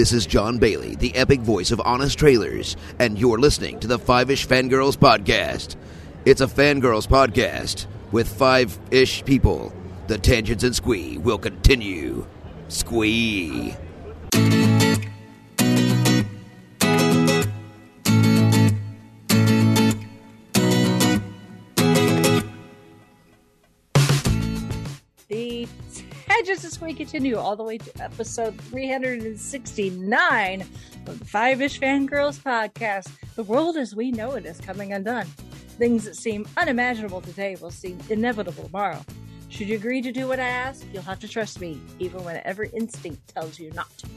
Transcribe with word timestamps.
This 0.00 0.14
is 0.14 0.24
Jon 0.24 0.56
Bailey, 0.56 0.94
the 0.94 1.14
epic 1.14 1.40
voice 1.40 1.70
of 1.72 1.80
Honest 1.84 2.18
Trailers, 2.18 2.74
and 2.98 3.18
you're 3.18 3.38
listening 3.38 3.78
to 3.80 3.86
the 3.86 3.98
Five 3.98 4.30
Ish 4.30 4.48
Fangirls 4.48 4.96
Podcast. 4.96 5.76
It's 6.24 6.40
a 6.40 6.46
fangirls 6.46 7.06
podcast 7.06 7.84
with 8.10 8.26
five 8.26 8.78
ish 8.90 9.22
people. 9.26 9.74
The 10.06 10.16
tangents 10.16 10.64
and 10.64 10.74
squee 10.74 11.18
will 11.18 11.36
continue. 11.36 12.26
Squee. 12.68 13.76
Squee 26.80 26.94
continue 26.94 27.36
all 27.36 27.56
the 27.56 27.62
way 27.62 27.76
to 27.76 28.02
episode 28.02 28.58
369 28.58 30.60
of 31.06 31.18
the 31.18 31.24
Five 31.26 31.60
Ish 31.60 31.78
Fangirls 31.78 32.40
podcast. 32.40 33.10
The 33.34 33.42
world 33.42 33.76
as 33.76 33.94
we 33.94 34.10
know 34.10 34.32
it 34.32 34.46
is 34.46 34.58
coming 34.62 34.94
undone. 34.94 35.26
Things 35.76 36.06
that 36.06 36.16
seem 36.16 36.48
unimaginable 36.56 37.20
today 37.20 37.58
will 37.60 37.70
seem 37.70 37.98
inevitable 38.08 38.64
tomorrow. 38.64 39.04
Should 39.50 39.68
you 39.68 39.76
agree 39.76 40.00
to 40.00 40.10
do 40.10 40.26
what 40.26 40.40
I 40.40 40.48
ask, 40.48 40.86
you'll 40.90 41.02
have 41.02 41.20
to 41.20 41.28
trust 41.28 41.60
me, 41.60 41.78
even 41.98 42.24
when 42.24 42.40
every 42.46 42.70
instinct 42.70 43.28
tells 43.28 43.58
you 43.58 43.70
not 43.72 43.94
to. 43.98 44.08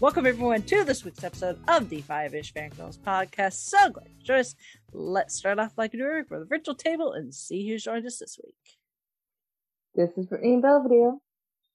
Welcome, 0.00 0.26
everyone, 0.26 0.62
to 0.62 0.82
this 0.82 1.04
week's 1.04 1.22
episode 1.22 1.60
of 1.68 1.88
the 1.88 2.00
Five 2.00 2.34
Ish 2.34 2.52
Fangirls 2.52 2.98
podcast. 2.98 3.52
So 3.52 3.88
glad 3.88 4.08
you 4.08 4.24
joined 4.24 4.40
us. 4.40 4.56
Let's 4.92 5.36
start 5.36 5.60
off 5.60 5.74
like 5.76 5.92
we 5.92 6.00
do 6.00 6.24
for 6.26 6.40
the 6.40 6.44
virtual 6.44 6.74
table 6.74 7.12
and 7.12 7.32
see 7.32 7.68
who's 7.68 7.84
joined 7.84 8.04
us 8.04 8.18
this 8.18 8.36
week. 8.42 8.56
This 9.94 10.10
is 10.16 10.26
Brittany 10.26 10.60
Belvedere. 10.60 11.18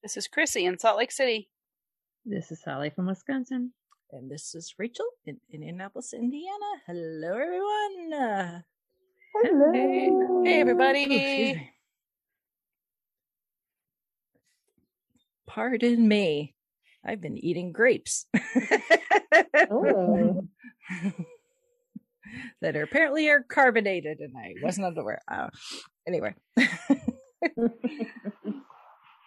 This 0.04 0.18
is 0.18 0.28
Chrissy 0.28 0.66
in 0.66 0.78
Salt 0.80 0.98
Lake 0.98 1.12
City. 1.12 1.50
This 2.26 2.52
is 2.52 2.62
Sally 2.62 2.90
from 2.90 3.08
Wisconsin. 3.08 3.74
And 4.12 4.30
this 4.32 4.54
is 4.56 4.73
Rachel 4.78 5.06
in 5.26 5.38
Indianapolis, 5.52 6.14
Indiana. 6.14 6.81
Hello, 6.86 7.34
everyone. 7.34 8.64
Hello. 9.34 9.72
Hey, 9.73 9.80
hey 9.80 10.09
oh, 10.12 10.42
excuse 10.44 10.62
everybody. 10.62 11.06
me. 11.08 11.72
Pardon 15.45 16.08
me. 16.08 16.56
I've 17.06 17.22
been 17.22 17.38
eating 17.38 17.72
grapes 17.72 18.26
Oh. 19.72 20.42
that 22.61 22.76
are 22.76 22.84
apparently 22.84 23.30
are 23.30 23.42
carbonated, 23.44 24.20
and 24.20 24.34
I 24.38 24.54
wasn't 24.61 24.98
aware. 24.98 25.22
Uh, 25.30 25.50
anyway. 26.06 26.34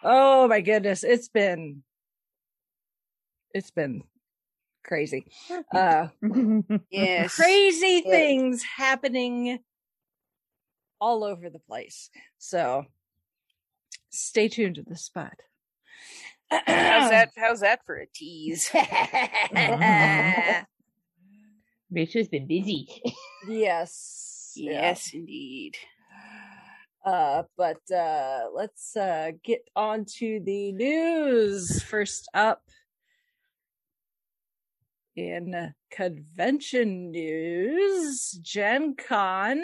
oh 0.03 0.47
my 0.47 0.61
goodness, 0.61 1.03
it's 1.03 1.27
been 1.29 1.83
it's 3.53 3.71
been 3.71 4.03
crazy. 4.83 5.25
Uh 5.73 6.07
Yes. 6.89 7.35
crazy 7.35 8.01
Yes. 8.05 8.09
things 8.09 8.63
happening 8.63 9.59
all 10.99 11.23
over 11.23 11.49
the 11.49 11.59
place. 11.59 12.09
So 12.37 12.85
stay 14.09 14.47
tuned 14.47 14.75
to 14.75 14.83
the 14.83 14.95
spot. 14.97 15.33
how's 16.49 16.65
that 17.09 17.29
how's 17.37 17.61
that 17.61 17.79
for 17.85 17.95
a 17.97 18.05
tease? 18.07 18.69
Rachel's 21.91 22.29
been 22.29 22.47
busy. 22.47 22.87
yes. 23.47 24.53
yeah. 24.55 24.71
yes, 24.71 25.13
indeed. 25.13 25.75
Uh, 27.03 27.43
but 27.57 27.81
uh, 27.91 28.45
let's 28.53 28.95
uh, 28.95 29.31
get 29.43 29.67
on 29.75 30.05
to 30.05 30.39
the 30.43 30.71
news. 30.71 31.81
First 31.81 32.29
up, 32.33 32.61
in 35.15 35.73
convention 35.89 37.11
news, 37.11 38.31
Gen 38.41 38.95
Con, 38.95 39.61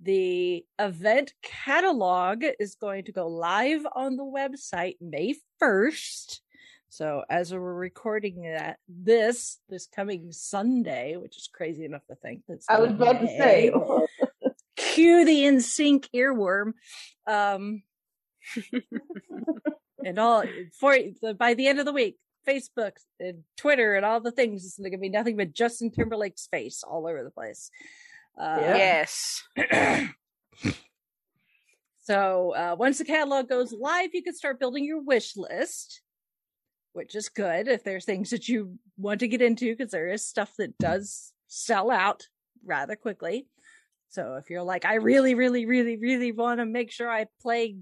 the 0.00 0.64
event 0.78 1.32
catalog 1.42 2.44
is 2.58 2.74
going 2.74 3.04
to 3.04 3.12
go 3.12 3.26
live 3.26 3.86
on 3.94 4.16
the 4.16 4.24
website 4.24 4.96
May 5.00 5.34
1st. 5.62 6.40
So 6.88 7.22
as 7.30 7.52
we're 7.52 7.74
recording 7.74 8.42
that 8.42 8.78
this 8.88 9.58
this 9.68 9.86
coming 9.86 10.32
Sunday, 10.32 11.16
which 11.16 11.36
is 11.36 11.48
crazy 11.52 11.84
enough 11.84 12.04
to 12.08 12.16
think 12.16 12.42
that's 12.48 12.68
I 12.68 12.80
was 12.80 12.90
about 12.90 13.20
to 13.20 13.28
say. 13.28 13.72
cue 15.00 15.24
the 15.24 15.44
NSYNC 15.44 16.06
earworm. 16.14 16.72
Um, 17.26 17.82
and 20.04 20.18
all 20.18 20.44
for 20.78 20.96
by 21.38 21.54
the 21.54 21.68
end 21.68 21.78
of 21.78 21.86
the 21.86 21.92
week, 21.92 22.16
Facebook 22.46 22.92
and 23.18 23.44
Twitter 23.56 23.94
and 23.94 24.04
all 24.04 24.20
the 24.20 24.32
things 24.32 24.64
is 24.64 24.76
going 24.78 24.92
to 24.92 24.98
be 24.98 25.08
nothing 25.08 25.36
but 25.36 25.52
Justin 25.52 25.90
Timberlake's 25.90 26.48
face 26.50 26.82
all 26.82 27.06
over 27.06 27.22
the 27.22 27.30
place. 27.30 27.70
Uh, 28.38 28.58
Yes. 28.60 29.42
So 32.02 32.54
uh, 32.56 32.74
once 32.76 32.98
the 32.98 33.04
catalog 33.04 33.48
goes 33.48 33.72
live, 33.72 34.10
you 34.14 34.22
can 34.24 34.34
start 34.34 34.58
building 34.58 34.84
your 34.84 35.00
wish 35.00 35.36
list, 35.36 36.02
which 36.92 37.14
is 37.14 37.28
good 37.28 37.68
if 37.68 37.84
there's 37.84 38.04
things 38.04 38.30
that 38.30 38.48
you 38.48 38.80
want 38.96 39.20
to 39.20 39.28
get 39.28 39.40
into 39.40 39.76
because 39.76 39.92
there 39.92 40.08
is 40.08 40.26
stuff 40.26 40.52
that 40.58 40.76
does 40.78 41.32
sell 41.46 41.88
out 41.88 42.26
rather 42.64 42.96
quickly. 42.96 43.46
So 44.10 44.34
if 44.34 44.50
you're 44.50 44.62
like, 44.62 44.84
I 44.84 44.94
really, 44.94 45.34
really, 45.34 45.66
really, 45.66 45.96
really 45.96 46.32
want 46.32 46.58
to 46.58 46.66
make 46.66 46.90
sure 46.90 47.08
I 47.08 47.26
play 47.40 47.76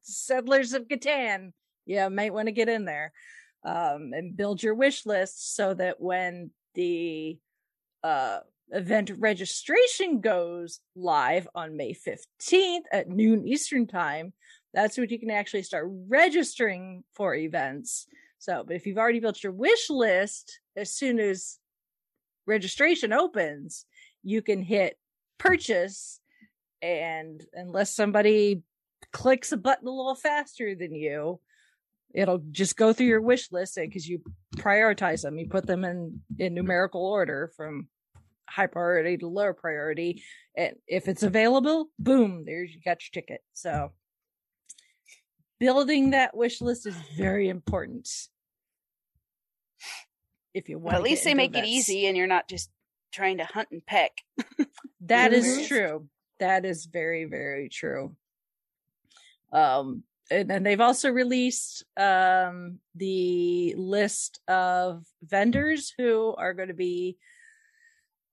Settlers 0.00 0.72
of 0.72 0.88
Catan, 0.88 1.52
yeah, 1.86 2.08
might 2.08 2.32
want 2.32 2.48
to 2.48 2.52
get 2.52 2.70
in 2.70 2.86
there 2.86 3.12
um, 3.64 4.10
and 4.12 4.36
build 4.36 4.62
your 4.62 4.74
wish 4.74 5.04
list 5.04 5.54
so 5.54 5.74
that 5.74 6.00
when 6.00 6.50
the 6.74 7.38
uh, 8.02 8.38
event 8.70 9.10
registration 9.18 10.20
goes 10.20 10.80
live 10.96 11.46
on 11.54 11.76
May 11.76 11.94
15th 11.94 12.84
at 12.90 13.08
noon 13.08 13.46
Eastern 13.46 13.86
time, 13.86 14.32
that's 14.72 14.96
when 14.96 15.08
you 15.10 15.18
can 15.18 15.30
actually 15.30 15.62
start 15.62 15.86
registering 16.08 17.04
for 17.14 17.34
events. 17.34 18.06
So, 18.38 18.64
but 18.66 18.76
if 18.76 18.86
you've 18.86 18.98
already 18.98 19.20
built 19.20 19.42
your 19.42 19.52
wish 19.52 19.90
list, 19.90 20.60
as 20.76 20.92
soon 20.92 21.18
as 21.18 21.58
registration 22.46 23.12
opens, 23.12 23.84
you 24.22 24.42
can 24.42 24.62
hit 24.62 24.98
purchase. 25.38 26.20
And 26.82 27.44
unless 27.54 27.94
somebody 27.94 28.62
clicks 29.12 29.52
a 29.52 29.56
button 29.56 29.86
a 29.88 29.90
little 29.90 30.14
faster 30.14 30.74
than 30.74 30.94
you, 30.94 31.40
it'll 32.14 32.42
just 32.50 32.76
go 32.76 32.92
through 32.92 33.06
your 33.06 33.20
wish 33.20 33.50
list 33.50 33.76
because 33.76 34.08
you 34.08 34.22
prioritize 34.56 35.22
them. 35.22 35.38
You 35.38 35.48
put 35.48 35.66
them 35.66 35.84
in, 35.84 36.20
in 36.38 36.54
numerical 36.54 37.04
order 37.04 37.50
from 37.56 37.88
high 38.48 38.66
priority 38.66 39.16
to 39.18 39.26
low 39.26 39.52
priority. 39.52 40.22
And 40.56 40.74
if 40.86 41.08
it's 41.08 41.22
available, 41.22 41.88
boom, 41.98 42.44
there's 42.46 42.72
you 42.72 42.80
got 42.84 42.98
your 43.02 43.22
ticket. 43.22 43.40
So 43.52 43.92
building 45.58 46.10
that 46.10 46.36
wish 46.36 46.60
list 46.60 46.86
is 46.86 46.96
very 47.16 47.48
important. 47.48 48.08
If 50.52 50.68
you 50.68 50.78
want, 50.78 50.96
at 50.96 51.02
least 51.02 51.24
they 51.24 51.34
make 51.34 51.56
it 51.56 51.64
easy 51.64 52.06
and 52.06 52.16
you're 52.16 52.28
not 52.28 52.48
just 52.48 52.70
trying 53.14 53.38
to 53.38 53.44
hunt 53.44 53.68
and 53.70 53.84
peck. 53.84 54.12
That 55.06 55.34
is 55.34 55.68
true. 55.68 56.08
That 56.40 56.64
is 56.64 56.86
very, 56.86 57.26
very 57.26 57.68
true. 57.68 58.16
Um, 59.52 60.02
and 60.30 60.48
then 60.48 60.62
they've 60.62 60.80
also 60.80 61.10
released 61.10 61.84
um 61.98 62.78
the 62.94 63.74
list 63.76 64.40
of 64.48 65.04
vendors 65.22 65.92
who 65.98 66.34
are 66.38 66.54
going 66.54 66.68
to 66.68 66.74
be 66.74 67.18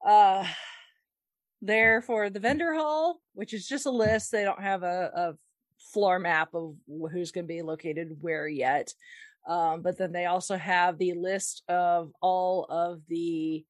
uh 0.05 0.47
there 1.61 2.01
for 2.01 2.29
the 2.29 2.39
vendor 2.39 2.73
hall, 2.73 3.21
which 3.33 3.53
is 3.53 3.67
just 3.67 3.85
a 3.85 3.91
list. 3.91 4.31
They 4.31 4.43
don't 4.43 4.61
have 4.61 4.83
a, 4.83 5.11
a 5.13 5.33
floor 5.93 6.19
map 6.19 6.53
of 6.53 6.75
who's 7.11 7.31
going 7.31 7.45
to 7.45 7.53
be 7.53 7.61
located 7.61 8.17
where 8.21 8.47
yet. 8.47 8.93
Um, 9.47 9.81
but 9.81 9.97
then 9.97 10.11
they 10.11 10.25
also 10.25 10.55
have 10.55 10.97
the 10.97 11.13
list 11.13 11.63
of 11.67 12.11
all 12.21 12.65
of 12.69 13.01
the 13.07 13.65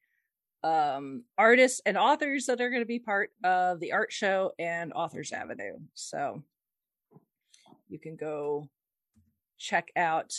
um 0.63 1.23
artists 1.37 1.81
and 1.85 1.97
authors 1.97 2.45
that 2.45 2.61
are 2.61 2.69
going 2.69 2.81
to 2.81 2.85
be 2.85 2.99
part 2.99 3.31
of 3.43 3.79
the 3.79 3.93
art 3.93 4.11
show 4.11 4.51
and 4.59 4.93
authors 4.93 5.31
avenue. 5.31 5.77
So 5.95 6.43
you 7.89 7.99
can 7.99 8.15
go 8.15 8.69
check 9.57 9.89
out 9.95 10.33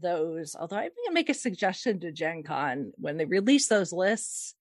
those 0.00 0.54
although 0.58 0.76
i'm 0.76 0.82
going 0.82 0.92
to 1.08 1.14
make 1.14 1.30
a 1.30 1.34
suggestion 1.34 1.98
to 1.98 2.12
gen 2.12 2.42
con 2.42 2.92
when 2.96 3.16
they 3.16 3.24
release 3.24 3.68
those 3.68 3.90
lists 3.90 4.54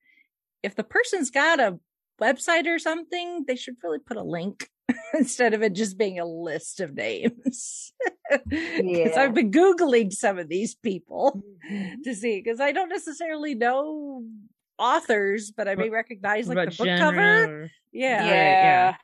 if 0.63 0.73
the 0.75 0.85
person's 0.85 1.29
got 1.29 1.59
a 1.59 1.77
website 2.21 2.65
or 2.65 2.79
something 2.79 3.43
they 3.45 3.55
should 3.55 3.75
really 3.83 3.99
put 3.99 4.15
a 4.15 4.23
link 4.23 4.69
instead 5.13 5.53
of 5.53 5.61
it 5.61 5.73
just 5.73 5.97
being 5.97 6.17
a 6.19 6.25
list 6.25 6.79
of 6.79 6.93
names. 6.93 7.91
Because 8.29 9.15
Yeah. 9.15 9.21
i've 9.21 9.33
been 9.33 9.51
googling 9.51 10.11
some 10.11 10.37
of 10.37 10.49
these 10.49 10.75
people 10.75 11.41
to 12.03 12.13
see 12.15 12.41
because 12.41 12.59
I 12.59 12.71
don't 12.73 12.89
necessarily 12.89 13.55
know 13.55 14.23
authors, 14.79 15.51
but 15.51 15.67
I 15.67 15.75
may 15.75 15.89
recognize 15.89 16.47
like 16.47 16.57
the 16.57 16.65
book 16.77 16.87
genre 16.87 16.97
cover. 16.99 17.43
or- 17.63 17.71
Yeah. 17.91 18.25
Yeah. 18.25 18.29
Right, 18.29 18.29
yeah. 18.31 18.95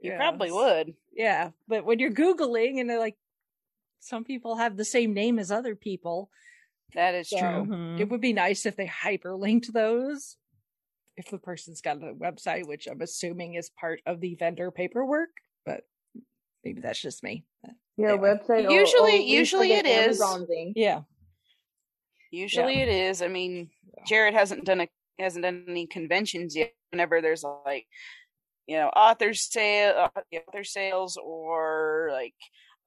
You 0.00 0.10
Yeah, 0.12 0.16
probably 0.18 0.52
would. 0.52 0.94
Yeah. 1.12 1.50
But 1.66 1.84
when 1.84 1.98
you're 1.98 2.10
Googling 2.12 2.80
and 2.80 2.88
they're 2.88 2.98
like, 3.00 3.16
some 4.00 4.22
people 4.24 4.56
have 4.56 4.76
the 4.76 4.84
same 4.84 5.12
name 5.14 5.38
as 5.38 5.50
other 5.50 5.74
people, 5.74 6.30
That 6.94 7.14
is 7.14 7.28
So- 7.28 7.38
true. 7.38 7.66
Mhm. 7.66 8.00
It 8.00 8.08
would 8.08 8.22
be 8.22 8.32
nice 8.32 8.64
if 8.64 8.74
they 8.76 8.86
hyperlinked 8.86 9.72
those. 9.74 10.38
If 11.18 11.28
the 11.28 11.36
person's 11.36 11.82
got 11.82 11.98
a 12.02 12.14
website, 12.14 12.66
which 12.66 12.86
I'm 12.86 13.02
assuming 13.02 13.54
is 13.54 13.68
part 13.68 14.00
of 14.06 14.20
the 14.20 14.36
vendor 14.36 14.70
paperwork, 14.70 15.28
but 15.66 15.84
maybe 16.64 16.80
that's 16.80 16.98
just 17.02 17.22
me. 17.22 17.44
Yeah, 17.98 18.12
Anyway. 18.12 18.28
website. 18.30 18.70
Usually- 18.72 19.00
or 19.02 19.06
at 19.08 19.12
least 19.18 19.28
usually 19.28 19.68
like 19.68 19.78
an 19.80 19.86
it 19.86 20.08
is. 20.10 20.20
Amazon 20.22 20.46
thing. 20.46 20.72
Yeah. 20.76 21.02
Usually 22.30 22.80
it 22.80 22.88
is. 22.88 23.20
I 23.22 23.28
mean, 23.28 23.70
Jared 24.06 24.32
hasn't 24.32 24.64
done 24.64 24.80
a 24.80 24.88
hasn't 25.18 25.42
done 25.44 25.64
any 25.68 25.86
conventions 25.86 26.56
yet. 26.56 26.74
Whenever 26.90 27.20
there's 27.20 27.44
like, 27.66 27.86
you 28.66 28.76
know, 28.76 28.88
author 28.88 29.34
sale, 29.34 29.94
uh, 30.14 30.20
author 30.48 30.64
sales, 30.64 31.16
or 31.22 32.08
like 32.12 32.34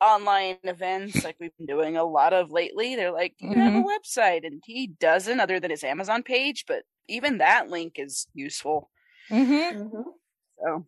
online 0.01 0.57
events, 0.63 1.23
like 1.23 1.35
we've 1.39 1.55
been 1.57 1.67
doing 1.67 1.97
a 1.97 2.03
lot 2.03 2.33
of 2.33 2.51
lately. 2.51 2.95
They're 2.95 3.11
like, 3.11 3.35
you 3.39 3.53
have 3.53 3.75
a 3.75 3.83
website, 3.83 4.45
and 4.45 4.61
he 4.65 4.87
doesn't, 4.87 5.39
other 5.39 5.59
than 5.59 5.69
his 5.71 5.83
Amazon 5.83 6.23
page. 6.23 6.65
But 6.67 6.83
even 7.07 7.37
that 7.39 7.69
link 7.69 7.93
is 7.97 8.27
useful. 8.33 8.89
Mm-hmm. 9.29 9.81
Mhm. 9.83 10.03
So 10.63 10.85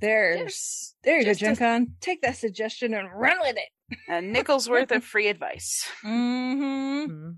There's 0.00 0.42
just 0.44 0.96
there 1.02 1.18
you 1.18 1.24
go, 1.24 1.30
just 1.30 1.42
a- 1.42 1.44
Gen 1.46 1.56
Con. 1.56 1.94
Take 2.00 2.22
that 2.22 2.36
suggestion 2.36 2.94
and 2.94 3.08
run 3.12 3.38
with 3.40 3.56
it. 3.56 3.98
a 4.08 4.20
nickel's 4.20 4.68
worth 4.68 4.90
of 4.92 5.04
free 5.04 5.28
advice. 5.28 5.88
Mm-hmm. 6.04 7.10
Mhm. 7.10 7.36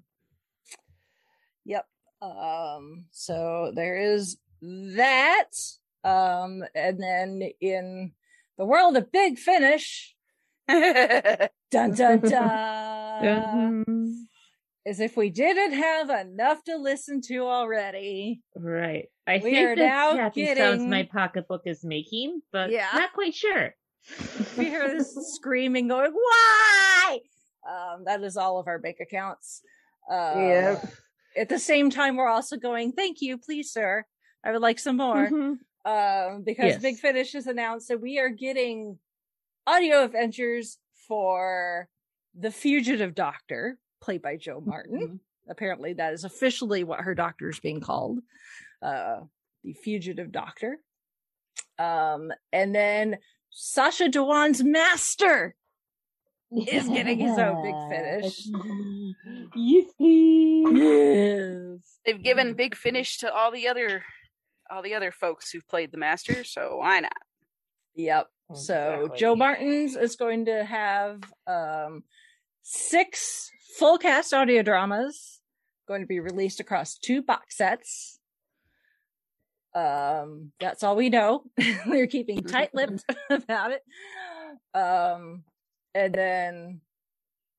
Um, 2.21 3.05
so 3.11 3.73
there 3.75 3.97
is 3.99 4.39
that. 4.63 5.51
Um, 6.05 6.63
and 6.75 7.01
then 7.01 7.43
in 7.61 8.13
the 8.57 8.65
world 8.65 8.97
of 8.97 9.13
Big 9.13 9.39
Finish, 9.39 10.15
dun 10.69 11.49
dun 11.71 12.21
dun, 12.21 12.59
Mhm. 13.23 14.15
as 14.87 15.01
if 15.01 15.17
we 15.17 15.31
didn't 15.31 15.73
have 15.73 16.11
enough 16.11 16.63
to 16.65 16.77
listen 16.77 17.21
to 17.29 17.39
already. 17.47 18.43
Right. 18.57 19.09
I 19.27 19.35
We 19.43 19.51
think 19.51 19.69
are 19.69 19.77
now 19.77 20.17
happy 20.17 20.47
sounds 20.55 20.87
my 20.87 21.03
pocketbook 21.05 21.63
is 21.67 21.85
making, 21.85 22.43
but 22.53 22.71
Yeah. 22.71 22.89
not 22.95 23.13
quite 23.13 23.35
sure. 23.35 23.75
We 24.57 24.67
hear 24.67 24.89
this 24.97 25.15
screaming 25.37 25.89
going, 25.89 26.13
why? 26.13 27.21
Um, 27.69 28.05
that 28.05 28.23
is 28.23 28.37
all 28.37 28.59
of 28.59 28.67
our 28.67 28.79
bank 28.79 28.97
accounts. 29.01 29.63
Um, 30.11 30.39
Yep. 30.39 30.85
At 31.39 31.49
the 31.49 31.59
same 31.59 31.89
time, 31.91 32.17
we're 32.17 32.27
also 32.29 32.57
going, 32.57 32.93
thank 32.93 33.21
you, 33.21 33.39
please, 33.39 33.73
sir. 33.73 34.05
I 34.45 34.53
would 34.53 34.61
like 34.63 34.79
some 34.79 34.97
more. 34.97 35.29
Mhm. 35.29 35.59
um, 35.85 36.43
because 36.43 36.67
Yes. 36.67 36.83
Big 36.83 36.97
Finish 36.99 37.33
has 37.33 37.47
announced 37.47 37.89
that 37.89 38.01
we 38.01 38.19
are 38.19 38.29
getting 38.29 38.99
audio 39.67 40.03
adventures 40.05 40.79
for 41.07 41.89
the 42.35 42.51
Fugitive 42.51 43.15
Doctor, 43.15 43.79
played 44.01 44.21
by 44.21 44.37
Jo 44.37 44.61
Martin. 44.61 45.01
Mhm. 45.01 45.21
Apparently, 45.49 45.95
that 45.95 46.13
is 46.13 46.25
officially 46.25 46.85
what 46.85 47.01
her 47.01 47.15
doctor 47.15 47.49
is 47.49 47.59
being 47.61 47.81
called, 47.81 48.19
uh, 48.83 49.21
the 49.65 49.73
Fugitive 49.73 50.31
Doctor. 50.31 50.79
Um, 51.79 52.33
and 52.53 52.75
then 52.75 53.19
Sacha 53.51 54.09
Dhawan's 54.11 54.63
Master 54.63 55.55
is 56.51 56.89
getting 56.89 57.19
his 57.19 57.39
own 57.39 57.63
Big 57.63 57.75
Finish. 57.89 58.49
Yes. 59.55 59.85
Yes. 60.71 61.99
They've 62.05 62.23
given 62.23 62.55
big 62.55 62.75
finish 62.75 63.19
to 63.19 63.33
all 63.33 63.51
the 63.51 63.69
other 63.69 64.05
all 64.71 64.83
the 64.83 64.95
other 64.95 65.11
folks 65.13 65.51
who've 65.51 65.67
played 65.67 65.93
the 65.93 65.99
master, 65.99 66.45
so 66.45 66.77
why 66.79 67.01
not? 67.01 67.13
Yep. 67.95 68.29
So 68.55 69.11
Jo 69.17 69.37
Martin's 69.37 69.97
is 69.97 70.17
going 70.17 70.47
to 70.47 70.65
have 70.65 71.21
um 71.47 72.05
six 72.63 73.51
full 73.79 73.99
cast 73.99 74.33
audio 74.33 74.63
dramas 74.63 75.41
going 75.87 76.01
to 76.03 76.07
be 76.07 76.21
released 76.21 76.61
across 76.61 76.97
two 76.99 77.23
box 77.23 77.57
sets. 77.57 78.19
Um 79.75 80.53
that's 80.61 80.83
all 80.83 80.97
we 80.97 81.09
know. 81.11 81.45
They're 81.87 82.07
keeping 82.07 82.43
tight-lipped 82.43 83.05
about 83.31 83.73
it. 83.73 83.83
Um 84.75 85.45
and 85.95 86.15
then 86.15 86.81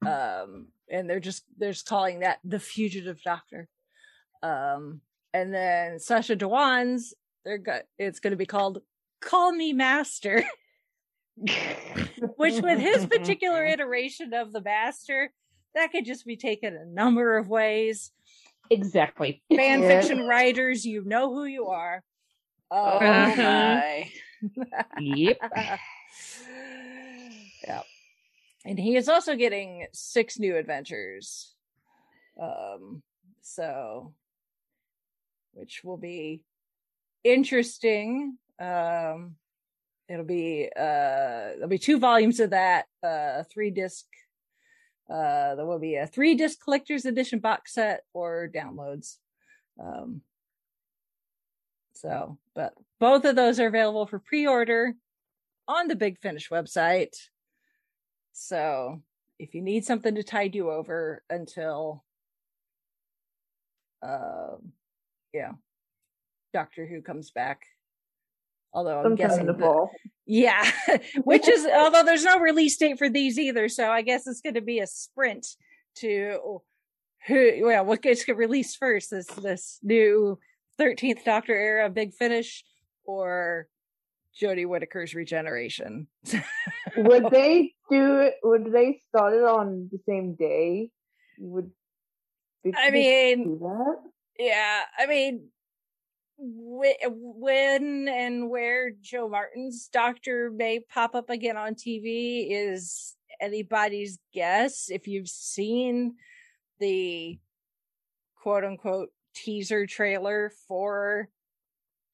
um 0.06 0.68
and 0.90 1.10
they're 1.10 1.20
just 1.20 1.44
they're 1.58 1.72
just 1.72 1.86
calling 1.88 2.20
that 2.20 2.40
the 2.44 2.60
fugitive 2.60 3.22
doctor. 3.24 3.68
Um 4.44 5.02
and 5.34 5.54
then 5.54 6.00
Sacha 6.00 6.36
Dhawan's 6.36 7.14
they're 7.46 7.58
go- 7.58 7.82
it's 7.98 8.20
going 8.20 8.32
to 8.32 8.38
be 8.38 8.46
called 8.46 8.82
Call 9.22 9.52
Me 9.52 9.74
Master. 9.74 10.44
which 12.36 12.62
with 12.62 12.80
his 12.80 13.06
particular 13.06 13.66
iteration 13.74 14.34
of 14.34 14.52
the 14.52 14.60
master 14.62 15.32
that 15.74 15.90
could 15.92 16.04
just 16.06 16.26
be 16.26 16.36
taken 16.36 16.76
a 16.76 16.86
number 16.86 17.38
of 17.38 17.48
ways 17.48 18.12
exactly. 18.70 19.42
fan 19.56 19.82
Yeah. 19.82 20.02
fiction 20.02 20.28
writers 20.28 20.86
you 20.86 21.02
know 21.06 21.34
who 21.34 21.46
you 21.46 21.68
are 21.68 22.04
Oh 22.72 22.98
um, 22.98 23.38
my. 23.38 24.12
Yep. 25.00 25.38
and 28.66 28.80
he 28.80 28.96
is 28.96 29.08
also 29.08 29.36
getting 29.36 29.88
six 29.94 30.38
new 30.38 30.56
adventures. 30.58 31.56
Um 32.42 33.02
so 33.42 34.14
which 35.54 35.82
will 35.84 35.98
be 35.98 36.44
interesting. 37.24 38.38
Um 38.60 39.36
it'll 40.08 40.26
be 40.26 40.70
uh 40.76 41.56
there'll 41.56 41.68
be 41.68 41.78
two 41.78 42.00
volumes 42.00 42.40
of 42.40 42.52
that 42.52 42.86
uh 43.04 43.44
three 43.52 43.72
disc 43.72 44.06
uh 45.10 45.56
there 45.56 45.66
will 45.66 45.80
be 45.80 45.96
a 45.96 46.08
three 46.08 46.36
disc 46.36 46.60
collector's 46.64 47.06
edition 47.06 47.40
box 47.40 47.74
set 47.74 48.04
or 48.14 48.50
downloads. 48.54 49.18
Um 49.82 50.22
so 51.94 52.38
but 52.56 52.74
both 53.00 53.26
of 53.26 53.36
those 53.36 53.60
are 53.60 53.68
available 53.68 54.06
for 54.06 54.20
pre-order 54.20 54.94
on 55.68 55.88
the 55.88 55.96
big 55.96 56.18
finish 56.20 56.50
website 56.50 57.16
so 58.40 59.02
if 59.38 59.54
you 59.54 59.62
need 59.62 59.86
something 59.86 60.16
to 60.16 60.24
tide 60.24 60.56
you 60.56 60.72
over 60.72 61.24
until 61.30 62.04
um 64.02 64.72
yeah 65.34 65.52
doctor 66.54 66.88
who 66.88 67.02
comes 67.02 67.32
back 67.32 67.64
although 68.74 69.00
i'm 69.00 69.04
Sometime 69.04 69.28
guessing 69.28 69.46
the 69.46 69.54
fall. 69.54 69.92
yeah, 70.26 70.72
which 71.24 71.48
is 71.48 71.66
although 71.66 72.04
there's 72.04 72.24
no 72.24 72.40
release 72.40 72.78
date 72.78 72.98
for 72.98 73.10
these 73.10 73.40
either, 73.40 73.68
so 73.68 73.90
I 73.90 74.02
guess 74.04 74.28
it's 74.28 74.42
going 74.42 74.54
to 74.54 74.62
be 74.62 74.80
a 74.80 74.88
sprint 74.88 75.46
to 75.98 76.62
who. 77.28 77.52
Well, 77.64 77.86
what 77.86 78.02
gets 78.02 78.28
released 78.28 78.78
first? 78.78 79.10
This 79.10 79.26
this 79.26 79.80
new 79.82 80.40
Thirteenth 80.78 81.26
Doctor 81.26 81.56
era 81.56 81.90
Big 81.90 82.14
Finish 82.14 82.64
or 83.06 83.68
Jodie 84.40 84.68
Whittaker's 84.68 85.14
Regeneration? 85.14 86.08
would 86.98 87.30
they 87.32 87.74
do 87.90 88.20
it? 88.20 88.36
Would 88.44 88.72
they 88.72 89.02
start 89.10 89.34
it 89.34 89.44
on 89.44 89.90
the 89.92 90.00
same 90.08 90.36
day? 90.36 90.90
Would 91.40 91.72
I 92.76 92.92
mean, 92.92 93.60
yeah, 94.38 94.82
I 94.98 95.06
mean, 95.06 95.48
wh- 96.38 97.08
when 97.10 98.08
and 98.10 98.50
where 98.50 98.92
Jo 99.02 99.30
Martin's 99.30 99.88
Doctor 99.88 100.52
may 100.52 100.80
pop 100.82 101.16
up 101.16 101.30
again 101.30 101.56
on 101.56 101.76
TV 101.76 102.48
is 102.50 103.16
anybody's 103.40 104.20
guess. 104.34 104.90
If 104.90 105.08
you've 105.08 105.30
seen 105.30 106.16
the 106.80 107.40
quote 108.42 108.64
unquote 108.64 109.10
teaser 109.34 109.86
trailer 109.86 110.52
for 110.68 111.30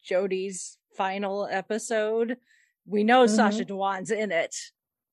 Jodie's 0.07 0.77
final 0.95 1.47
episode, 1.49 2.37
we 2.85 3.03
know 3.03 3.25
Mhm. 3.25 3.29
Sacha 3.35 3.65
Dhawan's 3.65 4.11
in 4.11 4.31
it. 4.31 4.55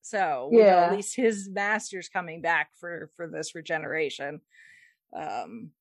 So 0.03 0.51
Yeah. 0.53 0.87
at 0.87 0.93
least 0.93 1.15
his 1.17 1.49
master's 1.49 2.09
coming 2.09 2.41
back 2.43 2.71
for 2.77 3.11
for 3.17 3.29
this 3.29 3.55
regeneration. 3.55 4.41
Um 5.13 5.73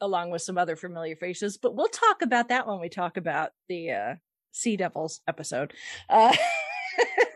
along 0.00 0.30
with 0.30 0.42
some 0.42 0.58
other 0.58 0.74
familiar 0.76 1.14
faces, 1.16 1.56
but 1.56 1.74
we'll 1.76 1.86
talk 1.88 2.20
about 2.22 2.48
that 2.48 2.66
when 2.66 2.80
we 2.80 2.88
talk 2.88 3.16
about 3.16 3.52
the 3.68 3.90
uh 3.92 4.14
Sea 4.52 4.76
Devils 4.76 5.20
episode. 5.28 5.72
Uh 6.08 6.34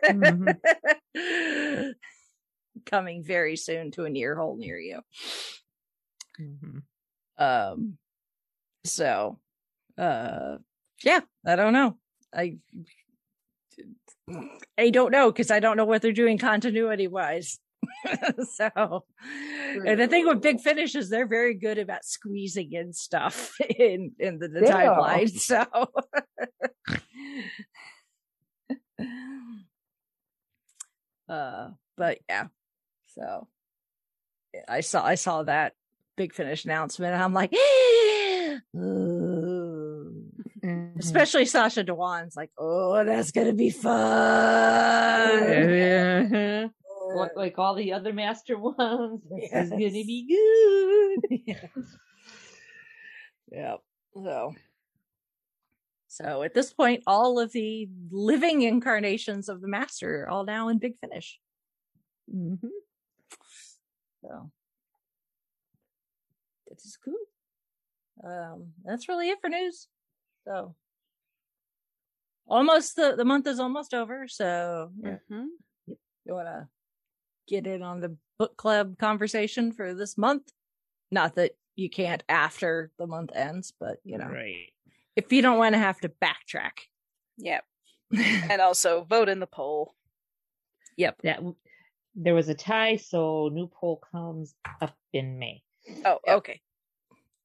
coming 2.86 3.22
very 3.24 3.56
soon 3.56 3.90
to 3.92 4.04
a 4.04 4.10
near 4.10 4.36
hole 4.36 4.56
near 4.56 4.78
you. 4.78 5.00
Mhm. 6.38 6.82
Um 7.38 7.98
so 8.84 9.40
uh 9.96 10.58
yeah, 11.02 11.20
I 11.46 11.56
don't 11.56 11.72
know. 11.72 11.96
I 12.34 12.58
I 14.76 14.90
don't 14.90 15.10
know 15.10 15.30
because 15.30 15.50
I 15.50 15.60
don't 15.60 15.76
know 15.76 15.84
what 15.84 16.02
they're 16.02 16.12
doing 16.12 16.38
continuity 16.38 17.06
wise. 17.06 17.58
so 18.54 19.04
and 19.86 20.00
the 20.00 20.08
thing 20.08 20.26
with 20.26 20.42
big 20.42 20.60
finish 20.60 20.94
is 20.94 21.08
they're 21.08 21.26
very 21.26 21.54
good 21.54 21.78
about 21.78 22.04
squeezing 22.04 22.72
in 22.72 22.92
stuff 22.92 23.54
in 23.78 24.12
in 24.18 24.38
the, 24.38 24.48
the 24.48 24.60
timeline. 24.60 25.30
So 25.30 25.64
uh 31.28 31.70
but 31.96 32.18
yeah. 32.28 32.46
So 33.08 33.48
I 34.68 34.80
saw 34.80 35.04
I 35.04 35.14
saw 35.14 35.44
that 35.44 35.74
big 36.16 36.34
finish 36.34 36.64
announcement 36.64 37.14
and 37.14 37.22
I'm 37.22 37.34
like. 37.34 37.52
Mhm. 40.98 41.04
especially 41.04 41.44
Sacha 41.46 41.84
Dhawan's 41.84 42.36
like, 42.36 42.50
oh, 42.58 43.04
that's 43.04 43.30
gonna 43.30 43.52
be 43.52 43.70
fun. 43.70 43.92
Like- 47.14 47.36
like 47.36 47.58
all 47.58 47.74
the 47.74 47.92
other 47.94 48.12
master 48.12 48.58
ones. 48.58 49.22
This 49.30 49.52
is 49.52 49.70
gonna 49.70 49.90
be 49.90 50.26
good. 51.46 51.56
Yep. 53.50 53.80
So, 54.14 54.54
so 56.08 56.42
at 56.42 56.52
this 56.52 56.70
point, 56.74 57.02
all 57.06 57.38
of 57.40 57.50
the 57.52 57.88
living 58.10 58.60
incarnations 58.60 59.48
of 59.48 59.62
the 59.62 59.68
master 59.68 60.24
are 60.24 60.28
all 60.28 60.44
now 60.44 60.68
in 60.68 60.76
Big 60.78 60.98
Finish. 60.98 61.40
Mhm. 62.30 62.58
So 64.20 64.50
this 66.68 66.84
is 66.84 66.98
cool. 67.02 67.14
Um, 68.22 68.74
that's 68.84 69.08
really 69.08 69.30
it 69.30 69.40
for 69.40 69.48
news. 69.48 69.88
So 70.44 70.74
almost 72.48 72.96
the 72.96 73.14
the 73.16 73.24
month 73.24 73.46
is 73.46 73.60
almost 73.60 73.94
over. 73.94 74.26
So 74.28 74.90
yeah, 75.02 75.18
Mhm. 75.30 75.46
you 75.88 76.34
want 76.34 76.48
to 76.48 76.68
get 77.46 77.66
in 77.66 77.82
on 77.82 78.00
the 78.00 78.16
book 78.38 78.56
club 78.56 78.98
conversation 78.98 79.72
for 79.72 79.94
this 79.94 80.16
month? 80.18 80.52
Not 81.10 81.34
that 81.36 81.52
you 81.76 81.88
can't 81.88 82.22
after 82.28 82.90
the 82.98 83.06
month 83.06 83.30
ends, 83.34 83.72
but 83.78 83.98
you 84.04 84.18
know, 84.18 84.26
Right. 84.28 84.72
if 85.16 85.32
you 85.32 85.42
don't 85.42 85.58
want 85.58 85.74
to 85.74 85.78
have 85.78 86.00
to 86.00 86.08
backtrack. 86.08 86.88
Yep. 87.38 87.64
And 88.52 88.60
also 88.60 89.04
vote 89.04 89.28
in 89.28 89.38
the 89.40 89.46
poll. 89.46 89.94
yep. 90.96 91.20
That 91.22 91.40
there 92.14 92.34
was 92.34 92.48
a 92.48 92.54
tie, 92.54 92.96
so 92.96 93.48
new 93.52 93.68
poll 93.68 93.98
comes 94.10 94.54
up 94.80 94.96
in 95.12 95.38
May. 95.38 95.62
Oh, 96.04 96.18
Yep. 96.26 96.36
okay. 96.38 96.60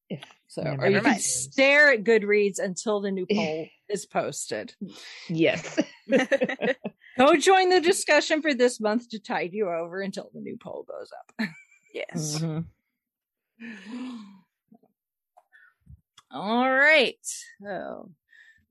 If 0.10 0.24
So, 0.54 0.62
or 0.80 0.88
you 0.88 1.02
can 1.02 1.18
stare 1.18 1.92
at 1.94 2.04
Goodreads 2.04 2.60
until 2.60 3.02
the 3.02 3.10
new 3.10 3.26
poll 3.26 3.68
is 3.90 4.06
posted. 4.06 4.76
yes. 5.28 5.80
Go 7.18 7.36
join 7.38 7.70
the 7.70 7.82
discussion 7.82 8.44
for 8.44 8.54
this 8.54 8.80
month 8.80 9.10
to 9.10 9.20
tide 9.20 9.54
you 9.54 9.68
over 9.68 10.00
until 10.00 10.30
the 10.32 10.42
new 10.42 10.56
poll 10.62 10.86
goes 10.88 11.10
up. 11.12 11.50
yes. 11.94 12.40
Mhm. 12.40 12.66
All 16.30 16.72
right. 16.72 17.18
So, 17.60 18.12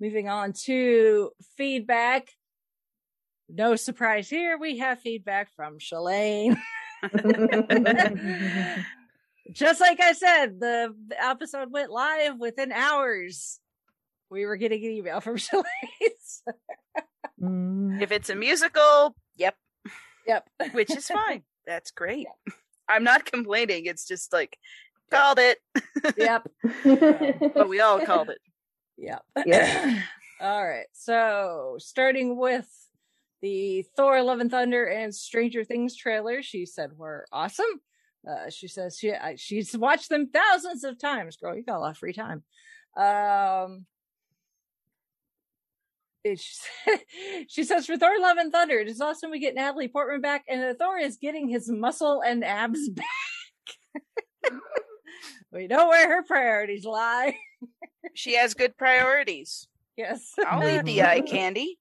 moving 0.01 0.29
on 0.29 0.53
to 0.67 1.33
feedback. 1.57 2.29
No 3.49 3.75
surprise 3.75 4.31
here. 4.31 4.57
We 4.57 4.79
have 4.79 5.01
feedback 5.01 5.51
from 5.57 5.81
Shalane. 5.81 6.57
Just 9.51 9.81
like 9.81 10.01
I 10.01 10.13
said, 10.13 10.61
the 10.61 10.95
the 11.09 11.23
episode 11.25 11.73
went 11.73 11.91
live 11.91 12.39
within 12.39 12.71
hours. 12.73 13.59
We 14.31 14.47
were 14.47 14.57
getting 14.57 14.85
an 14.85 14.91
email 14.93 15.21
from 15.21 15.37
Shalane. 15.39 15.65
Mm. 17.41 18.01
If 18.01 18.13
it's 18.13 18.31
a 18.31 18.37
musical, 18.37 19.17
yep, 19.37 19.57
yep. 20.27 20.49
which 20.73 20.95
is 20.97 21.09
fine. 21.09 21.43
That's 21.67 21.91
great. 21.91 22.29
I'm 22.89 23.05
not 23.05 23.25
complaining. 23.25 23.87
It's 23.87 24.07
just 24.07 24.33
like 24.33 24.57
called 25.11 25.39
it, 25.39 25.59
Yep. 26.17 26.49
but 27.55 27.69
we 27.69 27.81
all 27.81 28.05
called 28.05 28.31
it. 28.31 28.39
Yep. 28.97 29.23
Yep. 29.47 29.97
All 30.41 30.67
right. 30.67 30.87
So, 30.93 31.77
starting 31.79 32.37
with 32.37 32.69
the 33.41 33.85
Thor: 33.97 34.23
Love 34.23 34.41
and 34.41 34.51
Thunder 34.51 34.85
and 34.85 35.15
Stranger 35.15 35.65
Things 35.65 35.97
trailer, 35.97 36.43
she 36.43 36.67
said 36.67 36.91
were 36.97 37.27
awesome. 37.33 37.81
Uh, 38.29 38.49
she 38.51 38.69
says 38.69 38.99
she 38.99 39.13
I, 39.13 39.35
she's 39.37 39.77
watched 39.87 40.09
them 40.09 40.29
thousands 40.33 40.85
of 40.85 40.99
times. 40.99 41.37
Girl, 41.37 41.57
you 41.57 41.65
got 41.65 41.77
a 41.77 41.81
lot 41.81 41.91
of 41.93 41.99
free 41.99 42.13
time. 42.13 42.43
Um, 42.97 43.87
it- 46.25 46.39
she, 46.41 47.47
she 47.49 47.65
says 47.65 47.87
for 47.87 47.97
Thor: 47.97 48.19
Love 48.21 48.37
and 48.39 48.53
Thunder, 48.53 48.79
it 48.79 48.89
is 48.89 49.01
awesome 49.01 49.31
we 49.31 49.39
get 49.41 49.55
Natalie 49.55 49.89
Portman 49.89 50.21
back, 50.21 50.45
and 50.49 50.63
uh, 50.63 50.75
Thor 50.79 50.99
is 50.99 51.17
getting 51.17 51.49
his 51.49 51.69
muscle 51.71 52.23
and 52.25 52.45
abs 52.45 52.89
back. 52.91 53.07
we 55.53 55.67
know 55.67 55.89
where 55.89 56.09
her 56.09 56.23
priorities 56.23 56.85
lie. 56.85 57.37
She 58.15 58.35
has 58.37 58.55
good 58.55 58.77
priorities. 58.77 59.69
Yes. 59.97 60.33
I'll 60.47 60.67
eat 60.67 60.85
the 60.85 61.03
eye 61.03 61.21
candy. 61.21 61.79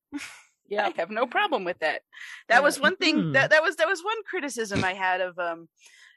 Yeah. 0.68 0.88
I 0.88 0.94
have 1.00 1.10
no 1.10 1.26
problem 1.26 1.64
with 1.64 1.80
that. 1.80 2.02
That 2.50 2.62
was 2.64 2.80
one 2.80 2.96
thing 2.98 3.16
Hmm. 3.20 3.32
that 3.34 3.50
that 3.52 3.64
was 3.64 3.78
that 3.78 3.88
was 3.88 4.04
one 4.04 4.18
criticism 4.30 4.84
I 4.84 4.94
had 4.94 5.22
of 5.22 5.38
um 5.40 5.68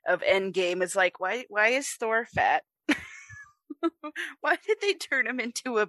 of 0.06 0.20
Endgame. 0.22 0.82
Is 0.82 0.94
like 0.96 1.20
why 1.20 1.44
why 1.48 1.68
is 1.68 1.88
Thor 1.88 2.24
fat? 2.26 2.62
why 4.40 4.56
did 4.66 4.78
they 4.80 4.94
turn 4.94 5.26
him 5.26 5.40
into 5.40 5.78
a 5.78 5.88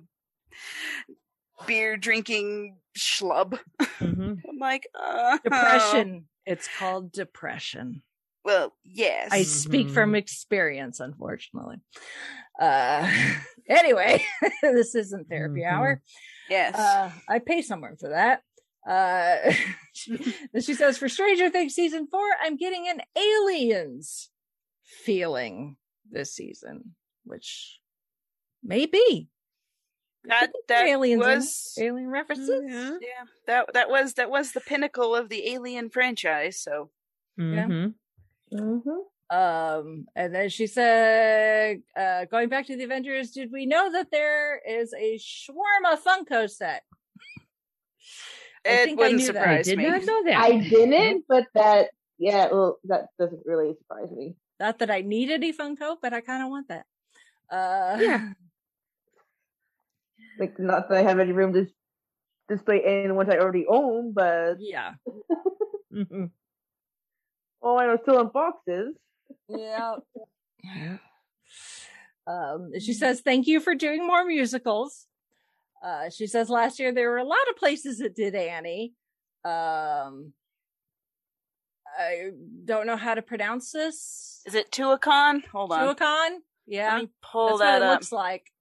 beer 1.67 1.97
drinking 1.97 2.77
schlub? 2.97 3.59
Mhm. 3.99 4.37
I'm 4.49 4.57
like 4.59 4.87
uh, 4.99 5.37
Depression. 5.43 6.25
It's 6.45 6.67
called 6.77 7.11
depression. 7.11 8.03
Well, 8.43 8.71
yes. 8.83 9.29
I 9.31 9.41
speak 9.41 9.89
from 9.89 10.13
experience, 10.13 10.99
unfortunately. 10.99 11.77
Uh, 12.59 13.11
anyway, 13.67 14.23
this 14.61 14.93
isn't 14.93 15.27
therapy 15.27 15.61
Mhm. 15.61 15.71
hour. 15.71 16.01
yes. 16.47 16.75
Uh, 16.77 17.11
I 17.27 17.39
pay 17.39 17.63
someone 17.63 17.95
for 17.97 18.09
that. 18.09 18.43
Uh, 18.85 19.37
she, 19.93 20.17
she 20.61 20.73
says 20.73 20.97
for 20.97 21.09
Stranger 21.09 21.49
Things 21.49 21.73
season 21.73 22.07
four, 22.07 22.25
I'm 22.41 22.57
getting 22.57 22.87
an 22.87 23.01
aliens 23.15 24.29
feeling 24.83 25.77
this 26.09 26.33
season, 26.33 26.95
which 27.23 27.79
may 28.63 28.85
be 28.85 29.29
that 30.27 30.51
that 30.67 30.87
aliens 30.87 31.19
was 31.21 31.73
alien 31.79 32.09
references. 32.09 32.49
Mhm. 32.49 32.97
yeah 33.01 33.25
that 33.45 33.73
that 33.73 33.89
was 33.89 34.15
that 34.15 34.29
was 34.31 34.53
the 34.53 34.61
pinnacle 34.61 35.15
of 35.15 35.29
the 35.29 35.49
Alien 35.53 35.89
franchise. 35.89 36.59
So 36.59 36.89
Yeah. 37.37 37.67
Mhm. 37.67 37.93
Mhm. 38.51 39.01
Um, 39.27 40.07
and 40.15 40.33
then 40.35 40.49
she 40.49 40.67
said, 40.67 41.81
uh, 41.97 42.25
going 42.25 42.47
back 42.47 42.67
to 42.67 42.77
the 42.77 42.83
Avengers, 42.83 43.31
did 43.31 43.51
we 43.51 43.65
know 43.65 43.91
that 43.91 44.11
there 44.11 44.59
is 44.59 44.93
a 44.93 45.17
shawarma 45.17 45.99
Funko 45.99 46.47
set? 46.49 46.83
I 48.65 48.69
it 48.69 48.85
think 48.85 48.99
I 48.99 49.03
wouldn't 49.03 49.21
knew 49.21 49.33
that. 49.33 49.47
I 49.47 49.61
did 49.61 49.77
me. 49.77 49.87
not 49.87 50.03
know 50.03 50.23
that. 50.25 50.37
I 50.37 50.57
didn't, 50.57 51.25
but 51.27 51.45
that 51.53 51.89
yeah, 52.17 52.47
well, 52.51 52.79
that 52.85 53.07
doesn't 53.19 53.41
really 53.45 53.73
surprise 53.77 54.11
me. 54.11 54.35
Not 54.59 54.79
that 54.79 54.89
I 54.89 55.01
need 55.01 55.29
any 55.29 55.51
Funko, 55.53 55.97
but 56.01 56.13
I 56.13 56.21
kind 56.21 56.43
of 56.43 56.49
want 56.49 56.67
that. 56.69 56.85
Uh, 57.49 57.97
Yeah. 57.99 58.33
Like, 60.37 60.59
not 60.59 60.89
that 60.89 60.97
I 60.97 61.01
have 61.03 61.19
any 61.19 61.31
room 61.31 61.53
to 61.53 61.65
display 62.49 62.81
any 62.83 63.09
ones 63.13 63.29
I 63.29 63.37
already 63.37 63.65
own, 63.69 64.11
but 64.11 64.57
yeah, 64.59 64.95
oh, 65.95 65.95
and 65.95 66.31
I 67.63 67.85
know 67.85 67.97
still 68.01 68.19
in 68.19 68.27
boxes. 68.27 68.95
yeah. 69.47 69.95
Um, 72.27 72.71
she 72.79 72.93
says, 72.93 73.21
thank 73.21 73.47
you 73.47 73.61
for 73.61 73.75
doing 73.75 74.05
more 74.05 74.25
musicals. 74.25 75.07
Uh, 75.83 76.09
she 76.09 76.27
says 76.27 76.49
last 76.49 76.79
year 76.79 76.91
there 76.93 77.09
were 77.09 77.17
a 77.17 77.23
lot 77.23 77.37
of 77.49 77.55
places 77.57 77.99
that 77.99 78.15
did 78.15 78.33
Annie. 78.35 78.93
Um, 79.43 80.33
I 81.97 82.31
don't 82.65 82.87
know 82.87 82.97
how 82.97 83.13
to 83.13 83.21
pronounce 83.21 83.71
this. 83.71 84.41
Is 84.45 84.55
it 84.55 84.71
Tuacahn? 84.71 85.45
Hold 85.47 85.71
on. 85.71 85.95
Tuacahn? 85.95 86.37
Yeah. 86.65 86.93
Let 86.93 87.01
me 87.03 87.09
pull 87.21 87.57
That's 87.57 87.59
that 87.59 87.73
what 87.73 87.81
it 87.81 87.85
up. 87.89 87.93
looks 87.99 88.11
like. 88.11 88.51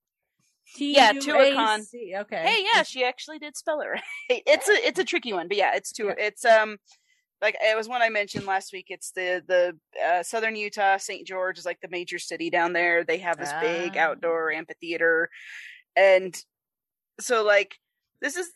Yeah, 0.76 1.12
T-U-A-C. 1.12 1.30
Tuacahn. 1.30 2.21
Okay. 2.23 2.42
Hey, 2.47 2.64
yeah, 2.75 2.83
she 2.83 3.04
actually 3.04 3.38
did 3.38 3.56
spell 3.56 3.80
it 3.80 3.87
right. 3.88 4.02
It's 4.28 4.68
a 4.68 4.73
it's 4.73 4.99
a 4.99 5.04
tricky 5.04 5.33
one, 5.33 5.47
but 5.49 5.56
yeah, 5.56 5.75
it's 5.76 5.92
two. 5.92 6.09
It's 6.16 6.44
um, 6.44 6.78
like 7.42 7.56
it 7.61 7.76
was 7.76 7.88
one 7.88 8.02
I 8.02 8.09
mentioned 8.09 8.47
last 8.47 8.73
week. 8.73 8.87
It's 8.88 9.11
the 9.12 9.42
the 9.47 9.76
uh, 10.04 10.23
southern 10.23 10.56
Utah, 10.56 10.97
St. 10.97 11.26
George 11.26 11.59
is 11.59 11.66
like 11.66 11.80
the 11.80 11.88
major 11.90 12.18
city 12.18 12.50
down 12.50 12.73
there. 12.73 13.04
They 13.04 13.18
have 13.18 13.38
this 13.38 13.52
big 13.61 13.97
Ah. 13.97 14.00
outdoor 14.00 14.52
amphitheater, 14.52 15.28
and 15.97 16.35
so 17.21 17.42
like 17.44 17.76
this 18.21 18.37
is 18.37 18.50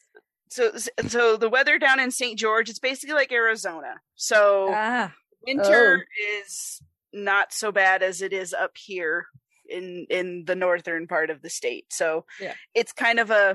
so 0.51 0.73
so 1.09 1.37
the 1.37 1.49
weather 1.51 1.79
down 1.79 2.01
in 2.01 2.11
St. 2.11 2.39
George. 2.39 2.69
It's 2.71 2.79
basically 2.79 3.15
like 3.15 3.33
Arizona. 3.33 3.97
So 4.15 4.71
Ah, 4.73 5.13
winter 5.47 6.07
is 6.43 6.81
not 7.13 7.53
so 7.53 7.73
bad 7.73 8.03
as 8.03 8.23
it 8.23 8.33
is 8.33 8.53
up 8.55 8.73
here 8.77 9.27
in 9.69 10.07
in 10.11 10.45
the 10.47 10.55
northern 10.57 11.07
part 11.07 11.29
of 11.31 11.43
the 11.43 11.51
state 11.51 11.85
so 11.91 12.25
Yeah. 12.41 12.55
it's 12.75 12.93
kind 12.93 13.19
of 13.19 13.31
a 13.31 13.55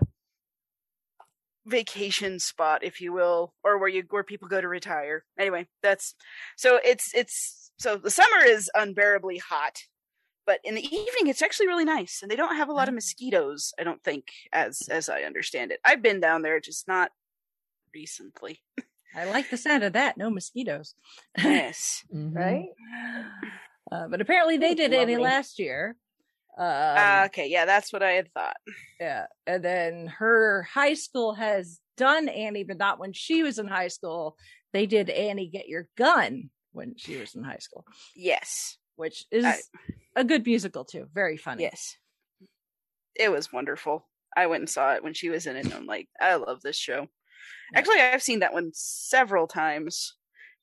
vacation 1.65 2.39
spot 2.39 2.83
if 2.83 2.99
you 2.99 3.13
will 3.13 3.53
or 3.63 3.77
where 3.77 3.87
you 3.89 4.03
where 4.09 4.23
people 4.23 4.47
go 4.47 4.59
to 4.59 4.67
retire 4.67 5.23
anyway 5.39 5.65
that's 5.81 6.13
so 6.57 6.77
it's 6.83 7.11
it's 7.15 7.71
so 7.77 7.95
the 7.95 8.11
summer 8.11 8.43
is 8.45 8.69
unbearably 8.75 9.37
hot 9.37 9.79
but 10.45 10.59
in 10.63 10.75
the 10.75 10.83
evening 10.85 11.27
it's 11.27 11.41
actually 11.41 11.67
really 11.67 11.85
nice 11.85 12.19
and 12.21 12.29
they 12.31 12.35
don't 12.35 12.55
have 12.57 12.69
a 12.69 12.73
lot 12.73 12.87
of 12.87 12.93
mosquitoes 12.93 13.73
i 13.79 13.83
don't 13.83 14.03
think 14.03 14.31
as 14.51 14.81
as 14.89 15.09
i 15.09 15.21
understand 15.21 15.71
it 15.71 15.79
i've 15.85 16.01
been 16.01 16.19
down 16.19 16.41
there 16.41 16.59
just 16.59 16.87
not 16.87 17.11
recently 17.93 18.59
I 19.15 19.25
like 19.25 19.51
the 19.51 19.57
sound 19.57 19.83
of 19.83 19.93
that. 19.93 20.17
No 20.17 20.31
mosquitoes. 20.31 20.95
Yes. 21.37 22.03
Mhm. 22.13 22.33
right? 22.35 22.65
Uh, 23.91 24.07
but 24.07 24.21
apparently 24.21 24.57
they 24.57 24.73
did 24.73 24.91
Annie 24.91 25.17
lovely. 25.17 25.23
last 25.29 25.59
year. 25.59 25.95
Um, 26.57 26.65
Uh, 26.65 27.23
okay, 27.27 27.47
yeah, 27.47 27.65
that's 27.65 27.93
what 27.93 28.01
I 28.01 28.13
had 28.13 28.31
thought. 28.33 28.55
yeah. 28.99 29.27
And 29.45 29.63
then 29.63 30.07
her 30.17 30.63
high 30.63 30.95
school 30.95 31.35
has 31.35 31.79
done 31.95 32.27
Annie, 32.27 32.63
but 32.63 32.77
not 32.79 32.97
when 32.97 33.13
she 33.13 33.43
was 33.43 33.59
in 33.59 33.67
high 33.67 33.89
school. 33.89 34.35
They 34.71 34.87
did 34.87 35.11
Annie 35.11 35.47
Get 35.47 35.67
Your 35.67 35.89
Gun 35.95 36.49
when 36.71 36.95
she 36.97 37.17
was 37.17 37.35
in 37.35 37.43
high 37.43 37.59
school, 37.59 37.85
Yes. 38.15 38.77
Which 38.95 39.25
is 39.31 39.45
I- 39.45 39.59
a 40.15 40.23
good 40.23 40.45
musical 40.45 40.85
too. 40.85 41.07
Very 41.13 41.37
funny. 41.37 41.63
Yes. 41.63 41.97
It 43.15 43.31
was 43.31 43.51
wonderful. 43.53 44.07
I 44.35 44.47
went 44.47 44.61
and 44.61 44.69
saw 44.69 44.93
it 44.93 45.03
when 45.03 45.13
she 45.13 45.29
was 45.29 45.45
in 45.45 45.55
it, 45.55 45.65
and 45.65 45.73
I'm 45.73 45.85
like, 45.85 46.09
I 46.19 46.35
love 46.35 46.61
this 46.61 46.77
show. 46.77 47.07
Yeah. 47.71 47.79
Actually, 47.79 48.01
I've 48.01 48.23
seen 48.23 48.39
that 48.39 48.53
one 48.53 48.71
several 48.73 49.47
times, 49.47 50.15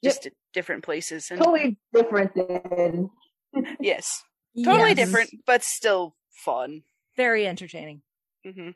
just 0.02 0.26
at 0.26 0.32
different 0.52 0.82
places. 0.82 1.30
And 1.30 1.38
Totally 1.40 1.78
different 1.94 2.34
than 2.34 3.10
yes, 3.80 4.22
totally 4.64 4.90
Yes. 4.90 4.96
different, 4.96 5.30
but 5.46 5.62
still 5.62 6.16
fun. 6.30 6.82
Very 7.16 7.46
entertaining. 7.46 8.02
hmm 8.44 8.70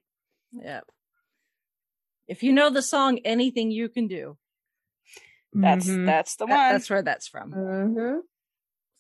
Yep. 0.53 0.85
If 2.29 2.43
you 2.43 2.53
know 2.53 2.71
the 2.71 2.83
song 2.83 3.19
"Anything 3.25 3.71
You 3.73 3.89
Can 3.89 4.07
Do," 4.07 4.39
That's 5.53 5.87
Mhm. 5.89 6.07
that's 6.07 6.37
the 6.37 6.47
that- 6.47 6.53
one. 6.57 6.73
that's 6.73 6.91
where 6.91 7.03
that's 7.03 7.27
from. 7.29 8.23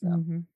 Hmm 0.03 0.15
Mhm. 0.15 0.47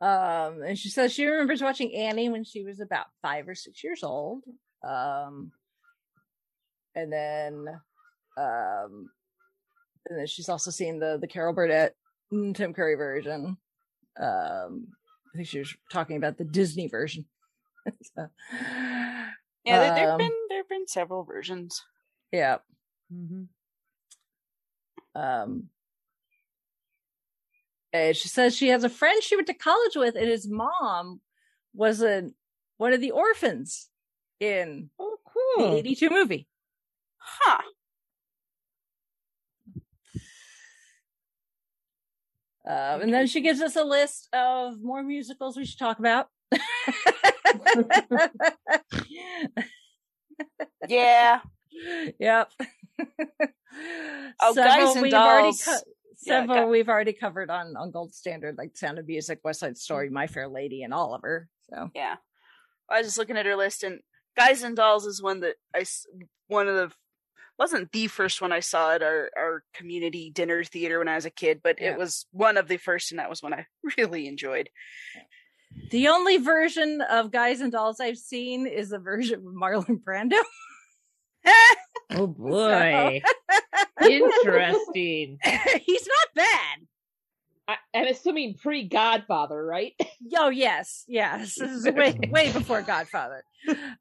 Um, 0.00 0.62
and 0.62 0.78
she 0.78 0.90
says 0.90 1.12
she 1.12 1.24
remembers 1.26 1.60
watching 1.60 1.92
Annie 1.94 2.28
when 2.28 2.44
she 2.44 2.62
was 2.64 2.78
about 2.78 3.06
five 3.20 3.48
or 3.48 3.54
six 3.56 3.82
years 3.82 4.04
old. 4.04 4.44
Um, 4.86 5.50
and 6.94 7.12
then, 7.12 7.66
um, 8.36 9.10
and 10.08 10.18
then 10.18 10.26
she's 10.28 10.48
also 10.48 10.70
seen 10.70 11.00
the 11.00 11.18
the 11.20 11.26
Carol 11.26 11.52
Burnett 11.52 11.94
and 12.30 12.54
Tim 12.54 12.72
Curry 12.74 12.94
version. 12.94 13.56
Um, 14.20 14.86
I 15.34 15.36
think 15.36 15.48
she 15.48 15.58
was 15.58 15.74
talking 15.90 16.16
about 16.16 16.38
the 16.38 16.44
Disney 16.44 16.88
version. 16.88 17.26
So, 18.14 18.28
yeah, 19.64 19.78
there, 19.78 19.94
there've 19.94 20.10
um, 20.10 20.18
been 20.18 20.32
there've 20.50 20.68
been 20.68 20.86
several 20.86 21.24
versions. 21.24 21.82
yeah. 22.30 22.58
Mhm. 23.12 23.46
Um, 25.14 25.70
and 27.92 28.16
she 28.16 28.28
says 28.28 28.56
she 28.56 28.68
has 28.68 28.84
a 28.84 28.88
friend 28.88 29.22
she 29.22 29.36
went 29.36 29.46
to 29.48 29.54
college 29.54 29.96
with, 29.96 30.14
and 30.14 30.28
his 30.28 30.48
mom 30.48 31.20
was 31.74 32.02
a 32.02 32.30
one 32.76 32.92
of 32.92 33.00
the 33.00 33.10
orphans 33.12 33.88
in 34.40 34.90
Oh, 34.98 35.16
the 35.58 35.78
'82 35.78 36.10
movie. 36.10 36.46
Huh. 37.18 37.62
Um, 42.66 43.00
and 43.00 43.14
then 43.14 43.26
she 43.26 43.40
gives 43.40 43.62
us 43.62 43.76
a 43.76 43.84
list 43.84 44.28
of 44.34 44.82
more 44.82 45.02
musicals 45.02 45.56
we 45.56 45.64
should 45.64 45.78
talk 45.78 45.98
about. 45.98 46.28
Yeah. 50.88 51.40
yep. 52.20 52.50
Oh, 54.40 54.54
Several 54.54 54.86
Guys 54.94 54.96
and 54.96 55.10
Dolls. 55.10 55.64
co- 55.64 55.78
Yeah, 56.22 56.40
several 56.42 56.64
Gu- 56.64 56.70
we've 56.70 56.88
already 56.88 57.12
covered 57.12 57.50
on 57.50 57.76
on 57.76 57.90
Gold 57.90 58.14
Standard, 58.14 58.56
like 58.58 58.76
Sound 58.76 58.98
of 58.98 59.06
Music, 59.06 59.40
West 59.44 59.60
Side 59.60 59.76
Story, 59.78 60.06
mm-hmm. 60.06 60.14
My 60.14 60.26
Fair 60.26 60.48
Lady, 60.48 60.82
and 60.82 60.92
Oliver. 60.94 61.48
So 61.70 61.90
Yeah. 61.94 62.16
I 62.90 62.98
was 62.98 63.06
just 63.06 63.18
looking 63.18 63.36
at 63.36 63.46
her 63.46 63.56
list, 63.56 63.82
and 63.84 64.00
Guys 64.36 64.62
and 64.62 64.76
Dolls 64.76 65.04
is 65.06 65.22
one 65.22 65.40
that 65.40 65.56
I 65.74 65.84
one 66.48 66.68
of 66.68 66.74
the 66.74 66.92
wasn't 67.58 67.90
the 67.92 68.06
first 68.06 68.40
one 68.40 68.52
I 68.52 68.60
saw 68.60 68.92
at 68.94 69.02
our 69.02 69.30
our 69.36 69.64
community 69.74 70.30
dinner 70.30 70.62
theater 70.64 70.98
when 70.98 71.08
I 71.08 71.16
was 71.16 71.24
a 71.26 71.30
kid, 71.30 71.60
but 71.62 71.80
Yeah. 71.80 71.92
it 71.92 71.98
was 71.98 72.26
one 72.30 72.56
of 72.56 72.68
the 72.68 72.76
first, 72.76 73.10
and 73.12 73.18
that 73.18 73.28
was 73.30 73.42
one 73.42 73.52
I 73.54 73.66
really 73.98 74.26
enjoyed. 74.28 74.70
the 75.90 76.08
only 76.08 76.38
version 76.38 77.00
of 77.02 77.30
Guys 77.30 77.60
and 77.60 77.70
Dolls 77.72 78.00
I've 78.00 78.16
seen 78.16 78.66
is 78.66 78.90
the 78.90 78.98
version 78.98 79.44
with 79.44 79.54
Marlon 79.54 80.02
Brando. 80.02 80.40
Oh 82.10 82.26
boy. 82.38 83.22
Interesting. 84.08 85.38
He's 85.84 86.06
not 86.08 86.34
bad. 86.34 86.78
I, 87.68 87.76
I'm 87.94 88.06
assuming 88.06 88.54
pre 88.54 88.84
Godfather, 88.88 89.62
right? 89.64 89.92
Oh 90.36 90.48
yes, 90.48 91.04
yes. 91.06 91.56
This 91.58 91.70
is 91.70 91.84
way 91.92 92.18
way 92.30 92.50
before 92.52 92.80
Godfather, 92.82 93.42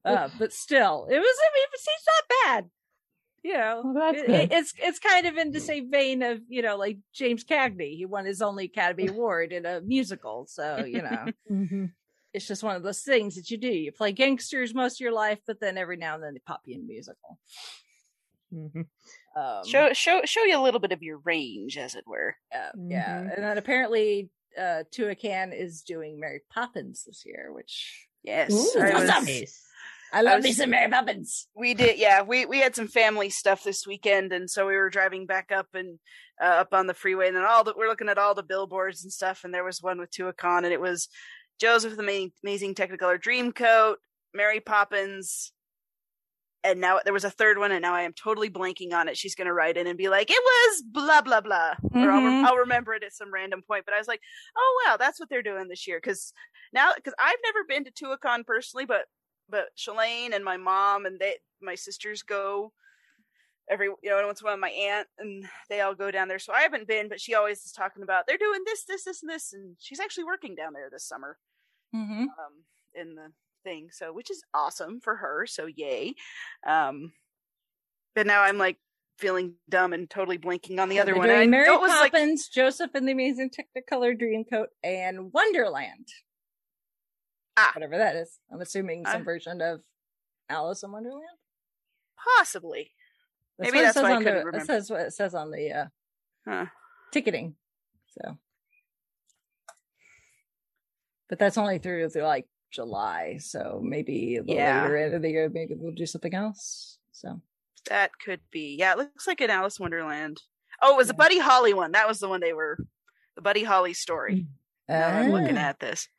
uh, 0.05 0.29
but 0.39 0.53
still, 0.53 1.07
it 1.11 1.17
was. 1.19 1.35
I 1.45 1.49
mean, 1.53 1.67
he's 1.73 1.87
not 2.07 2.45
bad. 2.45 2.69
You 3.43 3.53
know, 3.57 3.81
Well, 3.93 4.13
it- 4.15 4.29
it- 4.29 4.51
it's 4.53 4.73
it's 4.77 4.99
kind 4.99 5.25
of 5.27 5.35
in 5.37 5.51
the 5.51 5.59
same 5.59 5.91
vein 5.91 6.23
of 6.23 6.39
you 6.47 6.61
know, 6.61 6.77
like 6.77 6.97
James 7.13 7.43
Cagney. 7.43 7.97
He 7.97 8.05
won 8.05 8.25
his 8.25 8.41
only 8.41 8.65
Academy 8.65 9.07
Award 9.07 9.51
in 9.51 9.65
a 9.65 9.81
musical, 9.81 10.45
so 10.47 10.85
you 10.85 11.01
know, 11.01 11.25
Mm-hmm. 11.51 11.85
It's 12.33 12.47
just 12.47 12.63
one 12.63 12.75
of 12.75 12.83
those 12.83 13.01
things 13.01 13.35
that 13.35 13.49
you 13.49 13.57
do. 13.57 13.67
You 13.69 13.91
play 13.91 14.11
gangsters 14.11 14.73
most 14.73 14.97
of 14.97 14.99
your 14.99 15.13
life, 15.13 15.39
but 15.47 15.59
then 15.59 15.77
every 15.77 15.97
now 15.97 16.15
and 16.15 16.23
then 16.23 16.33
they 16.33 16.41
pop 16.45 16.61
you 16.65 16.75
in 16.75 16.81
a 16.81 16.83
musical. 16.85 17.39
Mm-hmm. 18.53 18.81
Um, 19.39 19.65
show 19.65 19.91
show 19.93 20.21
show 20.25 20.43
you 20.43 20.57
a 20.57 20.63
little 20.63 20.79
bit 20.79 20.91
of 20.93 21.03
your 21.03 21.17
range, 21.19 21.77
as 21.77 21.95
it 21.95 22.05
were. 22.07 22.35
Yeah, 22.51 22.71
yeah. 22.87 23.19
Mhm. 23.21 23.35
And 23.35 23.43
then 23.43 23.57
apparently 23.57 24.29
uh 24.57 24.83
Tuacahn 24.91 25.57
is 25.57 25.81
doing 25.81 26.19
Mary 26.19 26.41
Poppins 26.49 27.03
this 27.05 27.23
year, 27.25 27.51
which 27.53 28.07
Yes, 28.23 28.51
Ooh, 28.51 28.79
I 28.81 28.93
was- 28.99 29.09
awesome. 29.09 29.27
I 30.13 30.21
love 30.21 30.35
love 30.35 30.43
me 30.43 30.49
me 30.49 30.53
some 30.53 30.63
some 30.63 30.69
Mary 30.69 30.89
Poppins. 30.89 31.47
we 31.53 31.73
did 31.73 31.97
yeah 31.99 32.21
we 32.21 32.45
we 32.45 32.59
had 32.59 32.75
some 32.77 32.87
family 32.87 33.29
stuff 33.29 33.63
this 33.65 33.85
weekend 33.85 34.31
and 34.31 34.49
so 34.49 34.65
we 34.65 34.75
were 34.77 34.89
driving 34.89 35.25
back 35.25 35.51
up 35.51 35.67
and 35.73 35.99
uh, 36.41 36.45
up 36.45 36.69
on 36.73 36.87
the 36.87 36.93
freeway 36.93 37.27
and 37.27 37.35
then 37.35 37.43
all 37.43 37.65
the 37.65 37.73
we're 37.75 37.89
looking 37.89 38.07
at 38.07 38.17
all 38.17 38.33
the 38.33 38.41
billboards 38.41 39.03
and 39.03 39.11
stuff 39.11 39.43
and 39.43 39.53
there 39.53 39.65
was 39.65 39.81
one 39.81 39.99
with 39.99 40.09
Tuacahn 40.11 40.63
and 40.63 40.71
it 40.71 40.79
was 40.79 41.09
Joseph 41.59 41.95
the 41.95 42.03
Ma- 42.03 42.27
Amazing 42.43 42.75
Technicolor 42.75 43.21
Dreamcoat, 43.21 43.95
Mary 44.33 44.59
Poppins, 44.59 45.51
and 46.63 46.81
now 46.81 46.99
there 47.03 47.13
was 47.13 47.23
a 47.23 47.29
third 47.29 47.57
one 47.57 47.71
and 47.71 47.81
now 47.81 47.93
I 47.93 48.01
am 48.01 48.13
totally 48.13 48.49
blanking 48.49 48.93
on 48.93 49.07
it. 49.07 49.17
She's 49.17 49.35
gonna 49.35 49.53
write 49.53 49.77
in 49.77 49.87
and 49.87 49.97
be 49.97 50.09
like, 50.09 50.29
it 50.29 50.41
was 50.43 50.83
blah 50.83 51.21
blah 51.21 51.41
blah, 51.41 51.75
or 51.93 52.11
I'll, 52.11 52.21
Mhm. 52.21 52.43
I'll 52.45 52.57
remember 52.57 52.93
it 52.93 53.03
at 53.03 53.13
some 53.13 53.33
random 53.33 53.61
point. 53.61 53.85
But 53.85 53.93
I 53.93 53.97
was 53.99 54.07
like, 54.07 54.21
oh 54.57 54.83
wow, 54.85 54.97
that's 54.97 55.19
what 55.19 55.29
they're 55.29 55.43
doing 55.43 55.67
this 55.67 55.87
year 55.87 55.99
because 56.03 56.33
now 56.73 56.91
because 56.95 57.13
I've 57.19 57.37
never 57.45 57.63
been 57.67 57.85
to 57.85 57.91
Tuacahn 57.91 58.45
personally, 58.45 58.85
but 58.85 59.05
but 59.49 59.67
Shalane 59.77 60.33
and 60.35 60.43
my 60.43 60.57
mom 60.57 61.05
and 61.05 61.19
they 61.19 61.35
my 61.61 61.75
sisters 61.75 62.21
go 62.23 62.73
every 63.69 63.87
you 64.01 64.09
know 64.09 64.25
once 64.25 64.41
in 64.41 64.47
a 64.47 64.49
while 64.49 64.57
my 64.57 64.69
aunt 64.69 65.07
and 65.19 65.45
they 65.69 65.81
all 65.81 65.93
go 65.95 66.09
down 66.11 66.27
there 66.27 66.39
so 66.39 66.53
i 66.53 66.61
haven't 66.61 66.87
been 66.87 67.09
but 67.09 67.19
she 67.19 67.33
always 67.35 67.63
is 67.65 67.71
talking 67.71 68.01
about 68.03 68.25
they're 68.27 68.37
doing 68.37 68.61
this 68.65 68.83
this 68.85 69.03
this 69.03 69.21
and 69.21 69.29
this 69.29 69.51
and 69.53 69.75
she's 69.79 69.99
actually 69.99 70.23
working 70.23 70.55
down 70.55 70.73
there 70.73 70.89
this 70.91 71.05
summer 71.07 71.37
Mm-hmm. 71.95 72.23
um 72.23 72.63
in 72.93 73.15
the 73.15 73.31
thing 73.63 73.89
so 73.91 74.11
which 74.13 74.29
is 74.29 74.43
awesome 74.53 74.99
for 74.99 75.15
her 75.15 75.45
so 75.47 75.65
yay 75.65 76.13
um 76.65 77.13
but 78.13 78.27
now 78.27 78.41
i'm 78.41 78.57
like 78.57 78.77
feeling 79.17 79.53
dumb 79.69 79.93
and 79.93 80.09
totally 80.09 80.37
blinking 80.37 80.79
on 80.79 80.89
the 80.89 80.99
other 80.99 81.15
one 81.15 81.27
Mary 81.49 81.67
it 81.67 81.71
like 81.81 82.11
Poppins, 82.11 82.47
Joseph 82.49 82.91
and 82.93 83.07
the 83.07 83.13
Amazing 83.13 83.49
Technicolor 83.49 84.15
Dreamcoat, 84.15 84.67
and 84.83 85.33
Wonderland. 85.33 86.07
Ah. 87.57 87.71
Whatever 87.73 87.97
that 87.97 88.15
is. 88.15 88.37
I'm 88.53 88.61
assuming 88.61 89.05
some 89.07 89.21
Uh. 89.21 89.25
version 89.25 89.59
of 89.61 89.81
Alice 90.49 90.83
in 90.83 90.91
Wonderland. 90.91 91.23
possibly 92.37 92.91
That's 93.57 93.71
Maybe 93.71 93.77
what 93.77 93.81
it 93.81 93.85
that's 93.85 93.93
says 93.95 94.03
why 94.03 94.09
I 94.11 94.15
on 94.15 94.23
couldn't 94.23 94.39
the, 94.39 94.45
remember. 94.45 94.57
It 94.63 94.65
says 94.67 94.89
what 94.91 95.01
it 95.01 95.13
says 95.13 95.33
on 95.35 95.51
the 95.51 95.71
uh, 95.71 95.85
huh. 96.47 96.65
ticketing. 97.11 97.55
So, 98.09 98.37
but 101.29 101.39
that's 101.39 101.57
only 101.57 101.77
through 101.79 102.09
through 102.09 102.23
like 102.23 102.47
July. 102.71 103.37
So 103.39 103.79
maybe 103.83 104.37
a 104.37 104.41
little 104.41 104.55
Yeah. 104.55 104.83
later 104.83 104.97
into 104.97 105.19
the 105.19 105.29
year, 105.29 105.49
maybe 105.51 105.73
we'll 105.75 105.93
do 105.93 106.05
something 106.05 106.33
else. 106.33 106.99
So 107.11 107.41
that 107.89 108.11
could 108.23 108.41
be 108.51 108.75
yeah 108.77 108.91
it 108.91 108.97
looks 108.97 109.25
like 109.27 109.39
an 109.39 109.49
alice 109.49 109.79
wonderland 109.79 110.41
oh 110.81 110.93
it 110.93 110.97
was 110.97 111.07
the 111.07 111.13
Yeah. 111.13 111.17
buddy 111.23 111.39
holly 111.39 111.73
one 111.73 111.93
that 111.93 112.05
was 112.05 112.19
the 112.19 112.27
one 112.27 112.41
they 112.41 112.51
were 112.51 112.77
the 113.37 113.41
buddy 113.41 113.63
holly 113.63 113.93
story 113.93 114.45
now 114.89 115.07
i'm 115.07 115.31
looking 115.31 115.55
Ah, 115.57 115.69
at 115.69 115.79
this 115.79 116.09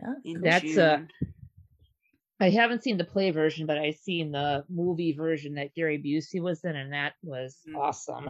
Yeah. 0.00 0.14
in 0.24 0.40
That's, 0.40 0.78
uh, 0.78 0.96
June. 0.96 1.08
I 2.40 2.50
haven't 2.50 2.82
seen 2.82 2.96
the 2.96 3.04
play 3.04 3.30
version, 3.30 3.66
but 3.66 3.76
I've 3.78 3.96
seen 3.96 4.32
the 4.32 4.64
movie 4.68 5.12
version 5.12 5.54
that 5.54 5.74
Gary 5.74 5.98
Busey 5.98 6.40
was 6.40 6.64
in, 6.64 6.74
and 6.74 6.92
that 6.92 7.12
was 7.22 7.58
Mm. 7.68 7.76
awesome. 7.76 8.28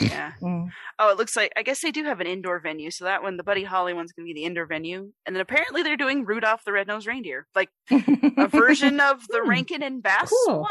yeah 0.00 0.32
Mm. 0.42 0.68
Oh, 0.98 1.10
it 1.10 1.16
looks 1.16 1.36
like 1.36 1.52
I 1.56 1.62
guess 1.62 1.80
they 1.80 1.90
do 1.90 2.04
have 2.04 2.20
an 2.20 2.26
indoor 2.26 2.58
venue, 2.60 2.90
so 2.90 3.04
that 3.06 3.22
one, 3.22 3.36
the 3.36 3.42
Buddy 3.44 3.64
Holly 3.64 3.94
one's 3.94 4.12
gonna 4.12 4.26
be 4.26 4.34
the 4.34 4.44
indoor 4.44 4.66
venue, 4.66 5.10
and 5.24 5.34
then 5.34 5.40
apparently 5.40 5.82
they're 5.82 5.96
doing 5.96 6.24
Rudolph 6.24 6.64
the 6.64 6.72
Red-Nosed 6.72 7.06
Reindeer, 7.06 7.46
like 7.54 7.70
a 7.90 8.48
version 8.48 9.00
of 9.00 9.26
the 9.28 9.40
Hmm. 9.42 9.48
Rankin 9.50 9.82
and 9.82 10.02
Bass 10.02 10.30
Cool. 10.46 10.60
one 10.60 10.70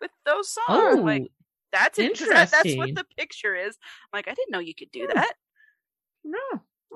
with 0.00 0.10
those 0.24 0.50
songs. 0.52 0.66
Oh, 0.68 1.00
like 1.02 1.24
that's 1.72 1.98
interesting. 1.98 2.28
That, 2.34 2.50
that's 2.50 2.76
what 2.76 2.94
the 2.94 3.04
picture 3.18 3.54
is. 3.54 3.76
I'm 4.12 4.18
like 4.18 4.28
I 4.28 4.34
didn't 4.34 4.52
know 4.52 4.60
you 4.60 4.74
could 4.74 4.90
do 4.92 5.06
that 5.12 5.34
no. 6.24 6.38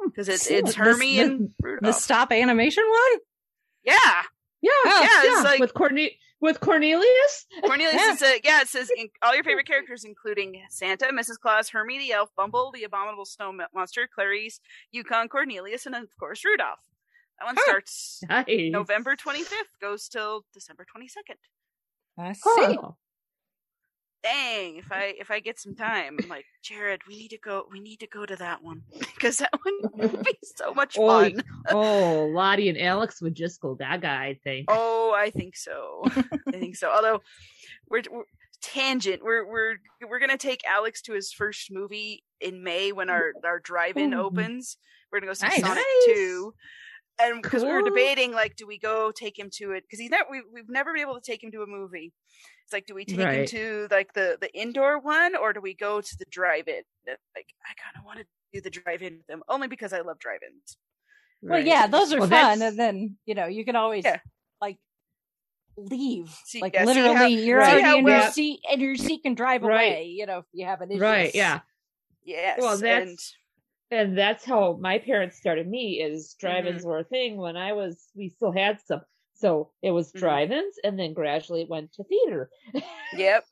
because 0.07 0.29
it's 0.29 0.51
it's 0.51 0.75
Hermie 0.75 1.17
the- 1.17 1.23
and 1.25 1.51
the 1.83 1.93
stop 1.93 2.33
animation 2.33 2.85
one. 2.89 3.21
yeah, 3.85 4.23
Yeah, 4.63 4.71
Yeah, 4.85 5.01
yeah, 5.03 5.21
it's 5.25 5.45
like- 5.45 5.61
with 5.61 5.75
Corne- 5.75 6.09
with 6.41 6.61
Cornelius. 6.61 7.47
Cornelius 7.65 7.95
Yeah. 7.95 8.13
is 8.13 8.23
a 8.23 8.41
yeah. 8.45 8.61
It 8.63 8.69
says 8.69 8.91
in, 8.97 9.09
all 9.23 9.35
your 9.35 9.45
favorite 9.45 9.67
characters, 9.67 10.05
including 10.05 10.63
Santa, 10.71 11.07
Mrs. 11.07 11.39
Claus, 11.39 11.69
Hermie 11.71 11.99
the 11.99 12.13
Elf, 12.13 12.31
Bumble, 12.37 12.71
the 12.73 12.85
Abominable 12.85 13.25
Snow 13.27 13.53
Monster, 13.75 14.09
Clarice, 14.15 14.61
Yukon, 14.93 15.29
Cornelius, 15.29 15.87
and 15.87 15.95
of 15.95 16.09
course 16.19 16.45
Rudolph. 16.45 16.79
That 17.39 17.47
one 17.47 17.57
Huh. 17.59 17.63
starts 17.65 18.21
Nice. 18.29 18.47
November 18.73 19.17
twenty 19.17 19.43
fifth, 19.43 19.79
goes 19.81 20.09
till 20.09 20.45
December 20.53 20.85
twenty 20.91 21.09
second. 21.09 21.37
I 22.19 22.33
see. 22.33 22.43
Oh. 22.47 22.97
Dang, 24.23 24.77
if 24.77 24.93
I 24.93 25.15
if 25.19 25.31
I 25.31 25.41
get 25.41 25.59
some 25.59 25.75
time, 25.75 26.19
I'm 26.23 26.29
like 26.29 26.45
Jared, 26.63 27.01
we 27.09 27.17
need 27.17 27.31
to 27.31 27.39
go. 27.39 27.65
We 27.71 27.81
need 27.81 28.01
to 28.01 28.07
go 28.07 28.27
to 28.27 28.37
that 28.37 28.63
one 28.63 28.83
because 28.99 29.39
that 29.39 29.51
one 29.63 29.75
would 30.11 30.25
be 30.25 30.37
so 30.57 30.75
much 30.75 30.97
Oh, 30.99 31.07
fun. 31.07 31.43
oh, 31.71 32.27
Lottie 32.33 32.69
and 32.69 32.79
Alex 32.79 33.23
would 33.23 33.35
just 33.35 33.61
go 33.61 33.75
gaga. 33.75 34.09
I 34.09 34.39
think. 34.45 34.67
Oh, 34.69 35.15
I 35.17 35.31
think 35.31 35.57
so. 35.57 36.03
I 36.05 36.53
think 36.53 36.77
so. 36.77 36.91
Although 36.91 37.23
we're, 37.89 38.03
we're 38.11 38.25
tangent, 38.61 39.23
we're 39.25 39.47
we're 39.47 39.77
we're 40.07 40.21
gonna 40.21 40.37
take 40.37 40.61
Alex 40.67 41.01
to 41.03 41.15
his 41.15 41.33
first 41.33 41.69
movie 41.73 42.23
in 42.43 42.63
May 42.63 42.93
when 42.93 43.09
our 43.09 43.33
our 43.43 43.59
drive-in 43.59 44.13
Ooh. 44.13 44.23
opens. 44.25 44.77
We're 45.11 45.21
gonna 45.21 45.31
go 45.31 45.35
see 45.35 45.47
Nice. 45.47 45.61
Sonic 45.61 45.77
Nice. 45.77 46.05
Two. 46.07 46.53
And 47.23 47.43
because 47.43 47.63
we 47.63 47.69
were 47.69 47.83
debating, 47.83 48.33
like, 48.33 48.57
do 48.57 48.67
we 48.67 48.79
go 48.79 49.13
take 49.15 49.39
him 49.39 49.51
to 49.57 49.73
it? 49.73 49.83
Because 49.83 49.99
he's 50.01 50.09
never, 50.09 50.25
we, 50.31 50.41
we've 50.55 50.71
never 50.71 50.95
been 50.95 51.03
able 51.03 51.17
to 51.17 51.21
take 51.21 51.45
him 51.45 51.51
to 51.53 51.61
a 51.61 51.67
movie. 51.67 52.15
It's 52.71 52.75
like, 52.75 52.87
do 52.87 52.95
we 52.95 53.05
take 53.05 53.19
him 53.19 53.47
to 53.47 53.89
like 53.91 54.13
the 54.15 54.39
the 54.41 54.49
indoor 54.57 55.01
one, 55.01 55.35
or 55.35 55.53
do 55.53 55.61
we 55.61 55.75
go 55.75 56.01
to 56.01 56.17
the 56.21 56.25
drive-in? 56.31 56.83
Like, 57.05 57.47
I 57.67 57.75
kind 57.83 57.97
of 57.99 58.05
want 58.05 58.21
to 58.21 58.25
do 58.53 58.61
the 58.61 58.71
drive-in 58.71 59.17
with 59.17 59.27
them, 59.27 59.43
only 59.49 59.67
because 59.67 59.93
I 59.93 60.03
love 60.03 60.21
drive-ins. 60.21 60.77
Well, 61.43 61.55
Right. 61.59 61.67
yeah, 61.67 61.89
those 61.89 62.13
are 62.13 62.21
Well, 62.21 62.29
fun, 62.29 62.61
that's- 62.61 62.71
and 62.71 62.79
then 62.79 63.17
you 63.27 63.35
know 63.35 63.47
you 63.47 63.65
can 63.65 63.75
always 63.75 64.05
Yeah. 64.05 64.21
like 64.61 64.79
leave, 65.77 66.31
See- 66.45 66.61
like 66.61 66.75
yeah, 66.75 66.85
literally, 66.85 67.15
how- 67.17 67.27
you're 67.27 67.61
see 67.65 67.67
already 67.71 67.83
how 67.83 67.97
in 67.99 68.05
well- 68.05 68.23
your 68.23 68.31
seat, 68.31 68.61
and 68.71 68.81
your 68.81 68.95
seat 68.95 69.25
can 69.25 69.35
drive 69.35 69.63
Right. 69.65 69.87
away. 69.91 70.05
You 70.05 70.27
know, 70.27 70.39
if 70.39 70.45
you 70.53 70.67
have 70.67 70.81
an 70.81 70.93
issue. 70.93 71.01
Right. 71.03 71.35
Yeah. 71.35 71.63
Yes. 72.23 72.61
Well, 72.61 72.85
and- 72.85 73.19
And 73.93 74.17
that's 74.17 74.45
how 74.45 74.77
my 74.81 74.99
parents 75.01 75.37
started 75.39 75.67
me. 75.67 76.01
Is 76.01 76.35
drive-ins 76.39 76.83
Mm-hmm. 76.83 76.89
were 76.89 76.99
a 77.01 77.05
thing 77.05 77.37
when 77.37 77.57
I 77.57 77.73
was. 77.73 78.09
We 78.15 78.29
still 78.29 78.53
had 78.53 78.81
some. 78.87 79.01
So 79.41 79.71
it 79.83 79.91
was 79.91 80.13
Mhm. 80.13 80.19
drive-ins, 80.21 80.79
and 80.85 80.99
then 80.99 81.15
gradually 81.15 81.63
it 81.63 81.69
went 81.71 81.93
to 81.95 82.05
theater. 82.05 82.51
Yep. 83.17 83.45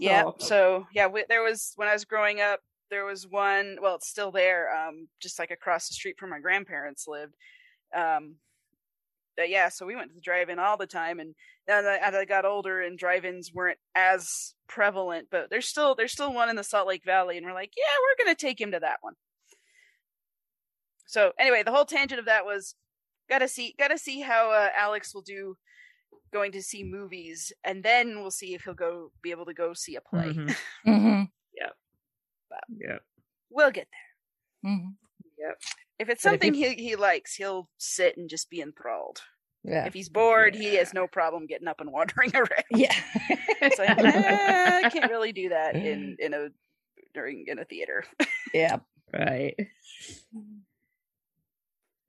Yep. 0.00 0.24
So- 0.40 0.46
So 0.46 0.86
yeah, 0.92 1.06
we, 1.06 1.24
there 1.28 1.42
was 1.42 1.72
when 1.76 1.86
I 1.88 1.92
was 1.92 2.04
growing 2.04 2.40
up, 2.40 2.60
there 2.90 3.04
was 3.04 3.26
one. 3.28 3.78
Well, 3.80 3.94
it's 3.94 4.08
still 4.08 4.32
there, 4.32 4.74
um, 4.76 5.08
just 5.20 5.38
like 5.38 5.50
across 5.52 5.88
the 5.88 5.94
street 5.94 6.16
from 6.18 6.30
my 6.30 6.40
grandparents 6.40 7.06
lived. 7.06 7.34
Um, 7.94 8.36
but 9.36 9.48
yeah, 9.48 9.68
so 9.68 9.86
we 9.86 9.94
went 9.96 10.10
to 10.10 10.14
the 10.14 10.20
drive-in 10.20 10.58
all 10.58 10.76
the 10.76 10.86
time, 10.86 11.18
and 11.20 11.34
then 11.66 11.86
I- 11.86 11.98
as 11.98 12.14
I 12.14 12.24
got 12.24 12.44
older, 12.44 12.80
and 12.82 12.98
drive-ins 12.98 13.52
weren't 13.52 13.78
as 13.94 14.54
prevalent, 14.66 15.28
but 15.30 15.48
there's 15.48 15.66
still 15.68 15.94
there's 15.94 16.12
still 16.12 16.32
one 16.32 16.48
in 16.50 16.56
the 16.56 16.64
Salt 16.64 16.88
Lake 16.88 17.04
Valley, 17.04 17.36
and 17.36 17.46
we're 17.46 17.52
like, 17.54 17.72
yeah, 17.76 17.84
we're 18.02 18.24
gonna 18.24 18.34
take 18.34 18.60
him 18.60 18.72
to 18.72 18.80
that 18.80 18.98
one. 19.00 19.14
So 21.06 21.32
anyway, 21.38 21.62
the 21.62 21.72
whole 21.72 21.84
tangent 21.84 22.18
of 22.18 22.26
that 22.26 22.44
was 22.44 22.74
gotta 23.28 23.48
see 23.48 23.74
gotta 23.78 23.98
see 23.98 24.20
how 24.20 24.50
uh, 24.50 24.68
Alex 24.76 25.14
will 25.14 25.22
do 25.22 25.56
going 26.32 26.52
to 26.52 26.62
see 26.62 26.82
movies, 26.84 27.52
and 27.62 27.82
then 27.82 28.20
we'll 28.20 28.30
see 28.30 28.54
if 28.54 28.62
he'll 28.64 28.74
go 28.74 29.12
be 29.22 29.30
able 29.30 29.44
to 29.46 29.54
go 29.54 29.72
see 29.74 29.96
a 29.96 30.00
play. 30.00 30.32
Mhm. 30.32 30.56
hmm 30.84 31.22
Yeah. 32.80 32.98
We'll 33.50 33.70
get 33.72 33.88
there. 34.62 34.72
hmm 34.72 34.88
If 35.98 36.08
it's 36.08 36.22
But 36.22 36.34
if 36.34 36.40
something 36.42 36.54
he 36.54 36.74
he 36.74 36.96
likes, 36.96 37.34
he'll 37.34 37.68
sit 37.78 38.16
and 38.16 38.28
just 38.28 38.48
be 38.50 38.60
enthralled. 38.60 39.20
Yeah. 39.64 39.86
If 39.86 39.94
he's 39.94 40.08
bored, 40.08 40.54
he 40.54 40.74
has 40.76 40.92
no 40.94 41.06
problem 41.06 41.46
getting 41.46 41.68
up 41.68 41.80
and 41.80 41.90
wandering 41.92 42.30
around. 42.34 42.48
Yeah. 42.70 42.94
It's 43.60 43.78
like 43.78 43.90
eh, 43.90 44.80
I 44.84 44.88
can't 44.92 45.10
really 45.10 45.32
do 45.32 45.48
that 45.50 45.74
in 45.74 46.16
in 46.18 46.34
a 46.34 46.48
during 47.12 47.46
in 47.48 47.58
a 47.58 47.64
theater. 47.64 48.04
yeah. 48.52 48.78
Right. 49.12 49.54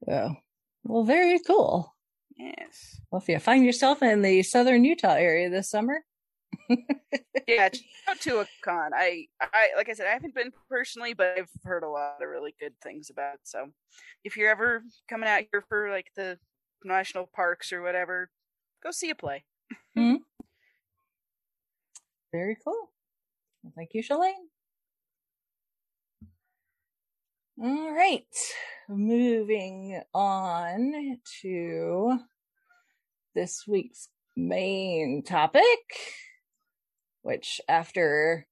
Yeah. 0.06 0.30
Well, 0.88 1.04
very 1.04 1.38
cool. 1.40 1.94
yes. 2.36 3.00
Well, 3.10 3.20
if 3.20 3.28
you 3.28 3.38
find 3.38 3.64
yourself 3.64 4.02
in 4.02 4.22
the 4.22 4.42
southern 4.42 4.84
Utah 4.84 5.14
area 5.14 5.50
this 5.50 5.70
summer, 5.70 6.04
Yeah, 7.48 7.68
check 7.68 7.84
out 8.08 8.20
to 8.22 8.40
a 8.40 8.46
con. 8.64 8.90
I 8.94 9.26
I 9.40 9.68
like 9.76 9.88
I 9.88 9.92
said, 9.92 10.06
I 10.06 10.12
haven't 10.12 10.34
been 10.34 10.52
personally, 10.68 11.14
but 11.14 11.34
I've 11.38 11.50
heard 11.64 11.84
a 11.84 11.88
lot 11.88 12.20
of 12.20 12.28
really 12.28 12.54
good 12.58 12.74
things 12.82 13.08
about 13.10 13.34
it. 13.34 13.40
So 13.44 13.68
if 14.24 14.36
you're 14.36 14.50
ever 14.50 14.82
coming 15.08 15.28
out 15.28 15.42
here 15.52 15.64
for 15.68 15.90
like 15.90 16.10
the 16.16 16.38
national 16.84 17.28
parks 17.34 17.72
or 17.72 17.82
whatever, 17.82 18.30
go 18.82 18.90
see 18.90 19.10
a 19.10 19.14
play. 19.14 19.44
Hmm. 19.96 20.16
very 22.32 22.56
cool. 22.62 22.90
Well, 23.62 23.72
thank 23.76 23.90
you, 23.94 24.02
Shalane. 24.02 24.32
All 27.58 27.90
right. 27.94 28.24
Moving 28.86 30.02
on 30.12 31.18
to 31.40 32.18
this 33.34 33.64
week's 33.66 34.08
main 34.36 35.22
topic, 35.22 35.64
which 37.22 37.60
after 37.66 38.46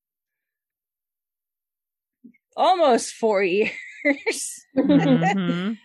almost 2.56 3.12
four 3.12 3.42
years, 3.42 3.70
because 4.74 5.76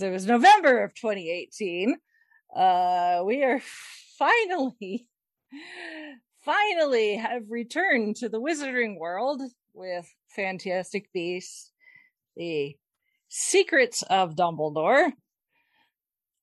it 0.00 0.10
was 0.10 0.24
November 0.24 0.84
of 0.84 0.94
2018. 0.94 1.96
Uh, 2.56 3.22
we 3.26 3.44
are 3.44 3.60
finally, 4.18 5.06
finally 6.42 7.16
have 7.16 7.42
returned 7.50 8.16
to 8.16 8.30
the 8.30 8.40
Wizarding 8.40 8.98
World 8.98 9.42
with 9.74 10.06
Fantastic 10.34 11.12
Beasts, 11.12 11.72
the 12.36 12.76
Secrets 13.28 14.02
of 14.02 14.34
Dumbledore. 14.36 15.12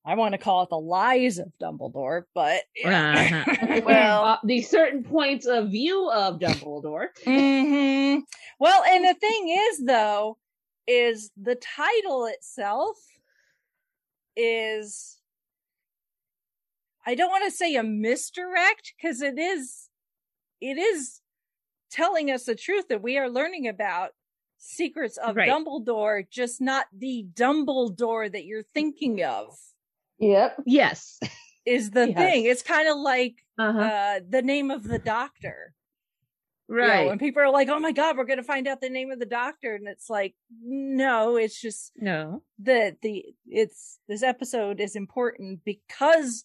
I 0.04 0.14
want 0.16 0.32
to 0.32 0.38
call 0.38 0.62
it 0.64 0.68
the 0.68 0.76
Lies 0.78 1.38
of 1.38 1.52
Dumbledore, 1.62 2.24
but 2.34 2.62
Uh-huh. 2.84 3.44
Well- 3.84 4.24
Uh, 4.24 4.38
the 4.44 4.60
certain 4.62 5.04
points 5.04 5.46
of 5.46 5.70
view 5.70 6.10
of 6.10 6.38
Dumbledore. 6.40 7.08
hmm 7.24 8.18
Well, 8.58 8.82
and 8.84 9.04
the 9.04 9.14
thing 9.14 9.56
is, 9.70 9.84
though, 9.86 10.38
is 10.86 11.30
the 11.36 11.54
title 11.54 12.26
itself 12.26 12.96
is 14.36 15.18
I 17.06 17.14
don't 17.14 17.30
want 17.30 17.44
to 17.44 17.50
say 17.56 17.74
a 17.74 17.82
misdirect 17.82 18.94
because 18.96 19.20
it 19.22 19.38
is 19.38 19.88
it 20.60 20.78
is 20.78 21.20
telling 21.90 22.30
us 22.30 22.44
the 22.44 22.54
truth 22.54 22.88
that 22.88 23.02
we 23.02 23.18
are 23.18 23.28
learning 23.28 23.68
about 23.68 24.10
secrets 24.64 25.16
of 25.18 25.34
Right. 25.36 25.48
Dumbledore, 25.48 26.28
just 26.30 26.60
not 26.60 26.86
the 26.96 27.26
Dumbledore 27.34 28.30
that 28.30 28.44
you're 28.44 28.62
thinking 28.62 29.22
of. 29.24 29.56
Yep. 30.18 30.62
Yes. 30.66 31.18
Is 31.64 31.90
the 31.90 32.08
Yes. 32.08 32.16
thing. 32.18 32.44
It's 32.46 32.62
kind 32.62 32.88
of 32.88 32.96
like 32.96 33.44
Uh-huh. 33.58 33.78
uh 33.80 34.20
the 34.28 34.42
name 34.42 34.70
of 34.70 34.84
the 34.84 34.98
doctor. 34.98 35.74
You 36.68 36.76
know, 36.78 36.82
right. 36.86 37.10
and 37.10 37.20
people 37.20 37.42
are 37.42 37.50
like, 37.50 37.68
"Oh 37.68 37.78
my 37.80 37.92
god, 37.92 38.16
we're 38.16 38.24
going 38.24 38.38
to 38.38 38.42
find 38.44 38.66
out 38.66 38.80
the 38.80 38.88
name 38.88 39.10
of 39.10 39.18
the 39.18 39.26
doctor," 39.26 39.74
and 39.74 39.86
it's 39.86 40.08
like, 40.08 40.34
no, 40.64 41.36
it's 41.36 41.60
just 41.60 41.92
no. 41.96 42.42
the 42.58 42.96
the 43.02 43.26
it's 43.46 43.98
this 44.08 44.22
episode 44.22 44.80
is 44.80 44.96
important 44.96 45.64
because 45.64 46.44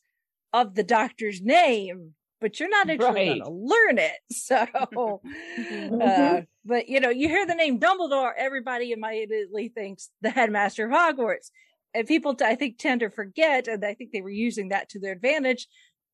of 0.54 0.76
the 0.76 0.84
doctor's 0.84 1.40
name, 1.42 2.16
but 2.40 2.60
you're 2.60 2.70
not 2.70 2.90
actually 2.90 3.08
Right. 3.08 3.26
going 3.26 3.42
to 3.42 3.50
learn 3.50 3.98
it. 3.98 4.18
So, 4.32 5.22
uh, 6.02 6.42
but 6.66 6.88
you 6.90 7.00
know, 7.00 7.10
you 7.10 7.28
hear 7.28 7.46
the 7.46 7.56
name 7.56 7.80
Dumbledore, 7.80 8.32
everybody 8.38 8.92
immediately 8.92 9.70
thinks 9.70 10.10
the 10.22 10.30
headmaster 10.30 10.86
of 10.86 10.92
Hogwarts, 10.92 11.50
and 11.94 12.08
people 12.08 12.36
I 12.42 12.56
think 12.56 12.78
tend 12.78 13.02
to 13.02 13.10
forget, 13.10 13.68
and 13.68 13.84
I 13.84 13.94
think 13.94 14.12
they 14.12 14.22
were 14.22 14.30
using 14.30 14.70
that 14.70 14.90
to 14.90 15.00
their 15.00 15.14
advantage, 15.14 15.68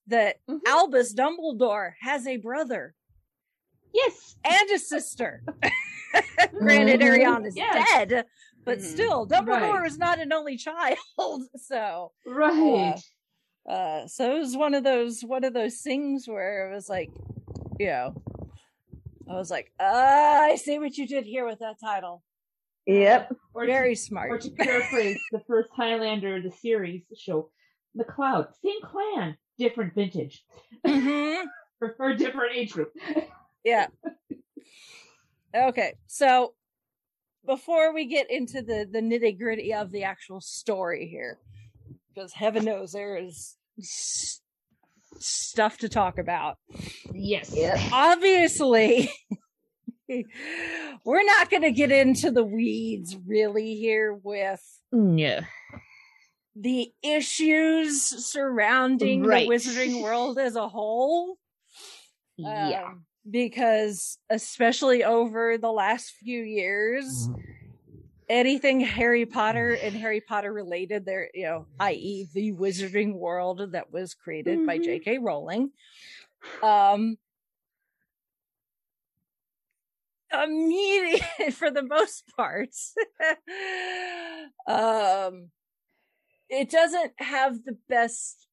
that 0.07 0.37
Mhm. 0.49 0.59
Albus 0.67 1.13
Dumbledore 1.13 1.93
has 2.01 2.25
a 2.27 2.37
brother 2.37 2.95
Yes. 3.93 4.35
and 4.43 4.69
a 4.71 4.79
sister. 4.79 5.43
Granted, 6.59 6.99
Mhm. 7.01 7.07
Ariana 7.07 7.47
is 7.47 7.55
Yes. 7.55 7.89
dead, 8.09 8.25
but 8.65 8.79
Mhm. 8.79 8.81
still, 8.83 9.27
Dumbledore 9.27 9.79
Right. 9.81 9.87
is 9.87 9.97
not 9.97 10.19
an 10.19 10.31
only 10.33 10.57
child. 11.17 11.43
So, 11.57 12.13
Right. 12.25 12.93
uh, 12.95 12.99
so 13.67 14.35
it 14.35 14.39
was 14.39 14.57
one 14.57 14.73
of 14.73 14.83
those 14.83 15.21
one 15.21 15.43
of 15.43 15.53
those 15.53 15.77
things 15.81 16.27
where 16.27 16.69
it 16.69 16.75
was 16.75 16.89
like, 16.89 17.09
you 17.79 17.87
know, 17.87 18.13
I 19.29 19.33
was 19.35 19.49
like, 19.49 19.71
uh, 19.79 19.83
I 19.83 20.55
see 20.55 20.79
what 20.79 20.97
you 20.97 21.07
did 21.07 21.25
here 21.25 21.45
with 21.45 21.59
that 21.59 21.75
title. 21.79 22.23
Yep. 22.85 23.33
or 23.53 23.65
Very 23.65 23.89
to, 23.89 23.91
or 23.93 23.95
smart. 23.95 24.41
to 24.41 24.49
paraphrase 24.51 25.17
the 25.31 25.39
first 25.47 25.69
Highlander 25.73 26.41
the 26.41 26.51
series 26.51 27.03
show, 27.17 27.49
the 27.95 28.03
Cloud, 28.03 28.47
same 28.61 28.81
clan, 28.83 29.37
different 29.57 29.93
vintage, 29.95 30.43
Mhm. 30.85 31.45
or, 31.81 31.95
or 31.99 32.13
different 32.13 32.55
age 32.55 32.73
group. 32.73 32.91
Yeah. 33.63 33.87
Okay, 35.55 35.93
so 36.07 36.55
before 37.45 37.93
we 37.93 38.05
get 38.05 38.29
into 38.29 38.61
the 38.61 38.87
the 38.91 38.99
nitty 38.99 39.37
gritty 39.39 39.73
of 39.73 39.91
the 39.91 40.03
actual 40.03 40.41
story 40.41 41.07
here, 41.07 41.39
because 42.13 42.33
heaven 42.33 42.65
knows 42.65 42.91
there 42.91 43.17
is 43.17 43.55
s- 43.79 44.41
stuff 45.19 45.77
to 45.79 45.89
talk 45.89 46.17
about. 46.17 46.57
Yes. 47.13 47.53
Yep. 47.55 47.77
Obviously, 47.91 49.09
we're 51.05 51.23
not 51.25 51.49
going 51.49 51.63
to 51.63 51.71
get 51.71 51.91
into 51.91 52.31
the 52.31 52.43
weeds 52.43 53.15
really 53.25 53.75
here 53.75 54.13
with 54.13 54.61
No. 54.91 55.39
the 56.55 56.91
issues 57.03 58.01
surrounding 58.03 59.23
Right. 59.23 59.47
the 59.47 59.55
wizarding 59.55 60.01
world 60.03 60.37
as 60.37 60.55
a 60.55 60.67
whole. 60.67 61.37
Yeah. 62.37 62.85
Um, 62.87 63.05
because 63.29 64.17
especially 64.29 65.03
over 65.03 65.57
the 65.57 65.71
last 65.71 66.11
few 66.19 66.41
years, 66.41 67.29
anything 68.29 68.79
Harry 68.79 69.25
Potter 69.25 69.73
and 69.81 69.95
Harry 69.95 70.21
Potter 70.21 70.51
related, 70.51 71.05
there, 71.05 71.29
you 71.33 71.43
know, 71.43 71.65
i.e., 71.79 72.27
the 72.33 72.53
wizarding 72.53 73.15
world 73.15 73.71
that 73.71 73.91
was 73.91 74.13
created 74.13 74.65
by 74.65 74.79
Mhm. 74.79 74.83
J.K. 74.83 75.17
Rowling, 75.19 75.71
um, 76.61 77.17
immediate 80.31 81.21
for 81.53 81.69
the 81.71 81.83
most 81.83 82.23
part, 82.35 82.69
um, 84.67 85.51
it 86.49 86.69
doesn't 86.69 87.13
have 87.17 87.63
the 87.63 87.77
best 87.89 88.47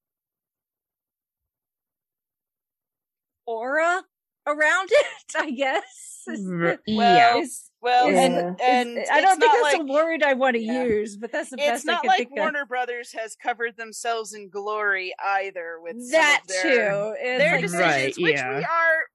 aura 3.46 4.02
around 4.46 4.88
it, 4.92 5.35
I 5.37 5.50
guess. 5.50 6.24
Well, 6.26 6.76
yeah. 6.87 7.37
Is- 7.38 7.69
Well, 7.83 8.09
is- 8.09 8.16
and 8.19 8.35
Yeah. 8.59 8.66
and 8.66 8.99
is- 8.99 9.09
I 9.11 9.21
don't 9.21 9.33
it's 9.33 9.40
think 9.40 9.53
not 9.53 9.62
that's 9.62 9.79
like, 9.79 9.88
a 9.88 9.93
word 9.93 10.23
I 10.23 10.35
want 10.35 10.55
to 10.57 10.62
Yeah. 10.62 10.85
use, 10.85 11.16
but 11.16 11.33
that's 11.33 11.51
the 11.51 11.57
It's 11.57 11.66
best 11.66 11.88
I 11.88 11.93
not 11.93 12.03
can 12.03 12.09
like 12.09 12.19
think 12.19 12.37
Warner 12.37 12.66
Brothers 12.66 13.12
has 13.12 13.35
covered 13.37 13.77
themselves 13.77 14.35
in 14.35 14.49
glory 14.51 15.14
either 15.19 15.81
with 15.81 15.97
of. 15.97 16.03
some 16.03 16.11
That 16.12 16.40
of 16.43 16.49
their, 16.49 16.62
too. 16.62 17.14
It's 17.19 17.38
their 17.43 17.53
like- 17.53 17.61
decisions, 17.62 17.83
Right, 17.83 18.07
which 18.19 18.43
we 18.43 18.64
are, 18.64 19.09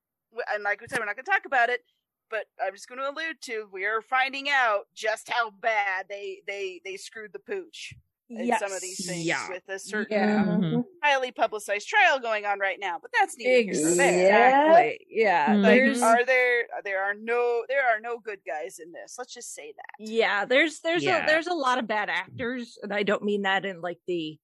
and 0.53 0.63
like 0.63 0.81
we 0.81 0.87
said, 0.87 0.99
we're 0.99 1.05
not 1.05 1.15
going 1.15 1.25
to 1.25 1.31
talk 1.31 1.45
about 1.45 1.69
it, 1.69 1.85
but 2.29 2.47
I'm 2.59 2.73
just 2.73 2.87
going 2.89 2.99
to 2.99 3.09
allude 3.09 3.39
to 3.43 3.69
we 3.71 3.85
are 3.85 4.01
finding 4.01 4.49
out 4.49 4.87
just 4.95 5.29
how 5.31 5.51
bad 5.51 6.07
they 6.09 6.41
they 6.47 6.81
they 6.83 6.97
screwed 6.97 7.33
the 7.33 7.39
pooch 7.39 7.93
in 8.29 8.51
some 8.57 8.71
of 8.71 8.81
these 8.81 8.99
Yes. 8.99 9.07
things 9.07 9.25
Yeah. 9.25 9.49
with 9.49 9.63
a 9.69 9.77
certain 9.79 10.17
Yeah. 10.17 10.43
Mhm. 10.45 10.83
highly 11.03 11.31
publicized 11.31 11.87
trial 11.87 12.19
going 12.19 12.45
on 12.45 12.59
right 12.59 12.79
now. 12.79 12.97
But 13.01 13.11
that's 13.19 13.37
neither 13.37 13.71
here 13.73 13.95
there. 13.95 14.21
Exactly. 14.27 15.07
Yeah. 15.09 15.47
Mhm. 15.49 15.61
Like, 15.63 15.71
There's 15.79 16.01
are 16.01 16.25
there 16.25 16.67
there 16.83 17.03
are 17.03 17.13
no 17.13 17.65
there 17.69 17.85
are 17.87 17.99
no 17.99 18.17
good 18.17 18.39
guys 18.45 18.79
in 18.79 18.91
this. 18.91 19.15
Let's 19.17 19.33
just 19.33 19.53
say 19.53 19.73
that. 19.75 20.05
yeah, 20.05 20.45
there's 20.45 20.79
there's 20.81 21.03
Yeah. 21.03 21.23
a 21.23 21.27
there's 21.27 21.47
a 21.47 21.53
lot 21.53 21.77
of 21.77 21.87
bad 21.87 22.09
actors, 22.09 22.77
and 22.81 22.93
I 22.93 23.03
don't 23.03 23.23
mean 23.23 23.43
that 23.43 23.65
in 23.65 23.81
like 23.81 23.99
the 24.07 24.39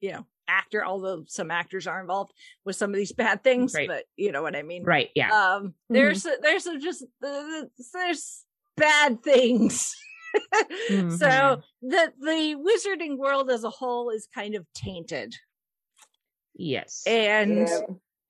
you 0.00 0.12
know 0.12 0.26
actor, 0.46 0.84
although 0.84 1.24
some 1.26 1.50
actors 1.50 1.86
are 1.86 2.00
involved 2.00 2.32
with 2.66 2.76
some 2.76 2.90
of 2.90 2.96
these 2.96 3.12
bad 3.12 3.42
things, 3.42 3.74
Right. 3.74 3.88
but 3.88 4.04
you 4.16 4.30
know 4.32 4.42
what 4.42 4.54
I 4.56 4.62
mean. 4.62 4.82
Right. 4.84 5.10
Yeah. 5.14 5.30
Um, 5.30 5.74
there's 5.88 6.24
there's 6.42 6.64
just 6.64 7.04
uh, 7.22 7.62
there's 7.92 8.44
bad 8.76 9.22
things. 9.22 9.94
Mhm. 10.90 11.18
So 11.18 11.62
the 11.82 12.12
the 12.20 12.56
wizarding 12.56 13.16
world 13.18 13.50
as 13.50 13.64
a 13.64 13.70
whole 13.70 14.10
is 14.10 14.26
kind 14.34 14.54
of 14.54 14.66
tainted, 14.74 15.34
yes. 16.54 17.02
and 17.06 17.58
Yeah. 17.68 17.78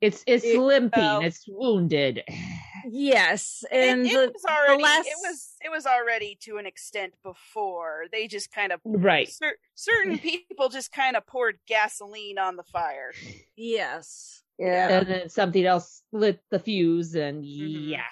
it's 0.01 0.25
it's 0.27 0.45
it- 0.45 0.59
limping. 0.61 1.03
well- 1.03 1.23
it's 1.23 1.45
wounded. 1.49 2.23
yes, 2.91 3.65
and 3.71 4.07
it, 4.07 4.13
the, 4.13 4.33
was 4.33 4.45
already 4.45 4.83
last- 4.83 5.07
it 5.07 5.17
was 5.23 5.53
it 5.65 5.71
was 5.71 5.87
already 5.87 6.37
to 6.43 6.57
an 6.59 6.67
extent 6.67 7.15
before. 7.23 8.05
They 8.13 8.27
just 8.29 8.53
kind 8.53 8.73
of 8.73 8.81
Right. 8.85 9.29
cer- 9.29 9.59
certain 9.75 10.19
people 10.19 10.69
just 10.69 10.93
kind 10.93 11.17
of 11.17 11.27
poured 11.27 11.59
gasoline 11.67 12.39
on 12.39 12.57
the 12.57 12.65
fire. 12.65 13.13
yes, 13.57 14.43
Yeah. 14.59 14.99
And 14.99 15.07
then 15.09 15.29
something 15.29 15.65
else 15.65 16.03
lit 16.13 16.41
the 16.51 16.59
fuse, 16.59 17.15
and 17.15 17.43
Mhm. 17.45 17.89
yeah. 17.91 18.03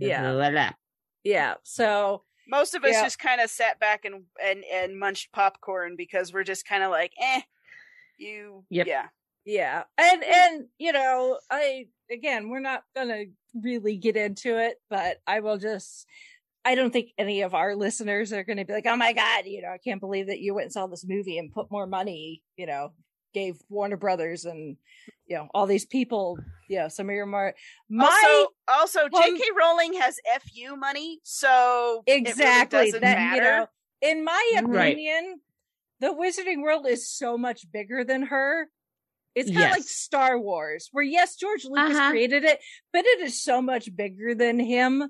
Yeah. 0.00 0.30
La, 0.30 0.46
la, 0.46 0.48
la. 0.48 0.70
yeah. 1.24 1.54
So 1.64 2.24
Most 2.48 2.74
of 2.74 2.84
us 2.84 2.92
Yeah. 2.92 3.02
just 3.04 3.18
kind 3.18 3.40
of 3.40 3.50
sat 3.50 3.78
back 3.80 4.04
and 4.04 4.24
and 4.42 4.64
and 4.64 4.98
munched 4.98 5.32
popcorn 5.32 5.94
because 5.96 6.32
we're 6.32 6.44
just 6.44 6.66
kind 6.66 6.82
of 6.82 6.90
like, 6.90 7.12
eh, 7.20 7.40
you, 8.18 8.64
Yep. 8.70 8.86
yeah, 8.86 9.06
yeah 9.44 9.82
and 9.98 10.22
and 10.22 10.66
you 10.78 10.92
know 10.92 11.38
i 11.50 11.86
again 12.10 12.48
we're 12.48 12.60
not 12.60 12.84
gonna 12.94 13.24
really 13.60 13.96
get 13.96 14.16
into 14.16 14.56
it 14.56 14.76
but 14.88 15.16
i 15.26 15.40
will 15.40 15.58
just 15.58 16.06
i 16.64 16.76
don't 16.76 16.92
think 16.92 17.08
any 17.18 17.40
of 17.42 17.52
our 17.52 17.74
listeners 17.74 18.32
are 18.32 18.44
gonna 18.44 18.64
be 18.64 18.72
like 18.72 18.86
oh 18.86 18.94
my 18.96 19.12
god 19.12 19.44
you 19.46 19.60
know 19.60 19.70
i 19.70 19.78
can't 19.78 20.00
believe 20.00 20.28
that 20.28 20.38
you 20.38 20.54
went 20.54 20.66
and 20.66 20.72
saw 20.72 20.86
this 20.86 21.04
movie 21.08 21.38
and 21.38 21.50
put 21.52 21.70
more 21.72 21.86
money 21.88 22.40
you 22.56 22.66
know 22.66 22.92
gave 23.32 23.56
warner 23.68 23.96
brothers 23.96 24.44
and 24.44 24.76
you 25.26 25.36
know 25.36 25.48
all 25.54 25.66
these 25.66 25.86
people 25.86 26.38
Yeah, 26.68 26.88
some 26.88 27.08
of 27.08 27.14
your 27.14 27.26
more 27.26 27.54
my 27.88 28.46
also, 28.68 29.00
also, 29.02 29.08
Well, 29.10 29.22
J.K. 29.22 29.44
Rowling 29.58 29.94
has 29.94 30.16
fu 30.42 30.76
money, 30.76 31.20
so 31.22 32.02
exactly 32.06 32.78
it 32.78 32.80
really 32.80 32.86
doesn't 32.90 33.00
that 33.02 33.16
matter. 33.16 33.36
you 33.36 33.42
know 33.42 33.66
in 34.02 34.24
my 34.24 34.52
Right. 34.64 34.94
opinion 34.94 35.40
the 36.00 36.08
wizarding 36.08 36.62
world 36.62 36.86
is 36.86 37.08
so 37.10 37.38
much 37.38 37.70
bigger 37.70 38.04
than 38.04 38.22
her 38.22 38.68
it's 39.34 39.50
kind 39.50 39.66
of 39.66 39.70
like 39.72 39.82
star 39.84 40.38
wars 40.38 40.88
where 40.92 41.04
yes 41.04 41.36
george 41.36 41.64
lucas 41.64 41.96
Uh-huh. 41.96 42.10
created 42.10 42.44
it 42.44 42.58
but 42.92 43.04
it 43.06 43.20
is 43.20 43.42
so 43.42 43.62
much 43.62 43.94
bigger 43.94 44.34
than 44.34 44.58
him 44.58 45.02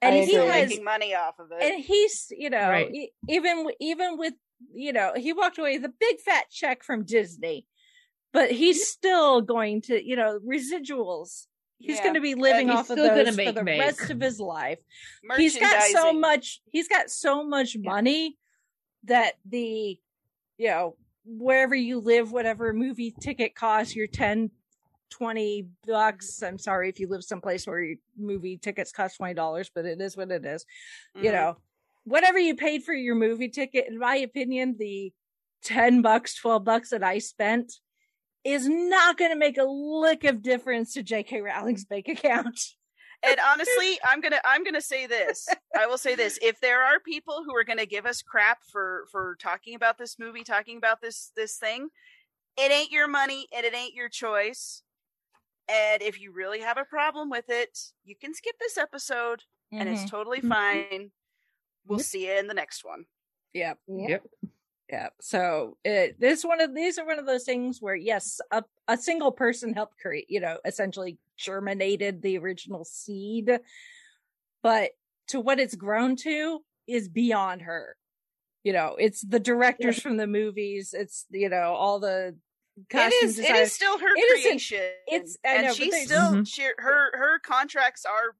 and 0.00 0.14
I 0.14 0.18
he 0.18 0.26
Still 0.28 0.44
agree. 0.46 0.58
has 0.60 0.68
making 0.70 0.84
money 0.84 1.14
off 1.14 1.38
of 1.40 1.48
it. 1.50 1.62
and 1.62 1.82
he's 1.84 2.28
you 2.30 2.50
know 2.50 2.68
Right. 2.70 2.94
e- 2.94 3.10
even 3.28 3.66
even 3.80 4.16
with 4.16 4.34
you 4.74 4.92
know 4.92 5.12
he 5.16 5.32
walked 5.32 5.58
away 5.58 5.76
with 5.78 5.84
a 5.84 5.94
big 6.00 6.20
fat 6.20 6.44
check 6.50 6.82
from 6.82 7.04
disney 7.04 7.66
but 8.32 8.50
he's 8.50 8.86
still 8.88 9.40
going 9.40 9.80
to 9.82 10.06
you 10.06 10.14
know 10.16 10.38
residuals. 10.46 11.46
He's 11.80 11.96
Yeah. 11.96 12.02
going 12.02 12.14
to 12.14 12.20
be 12.20 12.34
living 12.34 12.70
off 12.70 12.90
of 12.90 12.96
those 12.96 13.36
for 13.36 13.52
the 13.52 13.62
bank. 13.62 13.80
rest 13.80 14.10
of 14.10 14.20
his 14.20 14.38
life. 14.40 14.80
He's 15.36 15.56
got 15.56 15.80
so 15.84 16.12
much 16.12 16.60
he's 16.70 16.88
got 16.88 17.08
so 17.08 17.42
much 17.44 17.76
money 17.78 18.36
that 19.04 19.34
the 19.48 19.98
you 20.58 20.68
know 20.68 20.96
wherever 21.24 21.74
you 21.74 22.00
live 22.00 22.32
whatever 22.32 22.72
movie 22.72 23.14
ticket 23.20 23.54
costs 23.54 23.94
your 23.96 24.06
10 24.08 24.50
20 25.10 25.66
bucks. 25.86 26.42
I'm 26.42 26.58
sorry 26.58 26.88
if 26.90 27.00
you 27.00 27.08
live 27.08 27.24
someplace 27.24 27.66
where 27.66 27.80
your 27.80 27.96
movie 28.18 28.58
tickets 28.58 28.92
cost 28.92 29.16
20 29.16 29.32
dollars 29.34 29.70
but 29.74 29.86
it 29.86 30.00
is 30.00 30.16
what 30.16 30.30
it 30.30 30.44
is 30.44 30.66
you 31.14 31.30
Mhm. 31.30 31.32
know 31.32 31.56
whatever 32.04 32.38
you 32.38 32.54
paid 32.56 32.82
for 32.82 32.94
your 32.94 33.14
movie 33.14 33.48
ticket 33.48 33.86
in 33.88 33.98
my 33.98 34.16
opinion 34.16 34.76
the 34.78 35.12
10 35.64 36.02
bucks 36.02 36.34
12 36.36 36.64
bucks 36.64 36.90
that 36.90 37.02
i 37.02 37.18
spent 37.18 37.72
is 38.44 38.68
not 38.68 39.18
going 39.18 39.30
to 39.32 39.36
make 39.36 39.58
a 39.58 39.64
lick 39.64 40.24
of 40.24 40.40
difference 40.42 40.94
to 40.94 41.02
jk 41.02 41.42
rowling's 41.42 41.84
bank 41.84 42.08
account. 42.08 42.60
And 43.20 43.36
honestly 43.44 43.98
i'm 44.04 44.20
gonna 44.20 44.40
i'm 44.44 44.62
gonna 44.62 44.80
say 44.80 45.08
this. 45.08 45.48
I 45.76 45.86
will 45.88 45.98
say 45.98 46.14
this. 46.14 46.38
If 46.40 46.60
there 46.60 46.84
are 46.84 47.00
people 47.00 47.42
who 47.44 47.52
are 47.56 47.64
gonna 47.64 47.84
give 47.84 48.06
us 48.06 48.22
crap 48.22 48.58
for 48.70 49.06
for 49.10 49.36
talking 49.40 49.74
about 49.74 49.98
this 49.98 50.20
movie 50.20 50.44
talking 50.44 50.76
about 50.78 51.00
this 51.00 51.32
this 51.34 51.56
thing 51.56 51.88
it 52.56 52.70
ain't 52.70 52.92
your 52.92 53.08
money 53.08 53.48
and 53.52 53.66
it 53.66 53.74
ain't 53.74 53.92
your 53.94 54.08
choice. 54.08 54.84
And 55.68 56.00
if 56.00 56.20
you 56.20 56.30
really 56.32 56.60
have 56.60 56.78
a 56.78 56.84
problem 56.84 57.28
with 57.28 57.46
it 57.48 57.76
you 58.04 58.14
can 58.14 58.34
skip 58.34 58.54
this 58.60 58.78
episode 58.78 59.42
and 59.72 59.88
Mhm. 59.88 59.92
it's 60.00 60.08
totally 60.08 60.40
Mhm. 60.40 60.48
fine 60.48 61.10
we'll 61.88 61.98
see 61.98 62.26
you 62.26 62.32
in 62.38 62.46
the 62.46 62.54
next 62.54 62.84
one 62.84 63.04
yep 63.54 63.78
Yep. 63.88 64.24
Yeah. 64.90 65.08
So 65.20 65.76
it 65.84 66.18
this 66.18 66.44
one 66.44 66.62
of 66.62 66.74
these 66.74 66.98
are 66.98 67.04
one 67.06 67.18
of 67.18 67.26
those 67.26 67.44
things 67.44 67.82
where 67.82 67.94
yes, 67.94 68.40
a 68.50 68.64
a 68.86 68.96
single 68.96 69.30
person 69.32 69.74
helped 69.74 69.98
create, 70.00 70.30
you 70.30 70.40
know, 70.40 70.56
essentially 70.64 71.18
germinated 71.36 72.22
the 72.22 72.38
original 72.38 72.86
seed, 72.86 73.50
but 74.62 74.92
to 75.28 75.40
what 75.40 75.60
it's 75.60 75.74
grown 75.74 76.16
to 76.16 76.64
is 76.86 77.06
beyond 77.08 77.62
her. 77.62 77.96
You 78.64 78.72
know, 78.72 78.96
it's 78.98 79.20
the 79.20 79.38
directors 79.40 80.00
from 80.00 80.16
the 80.16 80.26
movies, 80.26 80.94
it's 80.96 81.26
you 81.30 81.50
know, 81.50 81.74
all 81.74 82.00
the 82.00 82.34
it 82.78 82.88
costume 82.88 83.28
is 83.28 83.38
it 83.38 83.42
designers. 83.42 83.66
is 83.68 83.72
still 83.74 83.98
her 83.98 84.06
It 84.16 84.38
isn't- 84.38 84.42
creation 84.42 84.90
it's- 85.12 85.36
I 85.44 85.48
and 85.54 85.66
know, 85.66 85.72
she's 85.74 85.90
there's- 85.92 86.06
still 86.06 86.32
Mhm. 86.32 86.48
she, 86.48 86.62
her 86.78 87.10
her 87.14 87.38
contracts 87.40 88.06
are 88.06 88.36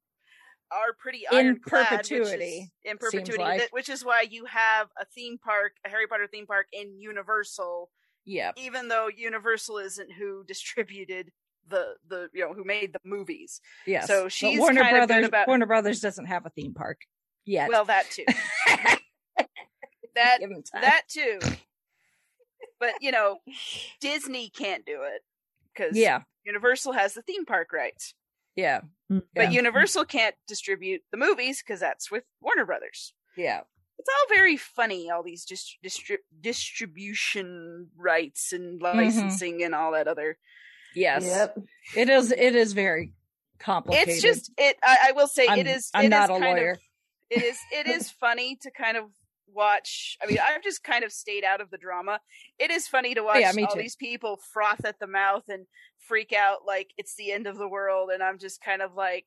are 0.71 0.93
pretty 0.97 1.23
In 1.31 1.47
which 1.47 1.55
is- 1.57 1.61
perpetuity, 1.65 2.71
in 2.83 2.97
perpetuity 2.97 3.41
like. 3.43 3.59
that- 3.61 3.71
which 3.73 3.89
is 3.89 4.03
why 4.05 4.21
you 4.29 4.45
have 4.45 4.89
a 4.97 5.05
theme 5.05 5.37
park 5.37 5.73
a 5.85 5.89
harry 5.89 6.07
potter 6.07 6.27
theme 6.27 6.45
park 6.45 6.67
in 6.71 6.99
universal 6.99 7.89
yeah. 8.25 8.51
even 8.57 8.87
though 8.87 9.07
universal 9.07 9.77
isn't 9.79 10.11
who 10.11 10.43
distributed 10.45 11.31
the 11.67 11.95
the 12.07 12.29
you 12.33 12.41
know 12.45 12.53
who 12.53 12.63
made 12.63 12.93
the 12.93 12.99
movies 13.03 13.61
Yeah. 13.87 14.05
So 14.05 14.23
But 14.23 14.31
she's 14.33 14.59
Warner 14.59 14.81
kind 14.81 14.97
of 14.97 15.07
Brothers 15.07 15.27
about- 15.27 15.47
Warner 15.47 15.65
Brothers 15.65 15.99
doesn't 16.01 16.25
have 16.25 16.45
a 16.45 16.49
theme 16.49 16.73
park 16.73 17.01
yet. 17.45 17.69
well 17.69 17.85
that 17.85 18.09
too 18.11 18.25
that 20.15 20.39
Give 20.39 20.51
'em 20.51 20.63
time. 20.63 20.81
that 20.81 21.03
too 21.07 21.39
but 22.79 22.93
you 23.01 23.11
know 23.11 23.37
disney 24.01 24.49
can't 24.49 24.85
do 24.85 25.01
it 25.03 25.21
because 25.73 25.95
yeah. 25.95 26.21
universal 26.43 26.91
has 26.93 27.13
the 27.13 27.21
theme 27.21 27.45
park 27.45 27.71
rights 27.73 28.13
Yeah. 28.55 28.81
Mm, 29.11 29.23
but 29.33 29.45
Yeah. 29.45 29.49
universal 29.51 30.05
can't 30.05 30.35
distribute 30.47 31.01
the 31.11 31.17
movies 31.17 31.61
because 31.61 31.79
that's 31.79 32.11
with 32.11 32.23
warner 32.41 32.65
brothers 32.65 33.13
Yeah. 33.37 33.61
it's 33.97 34.09
all 34.09 34.35
very 34.35 34.55
funny. 34.57 35.09
All 35.09 35.23
these 35.23 35.45
just 35.45 35.77
distri- 35.83 36.17
distribution 36.41 37.89
rights 37.97 38.51
and 38.53 38.81
Mm-hmm. 38.81 38.97
licensing 38.97 39.63
and 39.63 39.73
all 39.75 39.91
that 39.93 40.07
other. 40.07 40.37
Yes. 40.95 41.25
Yep. 41.25 41.57
It 41.95 42.09
is 42.09 42.31
it 42.31 42.55
is 42.55 42.73
very 42.73 43.13
complicated. 43.59 44.09
It's 44.09 44.21
just 44.21 44.51
it. 44.57 44.77
I, 44.83 45.09
I 45.09 45.11
will 45.11 45.27
say 45.27 45.47
I'm, 45.47 45.59
it 45.59 45.67
is. 45.67 45.89
I'm 45.93 46.05
it 46.05 46.09
not 46.09 46.29
is 46.31 46.37
a 46.37 46.39
kind 46.39 46.57
lawyer. 46.57 46.71
Of, 46.71 46.79
it 47.29 47.43
is. 47.43 47.57
It 47.71 47.87
is 47.87 48.09
funny 48.19 48.57
to 48.61 48.71
kind 48.71 48.97
of 48.97 49.05
watch. 49.53 50.17
I 50.21 50.27
mean, 50.27 50.37
I've 50.39 50.63
just 50.63 50.83
kind 50.83 51.03
of 51.03 51.11
stayed 51.11 51.43
out 51.43 51.61
of 51.61 51.69
the 51.69 51.77
drama. 51.77 52.19
It 52.57 52.71
is 52.71 52.87
funny 52.87 53.13
to 53.15 53.23
watch 53.23 53.41
yeah, 53.41 53.53
all 53.65 53.73
too. 53.75 53.81
these 53.81 53.95
people 53.95 54.39
froth 54.51 54.85
at 54.85 54.99
the 54.99 55.07
mouth 55.07 55.43
and 55.49 55.65
freak 55.97 56.33
out 56.33 56.59
like 56.65 56.91
it's 56.97 57.15
the 57.15 57.31
end 57.31 57.47
of 57.47 57.57
the 57.57 57.67
world, 57.67 58.09
and 58.13 58.21
I'm 58.23 58.37
just 58.39 58.61
kind 58.61 58.81
of 58.81 58.95
like, 58.95 59.25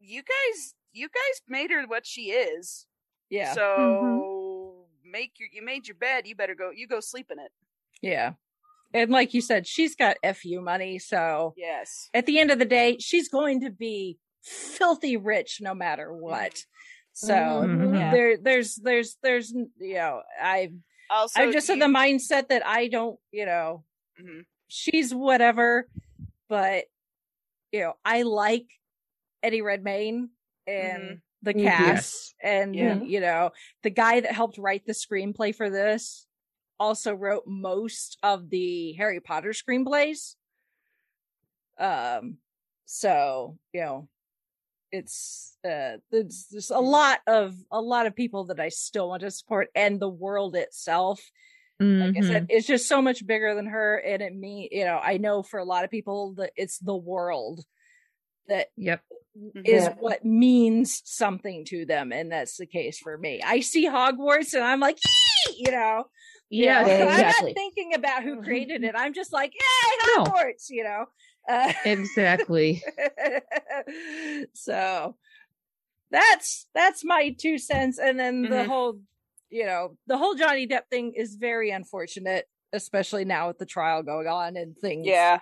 you 0.00 0.22
guys, 0.22 0.74
you 0.92 1.08
guys 1.08 1.42
made 1.48 1.70
her 1.70 1.84
what 1.86 2.06
she 2.06 2.30
is. 2.30 2.86
yeah. 3.30 3.52
So 3.54 3.60
mm-hmm. 3.60 5.10
make 5.10 5.32
your 5.38 5.48
you 5.52 5.64
made 5.64 5.86
your 5.86 5.96
bed. 5.96 6.26
You 6.26 6.34
better 6.34 6.54
go. 6.54 6.70
You 6.74 6.86
go 6.86 7.00
sleep 7.00 7.26
in 7.30 7.38
it. 7.38 7.52
yeah. 8.00 8.32
And 8.94 9.10
like 9.10 9.32
you 9.32 9.40
said, 9.40 9.66
she's 9.66 9.96
got 9.96 10.18
FU 10.22 10.60
money, 10.60 10.98
so 10.98 11.54
Yes. 11.56 12.10
at 12.12 12.26
the 12.26 12.38
end 12.38 12.50
of 12.50 12.58
the 12.58 12.66
day, 12.66 12.98
she's 13.00 13.26
going 13.30 13.62
to 13.62 13.70
be 13.70 14.18
filthy 14.42 15.16
rich 15.16 15.60
no 15.62 15.72
matter 15.72 16.12
what. 16.12 16.52
Mm-hmm. 16.52 16.71
So 17.12 17.34
Mhm. 17.34 17.98
Yeah. 17.98 18.10
there 18.10 18.36
there's 18.38 18.76
there's 18.76 19.16
there's 19.22 19.50
you 19.52 19.94
know, 19.94 20.22
I 20.40 20.72
Also, 21.10 21.40
I'm 21.42 21.52
just 21.52 21.68
in 21.70 21.78
you- 21.78 21.86
the 21.86 21.92
mindset 21.92 22.48
that 22.48 22.64
I 22.66 22.88
don't, 22.88 23.18
you 23.30 23.44
know, 23.46 23.84
Mhm. 24.20 24.46
she's 24.68 25.14
whatever, 25.14 25.88
but 26.48 26.86
you 27.72 27.80
know, 27.80 27.94
I 28.04 28.22
like 28.22 28.66
Eddie 29.42 29.62
Redmayne 29.62 30.30
and 30.66 31.20
the 31.42 31.54
Mhm. 31.54 31.62
cast, 31.64 32.34
and 32.42 32.74
Yeah. 32.74 33.00
you 33.02 33.20
know, 33.20 33.50
the 33.82 33.90
guy 33.90 34.20
that 34.20 34.32
helped 34.32 34.58
write 34.58 34.86
the 34.86 34.92
screenplay 34.92 35.54
for 35.54 35.68
this 35.70 36.26
also 36.80 37.14
wrote 37.14 37.46
most 37.46 38.18
of 38.22 38.48
the 38.50 38.92
Harry 38.94 39.20
Potter 39.20 39.50
screenplays. 39.50 40.36
Um, 41.78 42.38
so 42.84 43.58
you 43.72 43.80
know, 43.80 44.08
it's 44.92 45.56
uh, 45.64 45.96
there's, 46.10 46.46
there's 46.50 46.70
a 46.70 46.74
mm. 46.74 46.84
lot 46.84 47.20
of 47.26 47.54
a 47.70 47.80
lot 47.80 48.06
of 48.06 48.14
people 48.14 48.44
that 48.46 48.60
I 48.60 48.68
still 48.68 49.08
want 49.08 49.22
to 49.22 49.30
support, 49.30 49.68
and 49.74 49.98
the 49.98 50.08
world 50.08 50.54
itself 50.54 51.20
like 51.82 52.16
I 52.16 52.20
said, 52.20 52.42
mm-hmm. 52.44 52.56
it's 52.56 52.66
just 52.66 52.88
so 52.88 53.02
much 53.02 53.26
bigger 53.26 53.54
than 53.54 53.66
her. 53.66 53.96
And 53.96 54.22
it 54.22 54.34
mean, 54.34 54.68
you 54.70 54.84
know, 54.84 54.98
I 55.02 55.16
know 55.16 55.42
for 55.42 55.58
a 55.58 55.64
lot 55.64 55.84
of 55.84 55.90
people 55.90 56.34
that 56.34 56.52
it's 56.56 56.78
the 56.78 56.96
world 56.96 57.64
that 58.48 58.68
Yep. 58.76 59.02
is 59.64 59.84
Yeah. 59.84 59.94
what 59.98 60.24
means 60.24 61.02
something 61.04 61.64
to 61.66 61.84
them, 61.84 62.12
and 62.12 62.30
that's 62.30 62.56
the 62.56 62.66
case 62.66 62.98
for 62.98 63.16
me. 63.16 63.40
I 63.42 63.60
see 63.60 63.86
Hogwarts, 63.86 64.54
and 64.54 64.62
I'm 64.62 64.80
like, 64.80 64.98
"Yee!" 65.04 65.64
you 65.64 65.72
know, 65.72 66.04
you 66.50 66.66
Yeah, 66.66 66.82
know? 66.82 66.88
Yeah, 66.88 67.32
I'm 67.38 67.46
not 67.46 67.54
thinking 67.54 67.94
about 67.94 68.22
who 68.22 68.42
created 68.42 68.82
mm-hmm. 68.82 68.96
it. 68.96 68.98
I'm 68.98 69.14
just 69.14 69.32
like, 69.32 69.54
yay, 69.54 70.14
No. 70.16 70.24
Hogwarts, 70.24 70.66
you 70.68 70.84
know. 70.84 71.06
Uh, 71.48 71.72
Exactly. 71.84 72.82
so 74.54 75.16
that's 76.10 76.66
that's 76.74 77.04
my 77.04 77.34
two 77.38 77.58
cents 77.58 77.98
and 77.98 78.18
then 78.18 78.42
the 78.42 78.48
Mhm. 78.48 78.66
whole 78.66 79.00
you 79.50 79.64
know 79.66 79.96
the 80.06 80.16
whole 80.18 80.34
johnny 80.34 80.66
depp 80.66 80.86
thing 80.90 81.14
is 81.14 81.36
very 81.36 81.70
unfortunate 81.70 82.48
especially 82.72 83.24
now 83.24 83.48
with 83.48 83.58
the 83.58 83.66
trial 83.66 84.02
going 84.02 84.26
on 84.26 84.56
and 84.56 84.76
things 84.78 85.06
Yeah. 85.06 85.40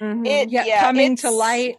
Mhm. 0.00 0.26
It 0.26 0.50
yeah, 0.50 0.64
yeah, 0.64 0.80
coming 0.80 1.16
to 1.16 1.30
light 1.30 1.76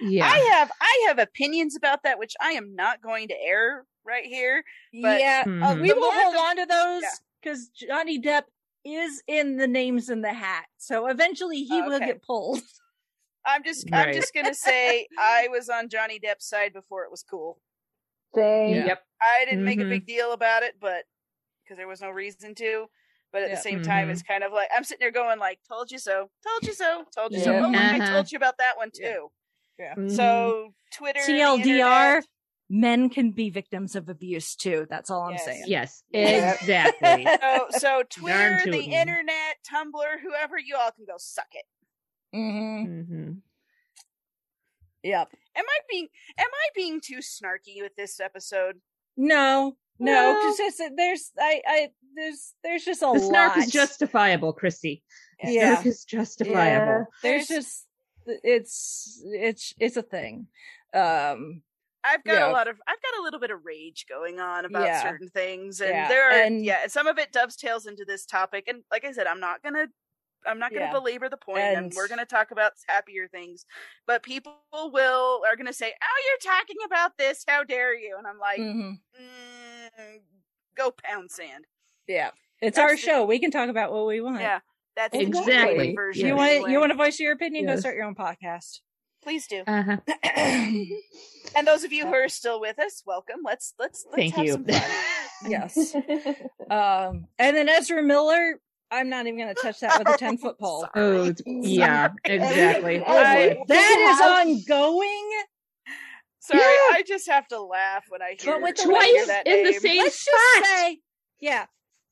Yeah. 0.00 0.26
I 0.26 0.38
have 0.56 0.70
I 0.80 1.04
have 1.08 1.18
opinions 1.18 1.74
about 1.76 2.02
that, 2.04 2.18
which 2.18 2.34
I 2.40 2.52
am 2.52 2.74
not 2.76 3.00
going 3.02 3.28
to 3.28 3.34
air 3.40 3.84
right 4.04 4.24
here. 4.24 4.64
But- 5.02 5.20
yeah 5.20 5.42
uh, 5.46 5.48
Mhm. 5.48 5.80
we 5.82 5.92
will 5.92 6.12
hold 6.12 6.34
the- 6.34 6.38
on 6.38 6.56
to 6.56 6.66
those 6.66 7.02
yeah. 7.02 7.08
because 7.42 7.68
johnny 7.68 8.20
depp 8.20 8.44
is 8.94 9.22
in 9.26 9.56
the 9.56 9.66
names 9.66 10.08
in 10.10 10.20
the 10.22 10.32
hat 10.32 10.66
so 10.78 11.06
eventually 11.08 11.62
he 11.64 11.80
Oh, 11.82 11.86
will 11.88 11.98
get 12.00 12.22
pulled 12.22 12.60
I'm 13.46 13.62
just 13.64 13.86
I'm 13.92 14.12
just 14.12 14.34
gonna 14.34 14.54
say 14.54 15.06
I 15.18 15.48
was 15.50 15.68
on 15.70 15.88
Johnny 15.88 16.18
Depp's 16.20 16.46
side 16.46 16.72
before 16.74 17.04
it 17.04 17.10
was 17.10 17.22
cool. 17.22 17.58
Same. 18.34 18.74
Yeah. 18.74 18.84
Yep. 18.86 19.02
I 19.22 19.44
didn't 19.46 19.64
make 19.64 19.80
a 19.80 19.84
big 19.86 20.04
deal 20.06 20.32
about 20.32 20.62
it, 20.64 20.74
but 20.78 21.04
because 21.64 21.78
there 21.78 21.88
was 21.88 22.02
no 22.02 22.10
reason 22.10 22.54
to. 22.56 22.86
But 23.32 23.42
at 23.42 23.48
Yeah. 23.48 23.54
the 23.54 23.60
same 23.62 23.82
time, 23.82 24.08
Mhm. 24.08 24.12
it's 24.12 24.22
kind 24.22 24.44
of 24.44 24.52
like 24.52 24.68
I'm 24.76 24.84
sitting 24.84 25.00
there 25.00 25.10
going 25.12 25.38
like, 25.38 25.60
"Told 25.66 25.90
you 25.90 25.98
so, 25.98 26.30
told 26.46 26.66
you 26.66 26.74
so, 26.74 27.04
told 27.14 27.32
you 27.32 27.40
so." 27.40 27.54
Oh, 27.54 27.72
I 27.74 27.98
Uh-huh. 27.98 28.12
told 28.12 28.30
you 28.32 28.36
about 28.36 28.58
that 28.58 28.76
one 28.76 28.90
too. 28.90 29.30
Yeah. 29.78 29.94
Mhm. 29.94 30.14
So 30.14 30.74
Twitter, 30.92 31.20
the 31.24 31.32
tldr 31.32 31.58
internet- 31.58 32.24
men 32.70 33.08
can 33.08 33.30
be 33.32 33.50
victims 33.50 33.94
of 33.96 34.08
abuse 34.08 34.54
too 34.54 34.86
that's 34.90 35.10
all 35.10 35.22
i'm 35.22 35.32
Yes. 35.32 35.44
saying 35.44 35.64
yes, 35.66 36.02
exactly. 36.12 37.26
So 37.40 37.66
so 37.70 38.02
Twitter, 38.10 38.58
the 38.64 38.70
tootin'. 38.72 38.92
internet, 38.92 39.56
Tumblr, 39.70 40.20
whoever 40.22 40.58
you 40.58 40.76
all 40.76 40.90
can 40.90 41.04
go 41.06 41.14
suck 41.18 41.46
it. 41.52 41.64
hmm 42.32 43.02
hmm 43.02 43.32
yep 45.02 45.28
Am 45.56 45.64
I 45.66 45.78
being 45.88 46.08
am 46.38 46.46
I 46.52 46.68
being 46.74 47.00
too 47.00 47.18
snarky 47.18 47.80
with 47.80 47.94
this 47.96 48.20
episode? 48.20 48.80
No, 49.16 49.76
no, 49.98 50.12
No. 50.12 50.38
because 50.40 50.56
just 50.56 50.82
there's 50.96 51.30
I 51.38 51.62
I 51.66 51.88
there's 52.14 52.54
there's 52.62 52.84
just 52.84 53.02
a 53.02 53.12
The 53.12 53.20
snark 53.20 53.56
lot. 53.56 53.64
is 53.66 53.72
justifiable, 53.72 54.52
Christy. 54.52 55.02
The 55.42 55.52
Yeah. 55.52 55.74
snark 55.74 55.86
is 55.86 56.04
justifiable. 56.04 57.06
there's 57.22 57.48
just 57.48 57.86
it's 58.26 59.20
it's 59.24 59.74
it's 59.78 59.96
a 59.96 60.02
thing. 60.02 60.46
Um 60.94 61.62
I've 62.04 62.22
got 62.24 62.34
Yeah. 62.34 62.50
a 62.50 62.52
lot 62.52 62.68
of 62.68 62.76
I've 62.86 63.02
got 63.02 63.18
a 63.20 63.22
little 63.22 63.40
bit 63.40 63.50
of 63.50 63.64
rage 63.64 64.06
going 64.08 64.38
on 64.40 64.64
about 64.64 64.84
Yeah. 64.86 65.02
certain 65.02 65.28
things 65.28 65.80
and 65.80 65.90
Yeah, 65.90 66.08
there 66.08 66.28
are 66.30 66.42
and- 66.42 66.64
yeah, 66.64 66.86
some 66.86 67.06
of 67.06 67.18
it 67.18 67.32
dovetails 67.32 67.86
into 67.86 68.04
this 68.04 68.24
topic 68.24 68.68
and 68.68 68.84
like 68.90 69.04
I 69.04 69.12
said 69.12 69.26
I'm 69.26 69.40
not 69.40 69.62
going 69.62 69.74
to 69.74 69.88
I'm 70.46 70.60
not 70.60 70.70
going 70.72 70.86
to 70.86 70.92
belabor 70.92 71.28
the 71.28 71.36
point 71.36 71.58
and, 71.64 71.76
And- 71.86 71.92
we're 71.96 72.06
going 72.06 72.20
to 72.20 72.24
talk 72.24 72.52
about 72.52 72.72
happier 72.86 73.26
things. 73.26 73.66
But 74.06 74.22
people 74.22 74.54
will 74.72 75.42
are 75.50 75.56
going 75.56 75.66
to 75.66 75.72
say, 75.72 75.92
"Oh, 76.00 76.22
you're 76.26 76.52
talking 76.54 76.76
about 76.86 77.18
this. 77.18 77.44
How 77.46 77.64
dare 77.64 77.92
you?" 77.92 78.14
And 78.16 78.24
I'm 78.26 78.38
like, 78.38 78.60
mm-hmm. 78.60 78.92
mm, 79.20 80.20
"Go 80.76 80.92
pound 80.92 81.30
sand." 81.32 81.66
yeah. 82.06 82.30
It's 82.60 82.76
That's 82.76 82.78
our 82.78 82.96
the- 82.96 83.02
show. 83.02 83.24
We 83.24 83.38
can 83.40 83.50
talk 83.50 83.68
about 83.68 83.92
what 83.92 84.06
we 84.06 84.20
want. 84.20 84.40
Yeah. 84.40 84.60
That's 84.96 85.14
Exactly. 85.16 85.92
great 85.92 86.16
You 86.16 86.34
want 86.36 86.70
you 86.70 86.78
want 86.80 86.90
to 86.92 86.96
voice 86.96 87.18
your 87.20 87.32
opinion? 87.32 87.66
Go 87.66 87.76
start 87.76 87.94
your 87.96 88.04
own 88.04 88.14
podcast. 88.16 88.80
Please 89.28 89.46
do. 89.46 89.62
Uh-huh. 89.66 89.98
And 91.56 91.66
those 91.66 91.84
of 91.84 91.92
you 91.92 92.06
who 92.06 92.14
are 92.14 92.28
still 92.30 92.60
with 92.62 92.78
us, 92.78 93.02
welcome. 93.06 93.40
Let's 93.44 93.74
let's 93.78 94.06
let's 94.10 94.16
Thank 94.16 94.34
have 94.36 94.44
you. 94.46 94.52
some 94.52 94.64
fun. 94.64 94.82
yes. 95.50 95.94
Um 96.70 97.26
and 97.38 97.54
then 97.56 97.68
Ezra 97.68 98.02
Miller, 98.02 98.58
I'm 98.90 99.10
not 99.10 99.26
even 99.26 99.38
gonna 99.38 99.52
touch 99.54 99.80
that 99.80 99.98
with 99.98 100.14
a 100.14 100.16
ten 100.18 100.38
foot 100.38 100.58
pole. 100.58 100.86
oh, 100.94 101.24
it's- 101.26 101.42
yeah, 101.46 102.08
exactly. 102.24 103.02
Oh, 103.06 103.16
I- 103.18 103.58
That 103.68 104.14
is 104.14 104.66
ongoing. 104.66 105.30
Sorry, 106.40 106.62
Yeah. 106.62 106.96
I 106.96 107.02
just 107.06 107.28
have 107.28 107.46
to 107.48 107.60
laugh 107.60 108.04
when 108.08 108.22
I 108.22 108.34
hear, 108.40 108.54
But 108.54 108.62
with 108.62 108.76
the 108.76 108.82
I 108.84 108.86
Twice 108.86 109.26
that 109.26 109.46
in 109.46 109.64
the 109.64 109.70
name. 109.72 109.80
same 109.80 109.98
let's 109.98 110.18
spot. 110.20 110.34
just 110.56 110.70
say, 110.70 110.98
yeah. 111.40 111.66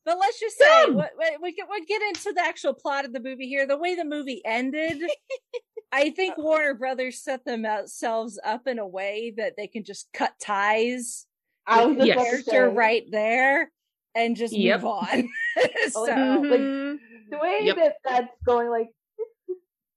But 0.05 0.19
let's 0.19 0.39
just 0.39 0.57
say 0.59 0.65
Dumb. 0.87 0.97
what, 0.97 1.11
what- 1.17 1.41
we 1.43 1.53
get 1.55 1.67
we 1.71 1.83
get 1.87 2.03
into 2.03 2.33
the 2.35 2.43
actual 2.43 2.75
plot 2.75 3.05
of 3.07 3.13
the 3.15 3.21
movie 3.21 3.49
here. 3.49 3.67
The 3.67 3.79
way 3.79 3.95
the 3.95 4.05
movie 4.05 4.43
ended, 4.45 5.03
I 5.93 6.11
think 6.11 6.37
Warner 6.37 6.75
Brothers 6.75 7.23
set 7.23 7.45
themselves 7.45 8.39
up 8.45 8.67
in 8.67 8.79
a 8.79 8.87
way 8.87 9.33
that 9.37 9.55
they 9.57 9.67
can 9.69 9.85
just 9.85 10.09
cut 10.13 10.35
ties 10.41 11.27
I 11.67 11.85
was 11.85 11.97
with 11.97 11.99
the 11.99 12.07
just 12.07 12.17
about 12.17 12.25
to 12.25 12.31
character 12.31 12.71
right 12.71 13.05
there 13.11 13.73
and 14.15 14.37
just 14.37 14.55
Yep. 14.55 14.81
move 14.81 14.87
on. 14.87 15.29
so 15.91 16.05
Mhm. 16.07 16.99
the 17.31 17.39
way 17.39 17.61
Yep. 17.67 17.77
that 17.77 17.95
that's 18.05 18.43
going, 18.45 18.69
like, 18.69 18.89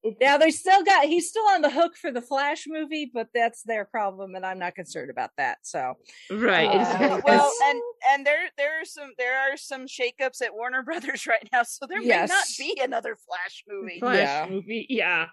it's 0.03 0.17
now 0.21 0.37
they 0.37 0.49
still 0.51 0.83
got 0.83 1.05
he's 1.05 1.29
still 1.29 1.45
on 1.49 1.61
the 1.61 1.69
hook 1.69 1.95
for 1.97 2.11
the 2.11 2.21
Flash 2.21 2.65
movie, 2.67 3.09
but 3.13 3.27
that's 3.33 3.63
their 3.63 3.85
problem, 3.85 4.35
and 4.35 4.45
I'm 4.45 4.59
not 4.59 4.75
concerned 4.75 5.09
about 5.09 5.31
that. 5.37 5.57
So 5.63 5.95
Right. 6.31 6.69
Uh, 6.69 7.21
well, 7.25 7.51
and 7.65 7.81
and 8.11 8.25
there 8.25 8.49
there 8.57 8.81
are 8.81 8.85
some 8.85 9.11
there 9.17 9.37
are 9.37 9.57
some 9.57 9.87
shakeups 9.87 10.41
at 10.41 10.53
Warner 10.53 10.83
Brothers 10.89 11.27
right 11.27 11.47
now, 11.51 11.63
so 11.63 11.85
there 11.87 12.01
Yes. 12.01 12.29
may 12.29 12.35
not 12.35 12.45
be 12.75 12.81
another 12.81 13.15
Flash 13.17 13.63
movie. 13.67 13.99
Flash 13.99 14.17
Yeah. 14.17 14.47
movie. 14.49 14.85
Yeah. 14.89 15.27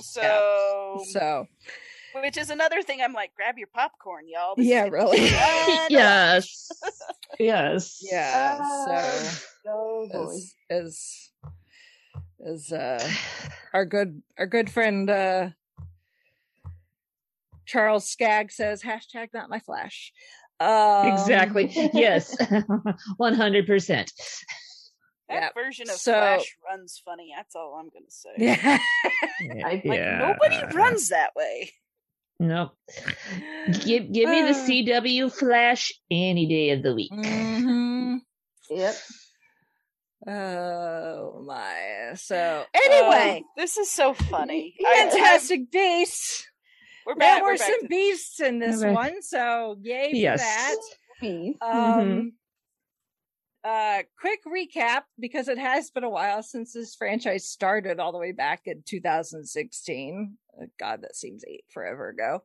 So, 0.00 1.02
so 1.10 1.46
which 2.14 2.36
is 2.36 2.50
another 2.50 2.82
thing. 2.82 3.00
I'm 3.00 3.14
like, 3.14 3.34
grab 3.34 3.56
your 3.56 3.68
popcorn, 3.74 4.24
y'all. 4.28 4.54
This 4.56 4.66
yeah, 4.66 4.88
really. 4.88 5.28
fun. 5.30 5.86
yes. 5.90 6.68
Yes. 7.38 7.98
Yeah. 8.02 8.58
uh, 8.60 8.94
So 8.94 9.32
oh 9.68 10.08
boy. 10.12 10.34
as 10.34 10.54
as 10.70 11.30
as 12.44 12.72
uh 12.72 13.06
our 13.72 13.84
good 13.84 14.22
our 14.38 14.46
good 14.46 14.70
friend 14.70 15.08
uh 15.08 15.50
Charles 17.64 18.08
Skagg 18.08 18.50
says 18.50 18.82
hashtag 18.82 19.28
not 19.32 19.48
my 19.48 19.60
flash. 19.60 20.12
Um, 20.60 21.06
Exactly. 21.08 21.70
Yes. 21.94 22.36
One 23.16 23.34
hundred 23.34 23.66
percent. 23.66 24.12
That 25.28 25.34
Yeah. 25.34 25.48
version 25.54 25.88
of 25.88 25.96
So- 25.96 26.12
Flash 26.12 26.56
runs 26.68 27.00
funny. 27.04 27.32
That's 27.36 27.54
all 27.56 27.76
I'm 27.80 27.88
gonna 27.88 28.10
say. 28.10 28.30
Yeah. 28.38 28.78
Yeah. 29.40 29.66
Like 29.66 29.84
nobody 29.84 30.76
runs 30.76 31.08
that 31.08 31.30
way. 31.34 31.72
Nope. 32.38 32.76
Give 33.84 34.12
give 34.12 34.28
me 34.28 34.42
the 34.42 34.52
CW 34.66 35.32
Flash 35.32 35.92
any 36.10 36.46
day 36.46 36.70
of 36.70 36.82
the 36.82 36.94
week. 36.94 37.10
Mhm. 37.12 38.18
Yep. 38.70 38.94
Oh 40.26 41.42
my. 41.46 42.12
So 42.14 42.64
anyway, 42.74 43.42
Oh, 43.44 43.48
this 43.56 43.76
is 43.76 43.90
so 43.90 44.14
funny. 44.14 44.74
Fantastic 44.82 45.70
Beasts. 45.70 46.46
we're 47.06 47.14
There 47.14 47.18
back. 47.36 47.42
were 47.42 47.48
we're 47.48 47.56
back 47.58 47.70
some 47.80 47.88
beasts 47.88 48.40
in 48.40 48.58
this 48.58 48.82
Okay. 48.82 48.92
one, 48.92 49.22
so 49.22 49.76
yay 49.82 50.10
for 50.10 50.16
Yes. 50.16 50.40
that. 50.40 50.76
Peace. 51.20 51.56
Um, 51.60 52.32
uh, 53.64 54.02
quick 54.20 54.40
recap 54.44 55.02
because 55.20 55.48
it 55.48 55.58
has 55.58 55.90
been 55.90 56.04
a 56.04 56.10
while 56.10 56.42
since 56.42 56.72
this 56.72 56.94
franchise 56.96 57.48
started, 57.48 58.00
all 58.00 58.12
the 58.12 58.18
way 58.18 58.32
back 58.32 58.62
in 58.66 58.82
2016. 58.86 60.36
Uh, 60.60 60.66
God, 60.78 61.02
that 61.02 61.16
seems 61.16 61.44
eight 61.48 61.64
forever 61.68 62.08
ago. 62.08 62.42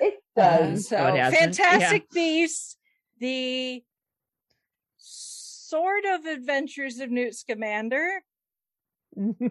It 0.00 0.14
Uh, 0.36 0.40
does. 0.58 0.88
so, 0.88 0.96
Oh, 0.96 1.06
it 1.14 1.18
hasn't? 1.18 1.56
Fantastic 1.56 2.10
Beasts, 2.10 2.76
the 3.18 3.82
sort 5.68 6.04
of 6.06 6.24
adventures 6.26 6.98
of 7.00 7.10
Newt 7.10 7.34
Scamander. 7.34 8.22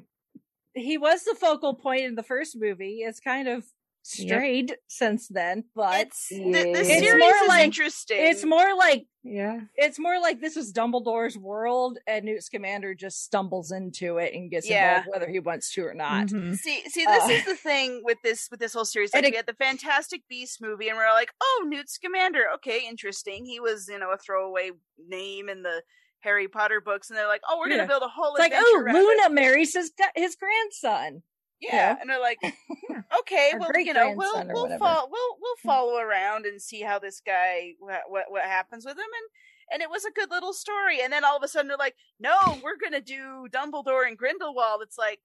He 0.73 0.99
was 0.99 1.23
the 1.23 1.33
focal 1.33 1.73
point 1.73 2.01
in 2.03 2.13
the 2.13 2.21
first 2.21 2.55
movie. 2.55 2.97
It's 2.99 3.19
kind 3.19 3.47
of 3.47 3.65
strayed 4.03 4.75
since 4.87 5.27
then, 5.27 5.63
but 5.75 6.07
It's 6.07 6.27
the, 6.29 6.37
the 6.37 6.59
Yeah. 6.69 6.77
It's 6.77 6.87
series 6.87 7.19
more 7.19 7.31
is 7.35 7.47
like- 7.47 7.63
interesting. 7.63 8.17
it's 8.19 8.45
more 8.45 8.75
like 8.77 9.07
yeah. 9.23 9.61
it's 9.75 9.97
more 9.97 10.21
like 10.21 10.39
this 10.39 10.55
was 10.55 10.71
Dumbledore's 10.71 11.35
world, 11.35 11.97
and 12.05 12.25
Newt 12.25 12.43
Scamander 12.43 12.93
just 12.93 13.23
stumbles 13.23 13.71
into 13.71 14.19
it 14.19 14.35
and 14.35 14.51
gets 14.51 14.69
Yeah. 14.69 14.99
involved 14.99 15.09
whether 15.13 15.27
he 15.31 15.39
wants 15.39 15.73
to 15.73 15.81
or 15.83 15.95
not. 15.95 16.27
Mhm. 16.27 16.55
See, 16.55 16.83
see, 16.89 17.05
this 17.05 17.23
Uh, 17.23 17.27
is 17.31 17.45
the 17.45 17.55
thing 17.55 18.01
with 18.03 18.19
this 18.23 18.47
with 18.51 18.59
this 18.59 18.73
whole 18.73 18.85
series. 18.85 19.11
Like, 19.15 19.23
and 19.23 19.25
it- 19.25 19.31
we 19.33 19.37
had 19.37 19.47
the 19.47 19.53
Fantastic 19.55 20.21
Beast 20.29 20.61
movie, 20.61 20.89
and 20.89 20.97
we're 20.97 21.11
like, 21.11 21.31
"Oh, 21.41 21.65
Newt 21.67 21.89
Scamander. 21.89 22.45
Okay, 22.57 22.87
interesting. 22.87 23.45
He 23.47 23.59
was, 23.59 23.87
you 23.89 23.97
know, 23.97 24.11
a 24.11 24.17
throwaway 24.19 24.69
name 25.07 25.49
in 25.49 25.63
the 25.63 25.81
Harry 26.27 26.47
Potter 26.47 26.81
books." 26.81 27.09
And 27.09 27.17
they're 27.17 27.27
like, 27.27 27.41
"Oh, 27.47 27.57
we're 27.57 27.69
Yeah. 27.69 27.77
gonna 27.77 27.87
build 27.87 28.03
a 28.03 28.07
whole 28.09 28.35
It's 28.35 28.39
like, 28.39 28.51
oh, 28.55 28.79
around 28.81 28.95
it." 28.95 28.99
Luna 28.99 29.29
marries 29.29 29.73
his 29.73 29.91
his 30.15 30.35
grandson. 30.35 31.23
Yeah, 31.59 31.75
Yeah. 31.75 31.97
and 31.99 32.09
they're 32.09 32.19
like, 32.19 32.37
"Okay, 33.19 33.53
well, 33.57 33.71
you 33.79 33.93
know, 33.93 34.11
we'll 34.15 34.45
we'll 34.47 34.77
follow 34.77 35.07
we'll 35.09 35.37
we'll 35.41 35.55
follow 35.65 35.97
around 35.97 36.45
and 36.45 36.61
see 36.61 36.81
how 36.81 36.99
this 36.99 37.19
guy 37.19 37.73
what 37.79 38.01
what, 38.09 38.25
what 38.29 38.43
happens 38.43 38.85
with 38.85 38.97
him." 38.97 39.03
And 39.19 39.29
and 39.71 39.81
it 39.81 39.89
was 39.89 40.05
a 40.05 40.11
good 40.11 40.29
little 40.31 40.53
story. 40.53 41.01
And 41.01 41.11
then 41.11 41.25
all 41.25 41.35
of 41.37 41.43
a 41.43 41.47
sudden 41.47 41.67
they're 41.67 41.77
like, 41.77 41.95
"No, 42.19 42.37
we're 42.63 42.77
gonna 42.77 43.01
do 43.01 43.47
Dumbledore 43.49 44.07
and 44.07 44.17
Grindelwald." 44.17 44.81
It's 44.83 44.97
like. 44.97 45.21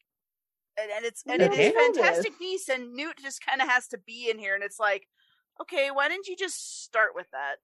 And, 0.80 0.90
and 0.90 1.04
it's 1.04 1.22
and 1.26 1.42
it 1.42 1.52
is 1.52 1.74
fantastic 1.74 2.38
beasts 2.38 2.70
and 2.70 2.94
Newt 2.94 3.18
just 3.18 3.44
kind 3.44 3.60
of 3.60 3.68
has 3.68 3.86
to 3.88 3.98
be 3.98 4.30
in 4.30 4.38
here 4.38 4.54
and 4.54 4.64
it's 4.64 4.80
like 4.80 5.06
okay 5.60 5.90
why 5.90 6.08
didn't 6.08 6.28
you 6.28 6.34
just 6.34 6.82
start 6.82 7.10
with 7.14 7.26
that 7.30 7.56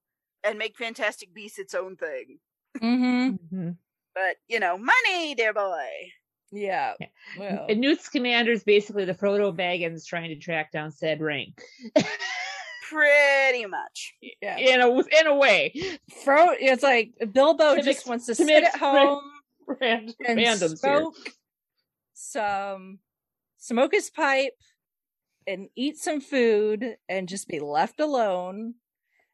and 0.45 0.59
make 0.59 0.77
fantastic 0.77 1.33
beasts 1.33 1.59
its 1.59 1.73
own 1.73 1.97
thing 1.97 2.41
Mm-hmm. 2.83 3.57
Mhm. 3.57 3.77
but 4.15 4.37
you 4.49 4.61
know 4.61 4.77
money 4.79 5.35
dear 5.35 5.53
boy 5.53 5.89
Yeah. 6.51 6.95
Yeah. 7.01 7.07
Well, 7.39 7.67
And 7.69 7.81
Newt 7.81 8.01
Scamander 8.01 8.53
is 8.53 8.65
basically 8.65 9.05
the 9.05 9.15
Frodo 9.15 9.55
Baggins 9.55 10.07
trying 10.07 10.31
to 10.31 10.37
track 10.37 10.73
down 10.73 10.91
said 10.93 11.21
ring. 11.21 11.55
pretty 12.89 13.67
much 13.67 14.15
yeah. 14.41 14.57
In 14.57 14.81
a 14.81 14.89
in 14.91 15.27
a 15.27 15.35
way. 15.35 15.73
Fro, 16.25 16.51
it's 16.59 16.83
like 16.83 17.13
Bilbo 17.33 17.75
To 17.77 17.83
just 17.83 17.87
mix- 17.87 18.07
wants 18.07 18.27
to, 18.27 18.35
to 18.35 18.45
sit 18.45 18.65
at 18.65 18.77
home 18.77 19.21
Rand- 19.67 20.15
and 20.27 20.39
randoms 20.39 20.81
here. 20.83 21.01
smoke 21.01 21.17
some, 22.15 22.99
smoke 23.59 23.93
his 23.93 24.11
pipe, 24.11 24.55
and 25.47 25.69
eat 25.77 25.99
some 25.99 26.21
food, 26.21 26.97
and 27.09 27.29
just 27.29 27.47
be 27.49 27.61
left 27.61 28.01
alone. 28.01 28.75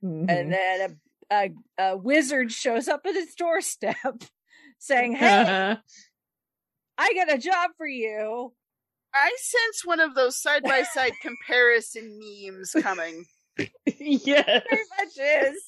Mhm. 0.03 0.29
And 0.29 0.53
then 0.53 1.01
a, 1.31 1.51
a 1.79 1.83
a 1.93 1.97
wizard 1.97 2.53
shows 2.53 2.89
up 2.89 3.03
at 3.07 3.15
his 3.15 3.35
doorstep, 3.35 3.97
saying, 4.79 5.13
"Hey, 5.17 5.41
Uh-huh. 5.43 5.77
I 6.99 7.13
got 7.15 7.33
a 7.35 7.39
job 7.39 7.71
for 7.77 7.87
you." 7.87 8.53
i 9.17 9.33
sense 9.39 9.85
one 9.85 10.01
of 10.01 10.17
those 10.17 10.37
side 10.37 10.65
by 10.65 10.83
side 10.83 11.13
comparison 11.23 12.19
memes 12.19 12.75
coming 12.83 13.25
yes. 13.87 14.45
Very 14.69 14.83
much 14.99 15.17
is. 15.17 15.63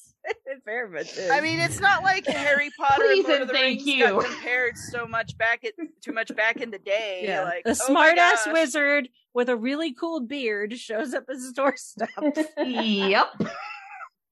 It 0.45 0.61
very 0.65 0.89
much 0.89 1.13
is. 1.17 1.29
i 1.31 1.39
mean 1.39 1.61
it's 1.61 1.79
not 1.79 2.03
like 2.03 2.25
harry 2.27 2.69
potter 2.77 2.95
Please 3.05 3.19
and 3.23 3.27
Lord 3.29 3.41
of 3.43 3.47
and 3.47 3.49
the 3.49 3.53
thank 3.53 3.77
Rings 3.85 3.87
you. 3.87 4.03
got 4.03 4.25
compared 4.25 4.77
so 4.77 5.07
much 5.07 5.37
back 5.37 5.63
at 5.63 5.71
too 6.01 6.11
much 6.11 6.35
back 6.35 6.57
in 6.57 6.71
the 6.71 6.77
day 6.79 7.21
yeah, 7.23 7.43
like 7.45 7.63
a 7.65 7.69
oh 7.69 7.93
my 7.93 8.09
smart 8.09 8.17
ass 8.17 8.45
wizard 8.51 9.07
with 9.33 9.47
a 9.47 9.55
really 9.55 9.93
cool 9.93 10.19
beard 10.19 10.77
shows 10.77 11.13
up 11.13 11.23
at 11.29 11.35
his 11.35 11.53
doorstep. 11.53 12.09
yep. 12.57 13.27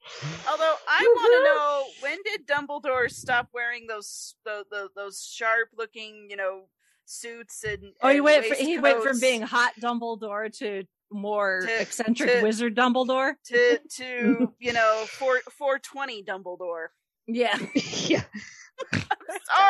Although 0.49 0.75
I 0.87 1.13
want 1.15 1.33
to 1.33 1.43
know 1.43 1.83
when 2.01 2.19
did 2.23 2.47
Dumbledore 2.47 3.09
stop 3.09 3.49
wearing 3.53 3.87
those 3.87 4.35
those, 4.45 4.65
those 4.95 5.23
sharp 5.23 5.69
looking, 5.77 6.27
you 6.29 6.35
know, 6.37 6.63
suits 7.05 7.63
and 7.63 7.93
Oh, 8.01 8.09
he 8.09 8.21
went. 8.21 8.45
For, 8.45 8.55
he 8.55 8.77
went 8.79 9.03
from 9.03 9.19
being 9.19 9.41
hot 9.41 9.73
Dumbledore 9.81 10.51
to 10.59 10.83
more 11.11 11.61
To- 11.65 11.81
eccentric 11.81 12.29
to- 12.31 12.41
wizard 12.43 12.75
Dumbledore. 12.75 13.33
to 13.45 13.79
to 13.97 14.53
you 14.59 14.73
know 14.73 15.05
four 15.07 15.39
four 15.57 15.79
twenty 15.79 16.23
Dumbledore. 16.23 16.87
Yeah, 17.27 17.57
yeah. 17.75 18.23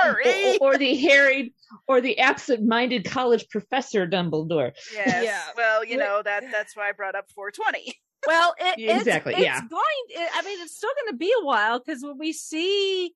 Sorry. 0.01 0.57
Or, 0.59 0.73
or 0.73 0.77
the 0.77 0.95
harried 0.97 1.53
or 1.87 2.01
the 2.01 2.19
absent-minded 2.19 3.05
college 3.05 3.47
professor 3.49 4.07
Dumbledore. 4.07 4.71
Yes. 4.93 5.23
Yeah. 5.23 5.41
Well, 5.55 5.85
you 5.85 5.97
know 5.97 6.21
that 6.23 6.43
that's 6.51 6.75
why 6.75 6.89
I 6.89 6.91
brought 6.91 7.15
up 7.15 7.29
four 7.31 7.51
twenty. 7.51 7.93
Well, 8.27 8.55
it, 8.59 8.75
it's, 8.77 8.99
exactly, 9.01 9.33
It's 9.33 9.43
yeah. 9.43 9.61
going. 9.61 9.81
It, 10.09 10.29
I 10.33 10.41
mean, 10.43 10.59
it's 10.61 10.75
still 10.75 10.91
going 11.03 11.13
to 11.13 11.17
be 11.17 11.31
a 11.41 11.45
while 11.45 11.79
because 11.79 12.03
when 12.03 12.17
we 12.17 12.33
see 12.33 13.13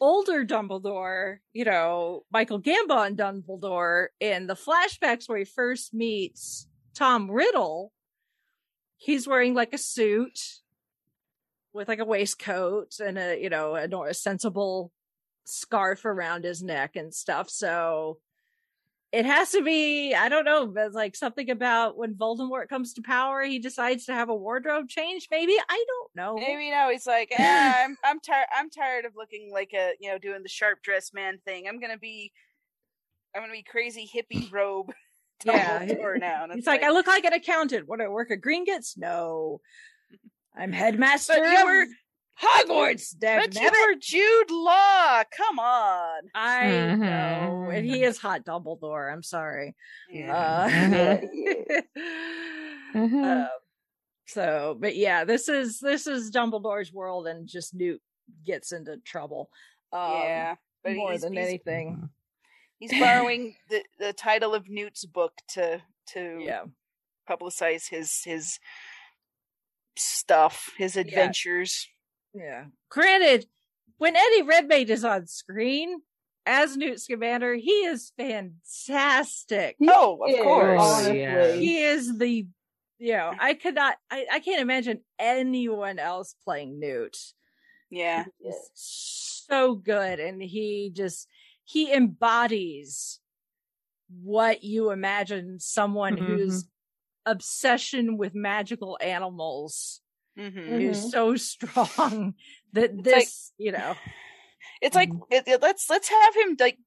older 0.00 0.44
Dumbledore, 0.44 1.38
you 1.52 1.64
know, 1.64 2.24
Michael 2.32 2.60
Gambon 2.60 3.16
Dumbledore 3.16 4.08
in 4.20 4.46
the 4.46 4.54
flashbacks 4.54 5.28
where 5.28 5.38
he 5.38 5.44
first 5.44 5.94
meets 5.94 6.66
Tom 6.94 7.30
Riddle, 7.30 7.92
he's 8.96 9.28
wearing 9.28 9.54
like 9.54 9.72
a 9.72 9.78
suit 9.78 10.38
with 11.72 11.88
like 11.88 11.98
a 11.98 12.04
waistcoat 12.04 12.94
and 13.04 13.18
a 13.18 13.40
you 13.40 13.50
know 13.50 13.76
a, 13.76 14.08
a 14.08 14.14
sensible 14.14 14.92
scarf 15.44 16.04
around 16.04 16.44
his 16.44 16.62
neck 16.62 16.96
and 16.96 17.14
stuff. 17.14 17.48
So 17.48 18.18
it 19.12 19.24
has 19.24 19.50
to 19.52 19.62
be 19.62 20.14
i 20.14 20.28
don't 20.28 20.44
know 20.44 20.66
but 20.66 20.92
like 20.92 21.14
something 21.14 21.48
about 21.50 21.96
when 21.96 22.14
voldemort 22.14 22.68
comes 22.68 22.92
to 22.92 23.02
power 23.02 23.42
he 23.42 23.58
decides 23.58 24.04
to 24.04 24.12
have 24.12 24.28
a 24.28 24.34
wardrobe 24.34 24.88
change 24.88 25.28
maybe 25.30 25.54
i 25.68 25.84
don't 25.88 26.10
know 26.16 26.34
Maybe 26.34 26.70
no, 26.70 26.88
he's 26.90 27.06
like, 27.06 27.32
eh, 27.38 27.72
I'm 27.84 27.96
I'm 28.04 28.20
tired. 28.20 28.46
I'm 28.56 28.70
tired 28.70 29.04
of 29.04 29.12
looking 29.16 29.50
like 29.52 29.72
a 29.74 29.92
you 30.00 30.10
know 30.10 30.18
doing 30.18 30.42
the 30.42 30.48
sharp 30.48 30.82
dress 30.82 31.12
man 31.12 31.38
thing. 31.44 31.66
I'm 31.68 31.78
gonna 31.78 31.98
be, 31.98 32.32
I'm 33.34 33.42
gonna 33.42 33.52
be 33.52 33.62
crazy 33.62 34.08
hippie 34.12 34.50
robe. 34.52 34.92
Yeah. 35.44 35.84
Now. 36.18 36.44
And 36.44 36.52
he's 36.52 36.60
it's 36.60 36.66
like, 36.66 36.82
i 36.82 36.88
look 36.90 37.06
like 37.06 37.24
an 37.26 37.34
accountant 37.34 37.86
what 37.86 37.98
do 37.98 38.06
i 38.06 38.08
work 38.08 38.30
at 38.30 38.40
gringotts 38.40 38.96
no 38.96 39.60
i'm 40.56 40.72
headmaster 40.72 41.34
But 41.38 41.50
you 41.58 41.66
were- 41.66 41.86
hogwarts 42.42 43.14
damn 43.18 43.40
But 43.40 43.54
you 43.54 43.60
nabbit. 43.62 43.72
were 43.72 43.94
Jude 44.00 44.50
Law. 44.50 45.22
Come 45.36 45.58
on. 45.58 46.22
i 46.34 46.94
know 46.94 47.70
and 47.72 47.84
he 47.86 48.00
Mhm. 48.00 48.08
is 48.08 48.18
hot 48.18 48.44
dumbledore 48.44 49.12
i'm 49.12 49.22
sorry 49.22 49.74
Yeah. 50.10 50.36
uh, 50.36 50.68
Yeah, 50.70 51.20
yeah. 51.32 51.80
Mhm. 52.94 53.44
Uh, 53.44 53.48
so 54.26 54.76
but 54.78 54.96
yeah 54.96 55.24
this 55.24 55.48
is 55.48 55.78
this 55.80 56.06
is 56.06 56.30
dumbledore's 56.30 56.92
world 56.92 57.26
and 57.26 57.46
just 57.48 57.74
newt 57.74 58.00
gets 58.44 58.72
into 58.72 58.96
trouble 58.98 59.50
um, 59.92 60.12
yeah. 60.22 60.54
But 60.82 60.94
more 60.96 61.12
he's, 61.12 61.22
than 61.22 61.32
he's, 61.34 61.46
anything 61.46 62.08
he's 62.78 62.92
borrowing 62.98 63.54
the, 63.70 63.82
the 63.98 64.12
title 64.12 64.54
of 64.54 64.68
Newt's 64.68 65.04
book 65.04 65.32
to 65.54 65.80
to 66.08 66.38
yeah 66.40 66.64
publicize 67.28 67.88
his 67.88 68.22
his 68.24 68.58
stuff, 69.96 70.70
his 70.76 70.96
adventures. 70.96 71.86
yeah 71.88 71.92
granted 72.90 73.46
when 73.98 74.14
eddie 74.16 74.42
redmayne 74.42 74.88
is 74.88 75.04
on 75.04 75.26
screen 75.26 76.00
as 76.44 76.76
newt 76.76 77.00
scamander 77.00 77.54
he 77.54 77.70
is 77.70 78.12
fantastic 78.16 79.76
He 79.78 79.88
Oh, 79.90 80.18
of 80.22 80.30
is, 80.30 80.42
course. 80.42 80.80
Honestly. 80.82 81.20
Yeah. 81.20 81.52
he 81.54 81.82
is 81.82 82.18
the 82.18 82.46
you 82.98 83.12
know 83.12 83.32
i 83.38 83.54
could 83.54 83.74
not 83.74 83.96
I, 84.10 84.26
I 84.32 84.40
can't 84.40 84.60
imagine 84.60 85.00
anyone 85.18 85.98
else 85.98 86.34
playing 86.44 86.78
newt 86.80 87.16
Yeah. 87.90 88.24
is 88.44 88.70
so 88.74 89.74
good 89.74 90.18
and 90.20 90.42
he 90.42 90.90
just 90.94 91.28
he 91.64 91.92
embodies 91.92 93.18
what 94.22 94.62
you 94.62 94.90
imagine 94.92 95.58
someone 95.58 96.16
Mhm. 96.16 96.26
whose 96.26 96.64
obsession 97.26 98.16
with 98.16 98.34
magical 98.34 98.96
animals 99.02 100.00
hmm 100.36 100.80
is 100.80 101.10
so 101.10 101.34
strong 101.50 102.34
that 102.72 102.90
It's 102.92 103.02
this 103.02 103.12
like- 103.14 103.28
you 103.58 103.72
know 103.72 103.94
It's 104.82 104.94
like 104.96 105.10
it, 105.30 105.44
it- 105.46 105.62
let's 105.62 105.88
let's 105.90 106.08
have 106.08 106.34
him 106.36 106.56
like 106.58 106.78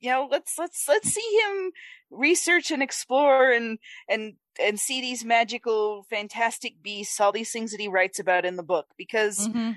you 0.00 0.10
know 0.10 0.28
let's 0.30 0.58
let's 0.58 0.86
let's 0.88 1.08
see 1.10 1.40
him 1.44 1.72
research 2.10 2.70
and 2.70 2.82
explore 2.82 3.50
and 3.52 3.78
and 4.08 4.34
and 4.60 4.78
see 4.78 5.00
these 5.00 5.24
magical 5.24 6.04
fantastic 6.10 6.82
beasts 6.82 7.20
all 7.20 7.32
these 7.32 7.50
things 7.50 7.70
that 7.70 7.80
he 7.80 7.88
writes 7.88 8.18
about 8.18 8.44
in 8.44 8.56
the 8.56 8.62
book 8.62 8.86
because 8.98 9.48
Mhm. 9.48 9.76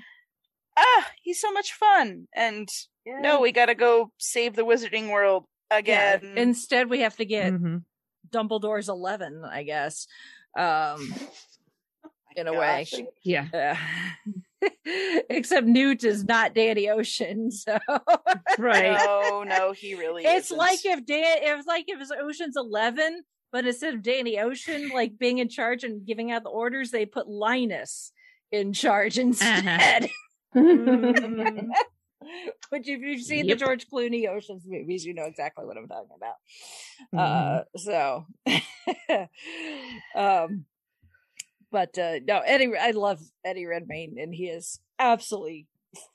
ah 0.76 1.10
he's 1.22 1.40
so 1.40 1.50
much 1.52 1.72
fun 1.72 2.28
and 2.34 2.68
no 3.06 3.40
we 3.40 3.52
gotta 3.52 3.74
go 3.74 4.10
save 4.18 4.54
the 4.54 4.64
wizarding 4.64 5.10
world 5.10 5.44
Yeah. 5.70 5.78
again 5.78 6.34
Instead, 6.36 6.90
we 6.90 7.00
have 7.00 7.16
to 7.16 7.24
get 7.24 7.52
Mhm. 7.52 7.84
Dumbledore's 8.30 8.88
eleven, 8.88 9.44
I 9.44 9.62
guess. 9.62 10.06
Um, 10.58 11.14
in 12.36 12.46
a 12.46 12.52
way. 12.52 12.86
Gosh. 12.90 13.00
Yeah. 13.24 13.76
Uh, 14.62 14.68
except 15.30 15.66
Newt 15.66 16.04
is 16.04 16.24
not 16.24 16.54
Danny 16.54 16.88
Ocean, 16.88 17.50
so 17.62 17.78
Right. 18.58 18.98
no 19.04 19.42
no 19.44 19.72
he 19.72 19.94
really 19.94 20.24
it's 20.24 20.46
isn't. 20.46 20.56
like 20.56 20.84
if 20.84 21.04
Dan, 21.04 21.38
it 21.42 21.56
was 21.56 21.66
like 21.66 21.84
if 21.88 21.96
it 21.96 21.98
was 21.98 22.10
Ocean's 22.12 22.56
Eleven, 22.56 23.22
but 23.52 23.66
instead 23.66 23.94
of 23.94 24.02
Danny 24.02 24.38
Ocean 24.38 24.90
like 24.94 25.18
being 25.18 25.38
in 25.38 25.48
charge 25.48 25.84
and 25.84 26.06
giving 26.06 26.30
out 26.32 26.42
the 26.42 26.48
orders, 26.50 26.90
they 26.90 27.04
put 27.06 27.28
Linus 27.28 28.12
in 28.52 28.72
charge 28.72 29.18
instead. 29.18 30.08
Mhm. 30.54 31.68
Which, 32.70 32.88
if 32.88 33.00
you've 33.02 33.22
seen 33.22 33.44
Yep. 33.46 33.58
the 33.58 33.64
George 33.64 33.86
Clooney 33.88 34.28
Ocean's 34.28 34.64
movies, 34.66 35.04
you 35.04 35.14
know 35.14 35.24
exactly 35.26 35.64
what 35.64 35.76
I'm 35.76 35.86
talking 35.86 36.16
about. 36.16 36.34
Mhm. 37.14 37.18
Uh, 37.20 37.64
so, 37.76 38.26
um, 40.14 40.64
but 41.76 41.98
uh, 41.98 42.20
no, 42.26 42.38
Eddie, 42.40 42.72
I 42.80 42.92
love 42.92 43.20
Eddie 43.44 43.66
Redmayne, 43.66 44.16
and 44.18 44.34
he 44.34 44.46
is 44.46 44.80
absolutely 44.98 45.66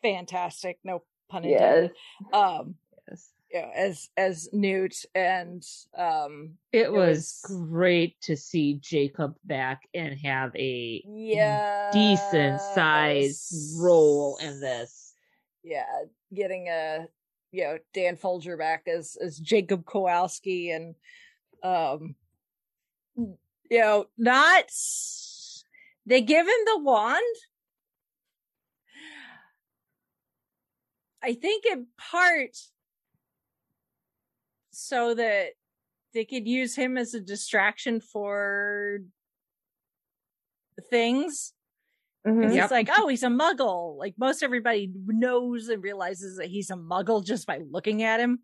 fantastic. 0.02 0.80
No 0.84 1.04
pun 1.30 1.46
intended. 1.46 1.92
yes. 1.94 2.34
Um, 2.34 2.76
Yes. 3.10 3.30
you 3.54 3.62
know, 3.62 3.70
as 3.76 4.10
as 4.18 4.50
Newt 4.54 4.96
and 5.14 5.64
um, 5.98 6.58
It 6.72 6.92
was 6.92 7.42
was- 7.44 7.58
great 7.70 8.20
to 8.22 8.36
see 8.36 8.80
Jacob 8.82 9.36
back 9.44 9.82
and 9.94 10.18
have 10.20 10.56
a 10.56 11.04
yeah, 11.08 11.90
decent 11.94 12.60
sized 12.74 13.80
role 13.80 14.38
in 14.42 14.60
this. 14.62 15.14
yeah, 15.64 15.86
getting 16.34 16.70
a 16.70 17.06
you 17.52 17.64
know 17.66 17.78
Dan 17.94 18.16
Fogler 18.18 18.58
back 18.58 18.88
as 18.88 19.18
as 19.24 19.38
Jacob 19.38 19.86
Kowalski 19.86 20.72
and 20.72 20.96
um 21.64 22.16
you 23.18 23.80
know 23.80 24.06
not 24.18 24.64
they 26.06 26.22
give 26.22 26.46
him 26.48 26.66
the 26.66 26.80
wand. 26.80 27.36
I 31.24 31.34
think 31.34 31.66
in 31.66 31.88
part 31.98 32.58
so 34.72 35.14
that 35.14 35.50
they 36.14 36.26
could 36.26 36.48
use 36.48 36.76
him 36.76 36.98
as 36.98 37.14
a 37.14 37.22
distraction 37.22 38.02
for 38.02 39.00
things 40.90 41.54
Mhm. 42.26 42.42
Because 42.42 42.56
Yep. 42.56 42.72
like, 42.72 42.90
oh, 42.92 43.08
he's 43.08 43.24
a 43.24 43.28
muggle. 43.28 43.98
Like 43.98 44.16
most 44.18 44.44
everybody 44.44 44.92
knows 45.08 45.70
and 45.70 45.82
realizes 45.82 46.38
that 46.38 46.48
he's 46.50 46.70
a 46.70 46.76
muggle 46.76 47.26
just 47.26 47.48
by 47.48 47.60
looking 47.70 48.04
at 48.04 48.20
him. 48.20 48.44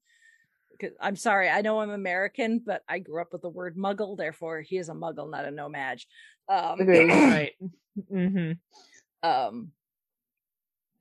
'Cause- 0.80 0.96
I'm 1.00 1.16
sorry, 1.16 1.50
I 1.50 1.62
know 1.62 1.80
I'm 1.80 1.90
American, 1.90 2.60
but 2.60 2.84
I 2.88 3.00
grew 3.00 3.22
up 3.22 3.34
with 3.34 3.42
the 3.42 3.50
word 3.50 3.76
muggle, 3.78 4.18
therefore 4.18 4.62
he 4.62 4.78
is 4.78 4.90
a 4.90 4.94
muggle, 4.94 5.30
not 5.30 5.46
a 5.46 5.52
No-Maj. 5.52 6.08
Um, 6.48 6.80
Agreed. 6.82 7.10
Right. 7.10 7.54
hmm 8.10 8.52
um, 9.24 9.72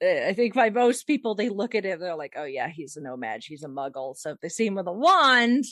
I 0.02 0.34
think 0.34 0.54
by 0.54 0.70
most 0.70 1.06
people, 1.06 1.34
they 1.34 1.48
look 1.48 1.74
at 1.74 1.86
it, 1.86 2.00
they're 2.00 2.16
like, 2.16 2.34
oh 2.36 2.44
yeah, 2.44 2.68
he's 2.68 2.96
a 2.96 3.00
No-Maj, 3.00 3.46
he's 3.46 3.62
a 3.64 3.68
muggle. 3.68 4.14
So 4.16 4.32
if 4.32 4.40
they 4.40 4.48
see 4.48 4.66
him 4.66 4.74
with 4.74 4.86
a 4.86 4.92
wand, 4.92 5.64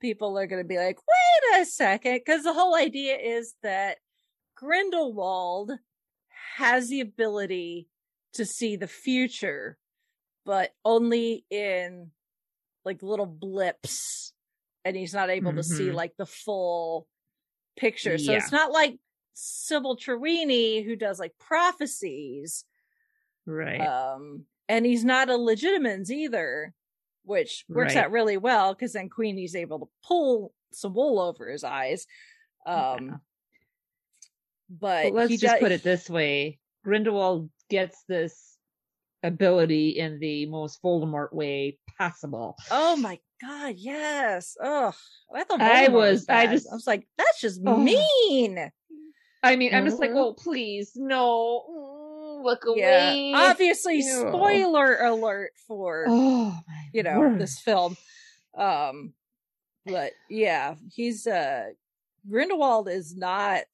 people 0.00 0.38
are 0.38 0.46
going 0.46 0.62
to 0.62 0.68
be 0.68 0.76
like, 0.78 0.98
wait 0.98 1.60
a 1.62 1.64
second, 1.64 2.20
because 2.24 2.42
the 2.44 2.52
whole 2.52 2.74
idea 2.74 3.16
is 3.16 3.54
that 3.62 3.98
Grindelwald 4.56 5.72
has 6.56 6.88
the 6.88 7.00
ability 7.00 7.88
to 8.34 8.44
see 8.44 8.76
the 8.76 8.86
future, 8.88 9.78
but 10.44 10.72
only 10.84 11.44
in 11.50 12.10
like 12.84 13.02
little 13.02 13.26
blips, 13.26 14.32
and 14.84 14.96
he's 14.96 15.14
not 15.14 15.30
able 15.30 15.52
to 15.54 15.62
see 15.62 15.88
Mhm. 15.88 15.94
like 15.94 16.16
the 16.16 16.26
full 16.26 17.06
picture. 17.76 18.18
So 18.18 18.32
Yeah. 18.32 18.38
it's 18.38 18.52
not 18.52 18.72
like 18.72 18.98
Sybil 19.34 19.96
Trelawney 19.96 20.82
who 20.82 20.96
does 20.96 21.18
like 21.18 21.36
prophecies, 21.38 22.64
Right. 23.46 23.80
um, 23.80 24.46
and 24.68 24.84
he's 24.84 25.04
not 25.04 25.30
a 25.30 25.34
Legilimens 25.34 26.10
either, 26.10 26.74
which 27.24 27.64
works 27.68 27.94
Right. 27.94 28.04
out 28.04 28.10
really 28.10 28.36
well 28.36 28.74
because 28.74 28.92
then 28.92 29.08
Queenie's 29.08 29.54
able 29.56 29.78
to 29.80 29.90
pull 30.02 30.52
some 30.72 30.94
wool 30.94 31.18
over 31.20 31.48
his 31.50 31.64
eyes. 31.64 32.06
Um, 32.66 33.06
Yeah. 33.06 33.16
but, 34.68 35.02
But 35.04 35.12
let's 35.14 35.30
he 35.30 35.36
just 35.36 35.54
does- 35.54 35.60
put 35.60 35.72
it 35.72 35.82
this 35.82 36.10
way: 36.10 36.58
Grindelwald 36.84 37.50
gets 37.68 38.02
this 38.04 38.58
ability 39.22 39.90
in 39.90 40.18
the 40.18 40.46
most 40.46 40.82
Voldemort 40.82 41.32
way 41.32 41.78
possible. 41.98 42.56
Oh 42.70 42.96
my 42.96 43.18
god, 43.40 43.74
yes. 43.76 44.56
Oh, 44.62 44.92
I 45.34 45.44
thought 45.44 45.60
I 45.60 45.88
was- 45.88 46.28
I 46.28 46.46
just- 46.46 46.68
I 46.70 46.74
was 46.74 46.86
like, 46.86 47.06
that's 47.18 47.40
just 47.40 47.60
Oh. 47.66 47.76
mean. 47.76 48.70
I 49.44 49.56
mean, 49.56 49.74
I'm 49.74 49.84
just 49.84 49.98
like, 49.98 50.12
oh, 50.12 50.34
please, 50.34 50.92
no, 50.94 51.64
Mm, 51.68 52.44
look 52.44 52.64
Yeah. 52.76 53.10
away. 53.12 53.32
Obviously, 53.34 53.96
Ew. 53.98 54.02
spoiler 54.28 54.96
alert 55.02 55.52
for 55.66 56.04
oh 56.08 56.50
my, 56.66 56.88
you 56.92 57.02
know 57.02 57.18
word. 57.20 57.38
this 57.40 57.58
film. 57.60 57.96
Um 58.56 59.14
but 59.86 60.12
yeah, 60.28 60.74
he's 60.94 61.26
uh 61.26 61.70
Grindelwald 62.28 62.88
is 62.88 63.16
not 63.16 63.64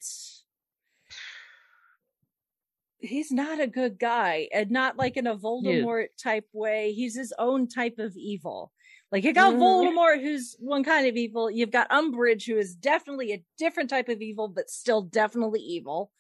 he's 3.01 3.31
not 3.31 3.61
a 3.61 3.67
good 3.67 3.99
guy 3.99 4.49
and 4.53 4.71
not 4.71 4.97
like 4.97 5.17
in 5.17 5.27
a 5.27 5.37
Voldemort 5.37 6.09
type 6.21 6.47
way. 6.53 6.93
He's 6.93 7.17
his 7.17 7.33
own 7.39 7.69
type 7.69 7.99
of 7.99 8.17
evil. 8.17 8.73
Like 9.11 9.25
you 9.25 9.33
got 9.33 9.55
Mhm. 9.55 9.61
Voldemort 9.61 10.21
who's 10.21 10.57
one 10.59 10.85
kind 10.85 11.07
of 11.07 11.17
evil. 11.17 11.51
You've 11.51 11.71
got 11.71 11.89
Umbridge 11.91 12.47
who 12.47 12.59
is 12.59 12.75
definitely 12.75 13.33
a 13.33 13.45
different 13.57 13.89
type 13.89 14.09
of 14.09 14.21
evil, 14.21 14.49
but 14.49 14.69
still 14.71 15.03
definitely 15.03 15.61
evil. 15.61 16.11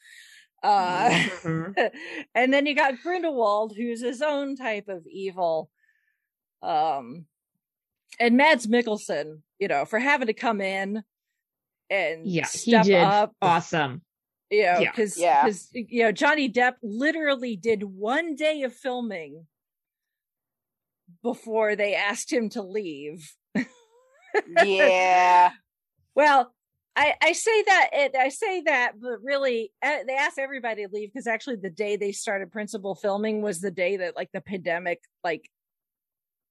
Uh 0.62 1.08
Mhm. 1.10 1.74
and 2.34 2.52
then 2.52 2.66
you 2.66 2.74
got 2.74 3.00
Grindelwald, 3.02 3.74
who's 3.76 4.00
his 4.00 4.22
own 4.22 4.56
type 4.56 4.88
of 4.88 5.06
evil. 5.06 5.70
Um, 6.62 7.26
and 8.18 8.36
Mads 8.36 8.66
Mikkelsen, 8.66 9.42
you 9.58 9.68
know, 9.68 9.84
for 9.84 9.98
having 9.98 10.26
to 10.26 10.32
come 10.32 10.60
in 10.60 11.04
and 11.90 12.26
yeah, 12.26 12.48
he 12.50 12.58
step 12.58 12.84
did 12.84 12.96
up, 12.96 13.36
awesome. 13.40 14.02
You 14.51 14.62
know, 14.62 14.78
yeah. 14.80 14.90
because 14.90 15.18
Yeah. 15.18 15.51
you 15.72 16.03
know 16.05 16.12
Johnny 16.12 16.51
Depp 16.51 16.74
literally 16.82 17.57
did 17.57 17.82
one 17.82 18.34
day 18.34 18.62
of 18.62 18.74
filming 18.74 19.46
before 21.22 21.76
they 21.76 21.94
asked 21.94 22.32
him 22.32 22.49
to 22.51 22.62
leave. 22.62 23.32
yeah 24.46 25.51
Well, 26.14 26.53
I, 26.96 27.14
I 27.22 27.32
say 27.32 27.62
that 27.62 27.90
it, 27.92 28.16
I 28.16 28.28
say 28.28 28.62
that, 28.62 28.94
but 29.01 29.22
really, 29.22 29.70
uh, 29.80 29.99
they 30.05 30.16
asked 30.16 30.38
everybody 30.40 30.84
to 30.84 30.92
leave 30.92 31.12
because 31.12 31.28
actually, 31.28 31.57
the 31.57 31.70
day 31.70 31.94
they 31.96 32.11
started 32.11 32.51
principal 32.51 32.96
filming 32.96 33.40
was 33.40 33.61
the 33.61 33.70
day 33.70 33.99
that 33.99 34.16
like 34.16 34.30
the 34.32 34.40
pandemic, 34.40 35.01
like 35.22 35.49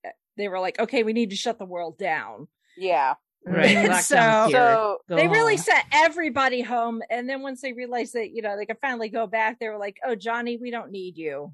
uh, 0.06 0.12
they 0.38 0.48
were 0.48 0.62
like, 0.62 0.80
okay, 0.80 1.04
we 1.04 1.12
need 1.12 1.32
to 1.32 1.36
shut 1.36 1.60
the 1.60 1.66
world 1.66 1.98
down. 1.98 2.48
yeah 2.78 3.16
Right, 3.48 3.94
so- 4.04 4.50
so 4.52 4.98
they 5.08 5.28
really 5.28 5.56
home. 5.56 5.64
sent 5.64 5.86
everybody 5.94 6.62
home, 6.62 7.02
and 7.10 7.30
then 7.30 7.42
once 7.42 7.62
they 7.62 7.74
realized 7.74 8.14
that 8.14 8.32
you 8.32 8.42
know 8.42 8.58
they 8.58 8.66
could 8.66 8.80
finally 8.82 9.10
go 9.10 9.26
back, 9.28 9.60
they 9.60 9.70
were 9.70 9.78
like, 9.78 9.98
oh, 10.06 10.16
Johnny, 10.16 10.58
we 10.58 10.70
don't 10.72 10.92
need 10.92 11.18
you. 11.18 11.54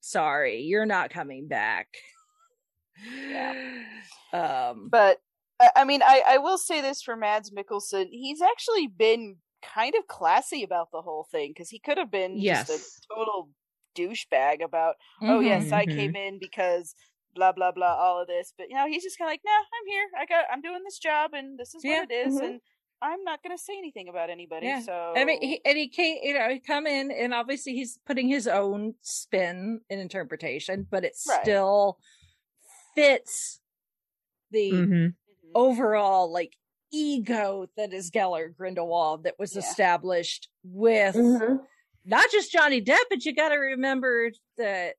Sorry, 0.00 0.62
you're 0.62 0.86
not 0.86 1.10
coming 1.10 1.46
back. 1.48 1.88
Um, 4.32 4.88
but 4.90 5.18
I 5.60 5.70
I 5.76 5.84
mean, 5.84 6.00
I, 6.02 6.22
I 6.26 6.38
will 6.38 6.56
say 6.58 6.80
this 6.80 7.02
for 7.02 7.16
Mads 7.16 7.50
Mikkelsen, 7.50 8.06
he's 8.10 8.40
actually 8.40 8.86
been 8.86 9.36
kind 9.62 9.94
of 9.94 10.06
classy 10.06 10.62
about 10.64 10.88
the 10.90 11.02
whole 11.02 11.26
thing 11.30 11.50
because 11.50 11.68
he 11.68 11.78
could 11.78 11.98
have 11.98 12.10
been 12.10 12.38
yes, 12.38 12.66
just 12.68 13.04
a 13.10 13.14
total 13.14 13.50
douchebag 13.94 14.62
about, 14.64 14.94
oh 15.22 15.40
mhm. 15.40 15.44
yes, 15.44 15.70
I 15.70 15.84
Mhm. 15.84 15.94
came 15.94 16.16
in 16.16 16.38
because 16.38 16.94
blah 17.34 17.52
blah 17.52 17.72
blah, 17.72 17.94
all 17.94 18.20
of 18.20 18.26
this, 18.28 18.52
but 18.56 18.68
you 18.68 18.76
know, 18.76 18.86
he's 18.86 19.02
just 19.02 19.18
kind 19.18 19.28
of 19.28 19.32
like, 19.32 19.40
nah, 19.44 19.50
I'm 19.52 19.86
here, 19.86 20.06
I 20.18 20.26
got, 20.26 20.44
I'm 20.52 20.60
doing 20.60 20.82
this 20.84 20.98
job, 20.98 21.32
and 21.34 21.58
this 21.58 21.74
is 21.74 21.82
Yeah, 21.84 22.00
what 22.00 22.10
it 22.10 22.14
is, 22.14 22.34
mhm. 22.40 22.44
and 22.44 22.60
I'm 23.00 23.24
not 23.24 23.42
gonna 23.42 23.58
say 23.58 23.76
anything 23.78 24.08
about 24.08 24.30
anybody. 24.30 24.66
Yeah. 24.66 24.80
So 24.82 25.14
I 25.16 25.24
mean, 25.24 25.40
he, 25.40 25.60
and 25.64 25.76
he 25.76 25.88
came, 25.88 26.18
you 26.22 26.34
know, 26.34 26.48
he 26.48 26.60
come 26.60 26.86
in, 26.86 27.10
and 27.10 27.34
obviously 27.34 27.74
he's 27.74 27.98
putting 28.06 28.28
his 28.28 28.46
own 28.46 28.94
spin 29.00 29.80
and 29.90 30.00
interpretation, 30.00 30.86
but 30.90 31.04
it 31.04 31.16
Right. 31.28 31.42
still 31.42 31.98
fits 32.94 33.60
the 34.50 34.70
hmm 34.70 34.84
Mhm. 34.84 35.12
overall 35.54 36.30
like 36.32 36.56
ego 36.92 37.66
that 37.76 37.92
is 37.92 38.10
Gellert 38.10 38.56
Grindelwald 38.56 39.24
that 39.24 39.38
was 39.38 39.54
Yeah. 39.54 39.60
established 39.60 40.48
with 40.62 41.14
Mhm. 41.16 41.66
not 42.04 42.30
just 42.30 42.52
Johnny 42.52 42.82
Depp, 42.82 43.04
but 43.08 43.24
you 43.24 43.34
got 43.34 43.48
to 43.50 43.56
remember 43.56 44.30
that. 44.58 44.96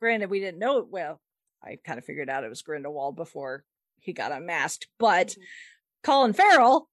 Granted, 0.00 0.30
we 0.30 0.40
didn't 0.40 0.58
know 0.58 0.78
it 0.78 0.88
well. 0.88 1.20
I 1.62 1.78
kind 1.84 1.98
of 1.98 2.04
figured 2.04 2.30
out 2.30 2.44
it 2.44 2.48
was 2.48 2.62
Grindelwald 2.62 3.16
before 3.16 3.64
he 4.00 4.12
got 4.12 4.32
unmasked, 4.32 4.88
but 4.98 5.36
Colin 6.02 6.32
Farrell 6.32 6.88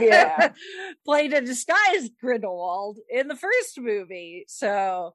Yeah. 0.00 0.52
played 1.04 1.32
a 1.32 1.40
disguised 1.40 2.12
Grindelwald 2.20 2.98
in 3.08 3.28
the 3.28 3.36
first 3.36 3.78
movie. 3.80 4.44
So 4.48 5.14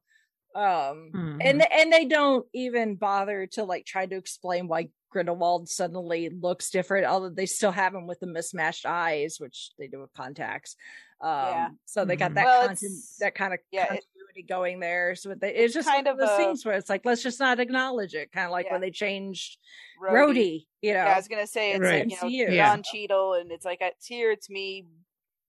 um 0.55 1.09
Mhm. 1.13 1.37
and 1.43 1.71
and 1.71 1.91
they 1.91 2.05
don't 2.05 2.45
even 2.53 2.95
bother 2.95 3.47
to 3.47 3.63
like 3.63 3.85
try 3.85 4.05
to 4.05 4.15
explain 4.15 4.67
why 4.67 4.89
Grindelwald 5.09 5.67
suddenly 5.67 6.29
looks 6.29 6.69
different, 6.69 7.05
although 7.07 7.29
they 7.29 7.45
still 7.47 7.71
have 7.71 7.93
him 7.93 8.07
with 8.07 8.19
the 8.19 8.27
mismatched 8.27 8.85
eyes, 8.85 9.37
which 9.39 9.71
they 9.77 9.87
do 9.87 9.99
with 9.99 10.13
contacts. 10.13 10.75
Um 11.21 11.29
Yeah. 11.29 11.69
so 11.85 12.05
they 12.05 12.15
got 12.15 12.31
Mhm. 12.31 12.35
that 12.35 12.45
Well, 12.45 12.67
content, 12.67 12.93
that 13.19 13.35
kind 13.35 13.53
of 13.53 13.59
yeah, 13.71 13.93
it- 13.95 14.05
continuity 14.33 14.43
going 14.47 14.79
there. 14.79 15.15
So 15.15 15.33
they, 15.35 15.53
it's 15.53 15.73
just 15.73 15.87
kind 15.87 16.07
of 16.07 16.13
of 16.15 16.19
those 16.19 16.29
a- 16.31 16.37
things 16.37 16.65
where 16.65 16.75
it's 16.75 16.89
like 16.89 17.05
let's 17.05 17.23
just 17.23 17.39
not 17.39 17.59
acknowledge 17.59 18.13
it, 18.13 18.31
kind 18.31 18.45
of 18.45 18.51
like 18.51 18.65
Yeah. 18.67 18.73
when 18.73 18.81
they 18.81 18.91
changed 18.91 19.57
Rhodey. 20.01 20.11
Rhodey, 20.11 20.65
you 20.81 20.93
know. 20.93 20.99
Yeah, 21.03 21.13
I 21.13 21.17
was 21.17 21.27
gonna 21.27 21.47
say 21.47 21.71
it's 21.71 21.79
Right. 21.81 22.09
like 22.09 22.21
you 22.31 22.45
know 22.45 22.51
MCU. 22.51 22.55
Yeah. 22.55 22.77
Cheadle, 22.83 23.33
and 23.33 23.51
it's 23.51 23.65
like 23.65 23.79
it's 23.81 24.05
here, 24.07 24.31
it's 24.31 24.49
me. 24.49 24.85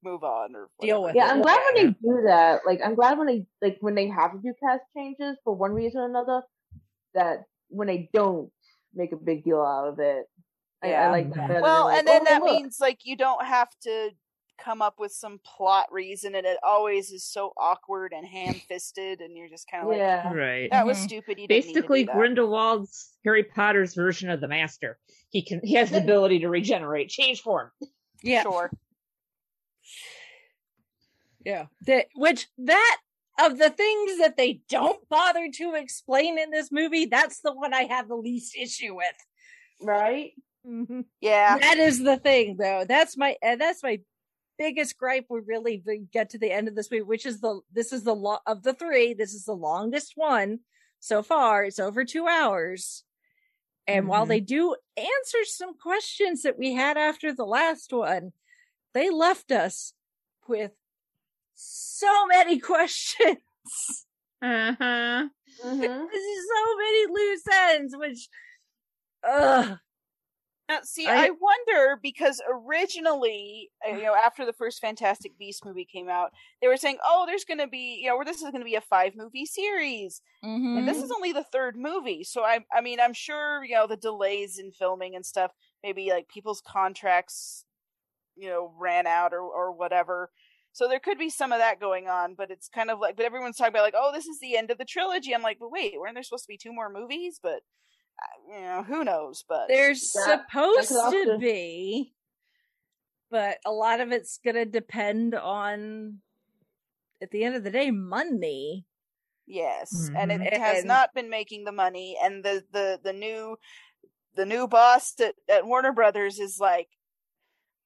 Move 0.03 0.22
on 0.22 0.55
or 0.55 0.68
Deal 0.82 1.03
with 1.03 1.14
Yeah, 1.14 1.28
it. 1.28 1.32
I'm 1.32 1.41
glad 1.41 1.61
when 1.64 1.87
they 1.87 1.91
do 1.93 2.22
that. 2.26 2.61
Like, 2.66 2.80
I'm 2.85 2.95
glad 2.95 3.16
when 3.16 3.26
they 3.26 3.47
like 3.62 3.78
when 3.80 3.95
they 3.95 4.07
have 4.09 4.32
to 4.32 4.39
do 4.39 4.53
cast 4.62 4.82
changes 4.95 5.39
for 5.45 5.55
one 5.55 5.72
reason 5.72 6.01
or 6.01 6.05
another. 6.07 6.43
That 7.14 7.45
when 7.68 7.89
they 7.89 8.11
don't 8.12 8.51
make 8.95 9.12
a 9.12 9.16
big 9.16 9.45
deal 9.45 9.62
out 9.62 9.89
of 9.89 9.99
it. 10.01 10.26
I, 10.82 10.93
I 10.93 11.11
like 11.11 11.32
that. 11.32 11.49
better 11.49 11.62
Well, 11.62 11.87
like, 11.87 12.01
and 12.01 12.07
then 12.07 12.20
"Oh, 12.20 12.24
that 12.26 12.43
look." 12.43 12.53
means 12.53 12.76
like 12.80 13.07
you 13.07 13.16
don't 13.16 13.43
have 13.47 13.68
to 13.85 14.11
come 14.59 14.81
up 14.83 14.99
with 14.99 15.13
some 15.13 15.41
plot 15.45 15.87
reason, 15.93 16.35
and 16.35 16.47
it 16.47 16.59
always 16.63 17.11
is 17.13 17.25
so 17.25 17.53
awkward 17.57 18.13
and 18.13 18.27
ham-fisted, 18.27 19.21
and 19.21 19.37
you're 19.37 19.49
just 19.49 19.71
kind 19.71 19.83
of 19.83 19.89
like, 19.91 19.99
yeah, 19.99 20.33
Right. 20.33 20.71
that 20.71 20.87
was 20.87 20.99
Mhm. 20.99 21.05
stupid. 21.05 21.39
You 21.41 21.47
didn't 21.49 21.67
need 21.67 21.73
to 21.75 21.81
Basically, 21.81 22.03
do 22.03 22.07
that. 22.07 22.17
Grindelwald's 22.17 23.13
Harry 23.25 23.45
Potter's 23.45 23.95
version 23.95 24.31
of 24.31 24.41
the 24.41 24.49
Master. 24.49 24.99
He 25.31 25.43
can 25.43 25.61
he 25.65 25.75
has 25.75 25.91
the 25.91 25.99
ability 25.99 26.39
to 26.41 26.49
regenerate, 26.49 27.09
change 27.09 27.41
form. 27.43 27.71
yeah, 28.23 28.43
Sure. 28.43 28.71
Yeah. 31.45 31.67
That 31.87 32.07
which 32.15 32.47
that 32.59 32.99
of 33.41 33.59
the 33.59 33.71
things 33.71 34.19
that 34.19 34.37
they 34.37 34.61
don't 34.69 35.07
bother 35.09 35.49
to 35.53 35.75
explain 35.75 36.39
in 36.39 36.51
this 36.51 36.71
movie, 36.71 37.07
that's 37.07 37.41
the 37.41 37.53
one 37.53 37.75
I 37.75 37.83
have 37.83 38.09
the 38.09 38.15
least 38.17 38.57
issue 38.57 38.95
with. 38.95 39.17
right. 39.83 40.33
Yeah. 41.21 41.59
That 41.59 41.77
is 41.77 41.99
the 42.03 42.17
thing 42.17 42.57
though. 42.59 42.85
That's 42.89 43.17
my 43.19 43.37
and 43.43 43.61
that's 43.61 43.83
my 43.83 44.01
biggest 44.59 44.97
gripe 44.99 45.27
we 45.29 45.41
really 45.41 45.83
we 45.87 45.99
get 46.13 46.31
to 46.31 46.39
the 46.39 46.51
end 46.53 46.69
of 46.69 46.75
this 46.75 46.91
week, 46.91 47.07
which 47.07 47.27
is 47.27 47.41
the 47.41 47.61
this 47.73 47.93
is 47.93 48.03
the 48.05 48.15
lo- 48.15 48.39
of 48.47 48.63
the 48.63 48.75
three, 48.75 49.15
this 49.15 49.35
is 49.35 49.45
the 49.45 49.53
longest 49.57 50.13
one 50.17 50.61
so 51.01 51.23
far. 51.23 51.65
It's 51.65 51.79
over 51.79 52.05
2 52.05 52.27
hours. 52.27 53.05
And 53.87 54.09
while 54.09 54.25
Mhm. 54.25 54.29
they 54.29 54.41
do 54.41 54.77
answer 54.97 55.45
some 55.45 55.77
questions 55.77 56.43
that 56.43 56.59
we 56.59 56.73
had 56.73 56.97
after 56.97 57.33
the 57.35 57.45
last 57.45 57.93
one, 57.93 58.33
they 58.95 59.11
left 59.11 59.51
us 59.53 59.93
with 60.49 60.73
so 61.55 62.27
many 62.27 62.59
questions. 62.73 63.39
Uh 64.43 64.75
huh. 64.79 65.29
hmm 65.63 65.81
so 65.83 66.77
many 66.77 67.07
loose 67.09 67.43
ends, 67.53 67.97
which, 67.97 68.29
ugh. 69.23 69.79
Now, 70.69 70.79
see, 70.83 71.07
I- 71.07 71.27
I, 71.27 71.31
wonder 71.31 71.99
because 72.03 72.41
originally, 72.51 73.71
uh, 73.87 73.95
you 73.95 74.03
know, 74.03 74.15
after 74.15 74.47
the 74.47 74.53
first 74.55 74.81
Fantastic 74.81 75.37
Beast 75.39 75.65
movie 75.65 75.85
came 75.85 76.09
out, 76.09 76.33
they 76.62 76.69
were 76.69 76.79
saying, 76.79 76.99
"Oh, 77.05 77.25
there's 77.27 77.45
going 77.45 77.59
to 77.59 77.67
be, 77.67 78.01
you 78.03 78.09
know, 78.09 78.23
this 78.25 78.37
is 78.39 78.45
going 78.51 78.61
to 78.61 78.65
be 78.65 78.75
a 78.75 78.81
five 78.81 79.15
movie 79.15 79.45
series." 79.45 80.23
And 80.79 80.89
this 80.89 81.03
is 81.03 81.11
only 81.11 81.33
the 81.33 81.45
third 81.45 81.77
movie, 81.77 82.25
so 82.25 82.45
I, 82.45 82.61
I 82.73 82.81
mean, 82.81 82.99
I'm 83.01 83.12
sure 83.12 83.62
you 83.65 83.75
know 83.75 83.87
the 83.87 83.97
delays 83.97 84.59
in 84.59 84.73
filming 84.73 85.15
and 85.15 85.25
stuff. 85.27 85.53
Maybe 85.83 86.09
like 86.11 86.29
people's 86.29 86.62
contracts, 86.67 87.65
you 88.37 88.49
know, 88.49 88.73
ran 88.79 89.07
out 89.07 89.33
or 89.35 89.41
or 89.43 89.71
whatever. 89.73 90.31
So 90.73 90.89
there 90.89 90.99
could 90.99 91.19
be 91.19 91.31
some 91.31 91.53
of 91.53 91.59
that 91.61 91.79
going 91.79 92.09
on, 92.09 92.35
but 92.35 92.51
it's 92.51 92.69
kind 92.69 92.91
of 92.91 92.99
like, 92.99 93.17
but 93.17 93.25
everyone's 93.27 93.57
talking 93.57 93.73
about 93.73 93.85
like, 93.85 93.95
oh, 93.97 94.11
this 94.12 94.27
is 94.27 94.41
the 94.41 94.57
end 94.57 94.71
of 94.73 94.79
the 94.79 94.85
trilogy. 94.85 95.33
I'm 95.35 95.43
like, 95.43 95.59
but 95.61 95.71
wait, 95.71 95.95
weren't 96.01 96.15
there 96.15 96.23
supposed 96.25 96.45
to 96.45 96.49
be 96.49 96.57
two 96.59 96.73
more 96.73 96.91
movies? 96.91 97.39
But 97.41 97.61
you 98.49 98.61
know, 98.61 98.83
who 98.83 99.05
knows? 99.05 99.45
But 99.49 99.69
There's 99.69 100.12
That- 100.12 100.45
supposed 100.51 100.91
to 100.91 101.39
be, 101.39 102.15
but 103.31 103.59
a 103.65 103.73
lot 103.73 104.01
of 104.01 104.12
it's 104.12 104.39
going 104.45 104.57
to 104.57 104.65
depend 104.65 105.35
on, 105.35 106.21
at 107.23 107.31
the 107.31 107.45
end 107.45 107.57
of 107.57 107.65
the 107.65 107.71
day, 107.71 107.91
money. 107.91 108.87
Yes, 109.47 110.11
and 110.17 110.33
it, 110.33 110.37
mm-hmm. 110.41 110.47
it 110.55 110.59
has 110.59 110.79
And- 110.79 110.89
not 110.89 111.12
been 111.15 111.29
making 111.29 111.65
the 111.65 111.73
money, 111.73 112.17
and 112.23 112.43
the 112.45 112.65
the 112.73 112.99
the 113.03 113.12
new 113.12 113.59
the 114.35 114.47
new 114.47 114.67
boss 114.67 115.15
at, 115.21 115.35
at 115.49 115.67
Warner 115.67 115.93
Brothers 115.93 116.39
is 116.39 116.59
like. 116.59 116.89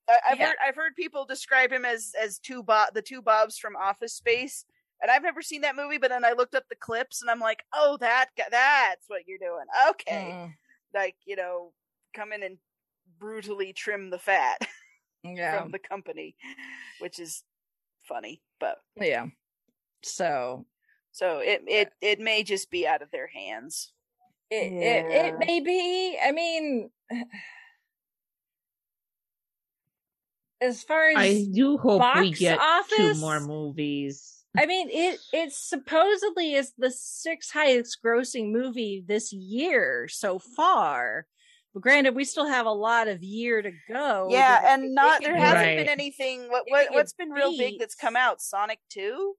I, 0.09 0.19
I've 0.31 0.39
Yeah. 0.39 0.47
heard 0.47 0.57
I've 0.65 0.77
heard 0.77 0.95
people 0.97 1.25
describe 1.27 1.73
him 1.73 1.85
as 1.85 2.13
as 2.21 2.39
two 2.39 2.63
Bob 2.63 2.95
the 2.95 3.03
two 3.03 3.21
Bobs 3.21 3.59
from 3.59 3.75
Office 3.77 4.15
Space, 4.15 4.65
and 5.01 5.11
I've 5.11 5.23
never 5.23 5.43
seen 5.43 5.61
that 5.63 5.77
movie. 5.77 5.99
But 5.99 6.11
then 6.11 6.25
I 6.25 6.33
looked 6.33 6.55
up 6.55 6.65
the 6.69 6.77
clips, 6.77 7.23
and 7.23 7.31
I'm 7.31 7.41
like, 7.41 7.65
oh, 7.75 7.97
that 8.01 8.27
that's 8.37 9.05
what 9.09 9.23
you're 9.27 9.39
doing. 9.39 9.67
Okay, 9.91 10.31
Mm, 10.35 10.55
like 10.95 11.17
you 11.25 11.37
know, 11.37 11.73
come 12.15 12.33
in 12.33 12.43
and 12.43 12.59
brutally 13.19 13.73
trim 13.73 14.11
the 14.11 14.19
fat 14.19 14.59
yeah. 15.25 15.61
from 15.61 15.71
the 15.73 15.79
company, 15.79 16.37
which 17.01 17.19
is 17.19 17.43
funny, 18.03 18.43
but 18.61 18.79
Yeah. 18.97 19.27
So 20.03 20.67
so 21.11 21.39
it 21.41 21.63
it 21.67 21.93
it 22.01 22.21
may 22.21 22.43
just 22.45 22.71
be 22.71 22.87
out 22.87 23.03
of 23.03 23.11
their 23.11 23.27
hands. 23.27 23.93
it, 24.51 24.73
it, 24.73 25.07
Yeah. 25.11 25.27
it 25.27 25.39
may 25.39 25.61
be, 25.61 26.19
I 26.23 26.33
mean, 26.33 26.91
as 30.61 30.83
far 30.83 31.11
as 31.11 31.17
I 31.17 31.47
do 31.53 31.77
hope 31.79 32.01
we 32.17 32.31
box 32.31 32.39
get 32.39 32.61
two 32.97 33.15
more 33.15 33.41
movies. 33.41 34.38
I 34.57 34.67
mean, 34.67 34.89
it 34.91 35.21
it 35.33 35.53
supposedly 35.53 36.55
is 36.55 36.73
the 36.79 36.91
sixth 36.91 37.53
highest 37.53 37.99
grossing 38.05 38.51
movie 38.51 39.05
this 39.07 39.33
year 39.33 40.09
so 40.09 40.39
far. 40.39 41.27
But 41.75 41.83
granted, 41.83 42.15
we 42.15 42.25
still 42.25 42.47
have 42.49 42.67
a 42.67 42.73
lot 42.73 43.09
of 43.09 43.23
year 43.23 43.61
to 43.61 43.71
go. 43.89 44.29
yeah, 44.31 44.61
it- 44.63 44.65
and 44.73 44.85
it 44.85 44.91
not 44.91 45.19
could 45.21 45.27
there 45.29 45.37
hasn't 45.37 45.61
Right. 45.67 45.77
been 45.77 45.89
anything. 45.89 46.49
What 46.51 46.65
what 46.69 46.93
what's 46.93 47.13
been 47.13 47.31
real 47.31 47.57
big 47.57 47.79
that's 47.79 47.95
come 47.95 48.17
out? 48.17 48.41
Sonic 48.41 48.81
Two. 48.89 49.37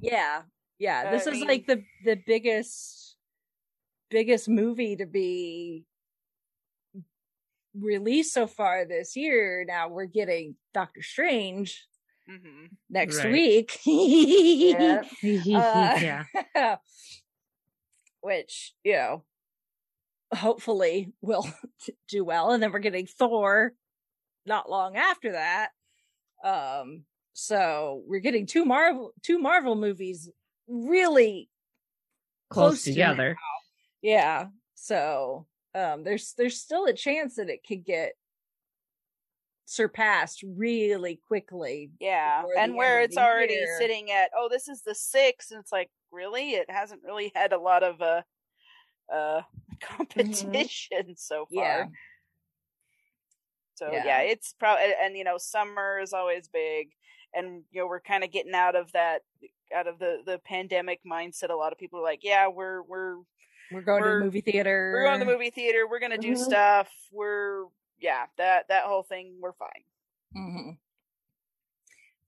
Yeah, 0.00 0.42
yeah. 0.78 1.10
This 1.10 1.26
is 1.26 1.42
like 1.42 1.66
the 1.66 1.84
the 2.04 2.16
biggest 2.16 3.16
biggest 4.10 4.48
movie 4.48 4.96
to 4.96 5.06
be 5.06 5.84
released 7.78 8.32
so 8.34 8.46
far 8.46 8.84
this 8.84 9.14
year. 9.16 9.64
Now 9.68 9.88
we're 9.88 10.06
getting 10.06 10.56
Doctor 10.74 11.02
Strange 11.02 11.86
Mm-hmm. 12.28 12.66
next 12.88 13.18
Right. 13.24 13.32
week. 13.32 13.78
Yeah. 13.86 15.02
yeah. 15.22 16.24
Uh, 16.54 16.76
which 18.20 18.74
you 18.84 18.92
know 18.92 19.24
hopefully 20.34 21.12
will 21.22 21.46
do 22.08 22.24
well 22.24 22.52
and 22.52 22.62
then 22.62 22.70
we're 22.70 22.78
getting 22.78 23.06
thor 23.06 23.72
not 24.46 24.70
long 24.70 24.96
after 24.96 25.32
that 25.32 25.70
um 26.44 27.04
so 27.32 28.02
we're 28.06 28.20
getting 28.20 28.46
two 28.46 28.64
marvel 28.64 29.12
two 29.22 29.38
marvel 29.38 29.74
movies 29.74 30.30
really 30.68 31.48
Close, 32.50 32.68
close 32.68 32.84
to 32.84 32.90
together. 32.90 33.36
yeah 34.02 34.46
so 34.74 35.46
um 35.74 36.04
there's 36.04 36.34
there's 36.36 36.60
still 36.60 36.84
a 36.86 36.92
chance 36.92 37.36
that 37.36 37.48
it 37.50 37.60
could 37.66 37.84
get 37.84 38.12
surpassed 39.70 40.42
really 40.56 41.20
quickly 41.28 41.90
Yeah, 42.00 42.42
and 42.58 42.74
where 42.74 43.00
it's 43.02 43.16
already 43.16 43.54
year. 43.54 43.76
sitting 43.78 44.10
at 44.10 44.30
oh 44.36 44.48
this 44.50 44.66
is 44.68 44.82
the 44.82 44.94
six, 44.96 45.52
and 45.52 45.60
it's 45.60 45.70
like 45.70 45.90
really 46.10 46.50
it 46.54 46.68
hasn't 46.68 47.02
really 47.04 47.30
had 47.36 47.52
a 47.52 47.58
lot 47.58 47.82
of 47.84 48.02
uh 48.02 48.22
uh 49.12 49.42
competition 49.80 51.14
so 51.16 51.46
far. 51.54 51.64
yeah 51.64 51.86
So 53.74 53.92
Yeah. 53.92 54.04
yeah, 54.04 54.20
it's 54.22 54.54
probably 54.58 54.86
and 55.02 55.16
you 55.16 55.22
know 55.24 55.38
summer 55.38 56.00
is 56.02 56.12
always 56.12 56.48
big, 56.48 56.88
and 57.32 57.62
you 57.70 57.80
know 57.80 57.86
we're 57.86 58.00
kind 58.00 58.24
of 58.24 58.32
getting 58.32 58.54
out 58.54 58.74
of 58.74 58.90
that 58.92 59.22
out 59.74 59.86
of 59.86 59.98
the 60.00 60.18
the 60.26 60.38
pandemic 60.44 61.00
mindset. 61.10 61.50
A 61.50 61.54
lot 61.54 61.72
of 61.72 61.78
people 61.78 62.00
are 62.00 62.04
like, 62.04 62.20
yeah, 62.24 62.48
we're 62.48 62.82
we're 62.82 63.18
we're 63.72 63.82
going 63.82 64.02
to 64.02 64.08
We're- 64.08 64.18
the 64.18 64.24
movie 64.24 64.40
theater 64.40 64.90
we're 64.92 65.04
going 65.04 65.20
to 65.20 65.24
the 65.24 65.30
movie 65.32 65.50
theater. 65.50 65.86
We're 65.88 66.00
gonna 66.00 66.18
do 66.18 66.32
Mhm. 66.32 66.38
stuff. 66.38 66.88
We're 67.12 67.66
yeah 68.00 68.26
that 68.38 68.68
that 68.68 68.84
whole 68.84 69.02
thing. 69.02 69.36
We're 69.40 69.52
fine. 69.52 69.84
Mhm. 70.36 70.78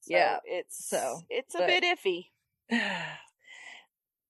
So 0.01 0.15
Yeah, 0.15 0.39
it's 0.45 0.89
so, 0.89 1.21
it's 1.31 1.55
a 1.55 1.59
but- 1.59 1.67
bit 1.69 1.85
iffy. 1.85 2.27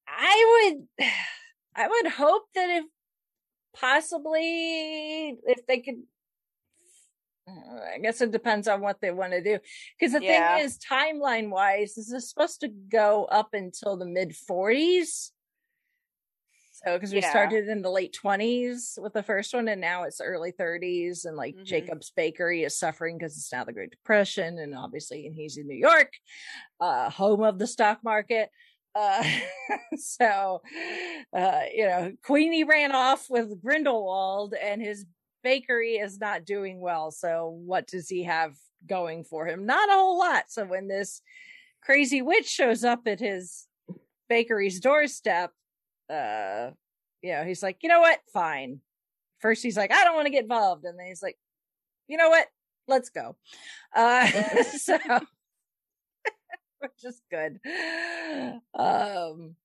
I 0.08 0.72
would, 0.74 0.88
I 1.74 1.88
would 1.88 2.06
hope 2.12 2.44
that 2.54 2.68
if 2.68 2.84
possibly, 3.74 5.30
if 5.46 5.66
they 5.66 5.78
could, 5.80 6.02
I 7.48 7.98
guess 8.02 8.20
it 8.20 8.30
depends 8.30 8.68
on 8.68 8.80
what 8.82 9.00
they 9.00 9.10
want 9.10 9.32
to 9.32 9.42
do. 9.42 9.58
Because 9.98 10.12
the 10.12 10.22
Yeah. 10.22 10.56
thing 10.56 10.64
is, 10.66 10.78
timeline 10.78 11.48
wise, 11.50 11.94
this 11.94 12.10
is 12.12 12.28
supposed 12.28 12.60
to 12.60 12.68
go 12.68 13.24
up 13.26 13.54
until 13.54 13.96
the 13.96 14.06
mid 14.06 14.30
40s. 14.32 15.30
So, 16.84 16.94
because 16.96 17.12
we 17.12 17.20
Yeah. 17.20 17.30
started 17.30 17.68
in 17.68 17.82
the 17.82 17.90
late 17.90 18.12
20s 18.12 18.98
with 19.00 19.12
the 19.12 19.22
first 19.22 19.54
one, 19.54 19.68
and 19.68 19.80
now 19.80 20.02
it's 20.02 20.20
early 20.20 20.50
30s, 20.50 21.24
and 21.24 21.36
like 21.36 21.54
Mhm. 21.56 21.64
Jacob's 21.64 22.10
Bakery 22.10 22.64
is 22.64 22.76
suffering 22.76 23.18
because 23.18 23.36
it's 23.36 23.52
now 23.52 23.64
the 23.64 23.72
Great 23.72 23.90
Depression, 23.90 24.58
and 24.58 24.74
obviously, 24.76 25.26
and 25.26 25.34
he's 25.34 25.56
in 25.56 25.68
New 25.68 25.76
York, 25.76 26.12
uh, 26.80 27.10
home 27.10 27.42
of 27.42 27.58
the 27.58 27.66
stock 27.68 28.02
market. 28.02 28.50
Uh, 28.94 29.22
so, 29.96 30.62
uh, 31.32 31.62
you 31.72 31.86
know, 31.86 32.12
Queenie 32.24 32.64
ran 32.64 32.92
off 32.92 33.30
with 33.30 33.62
Grindelwald, 33.62 34.54
and 34.54 34.82
his 34.82 35.06
bakery 35.42 35.96
is 35.96 36.18
not 36.18 36.44
doing 36.44 36.80
well. 36.80 37.10
So, 37.12 37.48
what 37.48 37.86
does 37.86 38.08
he 38.08 38.24
have 38.24 38.56
going 38.86 39.24
for 39.24 39.46
him? 39.46 39.66
Not 39.66 39.88
a 39.88 39.92
whole 39.94 40.18
lot. 40.18 40.50
So, 40.50 40.64
when 40.66 40.88
this 40.88 41.22
crazy 41.82 42.22
witch 42.22 42.46
shows 42.48 42.84
up 42.84 43.06
at 43.06 43.20
his 43.20 43.66
bakery's 44.28 44.80
doorstep, 44.80 45.52
uh, 46.10 46.70
you 47.22 47.32
know, 47.32 47.44
he's 47.44 47.62
like, 47.62 47.78
you 47.82 47.88
know 47.88 48.00
what? 48.00 48.20
Fine. 48.32 48.80
First, 49.40 49.62
he's 49.62 49.76
like, 49.76 49.92
I 49.92 50.04
don't 50.04 50.14
want 50.14 50.26
to 50.26 50.32
get 50.32 50.42
involved. 50.42 50.84
And 50.84 50.98
then 50.98 51.06
he's 51.06 51.22
like, 51.22 51.36
you 52.08 52.16
know 52.16 52.28
what? 52.28 52.46
Let's 52.88 53.10
go. 53.10 53.36
Uh, 53.94 54.26
so, 54.62 54.98
which 56.78 57.04
is 57.04 57.22
good. 57.30 57.58
Um, 58.74 59.56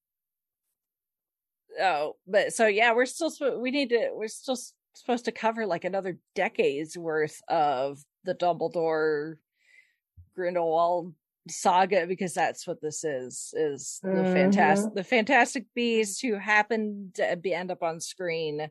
oh, 1.80 2.16
but 2.28 2.54
so 2.54 2.68
yeah, 2.68 2.94
we're 2.94 3.06
still, 3.06 3.32
we 3.60 3.72
need 3.72 3.90
to, 3.90 4.10
we're 4.14 4.28
still 4.28 4.58
supposed 4.94 5.26
to 5.26 5.32
cover 5.32 5.66
like 5.66 5.84
another 5.84 6.18
decade's 6.36 6.98
worth 6.98 7.42
of 7.48 8.04
the 8.24 8.36
Dumbledore 8.36 9.36
Grindelwald 10.36 11.14
saga 11.52 12.06
because 12.08 12.34
that's 12.34 12.66
what 12.68 12.82
this 12.82 13.04
is 13.04 13.54
is 13.56 14.00
the 14.04 14.10
Mhm. 14.10 14.34
fantastic 14.34 14.94
the 14.94 15.04
fantastic 15.04 15.66
beasts 15.74 16.20
who 16.22 16.34
happen 16.36 17.12
to 17.16 17.36
be 17.38 17.54
end 17.54 17.72
up 17.72 17.84
on 17.84 18.00
screen 18.00 18.70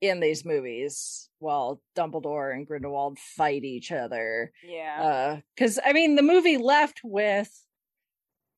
in 0.00 0.20
these 0.20 0.44
movies 0.44 1.30
while 1.38 1.80
Dumbledore 1.96 2.52
and 2.54 2.66
Grindelwald 2.66 3.18
fight 3.18 3.64
each 3.64 3.90
other 3.92 4.52
Yeah. 4.62 5.02
uh 5.02 5.40
because 5.54 5.78
i 5.84 5.92
mean 5.92 6.14
the 6.14 6.22
movie 6.22 6.58
left 6.58 7.00
with 7.02 7.50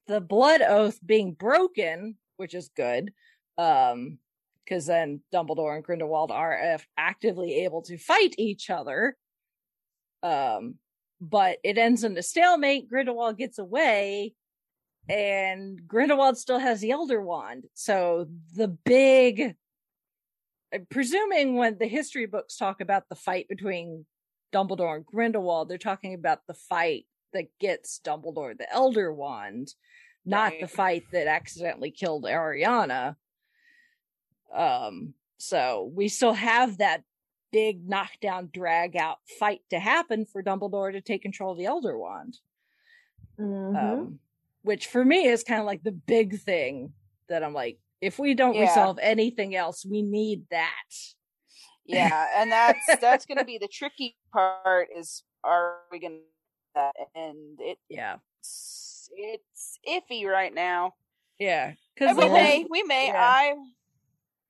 the 0.07 0.20
blood 0.20 0.61
oath 0.62 0.99
being 1.05 1.32
broken 1.32 2.16
which 2.36 2.55
is 2.55 2.68
good 2.76 3.12
um 3.59 4.18
because 4.64 4.86
then 4.86 5.20
dumbledore 5.32 5.74
and 5.76 5.84
grindelwald 5.84 6.30
are 6.32 6.78
actively 6.97 7.64
able 7.64 7.82
to 7.82 7.97
fight 7.99 8.34
each 8.38 8.68
other 8.70 9.16
um 10.22 10.78
but 11.20 11.58
it 11.64 11.78
ends 11.78 12.04
in 12.04 12.16
a 12.16 12.22
stalemate. 12.22 12.88
Grindelwald 12.88 13.38
gets 13.38 13.58
away 13.58 14.34
and 15.08 15.86
grindelwald 15.86 16.36
still 16.36 16.58
has 16.58 16.80
the 16.80 16.90
elder 16.90 17.20
wand. 17.20 17.64
So 17.74 18.28
the 18.54 18.68
big 18.68 19.54
I'm 20.72 20.86
presuming 20.90 21.54
when 21.54 21.78
the 21.78 21.86
history 21.86 22.26
books 22.26 22.56
talk 22.56 22.80
about 22.80 23.08
the 23.08 23.14
fight 23.14 23.48
between 23.48 24.04
Dumbledore 24.52 24.96
and 24.96 25.06
Grindelwald, 25.06 25.68
they're 25.68 25.78
talking 25.78 26.14
about 26.14 26.40
the 26.46 26.54
fight 26.54 27.06
that 27.32 27.46
gets 27.60 28.00
Dumbledore 28.04 28.56
the 28.56 28.70
Elder 28.72 29.12
Wand, 29.12 29.72
not 30.24 30.52
the 30.60 30.66
fight 30.66 31.04
that 31.12 31.28
accidentally 31.28 31.90
killed 31.90 32.24
Ariana. 32.24 33.14
Um, 34.54 35.14
so 35.38 35.90
we 35.94 36.08
still 36.08 36.32
have 36.32 36.78
that 36.78 37.02
big 37.53 37.88
knockdown, 37.88 38.51
drag 38.53 38.97
out 38.97 39.18
fight 39.38 39.61
to 39.70 39.78
happen 39.78 40.26
for 40.26 40.42
Dumbledore 40.42 40.92
to 40.92 41.01
take 41.01 41.22
control 41.22 41.53
of 41.53 41.59
the 41.59 41.66
Elder 41.66 41.97
Wand. 41.99 42.38
Mhm. 43.38 43.76
Um, 43.76 44.20
which 44.62 44.86
for 44.88 45.05
me 45.05 45.26
is 45.26 45.44
kind 45.44 45.61
of 45.61 45.66
like 45.66 45.82
the 45.82 45.92
big 45.92 46.40
thing 46.40 46.92
that 47.28 47.42
I'm 47.44 47.55
like, 47.55 47.78
if 48.01 48.18
we 48.18 48.34
don't 48.34 48.55
Yeah. 48.55 48.62
resolve 48.68 48.99
anything 49.01 49.55
else, 49.55 49.84
we 49.86 50.03
need 50.03 50.49
that. 50.51 50.72
yeah 51.88 52.26
and 52.40 52.51
that's 52.51 52.80
that's 53.01 53.26
going 53.26 53.38
to 53.38 53.44
be 53.44 53.59
the 53.59 53.68
tricky 53.68 54.16
part 54.32 54.88
is 54.97 55.22
are 55.44 55.76
we 55.92 56.01
going 56.01 56.18
to 56.18 56.22
that 56.74 56.94
and 57.14 57.61
it? 57.61 57.78
Yeah. 57.88 58.16
it's 58.40 59.09
it's 59.14 59.78
iffy 59.88 60.26
right 60.26 60.53
now 60.53 60.94
Yeah. 61.38 61.74
Because 61.94 62.16
we 62.16 62.28
may 62.28 62.66
we 62.68 62.82
may 62.82 63.07
yeah. 63.07 63.22
i 63.22 63.55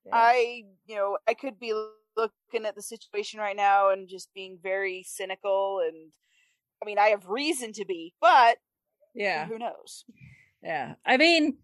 Yeah. 0.07 0.11
i 0.15 0.65
you 0.87 0.97
know 0.97 1.19
i 1.29 1.35
could 1.35 1.61
be 1.61 1.73
looking 2.17 2.67
at 2.67 2.75
the 2.75 2.83
situation 2.83 3.41
right 3.41 3.57
now 3.57 3.91
and 3.91 4.09
just 4.09 4.33
being 4.35 4.59
very 4.63 5.05
cynical 5.07 5.81
and 5.87 6.11
i 6.83 6.87
mean 6.87 6.99
i 6.99 7.09
have 7.09 7.27
reason 7.29 7.73
to 7.73 7.85
be 7.85 8.13
but 8.21 8.57
yeah. 9.15 9.47
who 9.47 9.59
knows 9.59 10.05
Yeah. 10.63 10.95
I 11.05 11.17
mean, 11.17 11.59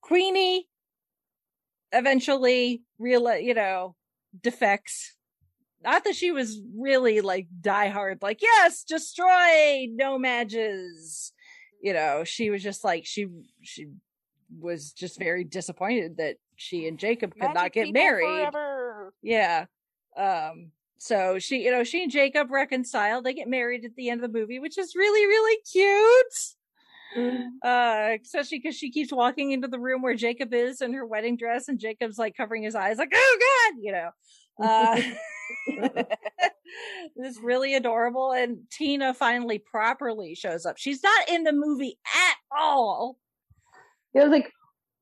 Queenie 0.00 0.68
eventually 1.92 2.82
real 2.98 3.36
you 3.38 3.54
know, 3.54 3.94
defects. 4.42 5.16
Not 5.82 6.04
that 6.04 6.16
she 6.16 6.32
was 6.32 6.60
really 6.76 7.20
like 7.20 7.46
diehard, 7.60 8.22
like, 8.22 8.40
yes, 8.40 8.84
destroy 8.84 9.86
no 9.90 10.18
matches. 10.18 11.32
You 11.82 11.92
know, 11.92 12.24
she 12.24 12.50
was 12.50 12.62
just 12.62 12.82
like 12.84 13.04
she 13.04 13.26
she 13.60 13.88
was 14.58 14.92
just 14.92 15.18
very 15.18 15.44
disappointed 15.44 16.16
that 16.16 16.36
she 16.56 16.88
and 16.88 16.98
Jacob 16.98 17.34
could 17.38 17.52
not 17.52 17.72
get 17.72 17.92
married. 17.92 18.26
forever. 18.26 19.12
Yeah. 19.22 19.66
Um 20.16 20.70
so 20.98 21.38
she 21.38 21.64
you 21.64 21.70
know 21.70 21.84
she 21.84 22.02
and 22.02 22.12
Jacob 22.12 22.50
reconcile. 22.50 23.22
They 23.22 23.34
get 23.34 23.48
married 23.48 23.84
at 23.84 23.94
the 23.96 24.10
end 24.10 24.22
of 24.24 24.32
the 24.32 24.38
movie, 24.38 24.58
which 24.58 24.78
is 24.78 24.94
really 24.96 25.26
really 25.26 25.58
cute. 25.70 26.54
Mhm. 27.16 27.48
Uh 27.62 28.16
especially 28.22 28.58
because 28.58 28.76
she 28.76 28.90
keeps 28.90 29.12
walking 29.12 29.52
into 29.52 29.68
the 29.68 29.78
room 29.78 30.02
where 30.02 30.14
Jacob 30.14 30.52
is 30.52 30.80
in 30.80 30.92
her 30.94 31.06
wedding 31.06 31.36
dress 31.36 31.68
and 31.68 31.78
Jacob's 31.78 32.18
like 32.18 32.36
covering 32.36 32.62
his 32.62 32.74
eyes 32.74 32.98
like, 32.98 33.12
"Oh 33.14 33.38
god," 33.40 33.78
you 33.80 33.92
know. 33.92 34.10
Uh 34.60 35.00
It's 37.16 37.38
really 37.38 37.74
adorable 37.74 38.32
and 38.32 38.58
Tina 38.70 39.14
finally 39.14 39.58
properly 39.58 40.34
shows 40.34 40.66
up. 40.66 40.76
She's 40.78 41.02
not 41.02 41.28
in 41.28 41.44
the 41.44 41.52
movie 41.52 41.98
at 42.14 42.36
all. 42.56 43.18
There 44.12 44.22
was 44.24 44.32
like 44.32 44.50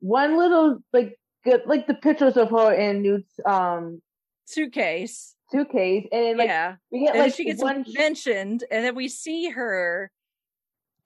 one 0.00 0.36
little 0.36 0.78
like 0.92 1.16
good 1.44 1.62
like 1.66 1.86
the 1.86 1.94
pictures 1.94 2.36
of 2.36 2.50
her 2.50 2.72
in 2.74 3.02
Newt's 3.02 3.38
um 3.46 4.02
Suitcase. 4.44 5.34
suitcase, 5.50 6.06
and 6.12 6.38
like 6.38 6.48
yeah. 6.48 6.76
we 6.90 7.00
get 7.00 7.14
And 7.14 7.24
like 7.24 7.34
she 7.34 7.44
gets 7.44 7.62
one 7.62 7.84
mentioned 7.88 8.64
and 8.70 8.84
then 8.84 8.94
we 8.94 9.08
see 9.08 9.50
her 9.50 10.10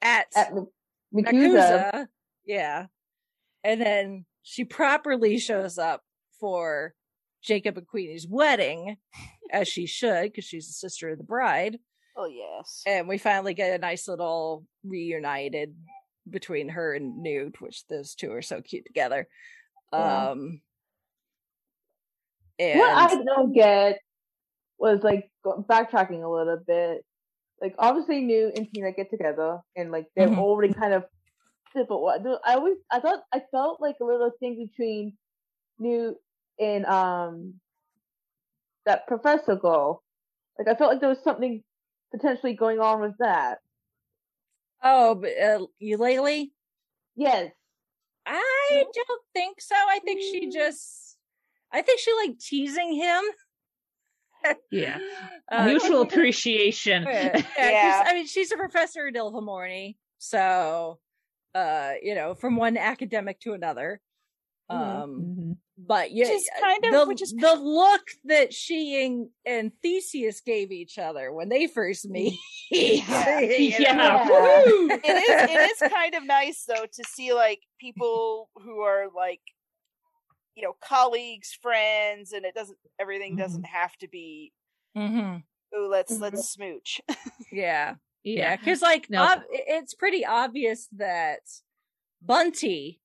at 0.02 0.26
at 0.34 0.52
M- 0.52 0.68
MACUSA. 1.14 2.06
Yeah. 2.46 2.86
And 3.64 3.80
then 3.80 4.24
she 4.42 4.64
properly 4.64 5.38
shows 5.38 5.78
up 5.78 6.02
for 6.38 6.94
Jacob 7.42 7.76
and 7.78 7.86
Queenie's 7.86 8.26
wedding, 8.28 8.96
as 9.52 9.68
she 9.68 9.86
should, 9.86 10.24
because 10.24 10.44
she's 10.44 10.66
the 10.68 10.72
sister 10.72 11.10
of 11.10 11.18
the 11.18 11.24
bride. 11.24 11.78
oh 12.16 12.26
yes 12.26 12.82
And 12.86 13.08
we 13.08 13.18
finally 13.18 13.54
get 13.54 13.74
a 13.74 13.78
nice 13.78 14.06
little 14.08 14.64
reunited 14.84 15.74
between 16.28 16.68
her 16.70 16.94
and 16.94 17.22
Newt, 17.22 17.60
which 17.60 17.86
those 17.88 18.14
two 18.14 18.32
are 18.32 18.42
so 18.42 18.60
cute 18.60 18.84
together. 18.86 19.28
Yeah. 19.92 20.30
Um 20.30 20.60
and 22.58 22.78
What 22.80 23.12
I 23.12 23.22
don't 23.24 23.52
get 23.52 23.98
was 24.78 25.02
like 25.02 25.30
backtracking 25.44 26.22
a 26.24 26.28
little 26.28 26.58
bit. 26.66 27.04
Like 27.60 27.74
obviously, 27.78 28.20
New 28.22 28.52
and 28.54 28.68
Tina 28.70 28.92
get 28.92 29.10
together, 29.10 29.60
and 29.76 29.90
like 29.90 30.06
they're 30.16 30.28
Mhm. 30.28 30.38
already 30.38 30.74
kind 30.74 30.94
of. 30.94 31.04
But 31.74 32.00
what 32.00 32.22
I 32.44 32.54
always 32.54 32.78
I 32.90 33.00
thought 33.00 33.22
I 33.32 33.42
felt 33.50 33.80
like 33.80 33.96
a 34.00 34.04
little 34.04 34.30
thing 34.40 34.66
between 34.66 35.16
New 35.78 36.16
and 36.58 36.86
um 36.86 37.60
that 38.86 39.06
professor 39.06 39.56
girl. 39.56 40.02
Like 40.58 40.68
I 40.68 40.74
felt 40.74 40.90
like 40.92 41.00
there 41.00 41.08
was 41.10 41.22
something 41.22 41.62
potentially 42.12 42.54
going 42.54 42.80
on 42.80 43.00
with 43.00 43.16
that. 43.18 43.58
oh, 44.82 45.14
but, 45.16 45.32
uh, 45.36 45.66
Eulalie? 45.80 46.52
Yes. 47.16 47.52
I 48.26 48.84
don't 48.94 49.22
think 49.34 49.60
so. 49.60 49.74
I 49.74 49.98
think 50.00 50.20
she 50.20 50.48
Mm. 50.48 50.52
just, 50.52 51.05
I 51.76 51.82
think 51.82 52.00
she 52.00 52.12
like 52.14 52.38
teasing 52.38 52.94
him. 52.94 53.22
Yeah. 54.70 54.98
Uh, 55.48 55.64
Mutual 55.66 56.00
appreciation. 56.08 57.04
Yeah, 57.04 57.28
'cause, 57.32 57.44
Yeah. 57.58 58.02
I 58.04 58.14
mean, 58.14 58.26
she's 58.26 58.50
a 58.50 58.56
professor 58.56 59.06
at 59.06 59.14
Ilvermorny, 59.14 59.96
so 60.18 60.98
uh, 61.54 61.92
you 62.02 62.14
know, 62.16 62.34
from 62.34 62.56
one 62.56 62.76
academic 62.76 63.38
to 63.40 63.52
another. 63.52 64.00
Mhm. 64.70 64.74
Um, 64.76 65.10
Mhm. 65.38 65.56
but 65.78 66.10
yeah, 66.10 66.26
is 66.28 66.50
kind 66.60 66.84
of- 66.84 66.92
the, 66.92 67.06
which 67.06 67.22
is- 67.22 67.32
the 67.32 67.54
look 67.54 68.02
that 68.24 68.52
she 68.52 69.04
and, 69.06 69.28
and 69.44 69.70
Theseus 69.82 70.40
gave 70.40 70.72
each 70.72 70.98
other 70.98 71.32
when 71.32 71.48
they 71.48 71.68
first 71.68 72.08
meet. 72.10 72.36
Yeah. 72.72 73.38
you 73.40 73.70
know? 73.78 74.24
Yeah. 74.28 74.96
It 75.04 75.16
is 75.16 75.50
it 75.50 75.70
is 75.84 75.92
kind 75.92 76.14
of 76.16 76.24
nice 76.24 76.64
though 76.66 76.86
to 76.92 77.04
see 77.14 77.32
like 77.32 77.60
people 77.80 78.50
who 78.56 78.80
are 78.80 79.06
like 79.14 79.40
you 80.56 80.62
know 80.62 80.74
colleagues 80.80 81.52
friends 81.60 82.32
and 82.32 82.44
it 82.44 82.54
doesn't 82.54 82.78
everything 82.98 83.36
doesn't 83.36 83.64
have 83.66 83.94
to 83.98 84.08
be 84.08 84.52
Mhm. 84.96 85.42
oh 85.74 85.88
let's 85.90 86.14
Mhm. 86.14 86.20
let's 86.20 86.48
smooch 86.48 87.00
Yeah. 87.52 87.96
Yeah, 88.24 88.38
Yeah. 88.38 88.56
because 88.56 88.82
like 88.82 89.08
No. 89.10 89.22
ob- 89.22 89.42
it's 89.50 89.94
pretty 89.94 90.24
obvious 90.26 90.88
that 90.96 91.40
Bunty 92.22 93.00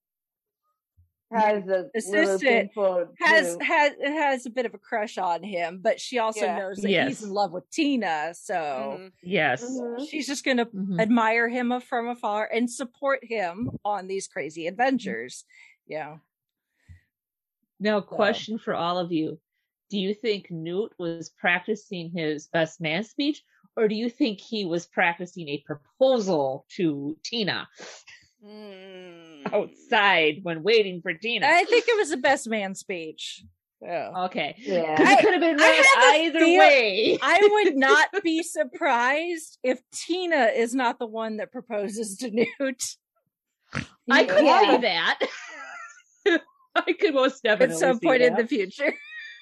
has 1.33 1.65
a 1.69 1.89
assistant 1.95 2.71
has 3.19 3.57
has 3.61 3.93
has 4.03 4.45
a 4.45 4.49
bit 4.49 4.65
of 4.65 4.73
a 4.73 4.77
crush 4.77 5.17
on 5.17 5.43
him, 5.43 5.79
but 5.81 5.97
she 5.99 6.17
also 6.19 6.41
Yeah. 6.45 6.57
knows 6.57 6.77
that 6.81 6.89
Yes. 6.89 7.07
he's 7.07 7.23
in 7.23 7.29
love 7.29 7.53
with 7.53 7.69
Tina, 7.69 8.33
so 8.33 8.55
Mhm. 8.99 9.11
Yes. 9.23 9.63
Mhm. 9.63 10.09
she's 10.09 10.27
just 10.27 10.43
gonna 10.43 10.65
Mhm. 10.65 10.99
admire 10.99 11.47
him 11.47 11.79
from 11.81 12.09
afar 12.09 12.49
and 12.51 12.69
support 12.69 13.23
him 13.23 13.69
on 13.85 14.07
these 14.07 14.27
crazy 14.27 14.67
adventures. 14.67 15.45
Yeah. 15.87 16.17
Now, 17.81 17.99
question 17.99 18.57
for 18.59 18.75
all 18.75 18.97
of 18.99 19.11
you. 19.11 19.39
Do 19.89 19.97
you 19.99 20.13
think 20.13 20.49
Newt 20.51 20.93
was 20.99 21.31
practicing 21.37 22.11
his 22.15 22.47
best 22.47 22.79
man 22.79 23.03
speech, 23.03 23.41
or 23.75 23.87
do 23.87 23.95
you 23.95 24.07
think 24.09 24.39
he 24.39 24.63
was 24.65 24.85
practicing 24.85 25.49
a 25.49 25.63
proposal 25.65 26.65
to 26.77 27.17
Tina 27.25 27.67
Mm. 28.45 29.53
outside 29.53 30.39
when 30.43 30.63
waiting 30.63 31.01
for 31.01 31.13
Tina? 31.13 31.45
I 31.47 31.63
think 31.65 31.85
it 31.87 31.97
was 31.97 32.09
the 32.11 32.17
best 32.17 32.47
man 32.47 32.73
speech. 32.75 33.43
Yeah. 33.81 34.11
Okay. 34.25 34.55
Yeah. 34.59 34.95
'Cause 34.95 35.07
it 35.11 35.19
could 35.21 35.31
have 35.33 35.41
been 35.41 35.59
I 35.59 35.69
read 35.69 35.85
have 35.95 36.21
either 36.21 36.39
feel- 36.39 36.59
way. 36.59 37.17
I 37.21 37.39
would 37.51 37.75
not 37.89 38.09
be 38.23 38.43
surprised 38.43 39.57
if 39.63 39.81
Tina 39.91 40.51
is 40.55 40.73
not 40.75 40.99
the 40.99 41.07
one 41.07 41.37
that 41.37 41.51
proposes 41.51 42.15
to 42.17 42.29
Newt 42.31 42.83
I 44.09 44.23
could 44.25 44.45
Yeah. 44.45 44.71
see 44.75 44.77
that. 44.81 45.19
I 46.75 46.93
could 46.93 47.13
most 47.13 47.43
definitely 47.43 47.75
at 47.75 47.79
some 47.79 47.99
see 47.99 48.05
point 48.07 48.21
in 48.21 48.35
the 48.35 48.47
future. 48.47 48.93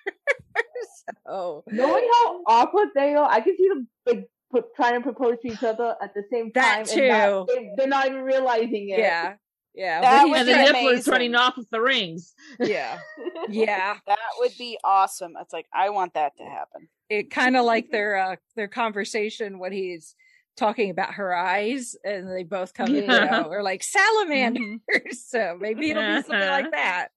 so 1.26 1.64
Knowing 1.68 2.10
how 2.14 2.42
awkward 2.48 2.90
they 2.96 3.14
are, 3.16 3.30
I 3.30 3.42
can 3.42 3.56
see 3.58 3.68
them 3.68 3.88
like 4.06 4.30
put, 4.52 4.76
trying 4.76 4.96
to 4.96 5.02
propose 5.02 5.38
to 5.42 5.50
each 5.52 5.64
other 5.64 5.96
at 6.02 6.14
the 6.14 6.24
same 6.32 6.52
That 6.56 6.86
time. 6.88 7.00
and 7.00 7.08
not- 7.10 7.48
too. 7.48 7.54
they, 7.56 7.70
they're 7.78 7.88
not 7.88 8.08
even 8.08 8.22
realizing 8.22 8.90
it. 8.90 9.00
yeah. 9.00 9.34
Yeah. 9.76 10.02
That 10.02 10.24
and 10.26 10.48
the 10.48 10.54
be 10.74 10.90
trying- 11.02 11.04
running 11.08 11.36
off 11.36 11.56
with 11.58 11.70
the 11.70 11.80
rings. 11.82 12.34
yeah. 12.60 13.00
Yeah. 13.50 13.98
That 14.08 14.20
would 14.40 14.52
be 14.58 14.78
awesome. 14.84 15.34
It's 15.40 15.54
like 15.54 15.68
I 15.74 15.90
want 15.90 16.14
that 16.16 16.36
to 16.38 16.44
happen. 16.44 16.90
it 17.10 17.30
kind 17.32 17.56
of 17.56 17.66
like 17.66 17.90
their 17.92 18.18
uh 18.18 18.36
their 18.56 18.68
conversation 18.68 19.60
when 19.60 19.72
he's 19.72 20.16
talking 20.60 20.90
about 20.90 21.14
her 21.14 21.34
eyes 21.34 21.96
and 22.04 22.30
they 22.30 22.44
both 22.44 22.74
come 22.74 22.94
you 22.94 23.04
Yeah. 23.04 23.26
know 23.26 23.44
or 23.50 23.64
like 23.64 23.82
salamanders 23.82 24.62
mm-hmm. 24.62 25.10
so 25.12 25.58
maybe 25.60 25.90
it'll 25.90 26.04
be 26.06 26.22
something 26.22 26.40
like 26.40 26.72
that. 26.72 27.08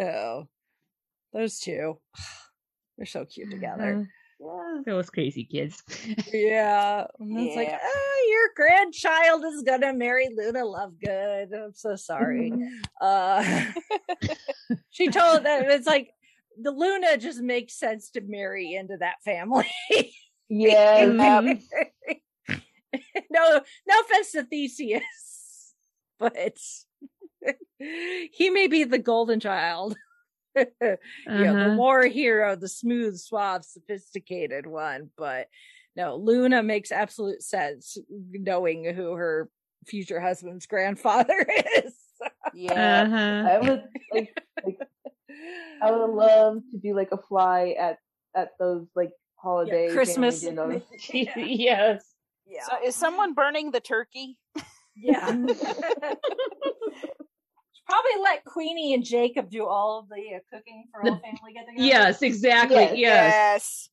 Oh 0.00 0.48
those 1.32 1.60
two. 1.60 1.98
They're 2.96 3.06
so 3.06 3.24
cute 3.26 3.50
together. 3.50 3.94
Mm-hmm. 3.94 4.02
Yes. 4.40 4.84
Those 4.86 5.10
crazy 5.10 5.44
kids. 5.44 5.82
yeah. 6.32 7.04
And 7.20 7.38
it's 7.40 7.56
like 7.56 7.72
oh 7.72 8.26
your 8.30 8.50
grandchild 8.56 9.44
is 9.44 9.62
gonna 9.62 9.92
marry 9.92 10.28
luna 10.34 10.60
lovegood. 10.60 11.52
I'm 11.54 11.74
so 11.74 11.94
sorry. 11.96 12.52
Uh 13.00 13.64
she 14.90 15.08
told 15.08 15.44
that 15.44 15.68
it's 15.70 15.86
like 15.86 16.10
the 16.60 16.70
luna 16.70 17.18
just 17.18 17.40
makes 17.40 17.78
sense 17.78 18.10
to 18.10 18.20
marry 18.22 18.74
into 18.74 18.96
that 18.98 19.22
family 19.24 19.66
Yes. 20.48 21.08
Mhm. 21.08 21.62
no, 23.30 23.60
no 23.86 24.00
offense 24.00 24.32
to 24.32 24.44
Theseus, 24.44 25.74
but 26.18 26.58
he 27.78 28.50
may 28.50 28.66
be 28.66 28.84
the 28.84 28.98
golden 28.98 29.40
child. 29.40 29.96
you 30.56 30.64
know, 30.80 30.96
the 31.26 31.52
Uh-huh. 31.52 31.74
war 31.76 32.02
hero, 32.06 32.56
the 32.56 32.68
smooth, 32.68 33.16
suave, 33.16 33.64
sophisticated 33.64 34.66
one. 34.66 35.10
But 35.16 35.48
no, 35.94 36.16
Luna 36.16 36.62
makes 36.62 36.90
absolute 36.90 37.42
sense 37.42 37.96
knowing 38.08 38.84
who 38.94 39.12
her 39.12 39.48
future 39.86 40.20
husband's 40.20 40.66
grandfather 40.66 41.46
is. 41.76 41.94
Yeah. 42.54 43.02
Uh-huh. 43.02 43.48
I 43.48 43.58
would 43.58 43.84
like, 44.12 44.42
like 44.64 44.78
I 45.82 45.90
would 45.92 46.10
love 46.10 46.62
to 46.72 46.78
be 46.78 46.92
like 46.92 47.12
a 47.12 47.18
fly 47.18 47.76
at 47.78 47.98
at 48.34 48.50
those 48.58 48.86
like 48.96 49.12
holiday 49.40 49.86
family 49.88 49.94
Christmas. 49.94 50.40
dinners. 50.40 50.82
yes. 51.12 52.04
yeah. 52.46 52.62
So 52.68 52.76
is 52.84 52.94
someone 52.96 53.34
burning 53.34 53.70
the 53.70 53.80
turkey? 53.80 54.36
yeah. 54.96 55.26
Probably 57.86 58.22
let 58.22 58.44
Queenie 58.44 58.92
and 58.92 59.02
Jacob 59.02 59.48
do 59.50 59.64
all 59.64 60.00
of 60.00 60.08
the 60.10 60.36
uh, 60.36 60.40
cooking 60.52 60.84
for 60.92 61.00
all 61.02 61.14
The- 61.14 61.20
family 61.20 61.52
get 61.54 61.66
together. 61.66 61.86
Yes, 61.88 62.20
exactly. 62.22 62.76
Yes. 62.82 62.96
Yes. 62.98 62.98
Yes. 63.00 63.88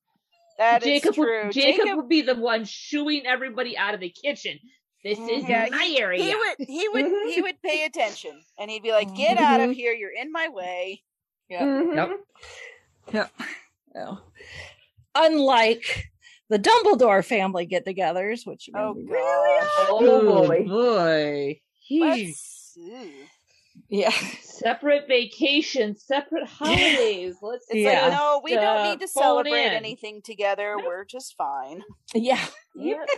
That 0.58 0.82
is 0.84 0.86
Jacob 0.88 1.16
true. 1.16 1.44
would 1.46 1.54
Jacob, 1.54 1.96
would 1.98 2.10
be 2.10 2.22
the 2.22 2.36
one 2.36 2.66
shooing 2.66 3.26
everybody 3.26 3.78
out 3.78 3.94
of 3.94 4.00
the 4.02 4.10
kitchen. 4.10 4.58
This 5.04 5.18
is 5.20 5.44
Mhm. 5.44 5.50
Yeah, 5.50 5.68
my 5.70 5.96
area. 5.98 6.24
he 6.24 6.34
would 6.36 6.56
he 6.68 6.90
would 6.90 7.06
Mhm. 7.06 7.34
he 7.34 7.42
would 7.42 7.62
pay 7.62 7.84
attention 7.86 8.42
and 8.58 8.72
he'd 8.72 8.82
be 8.84 8.92
like, 8.92 9.14
"Get 9.16 9.38
out 9.38 9.60
of 9.62 9.70
Mhm. 9.70 9.76
here! 9.76 9.94
You're 9.94 10.12
in 10.16 10.32
my 10.32 10.48
way." 10.50 11.04
Mhm. 11.52 12.18
Yep. 13.14 13.32
No. 13.94 14.20
Unlike 15.16 16.06
the 16.50 16.60
Dumbledore 16.60 17.24
family 17.26 17.66
get-togethers, 17.66 18.46
which 18.46 18.70
Oh, 18.76 18.94
really 18.94 19.10
gosh. 19.10 19.70
Oh 19.90 20.46
boy. 20.48 20.64
boy. 20.68 21.62
He- 21.80 22.02
Let's, 22.02 22.74
ew. 22.76 23.10
yeah. 23.90 24.10
separate 24.42 25.08
vacations, 25.08 26.04
separate 26.06 26.48
holidays. 26.48 27.36
Let's 27.42 27.66
It's 27.70 27.80
Yeah. 27.80 28.04
like, 28.08 28.12
no, 28.14 28.42
we 28.44 28.56
uh, 28.56 28.62
don't 28.62 28.90
need 28.92 29.00
to 29.02 29.08
phone 29.08 29.24
celebrate 29.24 29.66
in. 29.68 29.74
anything 29.74 30.22
together. 30.22 30.76
We're 30.78 31.06
just 31.06 31.36
fine. 31.38 31.82
Yeah. 32.14 32.44
Yeah. 32.76 33.04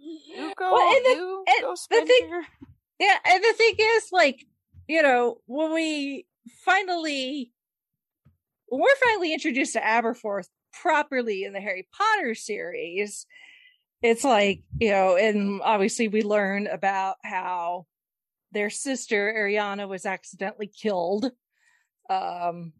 You 0.00 0.52
go, 0.56 0.72
Well, 0.72 0.96
and 0.96 1.04
the- 1.04 1.10
you 1.10 1.44
and 1.48 1.60
go 1.62 1.70
the 1.72 1.76
spend 1.76 2.06
thing- 2.06 2.28
your. 2.28 2.42
Yeah, 3.00 3.16
and 3.24 3.42
the 3.44 3.52
thing 3.54 3.74
is, 3.78 4.08
like, 4.12 4.44
you 4.88 5.02
know, 5.02 5.38
when 5.46 5.72
we 5.74 6.26
finally, 6.64 7.52
when 8.68 8.80
we're 8.80 8.96
finally 9.08 9.32
introduced 9.34 9.74
to 9.74 9.80
Aberforth 9.80 10.48
properly 10.72 11.44
in 11.44 11.52
the 11.52 11.60
Harry 11.60 11.86
Potter 11.92 12.34
series, 12.34 13.26
it's 14.02 14.24
like, 14.24 14.62
you 14.78 14.90
know, 14.90 15.16
and 15.16 15.60
obviously 15.62 16.08
we 16.08 16.22
learn 16.22 16.66
about 16.66 17.16
how 17.24 17.86
their 18.52 18.70
sister 18.70 19.32
Ariana 19.36 19.88
was 19.88 20.06
accidentally 20.06 20.68
killed. 20.68 21.30
Um, 22.08 22.72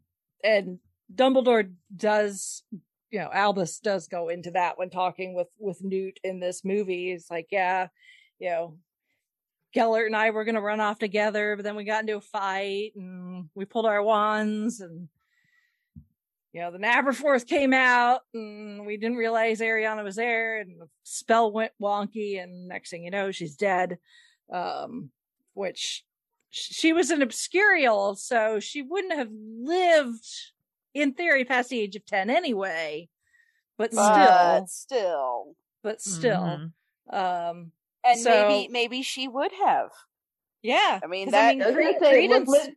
and 0.43 0.79
Dumbledore 1.15 1.73
does, 1.95 2.63
you 3.11 3.19
know, 3.19 3.31
Albus 3.33 3.81
does 3.81 4.09
go 4.09 4.29
into 4.29 4.53
that 4.53 4.79
when 4.79 4.91
talking 4.91 5.35
with 5.35 5.49
with 5.59 5.83
Newt 5.83 6.19
in 6.23 6.41
this 6.41 6.65
movie. 6.65 7.13
It's 7.13 7.31
like, 7.31 7.49
yeah, 7.51 7.89
you 8.39 8.51
know, 8.51 8.79
Gellert 9.75 10.07
and 10.07 10.17
I 10.17 10.31
were 10.31 10.45
going 10.45 10.55
to 10.55 10.61
run 10.61 10.81
off 10.81 10.99
together, 10.99 11.57
but 11.57 11.65
then 11.65 11.77
we 11.77 11.85
got 11.85 12.03
into 12.03 12.17
a 12.17 12.21
fight 12.21 12.93
and 12.97 13.49
we 13.55 13.65
pulled 13.65 13.87
our 13.87 14.03
wands 14.03 14.81
and 14.81 15.09
you 16.53 16.61
know, 16.61 16.71
the 16.71 16.79
Aberforth 16.79 17.47
came 17.47 17.73
out 17.73 18.21
and 18.35 18.87
we 18.87 18.97
didn't 18.97 19.17
realize 19.19 19.61
Ariana 19.61 20.03
was 20.03 20.17
there 20.17 20.59
and 20.61 20.81
the 20.81 20.89
spell 21.05 21.53
went 21.53 21.73
wonky 21.81 22.43
and 22.43 22.69
next 22.69 22.91
thing 22.91 23.05
you 23.05 23.11
know, 23.11 23.31
she's 23.31 23.55
dead. 23.57 23.99
Um, 24.51 25.11
which 25.55 26.05
she 26.51 26.93
was 26.95 27.11
an 27.11 27.21
obscurial, 27.21 28.17
so 28.17 28.61
she 28.61 28.81
wouldn't 28.81 29.13
have 29.13 29.29
lived 29.31 30.27
in 30.95 31.13
theory 31.13 31.45
past 31.45 31.69
the 31.69 31.81
age 31.81 31.97
of 31.97 32.07
10 32.07 32.31
anyway, 32.31 33.09
but 33.77 33.93
still, 33.93 34.05
But 34.07 34.69
still, 34.71 35.57
but 35.83 36.01
still, 36.01 36.41
Mhm. 36.41 36.73
um, 37.11 37.73
and 38.05 38.19
So- 38.21 38.49
maybe 38.49 38.69
maybe 38.73 39.03
she 39.03 39.29
would 39.29 39.53
have. 39.53 39.91
yeah. 40.63 40.99
I 41.03 41.07
mean, 41.07 41.31
that- 41.33 41.55
I 41.55 41.57
was 41.57 41.65
gonna 41.67 41.75
Cre- 41.75 41.99
say, 42.05 42.27
Credence, 42.29 42.51
Credence 42.51 42.75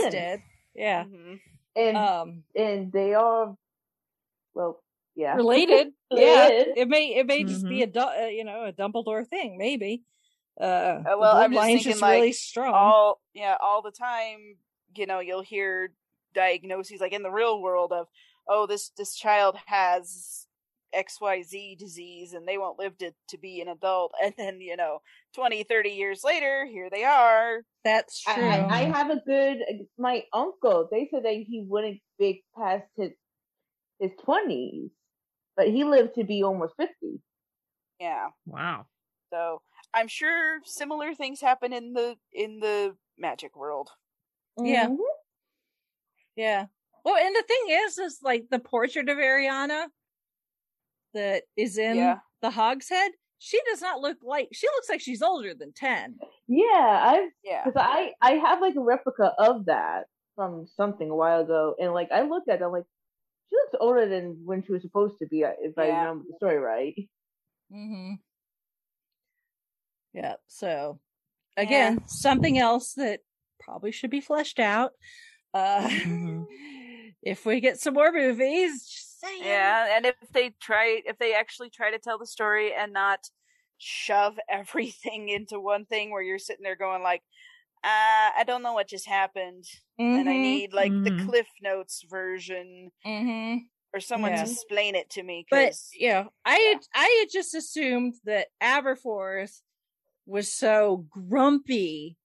Credence. 0.00 0.10
did. 0.14 0.42
Yeah. 0.74 1.04
Mhm. 1.04 1.40
And 1.76 1.96
Um, 1.96 2.44
and 2.54 2.92
they 2.92 3.14
are 3.14 3.56
well, 4.54 4.82
yeah. 5.14 5.34
related. 5.36 5.92
yeah. 6.10 6.48
It 6.50 6.88
may, 6.88 7.14
it 7.14 7.26
may 7.26 7.44
just 7.44 7.66
be 7.66 7.82
a, 7.82 7.86
Du- 7.86 8.00
uh, 8.00 8.26
you 8.26 8.44
know, 8.44 8.64
a 8.64 8.72
Dumbledore 8.72 9.26
thing, 9.26 9.56
maybe. 9.58 10.02
Uh, 10.60 11.02
the 11.02 11.16
well, 11.18 11.36
I'm 11.36 11.52
just 11.52 11.64
thinking, 11.66 11.92
just 11.92 12.02
like, 12.02 12.20
really 12.20 12.32
strong. 12.32 12.74
all 12.74 13.20
yeah, 13.32 13.56
all 13.60 13.80
the 13.80 13.90
time. 13.90 14.56
You 14.94 15.06
know, 15.06 15.20
you'll 15.20 15.42
hear 15.42 15.92
diagnoses 16.34 17.00
like 17.00 17.14
in 17.14 17.22
the 17.22 17.30
real 17.30 17.60
world 17.62 17.90
of, 17.92 18.06
oh, 18.46 18.66
this 18.66 18.90
this 18.98 19.14
child 19.14 19.56
has 19.66 20.46
XYZ 20.94 21.78
disease 21.78 22.32
and 22.32 22.46
they 22.46 22.58
won't 22.58 22.78
live 22.78 22.96
to, 22.98 23.12
to 23.28 23.38
be 23.38 23.60
an 23.60 23.68
adult. 23.68 24.12
And 24.22 24.34
then, 24.36 24.60
you 24.60 24.76
know, 24.76 25.00
20, 25.34 25.64
30 25.64 25.90
years 25.90 26.22
later, 26.24 26.66
here 26.66 26.88
they 26.90 27.04
are. 27.04 27.62
That's 27.84 28.22
I, 28.26 28.34
true. 28.34 28.44
I, 28.44 28.66
I 28.68 28.80
have 28.96 29.10
a 29.10 29.20
good 29.26 29.58
my 29.98 30.24
uncle. 30.32 30.88
They 30.90 31.08
said 31.12 31.24
that 31.24 31.34
he 31.34 31.64
wouldn't 31.66 32.00
be 32.18 32.44
past 32.56 32.84
his 32.96 33.10
his 33.98 34.12
twenties, 34.24 34.90
but 35.56 35.68
he 35.68 35.84
lived 35.84 36.14
to 36.16 36.24
be 36.24 36.42
almost 36.42 36.74
fifty. 36.76 37.20
Yeah. 37.98 38.28
Wow. 38.46 38.86
So 39.32 39.62
I'm 39.92 40.08
sure 40.08 40.60
similar 40.64 41.14
things 41.14 41.40
happen 41.40 41.72
in 41.72 41.92
the 41.92 42.16
in 42.32 42.60
the 42.60 42.96
magic 43.18 43.56
world. 43.56 43.90
Yeah. 44.62 44.88
Mhm. 44.88 44.98
Yeah. 46.36 46.66
Well, 47.04 47.16
and 47.16 47.34
the 47.34 47.44
thing 47.46 47.76
is, 47.84 47.98
is 47.98 48.18
like 48.22 48.44
the 48.50 48.58
portrait 48.58 49.08
of 49.08 49.18
Ariana 49.18 49.86
that 51.14 51.44
is 51.56 51.78
in 51.78 51.96
Yeah. 51.96 52.18
the 52.40 52.50
Hogshead. 52.50 53.12
she 53.38 53.60
does 53.70 53.80
not 53.80 54.00
look 54.00 54.18
like 54.22 54.48
she 54.52 54.66
looks 54.68 54.88
like 54.88 55.00
she's 55.00 55.22
older 55.22 55.52
than 55.54 55.72
10 55.72 56.18
Yeah, 56.48 56.64
I 57.12 57.28
Yeah. 57.44 57.64
because 57.64 57.80
I 57.82 58.12
I 58.20 58.32
have 58.32 58.60
like 58.60 58.76
a 58.76 58.80
replica 58.80 59.32
of 59.38 59.64
that 59.66 60.06
from 60.36 60.66
something 60.76 61.10
a 61.10 61.14
while 61.16 61.40
ago, 61.40 61.74
and 61.78 61.92
like 61.92 62.10
I 62.12 62.22
looked 62.22 62.48
at 62.48 62.60
it, 62.60 62.64
I'm 62.64 62.72
like, 62.72 62.84
she 63.50 63.56
looks 63.56 63.74
older 63.80 64.08
than 64.08 64.42
when 64.46 64.62
she 64.62 64.72
was 64.72 64.80
supposed 64.82 65.18
to 65.18 65.26
be, 65.26 65.44
uh, 65.44 65.50
if 65.60 65.76
I 65.78 65.88
remember 65.88 66.24
the 66.28 66.36
story 66.36 66.56
right. 66.58 66.94
mm-hmm 67.72 68.14
yeah 70.14 70.34
so 70.46 70.98
again 71.56 72.00
something 72.06 72.58
else 72.58 72.92
that 72.94 73.20
probably 73.60 73.92
should 73.92 74.10
be 74.10 74.20
fleshed 74.20 74.58
out 74.58 74.92
uh 75.54 75.88
Mhm. 75.88 76.44
if 77.22 77.46
we 77.46 77.60
get 77.60 77.78
some 77.80 77.94
more 77.94 78.12
movies 78.12 78.86
just 78.86 79.01
saying. 79.22 79.78
Yeah, 79.80 79.96
and 79.96 80.06
if 80.06 80.16
they 80.32 80.50
try, 80.60 81.02
if 81.06 81.18
they 81.18 81.34
actually 81.34 81.70
try 81.70 81.90
to 81.90 81.98
tell 81.98 82.18
the 82.18 82.26
story 82.26 82.74
and 82.74 82.92
not 82.92 83.30
shove 83.78 84.38
everything 84.48 85.28
into 85.28 85.60
one 85.60 85.86
thing, 85.86 86.10
where 86.10 86.22
you're 86.22 86.38
sitting 86.38 86.62
there 86.64 86.76
going 86.76 87.02
like, 87.02 87.22
uh, 87.84 88.32
I 88.36 88.44
don't 88.46 88.62
know 88.62 88.74
what 88.74 88.88
just 88.88 89.06
happened, 89.08 89.64
and 90.14 90.28
I 90.28 90.38
Mhm, 90.38 90.38
need 90.38 90.72
like 90.74 90.96
the 91.04 91.12
Mhm. 91.12 91.18
Cliff 91.18 91.48
Notes 91.62 92.04
version 92.10 92.92
mhm. 93.04 93.70
or 93.94 94.00
someone 94.00 94.34
Yeah. 94.34 94.36
to 94.36 94.46
explain 94.46 94.94
it 94.94 95.10
to 95.10 95.22
me. 95.22 95.46
But 95.50 95.74
you 95.92 96.08
know 96.08 96.32
i 96.44 96.56
had 96.56 96.80
i 96.94 97.06
had 97.20 97.28
just 97.32 97.54
assumed 97.54 98.14
that 98.24 98.48
aberforth 98.62 99.62
was 100.26 100.52
so 100.52 100.98
grumpy 101.10 102.18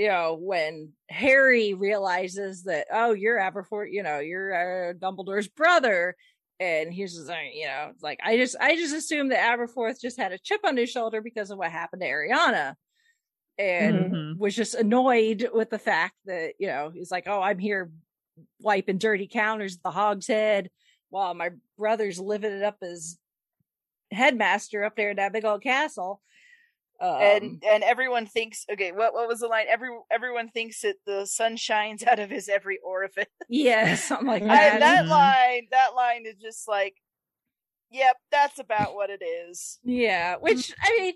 you 0.00 0.08
know 0.08 0.38
when 0.40 0.90
harry 1.10 1.74
realizes 1.74 2.62
that 2.64 2.86
oh 2.90 3.12
you're 3.12 3.38
aberforth 3.38 3.92
you 3.92 4.02
know 4.02 4.18
you're 4.18 4.54
uh, 4.54 4.92
dumbledore's 4.94 5.48
brother 5.48 6.16
and 6.58 6.90
he's 6.90 7.14
just 7.14 7.28
like 7.28 7.54
you 7.54 7.66
know 7.66 7.92
like 8.00 8.18
i 8.24 8.38
just 8.38 8.56
i 8.60 8.74
just 8.76 8.94
assumed 8.94 9.30
that 9.30 9.58
aberforth 9.58 10.00
just 10.00 10.18
had 10.18 10.32
a 10.32 10.38
chip 10.38 10.60
on 10.64 10.74
his 10.74 10.88
shoulder 10.90 11.20
because 11.20 11.50
of 11.50 11.58
what 11.58 11.70
happened 11.70 12.00
to 12.00 12.08
ariana 12.08 12.74
and 13.58 14.10
Mhm. 14.12 14.38
was 14.38 14.56
just 14.56 14.74
annoyed 14.74 15.50
with 15.52 15.68
the 15.68 15.78
fact 15.78 16.14
that 16.24 16.54
you 16.58 16.66
know 16.66 16.90
he's 16.94 17.10
like 17.10 17.24
oh 17.26 17.42
i'm 17.42 17.58
here 17.58 17.90
wiping 18.62 18.96
dirty 18.96 19.26
counters 19.26 19.74
at 19.74 19.82
the 19.82 19.90
hog's 19.90 20.28
head 20.28 20.70
while 21.10 21.34
my 21.34 21.50
brother's 21.76 22.18
living 22.18 22.52
it 22.52 22.62
up 22.62 22.78
as 22.80 23.18
headmaster 24.10 24.82
up 24.82 24.96
there 24.96 25.10
in 25.10 25.16
that 25.16 25.34
big 25.34 25.44
old 25.44 25.62
castle 25.62 26.22
um, 27.00 27.16
and 27.20 27.64
and 27.66 27.82
everyone 27.82 28.26
thinks 28.26 28.64
okay 28.72 28.92
what 28.92 29.14
what 29.14 29.26
was 29.28 29.40
the 29.40 29.46
line? 29.48 29.66
Every 29.68 29.88
everyone 30.10 30.48
thinks 30.50 30.82
that 30.82 30.96
the 31.06 31.26
sun 31.26 31.56
shines 31.56 32.02
out 32.06 32.18
of 32.18 32.30
his 32.30 32.48
every 32.48 32.78
orifice. 32.84 33.26
Yeah 33.48 33.94
something 33.96 34.26
like 34.26 34.42
I- 34.42 34.78
that. 34.78 35.04
Mhm. 35.06 35.08
line 35.08 35.68
that 35.70 35.94
line 35.96 36.24
is 36.26 36.36
just 36.40 36.68
like 36.68 36.94
yep 37.90 38.16
that's 38.30 38.58
about 38.58 38.94
what 38.94 39.10
it 39.10 39.22
is. 39.24 39.78
Yeah 39.82 40.36
which 40.40 40.72
i 40.82 40.96
mean 40.98 41.14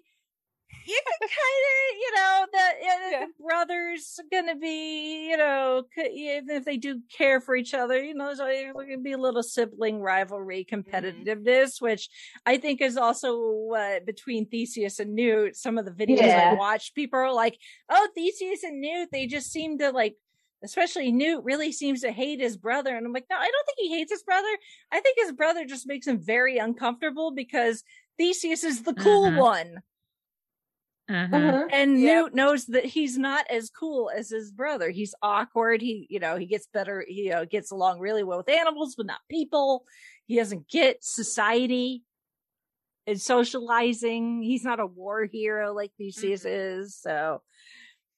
you 0.86 1.00
can 1.06 1.28
kind 1.28 1.62
of 1.72 1.98
you 2.00 2.14
know 2.14 2.46
that 2.52 2.72
yeah, 2.82 3.10
Yeah. 3.10 3.26
the 3.26 3.44
brothers 3.44 4.18
are 4.20 4.28
gonna 4.30 4.56
be 4.56 5.28
you 5.30 5.36
know 5.36 5.84
c- 5.94 6.36
even 6.36 6.50
if 6.56 6.64
they 6.64 6.76
do 6.76 7.00
care 7.16 7.40
for 7.40 7.56
each 7.56 7.74
other 7.74 8.02
you 8.02 8.14
know 8.14 8.26
there's 8.26 8.40
always 8.40 8.72
gonna 8.72 8.98
be 8.98 9.12
a 9.12 9.18
little 9.18 9.42
sibling 9.42 10.00
rivalry 10.00 10.66
competitiveness 10.70 11.80
which 11.80 12.08
i 12.46 12.56
think 12.56 12.80
is 12.80 12.96
also 12.96 13.68
uh, 13.76 14.00
between 14.06 14.46
theseus 14.46 14.98
and 15.00 15.14
newt 15.14 15.56
some 15.56 15.78
of 15.78 15.84
the 15.84 15.90
videos 15.90 16.34
i 16.34 16.54
watched 16.54 16.94
people 16.94 17.18
are 17.18 17.32
like 17.32 17.58
oh 17.90 18.08
theseus 18.14 18.62
and 18.62 18.80
newt 18.80 19.08
they 19.12 19.26
just 19.26 19.50
seem 19.50 19.78
to 19.78 19.90
like 19.90 20.16
especially 20.62 21.12
Newt 21.12 21.44
really 21.44 21.70
seems 21.72 22.00
to 22.00 22.10
hate 22.10 22.40
his 22.40 22.56
brother. 22.56 22.96
And 22.96 23.04
I'm 23.04 23.12
like, 23.12 23.26
no, 23.28 23.36
I 23.36 23.50
don't 23.50 23.66
think 23.66 23.76
he 23.80 23.98
hates 23.98 24.10
his 24.10 24.22
brother. 24.22 24.48
I 24.90 25.00
think 25.00 25.18
his 25.20 25.32
brother 25.32 25.66
just 25.66 25.86
makes 25.86 26.06
him 26.06 26.18
very 26.18 26.56
uncomfortable 26.56 27.32
because 27.32 27.84
Theseus 28.16 28.64
is 28.64 28.82
the 28.82 28.94
cool 28.94 29.30
Mhm. 29.30 29.36
one. 29.36 29.82
Uh-huh. 31.08 31.36
Uh-huh. 31.36 31.64
And 31.70 32.00
Yep. 32.00 32.24
Newt 32.24 32.34
knows 32.34 32.66
that 32.66 32.84
he's 32.86 33.18
not 33.18 33.44
as 33.50 33.68
cool 33.70 34.10
as 34.14 34.30
his 34.30 34.50
brother. 34.50 34.88
He's 34.90 35.14
awkward. 35.22 35.82
He, 35.82 36.06
you 36.08 36.18
know, 36.18 36.36
he 36.36 36.46
gets 36.46 36.66
better, 36.72 37.04
he 37.06 37.24
you 37.24 37.30
know, 37.30 37.44
gets 37.44 37.70
along 37.70 38.00
really 38.00 38.22
well 38.24 38.38
with 38.38 38.48
animals, 38.48 38.94
but 38.96 39.06
not 39.06 39.18
people. 39.30 39.84
He 40.26 40.36
doesn't 40.36 40.68
get 40.68 41.04
society 41.04 42.02
and 43.06 43.20
socializing. 43.20 44.42
He's 44.42 44.64
not 44.64 44.80
a 44.80 44.86
war 44.86 45.26
hero 45.30 45.74
like 45.74 45.92
Theseus 45.98 46.44
is. 46.46 46.96
So, 46.96 47.42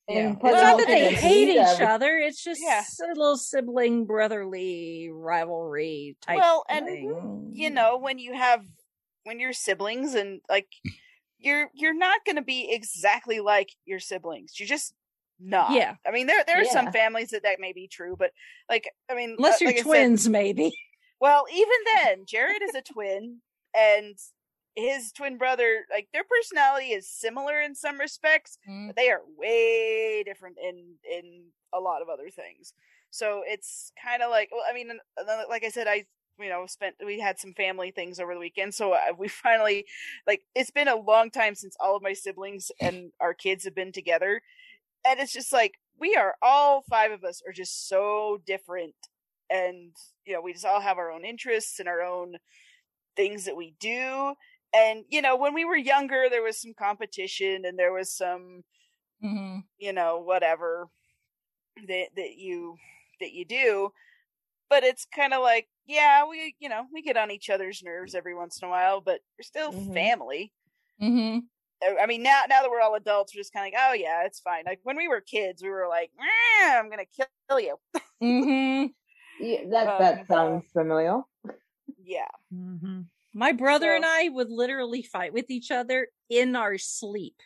yeah. 0.09 0.35
It's 0.35 0.43
not 0.43 0.79
that 0.79 0.87
they 0.87 1.09
they 1.09 1.15
hate 1.15 1.49
each 1.49 1.57
every- 1.57 1.87
other. 1.87 2.17
It's 2.19 2.43
just 2.45 2.61
Yeah. 2.63 2.85
a 3.05 3.09
little 3.09 3.37
sibling 3.37 4.05
brotherly 4.07 5.09
rivalry 5.13 6.17
type. 6.23 6.37
well 6.39 6.65
and 6.69 6.87
thing. 6.87 7.51
you 7.53 7.71
know 7.71 7.99
when 7.99 8.21
you 8.21 8.33
have 8.35 8.65
when 9.25 9.41
you're 9.41 9.53
siblings 9.53 10.15
and 10.15 10.41
like 10.49 10.69
you're 11.39 11.69
you're 11.75 11.95
not 11.97 12.25
going 12.25 12.37
to 12.37 12.43
be 12.43 12.69
exactly 12.73 13.41
like 13.41 13.71
your 13.85 13.99
siblings 14.01 14.55
you're 14.59 14.67
just 14.69 14.95
not 15.39 15.73
Yeah. 15.73 15.95
i 16.07 16.11
mean 16.11 16.27
there 16.27 16.43
there 16.47 16.61
are 16.61 16.65
some 16.65 16.91
families 16.93 17.31
that 17.31 17.43
that 17.43 17.61
may 17.61 17.73
be 17.73 17.89
true 17.89 18.17
but 18.19 18.31
like 18.71 18.89
i 19.11 19.15
mean 19.15 19.35
unless 19.39 19.55
uh, 19.61 19.65
you're 19.65 19.69
like 19.71 19.77
I 19.77 19.83
said- 19.83 19.87
twins, 19.87 20.29
maybe. 20.29 20.73
well 21.21 21.45
even 21.53 21.79
then 21.95 22.25
jared 22.27 22.63
is 22.63 22.75
a 22.75 22.81
twin 22.83 23.41
and 23.77 24.17
his 24.75 25.13
twin 25.13 25.37
brother 25.39 25.85
like 25.91 26.09
their 26.13 26.25
personality 26.25 26.87
is 26.93 27.09
similar 27.11 27.61
in 27.61 27.75
some 27.75 27.99
respects 27.99 28.59
Mm. 28.69 28.89
but 28.89 28.97
they 28.97 29.11
are 29.11 29.21
way 29.37 30.23
different 30.25 30.57
in 30.63 30.95
in 31.11 31.45
a 31.75 31.81
lot 31.81 32.01
of 32.03 32.09
other 32.09 32.31
things 32.31 32.73
so 33.11 33.43
it's 33.47 33.93
kind 34.03 34.23
of 34.23 34.31
like 34.31 34.49
well 34.53 34.63
i 34.69 34.73
mean 34.75 34.89
like 35.51 35.65
i 35.65 35.69
said 35.71 35.87
i 35.87 36.05
you 36.39 36.49
know 36.49 36.67
spent 36.67 36.97
we 37.05 37.21
had 37.21 37.39
some 37.39 37.55
family 37.55 37.91
things 37.91 38.21
over 38.21 38.35
the 38.35 38.41
weekend. 38.41 38.75
So 38.75 38.93
uh, 38.93 39.13
we 39.19 39.29
finally 39.45 39.87
like 40.27 40.43
it's 40.55 40.71
been 40.71 40.89
a 40.89 40.97
long 40.97 41.31
time 41.31 41.55
since 41.55 41.77
all 41.81 41.97
of 41.97 42.03
my 42.03 42.13
siblings 42.13 42.71
and 42.81 43.13
our 43.21 43.35
kids 43.35 43.65
have 43.65 43.75
been 43.75 43.93
together. 43.93 44.43
And 45.07 45.21
it's 45.21 45.33
just 45.33 45.53
like 45.53 45.75
we 45.99 46.17
are 46.17 46.37
all 46.43 46.83
five 46.91 47.13
of 47.13 47.25
us 47.25 47.43
are 47.47 47.53
just 47.53 47.89
so 47.89 48.43
different. 48.47 48.95
And 49.51 49.95
you 50.27 50.35
know 50.35 50.41
we 50.43 50.53
just 50.53 50.67
all 50.67 50.81
have 50.81 50.99
our 50.99 51.11
own 51.11 51.25
interests 51.25 51.81
and 51.81 51.89
our 51.89 52.03
own 52.03 52.37
things 53.17 53.45
that 53.47 53.57
we 53.57 53.75
do. 53.81 54.35
And 54.75 55.05
you 55.09 55.23
know 55.23 55.37
when 55.37 55.55
we 55.55 55.65
were 55.65 55.77
younger 55.77 56.29
there 56.31 56.43
was 56.43 56.61
some 56.61 56.75
competition 56.75 57.65
and 57.65 57.79
there 57.79 57.93
was 57.93 58.13
some 58.13 58.65
Mhm. 59.21 59.67
you 59.79 59.93
know 59.93 60.19
whatever 60.19 60.89
that 61.89 62.09
that 62.17 62.37
you 62.37 62.77
that 63.21 63.33
you 63.33 63.45
do. 63.45 63.91
But 64.71 64.85
it's 64.85 65.07
kind 65.07 65.35
of 65.35 65.43
like 65.43 65.69
yeah 65.87 66.25
we 66.29 66.55
you 66.59 66.69
know 66.69 66.85
we 66.93 67.03
get 67.03 67.17
on 67.17 67.31
each 67.31 67.49
other's 67.51 67.83
nerves 67.83 68.15
every 68.15 68.35
once 68.35 68.61
in 68.61 68.69
a 68.69 68.71
while 68.71 69.01
but 69.01 69.21
we're 69.39 69.43
still 69.43 69.73
Mhm. 69.73 69.93
family 69.95 70.53
Mhm. 71.01 71.43
I- 71.83 71.97
i 72.03 72.07
mean 72.07 72.23
now 72.23 72.43
now 72.49 72.63
that 72.63 72.71
we're 72.71 72.81
all 72.81 72.95
adults 72.95 73.35
we're 73.35 73.41
just 73.41 73.53
kind 73.53 73.67
of 73.67 73.73
like 73.79 73.89
oh 73.91 73.95
yeah 73.95 74.25
it's 74.25 74.41
fine 74.41 74.65
like 74.67 74.81
when 74.83 74.97
we 74.97 75.09
were 75.09 75.21
kids 75.21 75.63
we 75.63 75.69
were 75.71 75.87
like 75.89 76.11
i'm 76.63 76.89
gonna 76.91 77.05
kill 77.07 77.61
you 77.61 77.77
Mhm. 78.23 78.91
Yeah, 79.41 79.65
that 79.71 79.87
Um, 79.89 79.99
that 80.01 80.27
sounds 80.29 80.65
familiar. 80.73 81.21
yeah 82.03 82.29
Mm-hmm. 82.55 83.03
My 83.35 83.53
brother 83.53 83.89
So- 83.89 83.97
and 83.97 84.05
I 84.07 84.31
would 84.31 84.51
literally 84.51 85.03
fight 85.03 85.35
with 85.35 85.51
each 85.51 85.71
other 85.71 86.09
in 86.31 86.57
our 86.57 86.79
sleep. 86.79 87.37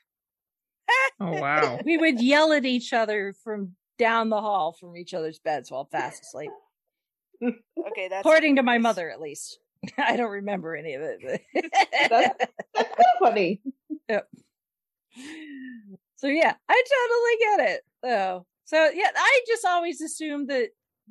Oh 1.21 1.33
wow. 1.41 1.81
We 1.85 1.97
would 1.99 2.21
yell 2.21 2.53
at 2.53 2.65
each 2.65 2.93
other 2.93 3.35
from 3.45 3.75
down 3.99 4.29
the 4.31 4.41
hall 4.41 4.73
from 4.73 4.97
each 4.97 5.13
other's 5.15 5.39
beds 5.41 5.71
while 5.71 5.85
fast 5.85 6.23
asleep. 6.23 6.53
Okay 7.43 8.09
that's 8.09 8.21
According 8.21 8.57
to 8.57 8.63
my 8.63 8.79
mother, 8.79 9.11
at 9.11 9.21
least. 9.21 9.59
I 9.99 10.17
don't 10.17 10.31
remember 10.31 10.77
any 10.77 10.95
of 10.95 11.03
it. 11.03 11.43
That's, 12.11 12.39
that's 12.75 12.89
kind 12.89 12.89
of 12.99 13.19
funny. 13.19 13.61
so 16.17 16.27
yeah, 16.27 16.55
I 16.69 16.83
totally 16.93 17.37
get 17.41 17.71
it. 17.71 17.81
So 18.05 18.47
so 18.65 18.91
yeah, 18.95 19.11
I 19.17 19.41
just 19.47 19.65
always 19.65 20.01
assumed 20.01 20.49
that 20.51 20.69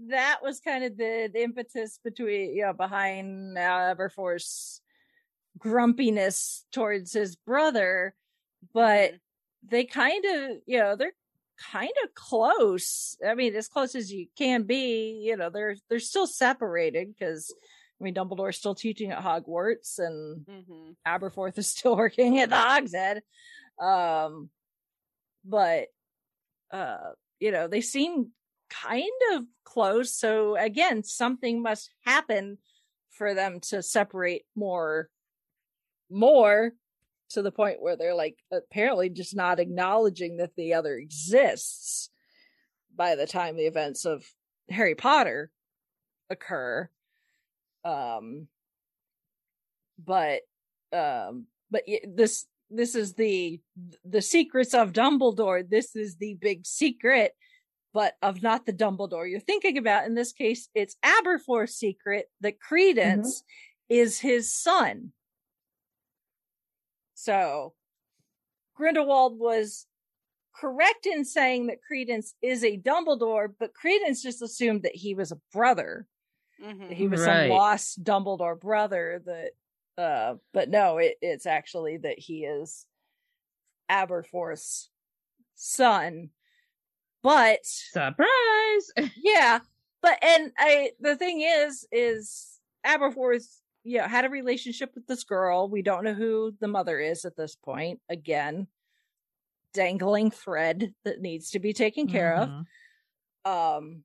that 0.07 0.39
was 0.41 0.59
kind 0.59 0.83
of 0.83 0.97
the, 0.97 1.29
the 1.33 1.43
impetus 1.43 1.99
between 2.03 2.55
you 2.55 2.61
know 2.63 2.73
behind 2.73 3.57
uh, 3.57 3.95
Aberforth's 3.95 4.81
grumpiness 5.57 6.65
towards 6.71 7.11
his 7.11 7.35
brother, 7.35 8.13
but 8.73 9.13
they 9.67 9.83
kind 9.83 10.23
of 10.25 10.57
you 10.65 10.79
know 10.79 10.95
they're 10.95 11.13
kind 11.71 11.91
of 12.03 12.13
close. 12.15 13.17
I 13.25 13.35
mean, 13.35 13.55
as 13.55 13.67
close 13.67 13.95
as 13.95 14.11
you 14.11 14.27
can 14.37 14.63
be. 14.63 15.21
You 15.23 15.37
know, 15.37 15.49
they're 15.49 15.75
they're 15.89 15.99
still 15.99 16.27
separated 16.27 17.13
because 17.13 17.53
I 17.99 18.03
mean 18.03 18.13
Dumbledore's 18.15 18.57
still 18.57 18.75
teaching 18.75 19.11
at 19.11 19.23
Hogwarts 19.23 19.99
and 19.99 20.45
hmm 20.45 20.91
Aberforth 21.07 21.57
is 21.57 21.67
still 21.67 21.95
working 21.97 22.39
at 22.39 22.49
the 22.49 22.55
Hogshead. 22.55 23.21
Um, 23.79 24.49
but 25.45 25.87
uh, 26.71 27.11
you 27.39 27.51
know, 27.51 27.67
they 27.67 27.81
seem 27.81 28.31
kind 28.69 29.09
of 29.33 29.43
close. 29.63 30.13
So 30.13 30.55
again, 30.55 31.03
something 31.03 31.61
must 31.61 31.89
happen 32.05 32.57
for 33.09 33.33
them 33.33 33.59
to 33.59 33.81
separate 33.81 34.43
more, 34.55 35.09
more 36.09 36.73
to 37.29 37.41
the 37.41 37.51
point 37.51 37.81
where 37.81 37.95
they're 37.95 38.15
like 38.15 38.37
apparently 38.51 39.09
just 39.09 39.35
not 39.35 39.59
acknowledging 39.59 40.37
that 40.37 40.55
the 40.55 40.73
other 40.73 40.95
exists 40.95 42.09
by 42.95 43.15
the 43.15 43.27
time 43.27 43.55
the 43.55 43.67
events 43.67 44.05
of 44.05 44.25
Harry 44.69 44.95
Potter 44.95 45.51
occur. 46.29 46.89
Um, 47.83 48.47
but 50.03 50.41
um 50.91 51.45
but 51.69 51.83
this 52.07 52.45
this 52.69 52.95
is 52.95 53.13
the 53.13 53.59
the 54.05 54.21
secrets 54.21 54.73
of 54.73 54.93
Dumbledore. 54.93 55.67
This 55.67 55.95
is 55.95 56.17
the 56.17 56.35
big 56.35 56.65
secret, 56.65 57.33
but 57.93 58.13
of 58.21 58.41
not 58.43 58.65
the 58.65 58.73
Dumbledore 58.73 59.29
you're 59.29 59.39
thinking 59.39 59.77
about. 59.77 60.05
In 60.05 60.13
this 60.13 60.31
case, 60.31 60.69
it's 60.75 60.95
Aberforth's 61.03 61.75
secret 61.75 62.27
that 62.41 62.59
Credence 62.59 63.41
mm-hmm. 63.41 64.01
is 64.01 64.19
his 64.19 64.53
son. 64.53 65.11
So 67.29 67.73
Grindelwald 68.75 69.37
was 69.37 69.85
correct 70.55 71.05
in 71.05 71.23
saying 71.23 71.67
that 71.67 71.83
Credence 71.87 72.33
is 72.41 72.63
a 72.63 72.75
Dumbledore, 72.75 73.53
but 73.59 73.75
Credence 73.75 74.23
just 74.23 74.41
assumed 74.41 74.81
that 74.81 74.95
he 74.95 75.13
was 75.13 75.31
a 75.31 75.39
brother. 75.53 76.07
Mm-hmm. 76.59 76.91
He 76.91 77.07
was 77.07 77.21
right. 77.21 77.47
some 77.47 77.49
lost 77.55 78.03
Dumbledore 78.03 78.59
brother 78.59 79.21
that 79.27 79.51
uh 80.03 80.35
but 80.53 80.69
no, 80.69 80.97
it, 80.97 81.17
it's 81.21 81.45
actually 81.45 81.97
that 81.97 82.17
he 82.17 82.45
is 82.45 82.87
Aberforth's 83.91 84.89
son. 85.53 86.31
But 87.21 87.59
surprise. 87.63 88.91
yeah. 89.17 89.59
But 90.01 90.17
and 90.23 90.51
I 90.57 90.93
the 90.99 91.15
thing 91.15 91.41
is 91.41 91.87
is 91.91 92.59
Aberforth 92.83 93.58
yeah, 93.83 94.07
had 94.07 94.25
a 94.25 94.29
relationship 94.29 94.91
with 94.95 95.07
this 95.07 95.23
girl. 95.23 95.69
We 95.69 95.81
don't 95.81 96.03
know 96.03 96.13
who 96.13 96.53
the 96.59 96.67
mother 96.67 96.99
is 96.99 97.25
at 97.25 97.35
this 97.35 97.55
point. 97.55 97.99
Again, 98.09 98.67
dangling 99.73 100.31
thread 100.31 100.93
that 101.05 101.21
needs 101.21 101.51
to 101.51 101.59
be 101.59 101.73
taken 101.73 102.07
care 102.07 102.35
mm-hmm. 102.37 102.61
of. 103.45 103.77
Um, 103.77 104.03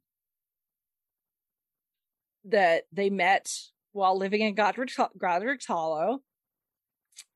that 2.47 2.85
they 2.93 3.11
met 3.11 3.51
while 3.93 4.19
living 4.19 4.43
in 4.43 4.55
Godric, 4.55 4.91
Godric's 5.19 5.67
Hollow, 5.67 6.21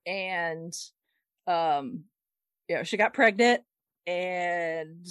and 0.07 0.72
um, 1.47 2.05
you 2.68 2.76
know, 2.76 2.82
she 2.82 2.97
got 2.97 3.14
pregnant, 3.14 3.62
and 4.07 5.07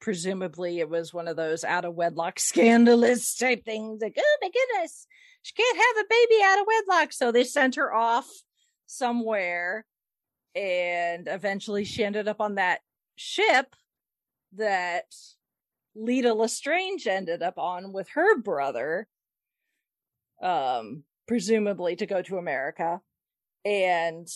presumably 0.00 0.80
it 0.80 0.88
was 0.88 1.14
one 1.14 1.28
of 1.28 1.36
those 1.36 1.64
out 1.64 1.84
of 1.84 1.94
wedlock 1.94 2.38
scandalous 2.38 3.36
type 3.36 3.64
things. 3.64 4.02
Like, 4.02 4.16
oh 4.18 4.36
my 4.42 4.50
goodness, 4.50 5.06
she 5.42 5.54
can't 5.54 5.76
have 5.76 6.04
a 6.04 6.08
baby 6.08 6.42
out 6.44 6.60
of 6.60 6.66
wedlock, 6.66 7.12
so 7.12 7.32
they 7.32 7.44
sent 7.44 7.76
her 7.76 7.92
off 7.94 8.28
somewhere 8.86 9.84
and 10.54 11.28
eventually 11.28 11.84
she 11.84 12.04
ended 12.04 12.28
up 12.28 12.40
on 12.40 12.56
that 12.56 12.80
ship 13.16 13.74
that 14.56 15.14
Leta 15.94 16.34
Lestrange 16.34 17.06
ended 17.06 17.42
up 17.42 17.58
on 17.58 17.92
with 17.92 18.08
her 18.14 18.38
brother, 18.38 19.06
um, 20.42 21.04
presumably 21.28 21.96
to 21.96 22.06
go 22.06 22.22
to 22.22 22.38
America. 22.38 23.00
And 23.64 24.26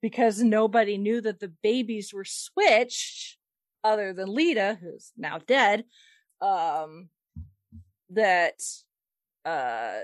because 0.00 0.42
nobody 0.42 0.98
knew 0.98 1.20
that 1.20 1.40
the 1.40 1.52
babies 1.62 2.12
were 2.12 2.24
switched, 2.24 3.38
other 3.84 4.12
than 4.12 4.28
Leta, 4.28 4.78
who's 4.80 5.12
now 5.16 5.38
dead, 5.38 5.84
um, 6.40 7.08
that 8.10 8.60
uh, 9.44 10.00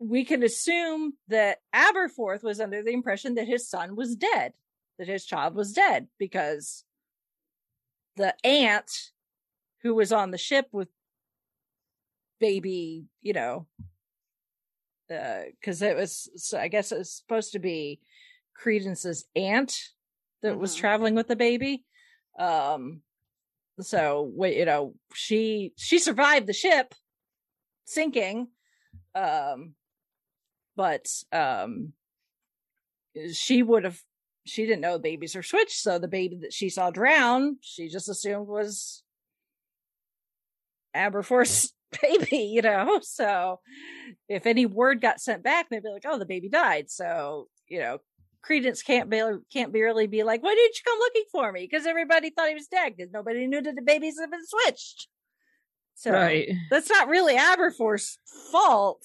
we 0.00 0.24
can 0.24 0.42
assume 0.42 1.12
that 1.28 1.58
Aberforth 1.74 2.42
was 2.42 2.58
under 2.58 2.82
the 2.82 2.92
impression 2.92 3.34
that 3.34 3.46
his 3.46 3.68
son 3.68 3.94
was 3.94 4.16
dead, 4.16 4.54
that 4.98 5.06
his 5.06 5.26
child 5.26 5.54
was 5.54 5.72
dead, 5.72 6.08
because 6.18 6.84
the 8.16 8.34
aunt 8.44 8.90
who 9.82 9.94
was 9.94 10.10
on 10.10 10.30
the 10.30 10.38
ship 10.38 10.66
with 10.72 10.88
baby, 12.40 13.04
you 13.20 13.34
know, 13.34 13.66
because 15.08 15.82
uh, 15.82 15.86
it 15.86 15.96
was, 15.96 16.30
so 16.36 16.58
I 16.58 16.68
guess 16.68 16.92
it 16.92 16.98
was 16.98 17.12
supposed 17.12 17.52
to 17.52 17.58
be 17.58 18.00
Credence's 18.54 19.26
aunt 19.36 19.76
that 20.42 20.52
mm-hmm. 20.52 20.60
was 20.60 20.74
traveling 20.74 21.14
with 21.14 21.28
the 21.28 21.36
baby. 21.36 21.84
Um, 22.38 23.02
so 23.80 24.32
you 24.44 24.64
know, 24.64 24.94
she 25.14 25.72
she 25.76 25.98
survived 25.98 26.46
the 26.46 26.52
ship 26.52 26.94
sinking, 27.84 28.48
um, 29.14 29.74
but 30.80 31.06
um 31.30 31.92
she 33.34 33.62
would 33.62 33.84
have 33.84 34.00
she 34.46 34.64
didn't 34.64 34.80
know 34.80 34.98
babies 34.98 35.36
are 35.36 35.42
switched 35.42 35.76
so 35.76 35.98
the 35.98 36.08
baby 36.08 36.38
that 36.40 36.54
she 36.54 36.70
saw 36.70 36.88
drown 36.88 37.58
she 37.60 37.86
just 37.86 38.08
assumed 38.08 38.48
was 38.48 39.02
aberforth's 40.96 41.74
baby 42.02 42.38
you 42.54 42.62
know? 42.62 43.00
So 43.02 43.60
if 44.26 44.46
any 44.46 44.64
word 44.64 45.02
got 45.02 45.20
sent 45.20 45.42
back 45.42 45.68
they'd 45.68 45.82
be 45.82 45.90
like 45.90 46.06
oh 46.06 46.18
the 46.18 46.24
baby 46.24 46.48
died. 46.48 46.90
So 46.90 47.48
you 47.68 47.80
know 47.80 47.98
credence 48.40 48.82
can't 48.82 49.10
be 49.10 49.20
can't 49.52 49.74
barely 49.74 50.06
be 50.06 50.22
like 50.22 50.42
why 50.42 50.54
didn't 50.54 50.76
you 50.76 50.82
come 50.86 50.98
looking 50.98 51.24
for 51.30 51.52
me? 51.52 51.68
Because 51.70 51.86
everybody 51.86 52.30
thought 52.30 52.48
he 52.48 52.54
was 52.54 52.68
dead 52.68 52.94
because 52.96 53.12
nobody 53.12 53.46
knew 53.46 53.60
that 53.60 53.76
the 53.76 53.82
babies 53.82 54.18
had 54.18 54.30
been 54.30 54.46
switched. 54.46 55.08
So 55.94 56.12
right. 56.12 56.48
that's 56.70 56.88
not 56.88 57.08
really 57.08 57.36
aberforth's 57.36 58.16
fault 58.50 59.02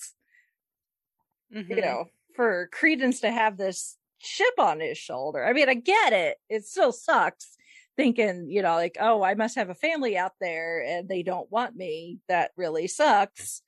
mm-hmm. 1.55 1.71
you 1.71 1.81
know, 1.81 2.05
for 2.35 2.69
Credence 2.71 3.21
to 3.21 3.31
have 3.31 3.57
this 3.57 3.97
chip 4.19 4.59
on 4.59 4.79
his 4.79 4.97
shoulder. 4.97 5.45
I 5.45 5.53
mean, 5.53 5.69
I 5.69 5.75
get 5.75 6.13
it. 6.13 6.37
It 6.49 6.65
still 6.65 6.91
sucks 6.91 7.55
thinking, 7.95 8.47
you 8.49 8.61
know, 8.61 8.75
like, 8.75 8.97
oh, 8.99 9.23
I 9.23 9.35
must 9.35 9.55
have 9.55 9.69
a 9.69 9.75
family 9.75 10.17
out 10.17 10.33
there 10.41 10.83
and 10.83 11.07
they 11.07 11.23
don't 11.23 11.51
want 11.51 11.75
me. 11.75 12.19
That 12.27 12.51
really 12.57 12.87
sucks. 12.87 13.61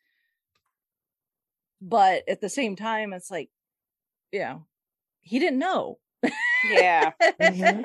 But 1.82 2.24
at 2.28 2.42
the 2.42 2.50
same 2.50 2.76
time, 2.76 3.14
it's 3.14 3.32
like, 3.32 3.50
you 4.32 4.40
know, 4.40 4.66
he 5.22 5.40
didn't 5.40 5.60
know. 5.60 6.00
Yeah. 6.70 7.12
mm-hmm. 7.22 7.82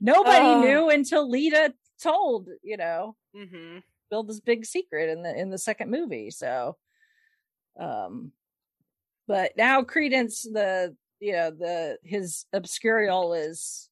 Nobody 0.00 0.46
uh, 0.46 0.60
knew 0.60 0.90
until 0.90 1.28
Leta 1.28 1.72
told, 2.00 2.48
you 2.62 2.76
know, 2.76 3.16
mm-hmm. 3.34 3.78
build 4.10 4.28
this 4.28 4.40
big 4.40 4.66
secret 4.66 5.08
in 5.08 5.22
the 5.22 5.34
in 5.34 5.50
the 5.50 5.58
second 5.58 5.90
movie. 5.90 6.30
So 6.30 6.76
um 7.80 8.32
but 9.26 9.52
now 9.56 9.82
Credence, 9.82 10.42
the 10.42 10.94
you 11.20 11.32
know 11.32 11.50
the 11.50 11.98
his 12.02 12.44
obscurial 12.54 13.34
is 13.48 13.88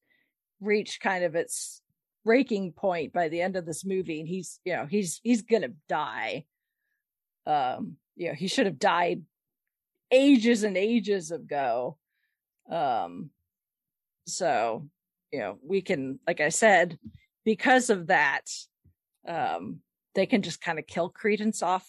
reached 0.61 1.01
kind 1.01 1.24
of 1.24 1.35
its 1.35 1.80
breaking 2.24 2.72
point 2.72 3.12
by 3.12 3.28
the 3.28 3.41
end 3.41 3.57
of 3.57 3.66
this 3.66 3.85
movie, 3.85 4.20
and 4.20 4.28
he's 4.28 4.61
you 4.64 4.74
know 4.74 4.87
he's 4.87 5.20
he's 5.22 5.43
gonna 5.43 5.72
die. 5.89 6.45
Um, 7.47 7.97
you 8.16 8.28
know 8.28 8.35
he 8.35 8.49
should 8.49 8.66
have 8.66 8.78
died 8.78 9.22
ages 10.11 10.62
and 10.62 10.76
ages 10.76 11.30
ago. 11.30 11.97
Um, 12.70 13.30
so 14.26 14.89
you 15.33 15.41
know 15.41 15.59
we 15.64 15.80
can, 15.80 16.20
like 16.26 16.41
I 16.41 16.51
said, 16.51 16.99
because 17.45 17.91
of 17.91 18.09
that, 18.09 18.45
um, 19.26 19.80
they 20.14 20.26
can 20.26 20.43
just 20.43 20.61
kind 20.61 20.78
of 20.78 20.87
kill 20.87 21.09
Credence 21.09 21.62
off 21.62 21.89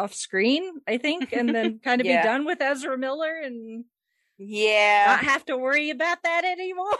off 0.00 0.14
screen, 0.14 0.80
I 0.86 0.98
think, 0.98 1.32
and 1.32 1.54
then 1.54 1.78
kind 1.84 2.00
of 2.00 2.06
yeah. 2.06 2.22
be 2.22 2.28
done 2.28 2.44
with 2.44 2.60
Ezra 2.60 2.96
Miller 2.96 3.40
and 3.42 3.84
yeah, 4.38 5.04
not 5.08 5.24
have 5.24 5.44
to 5.46 5.56
worry 5.56 5.90
about 5.90 6.18
that 6.24 6.44
anymore. 6.44 6.96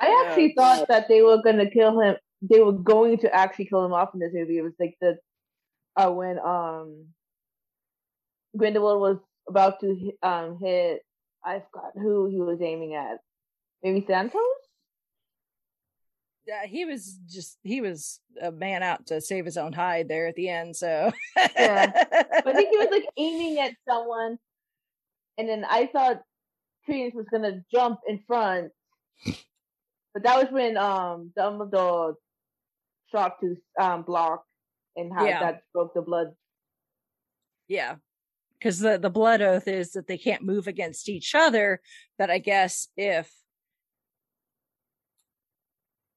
I 0.00 0.26
actually 0.26 0.52
thought 0.54 0.88
that 0.88 1.08
they 1.08 1.22
were 1.22 1.42
going 1.42 1.56
to 1.56 1.70
kill 1.70 2.00
him. 2.00 2.16
They 2.42 2.60
were 2.60 2.72
going 2.72 3.18
to 3.18 3.34
actually 3.34 3.66
kill 3.66 3.84
him 3.84 3.92
off 3.92 4.10
in 4.14 4.20
this 4.20 4.32
movie. 4.34 4.58
It 4.58 4.62
was 4.62 4.74
like 4.78 4.96
the 5.00 5.16
uh, 5.96 6.10
when 6.10 6.38
um 6.38 7.06
Grindelwald 8.56 9.00
was 9.00 9.16
about 9.48 9.80
to 9.80 10.12
um 10.22 10.58
hit. 10.60 11.00
I 11.42 11.62
forgot 11.72 11.92
who 11.94 12.28
he 12.28 12.40
was 12.40 12.60
aiming 12.60 12.94
at. 12.94 13.18
Maybe 13.82 14.04
Santos 14.06 14.42
uh, 16.48 16.66
he 16.66 16.84
was 16.84 17.18
just 17.28 17.58
he 17.62 17.80
was 17.80 18.20
a 18.40 18.50
man 18.50 18.82
out 18.82 19.06
to 19.06 19.20
save 19.20 19.44
his 19.44 19.56
own 19.56 19.72
hide 19.72 20.08
there 20.08 20.26
at 20.26 20.34
the 20.36 20.48
end. 20.48 20.76
So 20.76 21.12
yeah, 21.36 21.92
I 22.12 22.52
think 22.52 22.70
he 22.70 22.78
was 22.78 22.88
like 22.90 23.06
aiming 23.16 23.58
at 23.58 23.74
someone, 23.88 24.38
and 25.38 25.48
then 25.48 25.64
I 25.68 25.86
thought 25.86 26.22
Credence 26.84 27.14
was 27.14 27.26
gonna 27.30 27.62
jump 27.72 28.00
in 28.06 28.20
front, 28.26 28.72
but 30.14 30.22
that 30.22 30.36
was 30.36 30.46
when 30.50 30.76
um 30.76 31.32
Dumbledore 31.38 32.14
shot 33.12 33.40
to 33.40 33.56
um 33.78 34.02
block 34.02 34.44
and 34.96 35.12
how 35.12 35.24
yeah. 35.24 35.40
that 35.40 35.62
broke 35.72 35.94
the 35.94 36.02
blood. 36.02 36.32
Yeah, 37.68 37.96
because 38.58 38.78
the 38.78 38.98
the 38.98 39.10
blood 39.10 39.42
oath 39.42 39.68
is 39.68 39.92
that 39.92 40.06
they 40.06 40.18
can't 40.18 40.42
move 40.42 40.66
against 40.66 41.08
each 41.08 41.34
other. 41.34 41.80
But 42.18 42.30
I 42.30 42.38
guess 42.38 42.88
if 42.96 43.30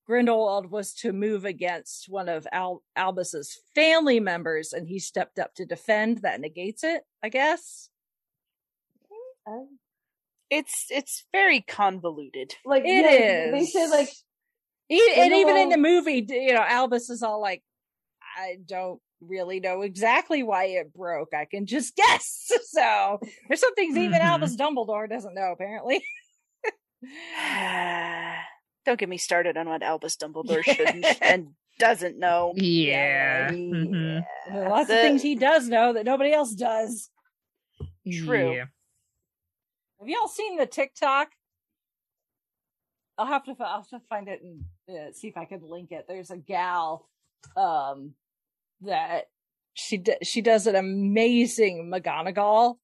Grindelwald 0.06 0.70
was 0.70 0.94
to 0.96 1.14
move 1.14 1.46
against 1.46 2.10
one 2.10 2.28
of 2.28 2.46
Al- 2.52 2.84
Albus's 2.96 3.62
family 3.74 4.20
members, 4.20 4.74
and 4.74 4.88
he 4.88 5.00
stepped 5.00 5.40
up 5.40 5.56
to 5.56 5.66
defend. 5.66 6.20
That 6.20 6.42
negates 6.42 6.84
it, 6.84 7.04
I 7.24 7.30
guess. 7.30 7.90
It's 10.50 10.88
it's 10.90 11.26
very 11.32 11.62
convoluted. 11.62 12.54
Like 12.66 12.84
it 12.86 13.06
yeah, 13.06 13.46
is. 13.48 13.74
They 13.74 13.80
said 13.80 13.90
like, 13.90 14.10
and 14.90 15.34
even 15.34 15.58
in 15.58 15.70
the 15.70 15.78
movie, 15.78 16.26
you 16.30 16.54
know, 16.54 16.64
Albus 16.66 17.10
is 17.10 17.24
all 17.24 17.42
like, 17.42 17.64
I 18.38 18.58
don't 18.66 19.02
really 19.22 19.62
know 19.62 19.82
exactly 19.84 20.44
why 20.44 20.66
it 20.66 20.94
broke. 20.94 21.34
I 21.34 21.46
can 21.46 21.66
just 21.66 21.96
guess. 21.98 22.52
So 22.68 23.20
there's 23.48 23.62
some 23.62 23.74
things 23.76 23.98
even 23.98 24.20
Mhm. 24.20 24.26
Albus 24.26 24.56
Dumbledore 24.58 25.10
doesn't 25.10 25.34
know, 25.34 25.52
apparently. 25.54 26.04
Don't 28.86 29.00
get 29.00 29.10
me 29.10 29.18
started 29.18 29.56
on 29.58 29.68
what 29.70 29.82
Albus 29.84 30.18
Dumbledore 30.18 30.64
shouldn't 30.76 31.06
and 31.22 31.50
doesn't 31.80 32.20
know. 32.20 32.54
Yeah. 32.56 33.46
right. 33.46 33.54
mhm. 33.54 34.26
Lots 34.52 34.88
The- 34.90 34.96
of 34.96 35.02
things 35.02 35.22
he 35.22 35.36
does 35.36 35.68
know 35.68 35.94
that 35.94 36.06
nobody 36.06 36.34
else 36.34 36.54
does. 36.54 37.10
True. 38.12 38.54
Yeah. 38.56 38.66
Have 40.00 40.10
y'all 40.10 40.28
seen 40.28 40.58
the 40.58 40.66
TikTok? 40.66 41.30
I'll 43.18 43.28
have 43.28 43.46
to. 43.46 43.56
I'll 43.60 43.78
have 43.78 43.88
to 43.90 44.02
find 44.10 44.28
it 44.28 44.42
and 44.44 44.66
uh, 44.90 45.14
see 45.14 45.28
if 45.28 45.38
I 45.38 45.46
can 45.46 45.62
link 45.70 45.92
it. 45.92 46.06
There's 46.08 46.32
a 46.32 46.38
gal, 46.38 47.08
um, 47.56 48.16
that 48.82 49.26
she 49.76 49.98
d- 49.98 50.18
she 50.24 50.42
does 50.42 50.66
an 50.68 50.76
amazing 50.76 51.90
McGonagall 51.94 52.78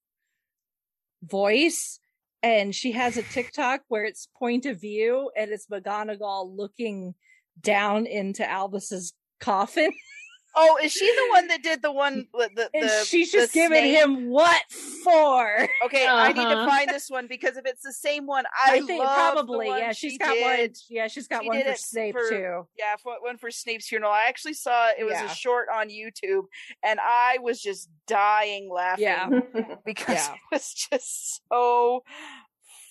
voice, 1.22 1.98
and 2.42 2.74
she 2.74 2.92
has 2.92 3.16
a 3.16 3.22
TikTok 3.22 3.82
where 3.88 4.04
it's 4.04 4.28
point 4.38 4.66
of 4.66 4.80
view 4.80 5.30
and 5.36 5.50
it's 5.50 5.66
McGonagall 5.66 6.56
looking 6.56 7.14
down 7.60 8.06
into 8.06 8.48
Albus's 8.48 9.12
coffin, 9.40 9.92
Oh, 10.56 10.78
is 10.82 10.92
she 10.92 11.06
the 11.06 11.26
one 11.30 11.46
that 11.48 11.62
did 11.62 11.80
the 11.82 11.92
one 11.92 12.26
with 12.34 12.54
the, 12.56 12.68
and 12.74 12.90
she's 13.06 13.30
the 13.30 13.38
just 13.38 13.52
giving 13.52 13.78
snake? 13.78 13.96
him 14.02 14.30
what 14.30 14.60
for? 15.04 15.68
Okay, 15.84 16.06
I 16.08 16.28
need 16.28 16.34
to 16.42 16.48
Uh-huh. 16.48 16.66
find 16.68 16.88
this 16.90 17.08
one 17.08 17.26
because 17.28 17.56
if 17.56 17.64
it's 17.66 17.82
the 17.82 17.92
same 17.92 18.26
one, 18.26 18.44
I, 18.66 18.72
I, 18.76 18.80
think 18.80 18.98
love 18.98 19.34
probably 19.34 19.66
the 19.66 19.70
one 19.70 19.78
yeah. 19.78 19.92
she 19.92 20.10
She's 20.10 20.18
got 20.18 20.36
one. 20.40 20.68
Yeah, 20.88 21.06
she's 21.08 21.28
got 21.28 21.42
She 21.42 21.48
one 21.48 21.62
for 21.62 21.68
it 21.70 21.78
Snape 21.78 22.14
for- 22.14 22.28
too. 22.28 22.66
Yeah, 22.76 22.96
for, 23.02 23.14
one 23.22 23.38
for 23.38 23.50
Snape's 23.50 23.86
funeral. 23.88 24.10
I 24.10 24.24
actually 24.28 24.54
saw 24.54 24.88
it 24.98 25.04
was 25.04 25.12
Yeah. 25.14 25.26
a 25.30 25.34
short 25.34 25.68
on 25.72 25.88
YouTube, 25.88 26.44
and 26.84 26.98
I 27.00 27.38
was 27.40 27.60
just 27.60 27.88
dying 28.08 28.68
laughing 28.72 29.04
Yeah. 29.04 29.28
because 29.84 30.16
Yeah. 30.16 30.32
it 30.34 30.40
was 30.52 30.74
just 30.90 31.42
so 31.48 32.02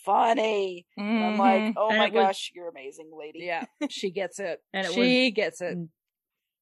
funny. 0.05 0.85
I'm 0.97 1.37
like, 1.37 1.73
oh 1.77 1.89
And 1.89 1.97
my 1.97 2.05
it 2.07 2.13
was- 2.13 2.25
gosh, 2.27 2.51
you're 2.55 2.69
amazing, 2.69 3.11
lady. 3.17 3.41
Mm-hmm. 3.41 3.65
yeah, 3.81 3.87
she 3.89 4.11
gets 4.11 4.39
it. 4.39 4.61
And 4.73 4.87
it 4.87 4.93
she 4.93 5.31
gets 5.31 5.61
it. 5.61 5.77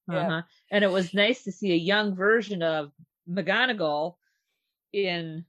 Yeah. 0.10 0.20
Uh-huh. 0.20 0.42
And 0.72 0.84
it 0.84 0.92
was 0.92 1.14
nice 1.14 1.44
to 1.44 1.52
see 1.52 1.72
a 1.74 1.76
young 1.76 2.16
version 2.16 2.62
of 2.64 2.92
McGonagall 3.30 4.16
in 4.94 5.46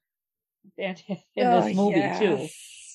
in, 0.77 0.97
in 1.37 1.47
Oh, 1.47 1.61
this 1.63 1.77
movie 1.77 2.13
too. 2.19 2.49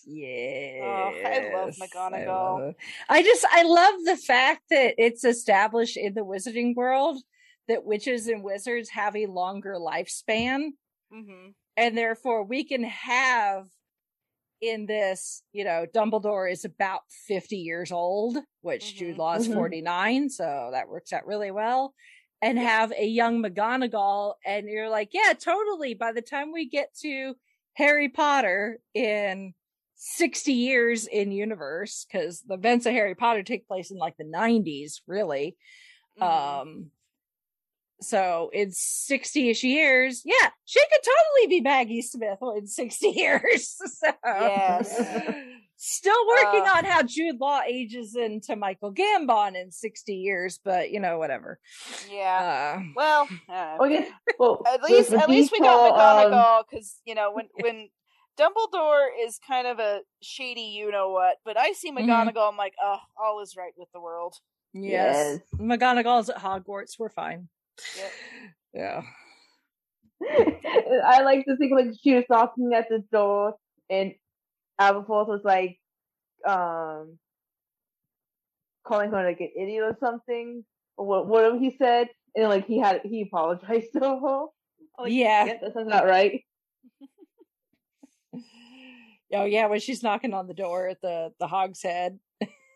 Yeah. 0.06 0.84
Oh, 0.84 1.14
I 1.26 1.53
love 1.53 1.76
McGonagall. 1.77 2.76
I 3.10 3.23
just 3.23 3.45
I 3.52 3.64
love 3.64 3.95
the 4.06 4.18
fact 4.18 4.64
that 4.69 4.95
it's 4.98 5.23
established 5.23 5.98
in 5.98 6.14
the 6.14 6.22
wizarding 6.26 6.76
world 6.76 7.22
that 7.68 7.85
witches 7.85 8.27
and 8.27 8.44
wizards 8.44 8.90
have 8.90 9.15
a 9.15 9.27
longer 9.27 9.76
lifespan 9.80 10.72
hmm 11.11 11.49
and 11.76 11.98
therefore 11.98 12.44
we 12.44 12.64
can 12.64 12.84
have 12.84 13.65
in 14.64 14.85
this, 14.85 15.44
you 15.52 15.65
know, 15.65 15.85
Dumbledore 15.94 16.52
is 16.52 16.64
about 16.65 17.02
50 17.27 17.57
years 17.57 17.91
old, 17.91 18.38
which 18.61 18.94
Mhm. 18.94 18.98
Jude 18.98 19.18
Law 19.18 19.35
is 19.35 19.48
Mhm. 19.48 19.53
49, 19.53 20.30
so 20.30 20.69
that 20.72 20.88
works 20.88 21.11
out 21.11 21.26
really 21.26 21.52
well. 21.52 21.94
And 22.41 22.57
have 22.60 22.91
a 22.91 23.06
young 23.06 23.41
McGonagall, 23.41 24.35
and 24.45 24.68
you're 24.68 24.90
like, 24.90 25.14
yeah, 25.14 25.34
totally. 25.34 25.94
By 25.94 26.11
the 26.11 26.22
time 26.22 26.52
we 26.52 26.68
get 26.68 26.94
to 27.02 27.35
Harry 27.73 28.10
Potter 28.10 28.80
in 28.94 29.53
60 29.95 30.52
years 30.53 31.07
in 31.07 31.31
universe, 31.31 32.06
because 32.06 32.41
the 32.41 32.56
events 32.56 32.85
of 32.85 32.94
Harry 32.94 33.15
Potter 33.15 33.44
take 33.44 33.68
place 33.68 33.91
in 33.91 33.98
like 33.98 34.18
the 34.18 34.26
90s, 34.26 35.02
really. 35.07 35.56
Mm-hmm. 36.19 36.61
Um, 36.61 36.91
so 38.03 38.49
in 38.53 38.69
60ish 38.69 39.63
years, 39.63 40.21
yeah, 40.25 40.49
she 40.65 40.80
could 40.80 41.01
totally 41.03 41.47
be 41.57 41.61
Maggie 41.61 42.01
Smith 42.01 42.39
in 42.57 42.67
60 42.67 43.07
years. 43.15 43.75
So 43.99 44.11
Yes. 44.25 44.95
still 45.77 46.27
working 46.27 46.67
Uh, 46.67 46.73
on 46.77 46.85
how 46.85 47.03
Jude 47.03 47.39
Law 47.39 47.61
ages 47.65 48.15
into 48.15 48.55
Michael 48.55 48.93
Gambon 48.93 49.55
in 49.61 49.71
60 49.71 50.15
years, 50.15 50.59
but 50.63 50.91
you 50.91 50.99
know, 50.99 51.17
whatever. 51.17 51.59
yeah. 52.09 52.77
Uh 52.77 52.84
well, 52.95 53.27
uh, 53.49 53.77
I 53.81 54.07
well, 54.39 54.61
at 54.67 54.81
least 54.84 55.13
at 55.13 55.30
least 55.30 55.51
we 55.51 55.59
got 55.59 55.84
detail, 55.84 55.93
um, 55.93 56.31
McGonagall 56.31 56.63
because 56.69 56.99
you 57.05 57.15
know 57.15 57.31
when 57.31 57.47
when 57.59 57.89
Dumbledore 58.38 59.07
is 59.21 59.39
kind 59.45 59.67
of 59.67 59.77
a 59.80 60.01
shady, 60.21 60.61
you 60.61 60.91
know 60.91 61.11
what. 61.11 61.38
But 61.45 61.57
I 61.57 61.73
see 61.73 61.91
Mhm. 61.91 62.07
McGonagall, 62.07 62.49
I'm 62.49 62.57
like, 62.57 62.73
oh, 62.81 62.97
all 63.21 63.41
is 63.41 63.55
right 63.55 63.73
with 63.77 63.89
the 63.93 64.01
world. 64.01 64.35
yes. 64.73 65.39
McGonagall's 65.59 66.30
at 66.30 66.38
Hogwarts, 66.38 66.97
we're 66.97 67.09
fine. 67.09 67.47
Yep. 67.97 68.11
Yeah. 68.75 69.03
I 71.05 71.21
like 71.21 71.45
to 71.45 71.55
think 71.57 71.73
like 71.73 71.93
she 72.01 72.15
was 72.15 72.23
knocking 72.27 72.71
at 72.73 72.89
the 72.89 73.03
door 73.11 73.55
and 73.87 74.13
Aberforth 74.81 75.27
was 75.27 75.41
like 75.43 75.79
um 76.47 77.19
calling 78.83 79.11
her 79.11 79.23
like 79.23 79.39
an 79.41 79.51
idiot 79.55 79.83
or 79.83 79.95
something 79.99 80.65
or 80.97 81.05
what 81.05 81.27
whatever 81.27 81.59
he 81.59 81.75
said 81.77 82.09
and 82.35 82.49
like 82.49 82.65
he 82.65 82.79
had 82.79 83.01
he 83.03 83.21
apologized 83.21 83.91
to 83.93 83.99
her. 83.99 84.45
I'm 84.97 85.07
Yeah. 85.07 85.45
yeah, 85.45 85.57
that 85.61 85.73
sounds 85.73 85.87
about 85.87 86.07
right. 86.07 86.43
Oh 89.35 89.45
yeah, 89.45 89.65
when 89.65 89.79
she's 89.79 90.03
knocking 90.03 90.33
on 90.33 90.47
the 90.47 90.53
door 90.53 90.87
at 90.87 91.01
the 91.01 91.31
the 91.39 91.47
Hog's 91.47 91.81
Head. 91.81 92.19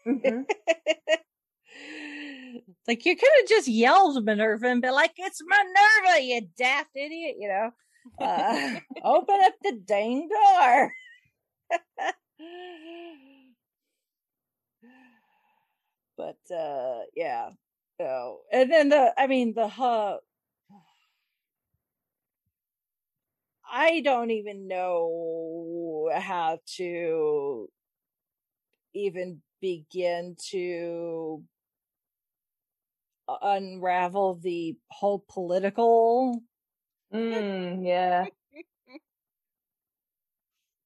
Mhm. 0.07 0.45
like 2.88 3.05
you 3.05 3.15
could 3.15 3.29
have 3.39 3.47
just 3.49 3.67
yelled 3.67 4.23
Minerva 4.23 4.67
and 4.67 4.81
be 4.81 4.89
like, 4.89 5.13
"It's 5.17 5.41
Minerva, 5.45 6.21
you 6.23 6.41
daft 6.57 6.95
idiot!" 6.95 7.35
You 7.39 7.47
know, 7.49 7.71
uh, 8.19 8.79
open 9.03 9.38
up 9.43 9.53
the 9.63 9.73
dang 9.85 10.27
door. 10.29 10.93
but 16.17 16.55
uh 16.55 17.01
yeah, 17.15 17.49
so 17.99 18.41
and 18.51 18.71
then 18.71 18.89
the 18.89 19.13
I 19.17 19.27
mean 19.27 19.53
the 19.53 19.65
uh, 19.65 20.17
I 23.69 24.01
don't 24.01 24.31
even 24.31 24.67
know 24.67 26.09
how 26.13 26.59
to 26.77 27.69
even 28.93 29.41
begin 29.61 30.35
to 30.51 31.43
unravel 33.41 34.35
the 34.35 34.77
whole 34.89 35.23
political 35.27 36.41
Mm, 37.13 37.85
yeah. 37.85 38.25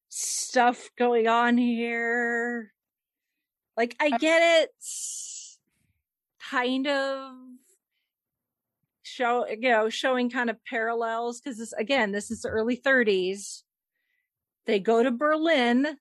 stuff 0.09 0.89
going 0.97 1.27
on 1.27 1.57
here. 1.57 2.73
Like, 3.77 3.95
I 3.99 4.11
get 4.11 4.63
it, 4.63 4.69
kind 6.49 6.85
of 6.85 7.31
show, 9.01 9.47
you 9.47 9.69
know, 9.69 9.89
showing 9.89 10.29
kind 10.29 10.49
of 10.49 10.63
parallels 10.65 11.39
because 11.39 11.57
this, 11.57 11.73
again, 11.73 12.11
this 12.11 12.29
is 12.29 12.41
the 12.41 12.49
early 12.49 12.77
30s. 12.77 13.63
They 14.65 14.79
go 14.79 15.01
to 15.01 15.11
Berlin. 15.11 15.97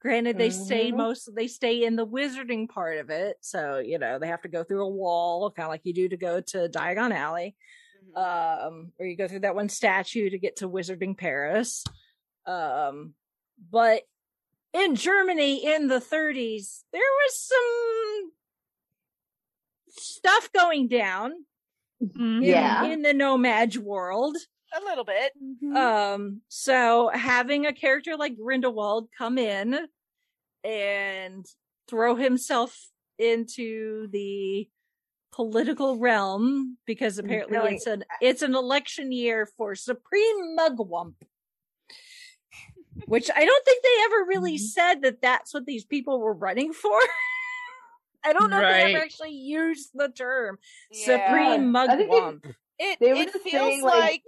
Granted, 0.00 0.38
they 0.38 0.50
stay 0.50 0.92
Mhm. 0.92 0.96
most, 0.96 1.34
they 1.34 1.48
stay 1.48 1.84
in 1.84 1.96
the 1.96 2.06
wizarding 2.06 2.68
part 2.68 2.98
of 2.98 3.10
it. 3.10 3.36
So, 3.40 3.78
you 3.78 3.98
know, 3.98 4.18
they 4.18 4.28
have 4.28 4.42
to 4.42 4.48
go 4.48 4.62
through 4.62 4.84
a 4.84 4.88
wall, 4.88 5.50
kind 5.50 5.64
of 5.66 5.70
like 5.70 5.80
you 5.84 5.92
do 5.92 6.08
to 6.08 6.16
go 6.16 6.40
to 6.40 6.68
Diagon 6.68 7.12
Alley 7.12 7.56
Mhm. 8.14 8.16
um 8.16 8.92
or 8.98 9.06
you 9.06 9.16
go 9.16 9.26
through 9.28 9.40
that 9.40 9.54
one 9.56 9.68
statue 9.68 10.30
to 10.30 10.38
get 10.38 10.56
to 10.56 10.68
wizarding 10.68 11.16
paris 11.18 11.84
um 12.46 13.14
but 13.70 14.02
in 14.72 14.94
germany 14.94 15.64
in 15.66 15.88
the 15.88 16.00
30s 16.00 16.84
there 16.92 17.00
was 17.02 17.38
some 17.38 18.32
stuff 19.90 20.50
going 20.52 20.88
down 20.88 21.32
Mhm. 22.02 22.38
in, 22.38 22.44
Yeah. 22.44 22.84
in 22.84 23.02
the 23.02 23.12
No-Maj 23.12 23.76
world 23.78 24.36
a 24.76 24.84
little 24.84 25.04
bit. 25.04 25.32
um 25.76 26.40
so 26.48 27.10
having 27.12 27.66
a 27.66 27.72
character 27.72 28.16
like 28.16 28.36
grindelwald 28.36 29.08
come 29.16 29.38
in 29.38 29.86
and 30.64 31.46
throw 31.88 32.14
himself 32.16 32.88
into 33.18 34.08
the 34.08 34.68
political 35.32 35.96
realm 35.98 36.76
because 36.86 37.18
apparently 37.18 37.56
Really- 37.56 37.74
it's 37.76 37.86
an 37.86 38.04
it's 38.20 38.42
an 38.42 38.54
election 38.54 39.12
year 39.12 39.46
for 39.56 39.74
supreme 39.74 40.56
mugwump. 40.58 41.14
Which 43.06 43.30
i 43.34 43.44
don't 43.44 43.64
think 43.64 43.82
they 43.82 44.02
ever 44.04 44.24
really 44.26 44.56
Mhm. 44.56 44.60
said 44.60 45.02
that 45.02 45.22
that's 45.22 45.54
what 45.54 45.66
these 45.66 45.84
people 45.84 46.20
were 46.20 46.34
running 46.34 46.72
for. 46.72 46.98
I 48.24 48.32
don't 48.32 48.50
know 48.50 48.58
if 48.60 48.62
they 48.62 48.94
ever 48.94 49.04
actually 49.04 49.30
used 49.32 49.90
the 49.94 50.08
term 50.08 50.58
Yeah. 50.90 51.04
supreme 51.28 51.74
I 51.76 51.86
think 51.96 52.00
it- 52.00 52.10
mugwump. 52.10 52.54
It 52.80 52.98
it 53.00 53.30
feels 53.42 53.82
like, 53.82 53.94
like- 54.00 54.22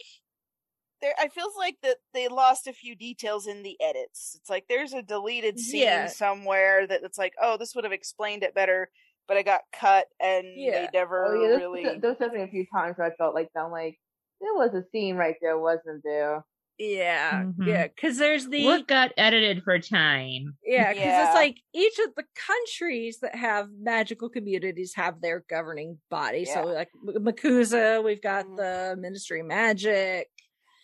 there. 1.00 1.14
I 1.18 1.28
feels 1.28 1.54
like 1.56 1.76
that 1.82 1.98
they 2.14 2.28
lost 2.28 2.66
a 2.66 2.72
few 2.72 2.94
details 2.96 3.46
in 3.46 3.62
the 3.62 3.76
edits. 3.80 4.36
It's 4.38 4.50
like 4.50 4.66
there's 4.68 4.92
a 4.92 5.02
deleted 5.02 5.58
scene 5.58 5.82
Yeah. 5.82 6.06
somewhere 6.08 6.86
that 6.86 7.02
it's 7.02 7.18
like, 7.18 7.34
oh, 7.40 7.56
this 7.56 7.74
would 7.74 7.84
have 7.84 7.92
explained 7.92 8.42
it 8.42 8.54
better. 8.54 8.90
but 9.28 9.36
it 9.36 9.44
got 9.44 9.60
cut 9.72 10.08
and 10.18 10.44
Yeah. 10.56 10.86
they 10.86 10.88
never 10.92 11.24
Oh 11.26 11.40
yeah, 11.40 11.48
there's, 11.50 11.60
really. 11.60 11.84
there 11.84 11.92
was 12.10 12.18
definitely 12.18 12.42
a 12.42 12.48
few 12.48 12.66
times 12.74 12.98
where 12.98 13.06
I 13.06 13.14
felt 13.14 13.32
like 13.32 13.48
I'm 13.56 13.70
like 13.70 13.96
there 14.40 14.54
was 14.54 14.74
a 14.74 14.82
scene 14.90 15.14
right 15.14 15.36
there, 15.40 15.56
wasn't 15.56 16.02
there? 16.02 16.44
Yeah, 16.78 17.44
Mhm. 17.44 17.64
yeah, 17.66 17.86
because 17.86 18.18
there's 18.18 18.48
the 18.48 18.64
What 18.64 18.88
got 18.88 19.12
edited 19.16 19.62
for 19.62 19.78
time? 19.78 20.56
yeah, 20.64 20.88
because 20.88 21.04
Yeah. 21.04 21.26
it's 21.26 21.34
like 21.36 21.58
each 21.72 21.96
of 22.00 22.14
the 22.16 22.24
countries 22.34 23.20
that 23.20 23.36
have 23.36 23.68
magical 23.70 24.28
communities 24.30 24.94
have 24.96 25.20
their 25.20 25.44
governing 25.48 26.00
body. 26.10 26.44
So 26.46 26.64
like 26.64 26.88
M- 27.06 27.22
MACUSA, 27.22 28.02
we've 28.02 28.22
got 28.22 28.46
Mhm. 28.46 28.56
the 28.56 28.96
Ministry 28.98 29.40
of 29.40 29.46
Magic. 29.46 30.28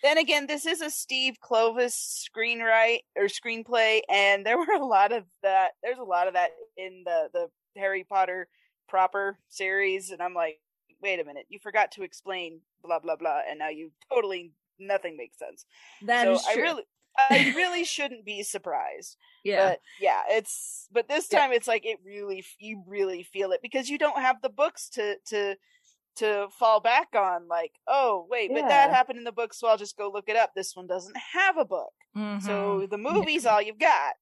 Then 0.02 0.18
again, 0.18 0.46
this 0.46 0.66
is 0.66 0.80
a 0.80 0.90
Steve 0.90 1.36
Kloves 1.42 1.94
screenwrite 2.28 3.00
or 3.16 3.24
screenplay, 3.24 4.00
and 4.08 4.44
there 4.46 4.58
were 4.58 4.72
a 4.74 4.84
lot 4.84 5.12
of 5.12 5.24
that. 5.42 5.72
There's 5.82 5.98
a 5.98 6.04
lot 6.04 6.28
of 6.28 6.34
that 6.34 6.50
in 6.76 7.02
the 7.04 7.28
the 7.32 7.48
Harry 7.80 8.04
Potter 8.04 8.48
proper 8.88 9.38
series, 9.48 10.10
and 10.10 10.22
I'm 10.22 10.34
like, 10.34 10.60
wait 11.02 11.20
a 11.20 11.24
minute, 11.24 11.46
you 11.48 11.58
forgot 11.58 11.92
to 11.92 12.02
explain 12.02 12.60
blah 12.82 12.98
blah 13.00 13.16
blah, 13.16 13.40
and 13.48 13.58
now 13.58 13.68
you 13.68 13.92
totally 14.12 14.52
nothing 14.78 15.16
makes 15.16 15.38
sense. 15.38 15.64
That 16.00 16.26
so 16.26 16.28
is 16.28 16.46
I 16.46 16.52
true. 16.52 16.62
really, 16.62 16.84
I 17.18 17.50
really 17.54 17.84
shouldn't 17.84 18.24
be 18.24 18.42
surprised. 18.42 19.16
yeah, 19.44 19.70
But 19.70 19.80
yeah, 19.98 20.22
it's 20.28 20.86
but 20.92 21.08
this 21.08 21.28
Yeah. 21.30 21.38
time 21.38 21.52
it's 21.52 21.66
like 21.66 21.86
it 21.86 21.98
really 22.04 22.44
you 22.58 22.82
really 22.86 23.22
feel 23.22 23.52
it 23.52 23.60
because 23.62 23.88
you 23.88 23.98
don't 23.98 24.20
have 24.20 24.42
the 24.42 24.50
books 24.50 24.88
to 24.90 25.16
to 25.28 25.56
to 26.16 26.48
fall 26.58 26.80
back 26.80 27.08
on 27.14 27.46
like 27.48 27.72
oh 27.86 28.26
wait 28.30 28.50
but 28.52 28.62
that 28.68 28.90
happened 28.90 29.18
in 29.18 29.24
the 29.24 29.32
book 29.32 29.52
so 29.54 29.68
I'll 29.68 29.76
just 29.76 29.96
go 29.96 30.10
look 30.12 30.28
it 30.28 30.36
up. 30.36 30.52
This 30.54 30.74
one 30.74 30.86
doesn't 30.86 31.16
have 31.34 31.56
a 31.56 31.64
book. 31.64 31.92
Mhm. 32.16 32.42
So 32.42 32.86
the 32.90 32.98
movie's 32.98 33.46
all 33.46 33.60
you've 33.62 33.78
got. 33.78 34.14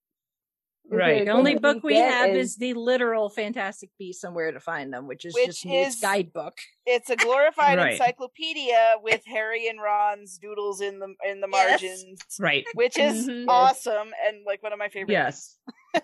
Right. 0.90 1.24
the 1.24 1.30
only 1.32 1.54
book 1.56 1.82
we 1.82 1.96
have 1.96 2.28
is 2.28 2.56
the 2.56 2.74
literal 2.74 3.30
Fantastic 3.30 3.88
Beasts 3.98 4.22
and 4.22 4.34
Where 4.34 4.52
to 4.52 4.60
Find 4.60 4.92
Them, 4.92 5.06
which 5.06 5.24
is 5.24 5.32
Which 5.34 5.46
just 5.46 5.64
Newt's 5.64 5.94
is- 5.94 6.00
guidebook. 6.02 6.58
It's 6.84 7.08
a 7.08 7.16
glorified 7.16 7.78
Right. 7.78 7.92
encyclopedia 7.92 8.96
with 9.02 9.22
Harry 9.24 9.66
and 9.66 9.80
Ron's 9.80 10.36
doodles 10.36 10.82
in 10.82 10.98
the 10.98 11.14
in 11.26 11.40
the 11.40 11.48
Yes. 11.50 11.70
margins, 11.80 12.20
Right. 12.38 12.66
which 12.74 12.98
is 12.98 13.26
Mhm. 13.26 13.46
awesome 13.48 14.12
and 14.26 14.44
like 14.44 14.62
one 14.62 14.74
of 14.74 14.78
my 14.78 14.88
favorite. 14.90 15.12
Yes. 15.14 15.56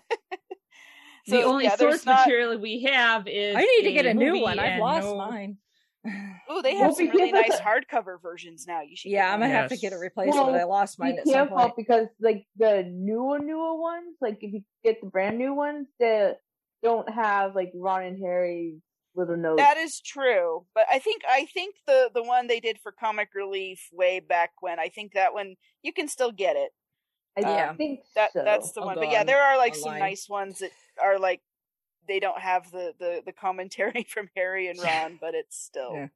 So, 1.27 1.37
the 1.37 1.43
only 1.43 1.65
yeah, 1.65 1.77
source 1.77 2.07
not- 2.07 2.27
material 2.27 2.59
we 2.59 2.83
have 2.85 3.29
is 3.29 3.55
I 3.55 3.61
need 3.61 3.83
to 3.83 3.93
get 3.93 4.07
a 4.07 4.15
new 4.15 4.41
one. 4.41 4.59
I've 4.59 4.81
lost 4.81 5.05
no- 5.07 5.17
mine. 5.19 5.59
Ooh, 6.07 6.63
they 6.63 6.75
Well, 6.75 6.85
have 6.85 6.95
some 6.97 7.09
really 7.11 7.31
because- 7.33 7.49
nice 7.51 7.61
hardcover 7.61 8.21
versions 8.21 8.67
now. 8.67 8.81
You 8.83 8.97
should. 8.97 9.11
Yeah, 9.13 9.33
I'm 9.33 9.41
gonna 9.41 9.53
have 9.53 9.71
to 9.71 9.77
get 9.77 9.93
a 9.93 9.99
replacement. 9.99 10.37
Well, 10.47 10.55
I 10.55 10.65
lost 10.65 10.99
mine 10.99 11.15
Be 11.17 11.19
at 11.21 11.27
some 11.29 11.49
point. 11.49 11.75
because 11.77 12.07
like 12.21 12.47
the 12.57 12.85
newer 12.91 13.39
newer 13.39 13.79
ones, 13.79 14.17
like 14.21 14.39
if 14.41 14.53
you 14.53 14.63
get 14.83 15.01
the 15.03 15.09
brand 15.09 15.37
new 15.39 15.53
ones, 15.55 15.89
they 15.99 16.33
don't 16.83 17.09
have 17.11 17.55
like 17.55 17.71
Ron 17.75 18.03
and 18.05 18.19
Harry's 18.19 18.81
little 19.15 19.37
notes. 19.37 19.61
That 19.61 19.77
is 19.77 20.01
true, 20.01 20.65
but 20.75 20.87
I 20.91 20.99
think 21.01 21.23
I 21.29 21.47
think 21.53 21.75
the 21.87 22.11
the 22.15 22.23
one 22.23 22.47
they 22.47 22.61
did 22.61 22.79
for 22.83 22.93
Comic 22.93 23.29
Relief 23.35 23.89
way 23.93 24.21
back 24.21 24.51
when 24.61 24.79
I 24.81 24.89
think 24.89 25.13
that 25.13 25.35
one 25.35 25.57
you 25.83 25.93
can 25.93 26.09
still 26.09 26.33
get 26.33 26.57
it. 26.57 26.71
I 27.37 27.41
yeah. 27.43 27.75
think 27.75 28.01
That 28.17 28.33
so. 28.33 28.43
that's 28.43 28.73
the 28.73 28.81
I'll 28.81 28.87
one. 28.87 28.97
But 28.97 29.11
yeah, 29.11 29.21
on- 29.21 29.27
there 29.27 29.41
are 29.43 29.57
like 29.59 29.75
some 29.75 29.99
nice 29.99 30.29
ones 30.29 30.61
that 30.61 30.71
are 31.03 31.19
like 31.19 31.41
they 32.11 32.19
don't 32.21 32.41
have 32.41 32.71
the 32.73 32.93
the 32.99 33.23
the 33.25 33.33
commentary 33.33 34.03
from 34.15 34.29
Harry 34.37 34.69
and 34.69 34.79
Ron, 34.83 35.19
but 35.21 35.35
it's 35.35 35.57
still. 35.57 35.95
Yeah. 35.95 36.09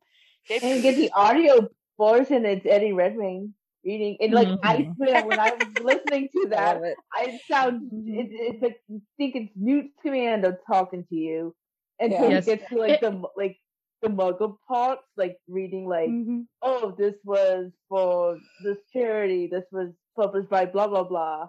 They, 0.49 0.59
and 0.59 0.83
get 0.83 0.97
the 0.97 1.11
audio 1.17 1.69
version. 1.99 2.45
It's 2.45 2.67
Eddie 2.69 2.93
Redmayne 2.93 3.55
reading, 3.85 4.17
and 4.21 4.33
like 4.33 4.49
I 4.63 4.77
Mhm. 4.79 4.97
swear 4.97 5.25
when 5.25 5.39
I 5.39 5.51
was 5.55 5.69
listening 5.91 6.29
to 6.33 6.49
that, 6.55 6.75
love 6.75 6.85
it. 6.85 6.97
I 7.13 7.39
sound 7.51 7.91
it, 8.09 8.29
it's 8.33 8.63
like 8.63 8.81
you 8.89 9.01
think 9.17 9.37
it's 9.37 9.53
Newt 9.57 9.87
Scamander 10.01 10.59
talking 10.67 11.05
to 11.09 11.15
you 11.15 11.55
until 12.01 12.25
Yeah. 12.25 12.31
Yes. 12.31 12.47
you 12.47 12.57
get 12.57 12.69
to 12.71 12.77
like 12.77 13.01
the 13.01 13.23
like 13.37 13.57
the 14.03 14.09
Muggle 14.09 14.57
parts, 14.69 15.07
like 15.17 15.37
reading 15.49 15.87
like 15.87 16.11
Mhm. 16.11 16.47
oh 16.61 16.91
this 16.99 17.15
was 17.25 17.71
for 17.89 18.37
this 18.65 18.79
charity, 18.93 19.47
this 19.47 19.65
was 19.71 19.91
published 20.17 20.51
by 20.51 20.67
blah 20.67 20.89
blah 20.89 21.05
blah. 21.05 21.49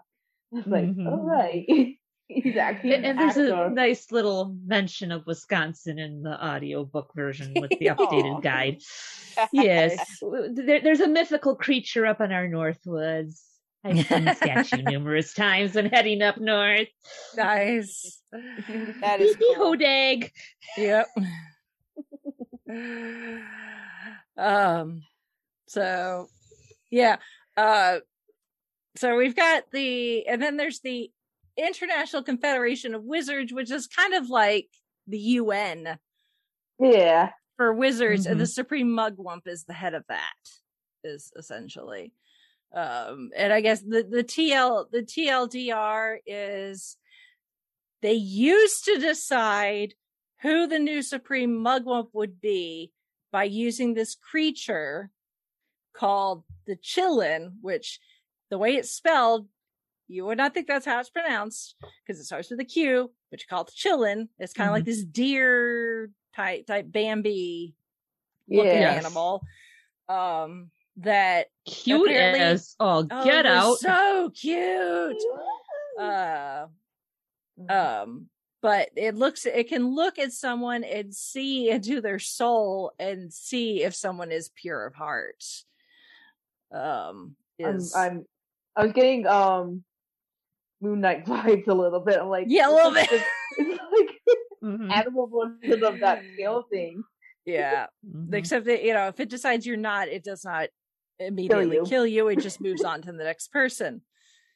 It's 0.52 0.68
like 0.68 0.86
Mhm. 0.86 1.08
all 1.12 1.24
right, 1.26 1.98
he's 2.28 2.58
actually 2.58 2.96
And, 2.96 3.06
an 3.06 3.12
and 3.12 3.20
there's 3.20 3.38
a 3.38 3.70
nice 3.70 4.12
little 4.12 4.56
mention 4.66 5.12
of 5.12 5.26
Wisconsin 5.26 6.00
in 6.00 6.24
the 6.24 6.44
audiobook 6.44 7.14
version 7.16 7.54
with 7.60 7.72
the 7.72 7.86
updated 7.88 8.42
guide. 8.42 8.82
Yes. 9.52 10.00
There, 10.22 10.82
there's 10.82 11.02
a 11.02 11.08
mythical 11.08 11.56
creature 11.56 12.06
up 12.06 12.22
in 12.22 12.32
our 12.32 12.48
Northwoods. 12.48 13.42
I've 13.84 14.06
seen 14.08 14.26
the 14.26 14.34
statue 14.34 14.82
numerous 14.86 15.34
times 15.34 15.76
when 15.76 15.86
heading 15.88 16.22
up 16.22 16.38
north. 16.38 16.88
Nice. 17.36 18.22
that 18.32 19.22
is 19.22 19.36
cool. 19.36 19.76
Hodag. 19.76 20.32
Yep. 20.78 21.08
um 24.38 25.04
so 25.68 26.28
yeah 26.90 27.18
uh 27.58 28.00
so 28.96 29.16
we've 29.16 29.36
got 29.36 29.64
the 29.72 30.28
and 30.28 30.42
then 30.42 30.58
there's 30.58 30.80
the 30.80 31.12
international 31.58 32.24
confederation 32.24 32.94
of 32.94 33.04
wizards 33.04 33.54
which 33.54 33.72
is 33.72 33.88
kind 33.88 34.14
of 34.14 34.30
like 34.30 34.68
the 35.08 35.20
un 35.20 35.98
Yeah, 36.80 37.32
for 37.58 37.74
wizards 37.74 38.26
and 38.26 38.40
the 38.40 38.46
Mhm. 38.46 38.54
supreme 38.54 38.88
mugwump 38.90 39.48
is 39.48 39.64
the 39.64 39.74
head 39.74 39.94
of 39.94 40.04
that 40.10 40.34
is 41.04 41.32
essentially 41.38 42.14
um 42.74 43.30
and 43.36 43.54
i 43.54 43.62
guess 43.62 43.82
the 43.82 44.04
the 44.04 44.24
tl 44.24 44.90
the 44.92 45.04
tldr 45.04 46.18
is 46.26 46.98
they 48.02 48.14
used 48.14 48.86
to 48.86 48.98
decide 49.00 49.94
who 50.42 50.68
the 50.68 50.80
new 50.80 51.02
supreme 51.02 51.52
mugwump 51.64 52.10
would 52.14 52.42
be 52.42 52.92
by 53.32 53.44
using 53.44 53.94
this 53.94 54.16
creature 54.16 55.10
called 55.94 56.44
the 56.66 56.76
qilin 56.76 57.54
which 57.62 58.00
the 58.50 58.58
way 58.58 58.76
it's 58.76 58.92
spelled 58.92 59.48
you 60.08 60.26
would 60.26 60.38
not 60.38 60.54
think 60.54 60.68
that's 60.68 60.86
how 60.86 61.00
it's 61.00 61.10
pronounced 61.10 61.76
because 62.06 62.20
it 62.20 62.26
starts 62.26 62.50
with 62.50 62.60
a 62.60 62.66
q 62.66 63.12
but 63.32 63.40
you 63.40 63.46
call 63.50 63.62
it 63.62 63.68
the 63.68 63.90
qilin 63.90 64.28
it's 64.40 64.54
kind 64.54 64.70
of 64.70 64.76
like 64.76 64.86
this 64.86 65.04
deer 65.04 66.10
type 66.36 66.66
type 66.68 66.92
bambi 66.92 67.76
looking. 68.50 68.72
Yes. 68.72 69.06
animal 69.06 69.44
um 70.10 70.70
that 70.98 71.48
Cute 71.66 72.12
as 72.12 72.76
oh, 72.80 73.04
get 73.04 73.46
was 73.46 73.52
out. 73.52 73.78
so 73.80 74.32
cute 74.34 75.22
uh 76.00 76.68
um 77.70 78.28
but 78.62 78.90
it 78.96 79.16
looks 79.16 79.46
it 79.46 79.68
can 79.68 79.94
look 79.94 80.20
at 80.20 80.32
someone 80.32 80.84
and 80.84 81.14
see 81.14 81.70
into 81.70 82.02
their 82.02 82.20
soul 82.20 82.94
and 83.00 83.34
see 83.34 83.84
if 83.84 83.96
someone 83.96 84.32
is 84.32 84.50
pure 84.56 84.86
of 84.86 84.94
heart 84.96 85.44
um 86.72 87.36
I'm, 87.64 87.76
is 87.76 87.96
I'm 87.96 88.26
I 88.76 88.84
was 88.84 88.94
getting 88.94 89.26
um 89.26 89.84
Moon 90.82 91.02
Knight 91.02 91.26
vibes 91.26 91.68
a 91.68 91.74
little 91.74 92.00
bit. 92.02 92.20
I'm 92.20 92.30
like 92.30 92.46
Yeah, 92.48 92.70
a 92.70 92.72
little 92.74 92.92
bit. 92.92 93.10
just- 93.10 93.26
It's 93.58 93.80
like 93.92 94.10
Mhm. 94.64 94.92
animal 94.92 95.28
version 95.62 95.84
of 95.84 96.00
that 96.00 96.24
scale 96.34 96.64
thing. 96.72 97.04
yeah 97.46 97.86
Mhm. 98.04 98.34
except 98.34 98.66
that 98.66 98.84
you 98.84 98.94
know 98.94 99.08
if 99.10 99.20
it 99.20 99.30
decides 99.30 99.64
you're 99.68 99.78
not 99.78 100.08
it 100.08 100.24
does 100.24 100.44
not 100.44 100.70
immediately 101.20 101.76
you. 101.76 101.84
kill 101.86 102.08
you 102.08 102.28
it 102.30 102.40
just 102.40 102.60
moves 102.68 102.84
on 102.84 103.02
to 103.04 103.12
the 103.12 103.24
next 103.24 103.52
person 103.52 104.02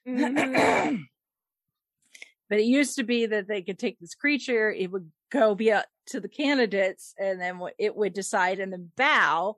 Mm-hmm. 0.07 0.95
but 2.49 2.59
it 2.59 2.63
used 2.65 2.95
to 2.95 3.03
be 3.03 3.27
that 3.27 3.47
they 3.47 3.61
could 3.61 3.77
take 3.77 3.99
this 3.99 4.15
creature, 4.15 4.71
it 4.71 4.91
would 4.91 5.11
go 5.31 5.53
be 5.53 5.71
up 5.71 5.85
to 6.07 6.19
the 6.19 6.29
candidates, 6.29 7.13
and 7.19 7.39
then 7.39 7.59
it 7.77 7.95
would 7.95 8.13
decide 8.13 8.59
and 8.59 8.71
then 8.73 8.91
bow 8.97 9.57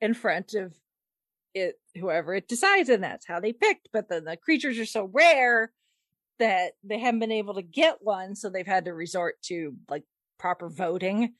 in 0.00 0.14
front 0.14 0.54
of 0.54 0.74
it, 1.54 1.76
whoever 1.94 2.34
it 2.34 2.48
decides, 2.48 2.88
and 2.88 3.04
that's 3.04 3.26
how 3.28 3.38
they 3.38 3.52
picked. 3.52 3.90
But 3.92 4.08
then 4.08 4.24
the 4.24 4.36
creatures 4.36 4.78
are 4.80 4.86
so 4.86 5.04
rare 5.12 5.70
that 6.38 6.72
they 6.82 6.98
haven't 6.98 7.20
been 7.20 7.32
able 7.32 7.54
to 7.54 7.62
get 7.62 8.02
one, 8.02 8.34
so 8.34 8.50
they've 8.50 8.66
had 8.66 8.86
to 8.86 8.92
resort 8.94 9.40
to 9.42 9.76
like 9.88 10.04
proper 10.38 10.68
voting, 10.68 11.34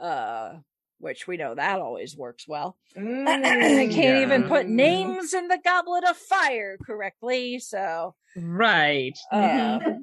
uh, 0.00 0.54
which 0.98 1.26
we 1.26 1.36
know 1.36 1.54
that 1.54 1.80
always 1.80 2.16
works 2.16 2.46
well. 2.48 2.76
they 2.94 3.02
Mm, 3.02 3.94
can't 3.94 4.16
even 4.18 4.44
put 4.44 4.68
names 4.68 5.34
in 5.34 5.48
the 5.48 5.58
goblet 5.62 6.04
of 6.08 6.16
fire 6.16 6.76
correctly, 6.84 7.58
so 7.58 8.14
Right. 8.36 9.16
uh, 9.32 9.78
Mhm. 9.88 10.02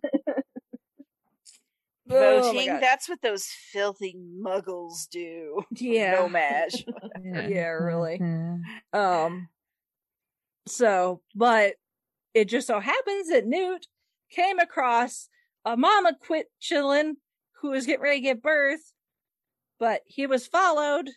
Oh 2.11 2.41
Voting—that's 2.51 3.07
what 3.07 3.21
those 3.21 3.45
filthy 3.45 4.15
muggles 4.15 5.07
do. 5.11 5.61
yeah. 5.71 6.11
No-Maj. 6.11 6.85
Yeah, 7.23 7.67
really. 7.67 8.17
Mhm. 8.19 8.63
Um 8.93 9.49
so 10.67 11.21
but 11.35 11.75
it 12.33 12.45
just 12.45 12.67
so 12.67 12.79
happens 12.79 13.29
that 13.29 13.45
Newt 13.45 13.87
came 14.29 14.59
across 14.59 15.29
a 15.65 15.75
mama 15.75 16.13
quit 16.19 16.47
qilin 16.61 17.13
who 17.61 17.71
was 17.71 17.85
getting 17.85 18.01
ready 18.01 18.17
to 18.17 18.23
give 18.23 18.41
birth, 18.41 18.93
but 19.79 20.01
he 20.05 20.27
was 20.27 20.47
followed 20.47 21.09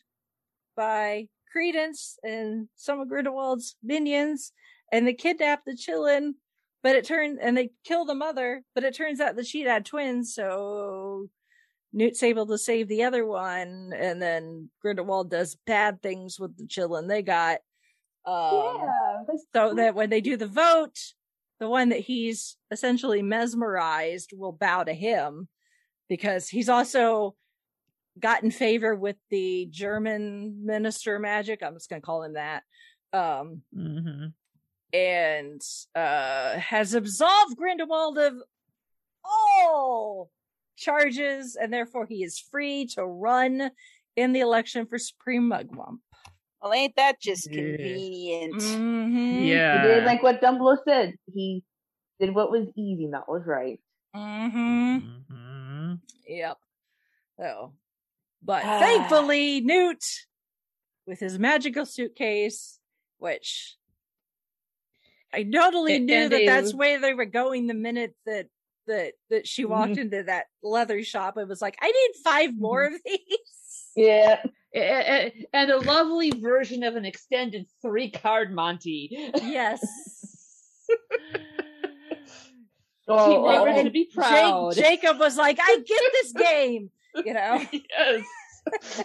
by 0.76 1.28
Credence 1.52 2.18
and 2.22 2.68
some 2.76 3.00
of 3.00 3.08
Grindelwald's 3.08 3.76
minions, 3.82 4.52
and 4.90 5.06
they 5.06 5.14
kidnapped 5.14 5.64
the 5.66 5.76
qilin, 5.76 6.32
but 6.82 6.96
it 6.96 7.04
turned 7.04 7.38
and 7.40 7.56
they 7.56 7.70
killed 7.84 8.08
the 8.08 8.14
mother, 8.14 8.62
but 8.74 8.84
it 8.84 8.96
turns 8.96 9.20
out 9.20 9.36
that 9.36 9.46
she'd 9.46 9.66
had 9.66 9.84
twins, 9.84 10.34
so 10.34 11.28
Newt's 11.92 12.22
able 12.22 12.46
to 12.46 12.58
save 12.58 12.88
the 12.88 13.04
other 13.04 13.26
one, 13.26 13.92
and 13.94 14.20
then 14.20 14.70
Grindelwald 14.80 15.30
does 15.30 15.56
bad 15.66 16.02
things 16.02 16.40
with 16.40 16.56
the 16.56 16.66
children 16.66 17.06
they 17.06 17.22
got. 17.22 17.58
Um, 18.24 18.78
yeah. 18.78 19.34
so 19.54 19.74
that 19.74 19.94
when 19.94 20.08
they 20.08 20.20
do 20.20 20.36
the 20.36 20.46
vote, 20.46 20.98
the 21.62 21.68
one 21.68 21.90
that 21.90 22.00
he's 22.00 22.56
essentially 22.72 23.22
mesmerized 23.22 24.32
will 24.36 24.50
bow 24.50 24.82
to 24.82 24.92
him 24.92 25.46
because 26.08 26.48
he's 26.48 26.68
also 26.68 27.36
gotten 28.18 28.50
favor 28.50 28.96
with 28.96 29.14
the 29.30 29.68
German 29.70 30.66
minister 30.66 31.20
magic. 31.20 31.62
I'm 31.62 31.74
just 31.74 31.88
going 31.88 32.02
to 32.02 32.04
call 32.04 32.24
him 32.24 32.32
that. 32.32 32.64
Um, 33.12 33.62
hmm 33.72 34.26
and 34.92 35.62
uh, 35.94 36.58
has 36.58 36.94
absolved 36.94 37.56
Grindelwald 37.56 38.18
of 38.18 38.34
all 39.24 40.32
charges, 40.76 41.56
and 41.56 41.72
therefore 41.72 42.06
he 42.06 42.24
is 42.24 42.40
free 42.40 42.86
to 42.94 43.06
run 43.06 43.70
in 44.16 44.32
the 44.32 44.40
election 44.40 44.84
for 44.84 44.98
Supreme 44.98 45.48
Mugwump. 45.48 45.98
Well, 46.62 46.72
ain't 46.72 46.94
that 46.96 47.20
just 47.20 47.50
Yeah. 47.50 47.60
convenient? 47.60 48.54
Mm-hmm. 48.54 49.16
He 49.40 49.52
Yeah. 49.52 49.82
did 49.82 50.04
like 50.04 50.22
what 50.22 50.40
Dumbledore 50.40 50.78
said. 50.86 51.14
He 51.32 51.64
did 52.20 52.34
what 52.34 52.50
was 52.52 52.68
easy, 52.76 53.06
not 53.06 53.28
what 53.28 53.40
was 53.40 53.46
right. 53.48 53.80
Mm-hmm. 54.14 54.98
hmm 55.28 55.94
Yep. 56.26 56.56
So, 57.40 57.72
but 58.42 58.62
thankfully, 58.62 59.60
Newt, 59.62 60.04
with 61.06 61.18
his 61.18 61.38
magical 61.38 61.84
suitcase, 61.84 62.78
which 63.18 63.76
I 65.32 65.42
totally 65.44 65.96
And- 65.96 66.06
knew 66.06 66.14
and 66.14 66.32
that 66.32 66.36
they- 66.36 66.46
that's 66.46 66.74
where 66.74 67.00
they 67.00 67.14
were 67.14 67.24
going 67.24 67.66
the 67.66 67.74
minute 67.74 68.14
that 68.26 68.46
that 68.88 69.14
that 69.30 69.46
she 69.46 69.64
walked 69.64 69.92
Mhm. 69.92 69.98
into 69.98 70.22
that 70.24 70.46
leather 70.62 71.02
shop. 71.04 71.38
It 71.38 71.46
was 71.46 71.62
like, 71.62 71.76
I 71.80 71.86
need 71.86 72.22
five 72.24 72.56
more 72.58 72.84
of 72.84 72.94
these. 73.04 73.90
Yeah. 73.96 74.42
And, 74.74 75.32
and 75.52 75.70
a 75.70 75.78
lovely 75.78 76.30
version 76.30 76.82
of 76.82 76.96
an 76.96 77.04
extended 77.04 77.66
three 77.82 78.10
card 78.10 78.54
Monty. 78.54 79.30
Yes. 79.42 79.80
Oh, 83.08 83.30
He 83.30 83.36
oh, 83.36 83.64
never 83.64 83.80
oh. 83.80 83.82
to 83.84 83.90
be 83.90 84.04
Jake, 84.04 84.14
proud. 84.14 84.74
Jacob 84.74 85.18
was 85.18 85.36
like, 85.36 85.58
I 85.60 85.76
get 85.84 86.00
this 86.12 86.32
game. 86.38 86.90
You 87.14 87.34
know, 87.34 87.66
yes. 87.72 88.24
it's 88.70 89.04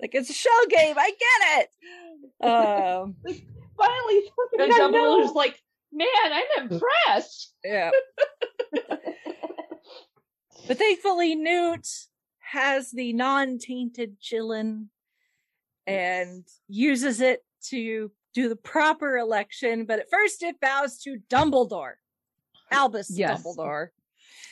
like 0.00 0.14
it's 0.14 0.30
a 0.30 0.32
shell 0.32 0.66
game. 0.68 0.96
I 0.98 1.10
get 1.10 1.60
it. 1.60 2.44
Um, 2.44 3.14
Finally, 3.76 4.22
something 4.36 4.60
And 4.60 4.72
I 4.72 4.78
Dumbledore's 4.78 5.26
know. 5.26 5.32
like, 5.34 5.62
man, 5.92 6.06
I'm 6.24 6.70
impressed. 6.72 7.52
yeah. 7.62 7.90
But 10.66 10.78
thankfully, 10.78 11.34
Newt 11.36 11.86
has 12.52 12.90
the 12.92 13.12
non-tainted 13.12 14.16
qilin 14.20 14.86
and 15.86 16.44
uses 16.68 17.20
it 17.20 17.44
to 17.64 18.10
do 18.34 18.48
the 18.48 18.56
proper 18.56 19.16
election. 19.18 19.84
But 19.84 19.98
at 19.98 20.10
first, 20.10 20.42
it 20.42 20.60
bows 20.60 20.98
to 21.02 21.18
Dumbledore, 21.28 21.94
Albus 22.70 23.10
Yes. 23.10 23.42
Dumbledore. 23.42 23.88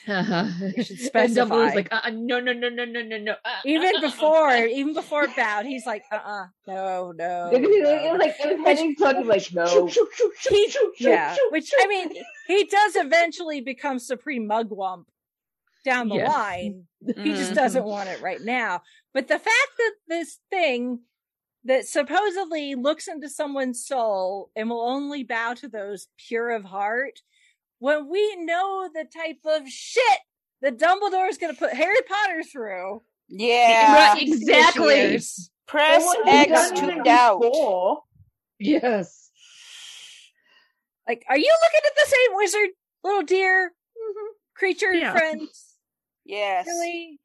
Uh-huh. 0.06 0.46
should 0.82 0.98
And. 0.98 1.34
Dumbledore's 1.36 1.74
like, 1.74 1.88
uh, 1.92 2.10
no, 2.10 2.40
no, 2.40 2.52
no, 2.52 2.68
no, 2.68 2.84
no, 2.84 3.02
no, 3.02 3.18
no. 3.18 3.32
Uh, 3.44 3.48
Even 3.64 3.94
uh, 3.94 3.98
uh, 3.98 4.00
before, 4.00 4.48
uh, 4.48 4.60
uh. 4.62 4.66
even 4.66 4.92
before 4.94 5.24
it 5.24 5.36
bowed, 5.36 5.64
he's 5.64 5.86
like, 5.86 6.02
"Uh-uh, 6.12 6.46
no, 6.66 7.12
no." 7.12 7.50
Because 7.52 7.68
it, 7.70 7.82
no." 7.82 8.14
it 8.14 8.18
like 8.18 8.34
it 8.40 8.58
was 8.58 8.66
heading 8.66 8.96
towards 8.96 9.26
like 9.26 9.52
no. 9.54 9.86
He- 10.50 10.74
yeah, 10.98 11.36
which. 11.50 11.70
I 11.80 11.86
mean, 11.86 12.10
he 12.48 12.64
does 12.64 12.96
eventually 12.96 13.60
become 13.60 13.98
Supreme 13.98 14.46
Mugwump 14.48 15.04
down 15.84 16.08
the 16.08 16.16
Yes. 16.16 16.32
line. 16.32 16.86
He 17.06 17.34
just 17.34 17.52
Mhm. 17.52 17.56
doesn't 17.56 17.84
want 17.84 18.08
it 18.08 18.20
right 18.20 18.40
now. 18.40 18.82
But 19.12 19.28
the 19.28 19.38
fact 19.38 19.70
that 19.78 19.92
this 20.08 20.40
thing 20.50 21.00
that 21.64 21.86
supposedly 21.86 22.74
looks 22.74 23.06
into 23.08 23.28
someone's 23.28 23.86
soul 23.86 24.50
and 24.56 24.68
will 24.68 24.80
only 24.82 25.22
bow 25.22 25.54
to 25.54 25.68
those 25.68 26.08
pure 26.18 26.50
of 26.50 26.64
heart, 26.64 27.20
when 27.78 28.08
we 28.08 28.36
know 28.36 28.88
the 28.92 29.04
type 29.04 29.40
of 29.44 29.68
shit 29.68 30.20
that 30.62 30.78
Dumbledore 30.78 31.28
is 31.28 31.38
going 31.38 31.54
to 31.54 31.58
put 31.58 31.74
Harry 31.74 32.00
Potter 32.08 32.42
through, 32.42 33.02
Yeah. 33.28 34.12
Right, 34.12 34.22
exactly. 34.22 34.96
years, 34.96 35.50
Press 35.66 36.04
X 36.26 36.70
to 36.80 37.02
doubt. 37.02 37.40
before. 37.40 38.04
Yes. 38.58 39.30
like, 41.06 41.24
are 41.28 41.36
you 41.36 41.44
looking 41.64 41.86
at 41.86 41.96
the 41.96 42.10
same 42.10 42.36
wizard, 42.36 42.70
little 43.02 43.22
dear 43.22 43.74
creature 44.54 44.94
Yeah. 44.94 45.12
friends? 45.12 45.73
Yes. 46.24 46.66
Really? 46.66 47.18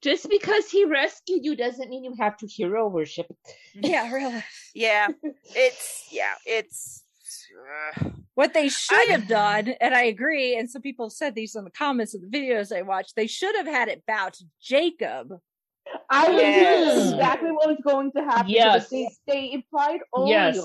Just 0.00 0.28
because 0.30 0.68
he 0.70 0.84
rescued 0.84 1.44
you 1.44 1.56
doesn't 1.56 1.90
mean 1.90 2.04
you 2.04 2.14
have 2.18 2.36
to 2.38 2.46
hero 2.46 2.88
worship. 2.88 3.26
Yeah, 3.74 4.12
really. 4.12 4.44
Yeah. 4.74 5.08
It's 5.54 6.06
yeah. 6.10 6.34
It's. 6.46 7.02
Uh, 7.98 8.10
What 8.34 8.54
they 8.54 8.68
should 8.68 9.08
I- 9.08 9.12
have 9.12 9.26
done, 9.26 9.68
and 9.80 9.94
I 9.94 10.04
agree, 10.04 10.56
and 10.56 10.70
some 10.70 10.82
people 10.82 11.10
said 11.10 11.34
these 11.34 11.56
in 11.56 11.64
the 11.64 11.70
comments 11.70 12.14
of 12.14 12.20
the 12.22 12.28
videos 12.28 12.74
I 12.74 12.82
watched, 12.82 13.16
they 13.16 13.26
should 13.26 13.56
have 13.56 13.66
had 13.66 13.88
it 13.88 14.04
bow 14.06 14.28
to 14.32 14.44
Jacob. 14.62 15.32
I 16.10 16.28
was 16.28 16.40
Yes. 16.40 16.94
doing 16.94 17.14
exactly 17.14 17.50
what 17.50 17.68
was 17.68 17.78
going 17.82 18.12
to 18.12 18.22
happen. 18.22 18.50
Yes. 18.50 18.88
They, 18.90 19.08
they 19.26 19.52
implied 19.52 20.00
Yes. 20.26 20.58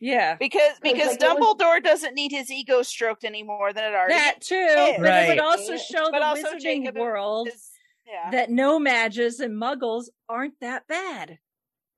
Earlier. 0.00 0.12
Yeah. 0.14 0.36
because 0.38 0.78
because 0.82 1.08
like, 1.08 1.22
it 1.22 1.28
was- 1.38 1.56
Dumbledore 1.56 1.82
doesn't 1.82 2.14
need 2.14 2.30
his 2.32 2.50
ego 2.50 2.82
stroked 2.82 3.24
anymore 3.24 3.72
than 3.72 3.84
it 3.84 3.94
already 3.94 4.14
That 4.14 4.40
too. 4.40 4.54
is. 4.54 4.96
But 5.00 5.24
it 5.24 5.28
would 5.28 5.38
also 5.40 5.76
show 5.76 6.10
But 6.10 6.20
the 6.20 6.24
also 6.24 6.54
wizarding 6.54 6.60
Jacob 6.60 6.96
world 6.96 7.48
is. 7.48 7.70
Yeah. 8.06 8.30
that 8.30 8.50
No-Majs 8.50 9.40
and 9.40 9.60
muggles 9.60 10.06
aren't 10.28 10.58
that 10.60 10.86
bad. 10.88 11.38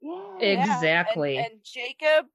Yeah. 0.03 0.23
Yeah, 0.41 0.63
Exactly. 0.77 1.37
And, 1.37 1.47
and 1.53 1.61
Jacob, 1.63 2.27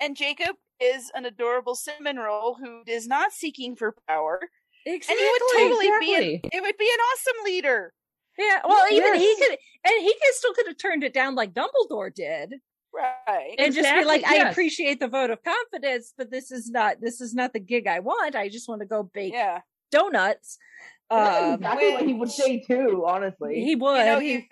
and 0.00 0.16
Jacob 0.16 0.56
is 0.80 1.10
an 1.14 1.24
adorable 1.26 1.74
cinnamon 1.76 2.16
roll 2.16 2.54
who 2.54 2.82
is 2.86 3.06
not 3.06 3.30
seeking 3.32 3.76
for 3.76 3.94
power, 4.08 4.40
Exactly. 4.84 5.14
and 5.14 5.20
he 5.20 5.30
would 5.30 5.68
totally 5.70 5.90
be. 6.00 6.34
An, 6.42 6.50
it 6.52 6.60
would 6.62 6.76
be 6.78 6.90
an 6.92 6.98
awesome 7.00 7.44
leader, 7.44 7.92
yeah. 8.36 8.60
Well, 8.64 8.84
even 8.90 9.14
he 9.14 9.36
could, 9.36 9.50
and 9.84 9.94
he 10.02 10.12
could 10.12 10.34
still 10.34 10.54
could 10.54 10.66
have 10.66 10.78
turned 10.78 11.04
it 11.04 11.12
down 11.14 11.36
like 11.36 11.52
Dumbledore 11.54 12.12
did, 12.12 12.54
right? 12.94 13.54
and 13.58 13.74
just 13.74 13.88
be 13.94 14.04
like, 14.04 14.20
Exactly, 14.20 14.40
"I 14.40 14.44
yes. 14.44 14.52
appreciate 14.52 15.00
the 15.00 15.08
vote 15.08 15.30
of 15.30 15.42
confidence, 15.42 16.12
but 16.16 16.30
this 16.30 16.50
is 16.50 16.70
not 16.70 17.00
this 17.00 17.20
is 17.20 17.34
not 17.34 17.52
the 17.52 17.60
gig 17.60 17.86
I 17.86 18.00
want. 18.00 18.36
I 18.36 18.48
just 18.48 18.68
want 18.68 18.80
to 18.80 18.86
go 18.86 19.02
bake 19.02 19.32
yeah, 19.32 19.60
donuts." 19.90 20.58
That's 21.10 21.44
Um, 21.44 21.54
exactly 21.54 21.92
what 21.92 22.06
he 22.06 22.14
would 22.14 22.30
say 22.30 22.60
too. 22.60 23.04
Honestly, 23.06 23.62
he 23.64 23.74
would. 23.74 23.98
you 23.98 24.04
know, 24.04 24.18
He- 24.20 24.48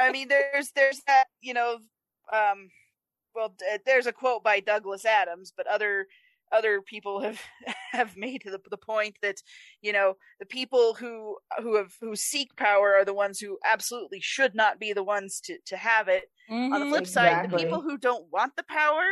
I 0.00 0.10
mean, 0.12 0.28
there's 0.28 0.70
there's 0.72 1.00
that 1.06 1.24
you 1.40 1.54
know, 1.54 1.78
um, 2.32 2.68
well, 3.34 3.54
there's 3.84 4.06
a 4.06 4.12
quote 4.12 4.42
by 4.42 4.60
Douglas 4.60 5.04
Adams, 5.04 5.52
but 5.56 5.66
other 5.66 6.06
other 6.52 6.80
people 6.82 7.20
have 7.20 7.40
have 7.92 8.16
made 8.16 8.42
the 8.44 8.60
the 8.70 8.76
point 8.78 9.18
that 9.22 9.36
you 9.82 9.92
know 9.92 10.16
the 10.40 10.46
people 10.46 10.94
who 10.94 11.38
who 11.60 11.76
have 11.76 11.94
who 12.00 12.16
seek 12.16 12.56
power 12.56 12.94
are 12.94 13.04
the 13.04 13.14
ones 13.14 13.40
who 13.40 13.58
absolutely 13.64 14.20
should 14.20 14.54
not 14.54 14.78
be 14.80 14.92
the 14.92 15.04
ones 15.04 15.40
to 15.42 15.58
to 15.66 15.76
have 15.76 16.08
it. 16.08 16.24
On 16.70 16.80
the 16.80 16.86
Mhm. 16.86 16.86
flip 16.86 17.06
side, 17.06 17.42
the 17.42 17.48
people 17.48 17.82
who 17.82 17.98
don't 17.98 18.30
want 18.32 18.56
the 18.56 18.64
power 18.64 19.04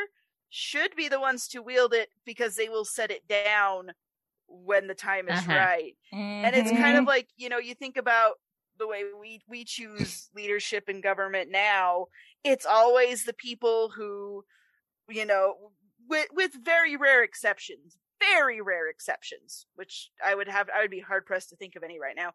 should 0.48 0.94
be 0.96 1.08
the 1.08 1.20
ones 1.20 1.48
to 1.48 1.62
wield 1.62 1.94
it 1.94 2.10
because 2.24 2.56
they 2.56 2.68
will 2.68 2.84
set 2.84 3.10
it 3.10 3.26
down 3.26 3.92
when 4.48 4.86
the 4.86 4.94
time 4.94 5.28
is 5.28 5.46
Uh-huh. 5.46 5.48
right. 5.48 5.96
And 6.42 6.54
it's 6.56 6.70
kind 6.72 6.96
of 6.96 7.06
like, 7.06 7.28
you 7.36 7.48
know, 7.48 7.58
you 7.58 7.74
think 7.74 7.96
about 7.96 8.36
the 8.78 8.88
way 8.88 9.04
we 9.18 9.40
we 9.48 9.64
choose 9.64 10.28
leadership 10.34 10.88
in 10.88 11.00
government 11.00 11.50
now, 11.50 12.06
it's 12.44 12.66
always 12.66 13.24
the 13.24 13.34
people 13.34 13.90
who, 13.90 14.44
you 15.08 15.26
know, 15.26 15.72
with 16.08 16.28
with 16.32 16.52
very 16.64 16.96
rare 16.96 17.22
exceptions, 17.22 17.98
very 18.20 18.60
rare 18.60 18.88
exceptions, 18.88 19.66
which 19.74 20.10
I 20.24 20.34
would 20.34 20.48
have 20.48 20.68
I 20.74 20.82
would 20.82 20.90
be 20.90 21.00
hard 21.00 21.26
pressed 21.26 21.50
to 21.50 21.56
think 21.56 21.76
of 21.76 21.82
any 21.82 21.98
right 22.00 22.16
now. 22.16 22.32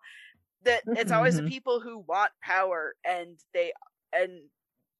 That 0.63 0.83
it's 0.95 1.11
always 1.11 1.35
the 1.37 1.43
people 1.43 1.79
who 1.81 1.99
want 1.99 2.31
power 2.43 2.95
and 3.05 3.39
they 3.53 3.73
and 4.13 4.49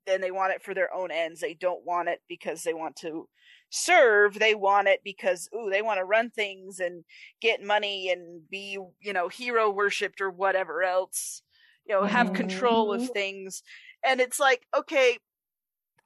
then 0.06 0.22
they 0.22 0.32
want 0.32 0.54
it 0.54 0.64
for 0.64 0.74
their 0.74 0.94
own 0.94 1.12
ends. 1.12 1.42
They 1.42 1.54
don't 1.54 1.86
want 1.86 2.10
it 2.10 2.22
because 2.30 2.64
they 2.64 2.74
want 2.74 2.96
to 2.98 3.30
serve. 3.70 4.40
They 4.40 4.56
want 4.56 4.88
it 4.88 5.02
because 5.04 5.50
ooh, 5.56 5.70
they 5.70 5.82
want 5.82 6.00
to 6.00 6.06
run 6.06 6.32
things 6.32 6.80
and 6.80 7.04
get 7.42 7.62
money 7.64 8.10
and 8.12 8.48
be, 8.50 8.80
you 9.02 9.14
know, 9.14 9.28
hero 9.30 9.70
worshipped 9.70 10.22
or 10.22 10.30
whatever 10.32 10.84
else. 10.84 11.42
You 11.86 11.96
know, 11.96 12.06
have 12.06 12.34
control 12.34 12.94
of 12.94 13.04
Mhm. 13.04 13.10
things. 13.14 13.64
And 14.06 14.22
it's 14.22 14.40
like, 14.40 14.68
okay, 14.76 15.18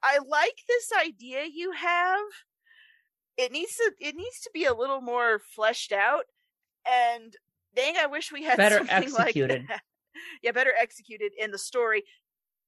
I 0.04 0.20
like 0.20 0.58
this 0.68 0.92
idea 0.94 1.46
you 1.46 1.72
have. 1.74 2.22
It 3.38 3.52
needs 3.52 3.76
to 3.76 3.92
it 4.00 4.16
needs 4.16 4.40
to 4.42 4.50
be 4.54 4.66
a 4.66 4.74
little 4.74 5.02
more 5.02 5.40
fleshed 5.56 5.92
out. 5.92 6.26
And 6.86 7.34
dang, 7.76 7.96
I 7.98 8.08
wish 8.08 8.32
we 8.32 8.44
had 8.44 8.58
Better 8.58 8.78
something 8.86 9.14
like 9.14 9.34
that. 9.36 9.82
Yeah, 10.44 10.52
better 10.52 10.74
executed 10.80 11.32
in 11.38 11.52
the 11.52 11.58
story. 11.58 12.04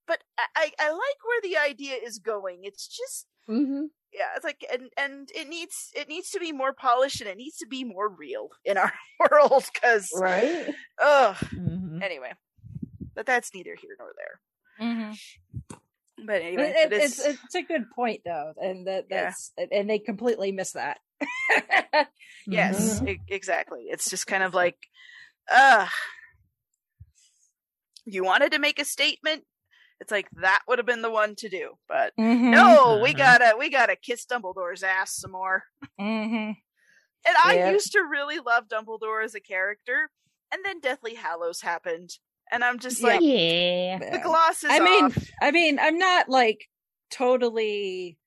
But 0.07 0.19
I, 0.55 0.71
I 0.79 0.89
like 0.91 0.99
where 1.25 1.41
the 1.41 1.57
idea 1.57 1.95
is 1.95 2.19
going. 2.19 2.59
It's 2.63 2.87
just 2.87 3.27
Mm-hmm. 3.49 3.87
yeah, 4.13 4.27
it's 4.37 4.45
like 4.45 4.63
and 4.71 4.83
and 4.97 5.29
it 5.35 5.49
needs 5.49 5.91
it 5.93 6.07
needs 6.07 6.29
to 6.29 6.39
be 6.39 6.53
more 6.53 6.71
polished 6.71 7.19
and 7.19 7.29
it 7.29 7.35
needs 7.35 7.57
to 7.57 7.67
be 7.67 7.83
more 7.83 8.07
real 8.07 8.51
in 8.63 8.77
our 8.77 8.93
world 9.31 9.65
because 9.73 10.09
right. 10.15 10.73
Ugh. 11.01 11.35
Mhm. 11.53 12.01
Anyway, 12.01 12.31
but 13.13 13.25
that's 13.25 13.53
neither 13.53 13.75
here 13.75 13.97
nor 13.99 14.13
there. 14.17 14.87
Mm-hmm. 14.87 15.75
But 16.25 16.41
anyway, 16.41 16.73
It- 16.75 16.89
but 16.89 16.99
it's, 17.01 17.19
it's 17.25 17.55
a 17.55 17.61
good 17.63 17.89
point 17.95 18.21
though, 18.25 18.53
and 18.61 18.87
that 18.87 19.05
Yeah. 19.09 19.23
that's 19.25 19.51
and 19.71 19.89
they 19.89 19.99
completely 19.99 20.51
miss 20.51 20.73
that. 20.73 20.99
yes, 22.47 22.99
Mhm. 23.01 23.09
e- 23.09 23.21
exactly. 23.27 23.85
It's 23.89 24.09
just 24.09 24.27
kind 24.27 24.43
of 24.43 24.53
like, 24.53 24.77
uh 25.51 25.87
you 28.05 28.23
wanted 28.23 28.51
to 28.51 28.59
make 28.59 28.79
a 28.79 28.85
statement. 28.85 29.45
It's 29.99 30.11
like 30.11 30.27
that 30.41 30.61
would 30.67 30.79
have 30.79 30.85
been 30.85 31.01
the 31.01 31.09
one 31.11 31.35
to 31.37 31.49
do, 31.49 31.77
but 31.87 32.13
Mhm. 32.19 32.51
no, 32.51 32.99
we 33.01 33.11
Uh-huh. 33.11 33.17
gotta 33.17 33.55
we 33.57 33.69
gotta 33.69 33.95
kiss 33.95 34.25
Dumbledore's 34.25 34.83
ass 34.83 35.15
some 35.15 35.31
more. 35.31 35.63
Mhm. 35.99 36.57
And 37.25 37.35
I 37.43 37.55
Yeah. 37.55 37.71
used 37.71 37.93
to 37.93 38.01
really 38.01 38.39
love 38.39 38.67
Dumbledore 38.67 39.23
as 39.23 39.33
a 39.35 39.39
character, 39.39 40.11
and 40.51 40.63
then 40.65 40.79
Deathly 40.81 41.13
Hallows 41.15 41.61
happened, 41.61 42.17
and 42.51 42.63
I'm 42.63 42.79
just 42.79 43.01
like, 43.03 43.21
yeah. 43.21 43.99
the 43.99 44.05
Yeah. 44.05 44.23
gloss 44.23 44.63
is 44.63 44.71
I 44.71 44.79
mean, 44.79 45.05
off. 45.05 45.17
I 45.41 45.51
mean, 45.51 45.79
I'm 45.79 45.97
not 45.97 46.29
like 46.29 46.67
totally 47.11 48.17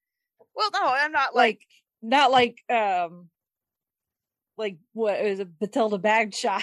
Well, 0.54 0.70
no, 0.72 0.80
I'm 0.84 1.12
not 1.12 1.34
like, 1.34 1.60
like 1.60 1.60
not 2.02 2.30
like 2.30 2.58
um 2.70 3.28
like 4.58 4.78
what 4.92 5.18
it 5.20 5.28
was 5.30 5.40
a 5.40 5.44
Bathilda 5.44 5.98
Bagshot, 6.00 6.62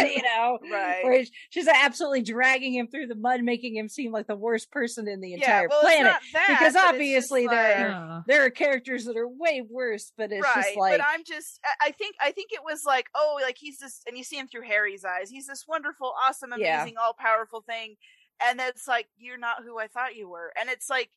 you 0.00 0.22
know, 0.22 0.58
right. 0.72 1.04
where 1.04 1.24
she's 1.50 1.68
absolutely 1.68 2.22
dragging 2.22 2.72
him 2.74 2.88
through 2.88 3.06
the 3.08 3.14
mud, 3.14 3.42
making 3.42 3.76
him 3.76 3.88
seem 3.88 4.10
like 4.12 4.26
the 4.26 4.34
worst 4.36 4.70
person 4.70 5.06
in 5.08 5.20
the 5.20 5.28
yeah, 5.30 5.36
entire 5.36 5.68
well, 5.68 5.80
planet. 5.82 6.12
it's 6.22 6.32
not 6.32 6.40
that, 6.40 6.46
because 6.48 6.72
but 6.74 6.78
it's 6.84 6.88
obviously 6.94 7.42
just 7.44 7.50
they're- 7.54 7.90
Uh, 7.90 8.20
There 8.26 8.44
are 8.44 8.50
characters 8.50 9.04
that 9.04 9.16
are 9.16 9.28
way 9.28 9.62
worse, 9.68 10.12
but 10.16 10.32
it's 10.32 10.42
right, 10.42 10.64
just 10.64 10.76
like 10.76 10.98
but 10.98 11.06
I'm 11.06 11.24
just, 11.24 11.60
I- 11.64 11.88
I 11.88 11.90
think, 11.92 12.14
I 12.20 12.32
think 12.32 12.52
it 12.52 12.60
was 12.64 12.84
like, 12.86 13.06
oh, 13.14 13.38
like 13.42 13.56
he's 13.58 13.78
this, 13.78 14.00
and 14.06 14.16
you 14.16 14.24
see 14.24 14.36
him 14.36 14.48
through 14.48 14.62
Harry's 14.66 15.04
eyes. 15.04 15.30
He's 15.30 15.46
this 15.46 15.64
wonderful, 15.68 16.12
awesome, 16.26 16.52
Yeah. 16.56 16.80
amazing, 16.82 16.96
all 16.96 17.14
powerful 17.18 17.60
thing, 17.60 17.96
and 18.42 18.60
it's 18.60 18.88
like 18.88 19.08
you're 19.18 19.36
not 19.38 19.62
who 19.64 19.78
I 19.78 19.88
thought 19.88 20.16
you 20.16 20.28
were, 20.28 20.52
and 20.58 20.70
it's 20.70 20.88
like 20.88 21.10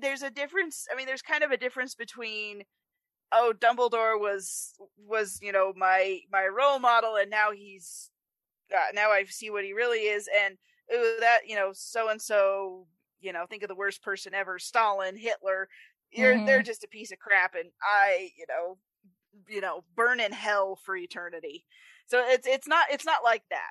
there's 0.00 0.22
a 0.22 0.30
difference. 0.30 0.86
I 0.92 0.96
mean, 0.96 1.06
there's 1.06 1.22
kind 1.22 1.42
of 1.42 1.50
a 1.50 1.56
difference 1.56 1.94
between. 1.96 2.62
Oh, 3.32 3.54
Dumbledore 3.56 4.18
was 4.20 4.74
was 4.96 5.38
you 5.42 5.52
know 5.52 5.72
my 5.76 6.20
my 6.32 6.46
role 6.46 6.78
model, 6.78 7.16
and 7.16 7.30
now 7.30 7.52
he's 7.52 8.10
uh, 8.74 8.88
now 8.94 9.10
I 9.10 9.24
see 9.24 9.50
what 9.50 9.64
he 9.64 9.72
really 9.74 10.00
is, 10.08 10.28
and 10.44 10.58
ooh, 10.94 11.16
that 11.20 11.40
you 11.48 11.56
know 11.56 11.72
so 11.74 12.08
and 12.08 12.22
so 12.22 12.88
you 13.20 13.32
know 13.32 13.46
think 13.46 13.62
of 13.64 13.68
the 13.68 13.74
worst 13.76 14.02
person 14.02 14.34
ever, 14.34 14.58
Stalin, 14.58 15.16
Hitler. 15.16 15.68
You're 16.12 16.38
Mhm. 16.38 16.46
they're 16.46 16.62
just 16.62 16.84
a 16.84 16.88
piece 16.88 17.12
of 17.12 17.18
crap, 17.20 17.54
and 17.54 17.70
I 17.82 18.32
you 18.38 18.46
know 18.48 18.78
you 19.48 19.60
know 19.60 19.84
burn 19.96 20.20
in 20.20 20.32
hell 20.32 20.76
for 20.76 20.96
eternity. 20.96 21.66
So 22.06 22.24
it's 22.26 22.46
it's 22.46 22.68
not 22.68 22.86
it's 22.90 23.06
not 23.06 23.24
like 23.24 23.44
that. 23.50 23.70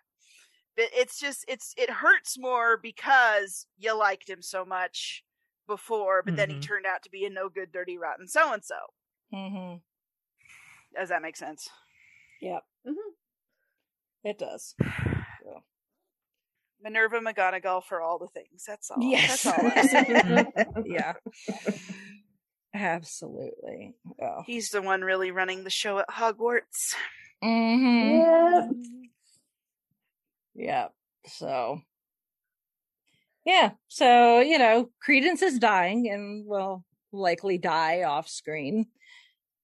But 0.78 0.88
it's 0.94 1.20
just 1.20 1.46
it's 1.48 1.74
it 1.78 1.90
hurts 1.90 2.38
more 2.40 2.78
because 2.78 3.68
you 3.78 3.98
liked 3.98 4.30
him 4.30 4.42
so 4.42 4.66
much 4.66 5.24
before, 5.68 6.24
but 6.24 6.36
then 6.36 6.50
he 6.50 6.60
Mhm. 6.60 6.60
turned 6.60 6.86
out 6.88 7.04
to 7.04 7.10
be 7.12 7.26
a 7.26 7.30
no 7.30 7.50
good, 7.50 7.72
dirty, 7.72 7.98
rotten 7.98 8.28
so 8.28 8.54
and 8.54 8.64
so. 8.66 8.78
Mhm. 9.34 9.82
Does 10.96 11.10
that 11.10 11.22
make 11.22 11.36
sense? 11.38 11.70
Yep. 12.42 12.64
Mhm. 12.88 12.94
It 14.24 14.38
does. 14.38 14.76
Minerva 16.82 17.20
McGonagall 17.20 17.84
for 17.84 18.02
all 18.02 18.18
the 18.20 18.28
things. 18.28 18.64
That's 18.66 18.90
all. 18.90 19.02
Yes. 19.02 19.44
That's 19.44 19.94
all. 19.94 20.84
Yeah. 20.86 21.14
Absolutely. 22.74 23.96
Oh. 24.22 24.44
He's 24.46 24.70
the 24.70 24.82
one 24.82 25.02
really 25.02 25.32
running 25.32 25.64
the 25.66 25.70
show 25.70 26.00
at 26.00 26.08
Hogwarts. 26.08 26.94
Mm-hmm. 27.44 28.20
Yeah. 28.20 28.70
Yeah. 30.56 30.88
So. 31.26 31.82
Yeah. 33.46 33.72
So 33.90 34.40
you 34.40 34.58
know, 34.58 34.90
Credence 35.02 35.42
is 35.42 35.60
dying 35.60 36.10
and 36.10 36.46
will 36.48 36.86
likely 37.12 37.58
die 37.58 38.04
off 38.04 38.30
screen. 38.30 38.86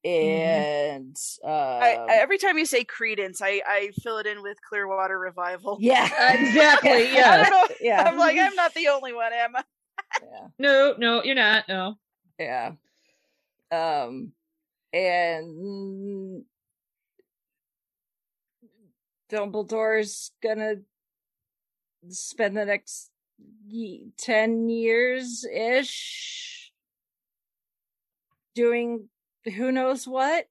And 0.06 1.18
uh, 1.44 1.48
I, 1.48 1.98
I, 2.07 2.15
every 2.18 2.38
time 2.38 2.60
you 2.60 2.68
say 2.68 2.84
Credence, 2.84 3.41
I, 3.41 3.61
I 3.65 3.90
fill 4.03 4.19
it 4.19 4.27
in 4.27 4.44
with 4.44 4.61
Clearwater 4.61 5.18
Revival. 5.18 5.80
yeah, 5.82 6.06
exactly. 6.34 7.11
Yeah. 7.15 7.49
yeah, 7.82 8.03
I'm 8.03 8.18
like, 8.18 8.38
I'm 8.38 8.53
not 8.56 8.73
the 8.76 8.90
only 8.90 9.14
one, 9.14 9.34
am 9.34 9.56
I? 9.56 9.64
yeah. 10.22 10.48
No, 10.60 10.95
no, 10.98 11.23
you're 11.23 11.34
not. 11.34 11.68
No. 11.68 11.95
Yeah. 12.38 12.73
Um 13.72 14.34
and 14.94 16.44
Dumbledore's 19.32 20.32
gonna 20.44 20.76
spend 22.10 22.56
the 22.56 22.65
next 22.65 23.10
10 24.19 24.69
years 24.69 25.45
ish 25.52 26.72
doing 28.53 29.10
who 29.53 29.72
knows 29.72 30.07
what 30.07 30.47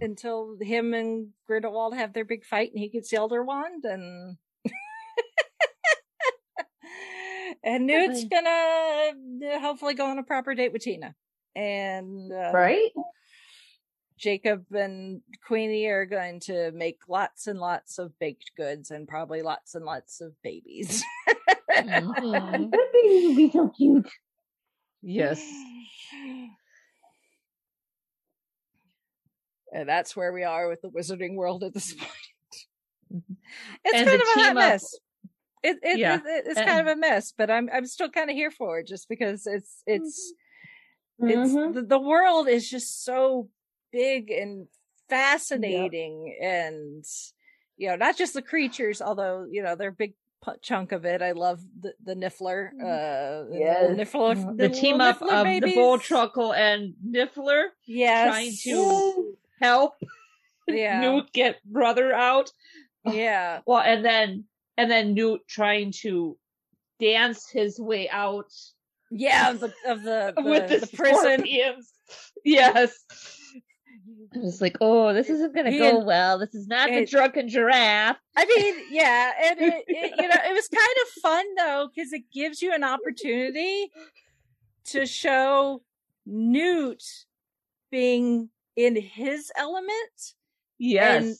until 0.00 0.56
him 0.60 0.94
and 0.94 1.28
Grindelwald 1.46 1.94
have 1.94 2.12
their 2.12 2.24
big 2.24 2.44
fight 2.44 2.70
and 2.72 2.80
he 2.80 2.88
gets 2.88 3.10
the 3.10 3.16
Elder 3.16 3.42
Wand 3.44 3.84
and 3.84 4.36
and 7.64 7.86
Newt's 7.86 8.24
gonna 8.24 9.12
uh, 9.54 9.60
hopefully 9.60 9.94
go 9.94 10.06
on 10.06 10.18
a 10.18 10.22
proper 10.22 10.54
date 10.54 10.72
with 10.72 10.82
Tina 10.82 11.14
and 11.54 12.32
uh, 12.32 12.50
Right? 12.52 12.90
Jacob 14.18 14.66
and 14.72 15.20
Queenie 15.46 15.86
are 15.86 16.06
going 16.06 16.38
to 16.40 16.70
make 16.72 17.00
lots 17.08 17.48
and 17.48 17.58
lots 17.58 17.98
of 17.98 18.16
baked 18.20 18.52
goods 18.56 18.92
and 18.92 19.08
probably 19.08 19.42
lots 19.42 19.74
and 19.74 19.84
lots 19.84 20.20
of 20.20 20.32
babies. 20.42 21.02
That 22.70 22.88
baby 22.92 23.26
would 23.26 23.36
be 23.36 23.50
so 23.50 23.68
cute. 23.76 24.08
Yes. 25.02 25.44
And 29.72 29.88
that's 29.88 30.14
where 30.14 30.32
we 30.32 30.44
are 30.44 30.68
with 30.68 30.82
the 30.82 30.90
wizarding 30.90 31.34
world 31.34 31.64
at 31.64 31.72
this 31.74 31.92
point. 31.98 32.10
Mhm. 33.12 33.36
It's 33.84 33.94
And 33.96 34.06
kind 34.08 34.20
of 34.22 34.28
a 34.28 34.30
hot 34.30 34.34
team 34.48 34.48
up- 34.48 34.54
mess. 34.54 34.94
It, 35.64 35.78
it, 35.82 35.98
Yeah. 35.98 36.16
it- 36.16 36.44
it's 36.46 36.60
kind 36.60 36.80
of 36.80 36.86
a 36.88 36.96
mess, 36.96 37.32
but 37.36 37.50
I'm 37.50 37.68
I'm 37.72 37.86
still 37.86 38.10
kind 38.10 38.28
of 38.30 38.34
here 38.36 38.50
for 38.50 38.78
it 38.80 38.86
just 38.88 39.08
because 39.08 39.46
it's 39.46 39.82
it's 39.86 40.32
it's 41.18 41.52
Mhm. 41.54 41.74
the, 41.74 41.82
the 41.82 42.00
world 42.00 42.48
is 42.48 42.68
just 42.68 43.04
so 43.04 43.48
big 43.92 44.30
and 44.30 44.66
fascinating 45.08 46.36
and 46.42 47.04
you 47.76 47.88
know 47.88 47.96
not 47.96 48.16
just 48.16 48.34
the 48.34 48.42
creatures 48.42 49.00
although 49.02 49.46
you 49.50 49.62
know 49.62 49.76
they're 49.76 49.90
a 49.90 49.92
big 49.92 50.14
pu- 50.42 50.56
chunk 50.62 50.90
of 50.92 51.04
it 51.04 51.20
i 51.22 51.32
love 51.32 51.60
the 51.80 51.92
the 52.02 52.14
niffler 52.14 52.68
uh 52.82 53.44
the 53.50 53.94
niffler 53.94 54.34
the 54.56 54.68
little 54.68 54.80
team 54.80 55.00
up 55.00 55.18
niffler 55.20 55.32
of 55.32 55.44
babies. 55.44 55.74
the 55.74 55.80
Bowtruckle 55.80 56.56
and 56.56 56.94
Niffler 57.06 57.64
yes 57.86 58.28
trying 58.28 58.52
to 58.64 59.31
help 59.62 59.94
yeah 60.68 61.00
Newt 61.00 61.32
get 61.32 61.62
brother 61.64 62.12
out. 62.12 62.50
yeah 63.04 63.60
Well, 63.66 63.80
and 63.80 64.04
then 64.04 64.44
and 64.76 64.90
then 64.90 65.14
Newt 65.14 65.40
trying 65.48 65.92
to 66.02 66.36
dance 67.00 67.48
his 67.50 67.80
way 67.80 68.08
out 68.08 68.52
yeah 69.10 69.50
of 69.50 69.60
the 69.60 69.72
of 69.86 70.02
the 70.02 70.32
the, 70.36 70.42
with 70.42 70.68
the, 70.68 70.86
the 70.86 70.96
prison. 70.96 71.44
Yes. 72.44 73.04
I 74.34 74.38
was 74.38 74.60
like, 74.60 74.78
oh, 74.80 75.12
this 75.12 75.28
isn't 75.28 75.54
gonna 75.54 75.76
go 75.76 75.98
well. 75.98 76.38
This 76.38 76.54
is 76.54 76.66
not 76.66 76.88
the 76.88 77.04
drunken 77.04 77.48
giraffe. 77.48 78.16
I 78.36 78.44
mean, 78.46 78.74
yeah, 78.90 79.32
and 79.44 79.60
it, 79.60 79.84
it, 79.86 80.14
you 80.18 80.28
know, 80.28 80.34
it 80.34 80.52
was 80.52 80.68
kind 80.68 80.96
of 81.02 81.22
fun 81.22 81.44
though 81.56 81.88
because 81.94 82.12
it 82.12 82.22
gives 82.32 82.62
you 82.62 82.72
an 82.72 82.82
opportunity 82.82 83.90
to 84.86 85.06
show 85.06 85.82
Newt 86.24 87.02
being 87.90 88.48
in 88.76 88.96
his 88.96 89.50
element 89.56 90.34
Yes. 90.78 91.22
and 91.22 91.36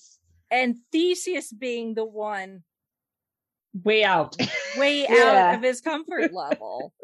and 0.50 0.76
Theseus 0.92 1.52
being 1.52 1.94
the 1.94 2.04
one 2.04 2.62
way 3.84 4.04
out. 4.04 4.36
way 4.78 5.06
Yeah. 5.08 5.48
out 5.50 5.54
of 5.56 5.62
his 5.62 5.80
comfort 5.80 6.32
level. 6.32 6.92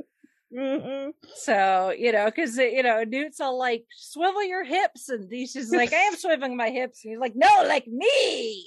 Mhm. 0.50 1.12
So 1.34 1.90
you 1.90 2.10
know, 2.10 2.24
because 2.24 2.56
you 2.56 2.82
know, 2.82 3.04
Newt's 3.04 3.38
all 3.38 3.58
like, 3.58 3.84
"Swivel 3.94 4.42
your 4.44 4.64
hips," 4.64 5.10
and 5.10 5.28
Theseus 5.28 5.66
is 5.66 5.72
like, 5.72 5.92
"I 5.92 5.98
am 5.98 6.14
swiveling 6.24 6.56
my 6.56 6.70
hips," 6.70 7.04
and 7.04 7.12
he's 7.12 7.20
like, 7.20 7.34
"No, 7.36 7.64
like 7.66 7.86
me." 7.86 8.66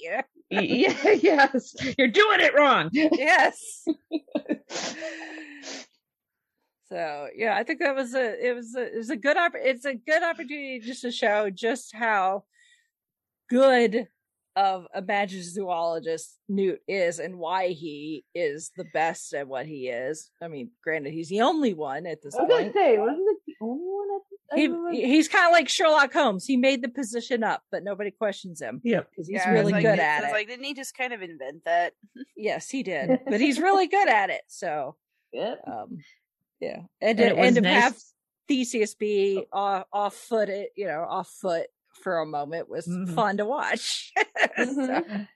Y- 0.52 0.94
yes, 1.20 1.74
you're 1.98 2.06
doing 2.06 2.38
it 2.38 2.54
wrong. 2.54 2.88
yes. 2.92 3.84
So 6.92 7.28
yeah, 7.34 7.56
I 7.56 7.62
think 7.62 7.78
that 7.80 7.94
was 7.94 8.14
a 8.14 8.46
it 8.46 8.54
was 8.54 8.74
a 8.76 8.82
it 8.82 8.96
was 8.98 9.08
a 9.08 9.16
good 9.16 9.38
opp- 9.38 9.54
it's 9.54 9.86
a 9.86 9.94
good 9.94 10.22
opportunity 10.22 10.78
just 10.78 11.00
to 11.02 11.10
show 11.10 11.48
just 11.48 11.94
how 11.96 12.44
good 13.48 14.08
of 14.56 14.86
a 14.94 15.00
magic 15.00 15.42
zoologist 15.42 16.36
Newt 16.50 16.80
is 16.86 17.18
and 17.18 17.38
why 17.38 17.68
he 17.68 18.26
is 18.34 18.72
the 18.76 18.84
best 18.84 19.32
at 19.32 19.48
what 19.48 19.64
he 19.64 19.88
is. 19.88 20.30
I 20.42 20.48
mean, 20.48 20.72
granted, 20.84 21.14
he's 21.14 21.30
the 21.30 21.40
only 21.40 21.72
one 21.72 22.04
at 22.06 22.20
this 22.22 22.34
I 22.34 22.42
was 22.42 22.48
gonna 22.50 22.62
point. 22.64 22.74
say, 22.74 22.98
wasn't 22.98 23.20
it 23.26 23.38
the 23.46 23.54
only 23.62 23.86
one? 23.86 24.08
At 24.52 24.58
I 24.58 24.92
He, 24.92 25.06
he's 25.06 25.28
kind 25.28 25.46
of 25.46 25.52
like 25.52 25.70
Sherlock 25.70 26.12
Holmes. 26.12 26.44
He 26.44 26.58
made 26.58 26.82
the 26.82 26.90
position 26.90 27.42
up, 27.42 27.62
but 27.72 27.84
nobody 27.84 28.10
questions 28.10 28.60
him 28.60 28.82
Yeah, 28.84 29.00
because 29.08 29.28
he's 29.28 29.36
Yeah, 29.46 29.52
really 29.52 29.72
like, 29.72 29.82
good 29.82 29.98
I 29.98 30.02
at 30.02 30.24
it. 30.24 30.32
Like, 30.32 30.46
didn't 30.46 30.66
he 30.66 30.74
just 30.74 30.94
kind 30.94 31.14
of 31.14 31.22
invent 31.22 31.64
that? 31.64 31.94
yes, 32.36 32.68
he 32.68 32.82
did, 32.82 33.18
but 33.26 33.40
he's 33.40 33.58
really 33.58 33.86
good 33.86 34.08
at 34.10 34.28
it. 34.28 34.42
So, 34.48 34.96
Yep. 35.32 35.62
um, 35.66 35.98
yeah, 36.62 36.82
and, 37.00 37.18
And 37.20 37.34
to, 37.36 37.42
and 37.42 37.54
to 37.56 37.60
nice. 37.60 37.82
have 37.82 37.96
Theseus 38.48 38.94
be 38.94 39.44
off, 39.52 39.84
off 39.92 40.14
foot, 40.14 40.48
you 40.76 40.86
know, 40.86 41.04
off 41.08 41.28
foot 41.28 41.66
for 42.02 42.18
a 42.20 42.26
moment 42.26 42.68
was 42.68 42.86
Mhm. 42.86 43.14
fun 43.14 43.36
to 43.38 43.44
watch. 43.44 44.12
So- 44.56 44.64
Mhm. 44.64 45.28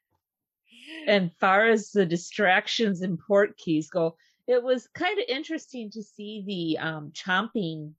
and 1.07 1.33
far 1.41 1.67
as 1.69 1.91
the 1.91 2.07
distractions 2.07 3.03
and 3.03 3.19
port 3.19 3.57
keys 3.59 3.91
go, 3.91 4.17
it 4.47 4.63
was 4.63 4.87
kind 4.95 5.19
of 5.19 5.25
interesting 5.29 5.91
to 5.91 6.03
see 6.03 6.45
the 6.47 6.79
um 6.79 7.11
chomping 7.13 7.93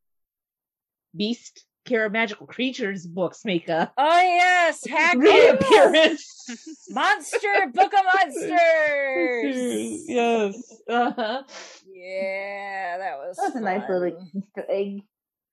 beast 1.16 1.66
care 1.88 2.06
of 2.06 2.12
magical 2.12 2.46
creatures 2.48 3.08
books 3.08 3.44
make 3.46 3.68
a 3.70 3.92
Oh 3.98 4.20
yes, 4.22 4.84
Hagrid, 4.88 5.60
reappearance. 5.62 6.86
Monster 6.90 7.72
Book 7.74 7.94
of 7.94 8.06
Monsters. 8.14 10.04
yes. 10.08 10.74
Uh-huh. 10.90 11.44
Yeah, 11.92 12.98
that 13.00 13.18
was 13.18 13.38
That's 13.42 13.56
a 13.56 13.62
nice 13.62 13.84
little 13.90 14.12
fun. 14.18 14.30
Easter 14.36 14.66
egg. 14.70 15.02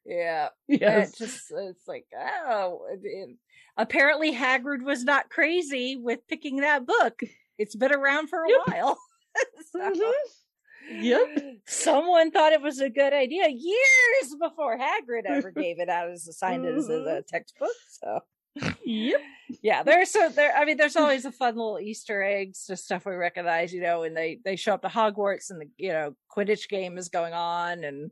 Yeah, 0.07 0.49
Yes. 0.69 1.15
it 1.15 1.17
just 1.25 1.51
it's 1.51 1.89
like 1.89 2.07
oh, 2.15 2.81
it- 2.93 3.01
it- 3.05 3.37
apparently 3.77 4.35
Hagrid 4.35 4.83
was 4.83 5.03
not 5.05 5.31
crazy 5.31 5.97
with 5.97 6.21
picking 6.29 6.59
that 6.59 6.85
book. 6.87 7.21
It's 7.59 7.75
been 7.75 7.93
around 7.95 8.29
for 8.29 8.45
a 8.45 8.49
Yep. 8.51 8.61
while. 8.67 8.99
So, 9.73 9.81
Mhm. 9.81 10.13
Yep. 10.91 11.21
Someone 11.67 12.31
thought 12.31 12.53
it 12.53 12.61
was 12.63 12.81
a 12.81 12.91
good 12.91 13.13
idea 13.13 13.49
years 13.49 14.35
before 14.41 14.79
Hagrid 14.79 15.25
ever 15.27 15.51
gave 15.57 15.79
it 15.81 15.89
out 15.89 16.11
as 16.11 16.29
assigned 16.29 16.67
as 16.67 16.89
a 16.89 16.93
Mhm. 16.93 17.27
textbook. 17.27 17.71
So 17.89 18.21
Yep. 18.85 19.21
yeah, 19.63 19.83
there's 19.83 20.11
so 20.11 20.29
there. 20.29 20.55
I 20.57 20.65
mean, 20.65 20.77
there's 20.77 20.97
always 20.97 21.25
a 21.25 21.33
fun 21.33 21.57
little 21.57 21.79
Easter 21.81 22.23
eggs 22.23 22.67
to 22.67 22.77
stuff 22.77 23.07
we 23.07 23.15
recognize, 23.15 23.73
you 23.73 23.81
know, 23.81 24.03
and 24.05 24.17
they 24.17 24.41
they 24.45 24.57
show 24.57 24.75
up 24.75 24.83
to 24.83 24.89
Hogwarts 24.89 25.51
and 25.51 25.61
the 25.61 25.69
you 25.77 25.91
know 25.93 26.15
Quidditch 26.35 26.69
game 26.69 26.97
is 26.99 27.09
going 27.09 27.33
on, 27.35 27.83
and 27.85 28.11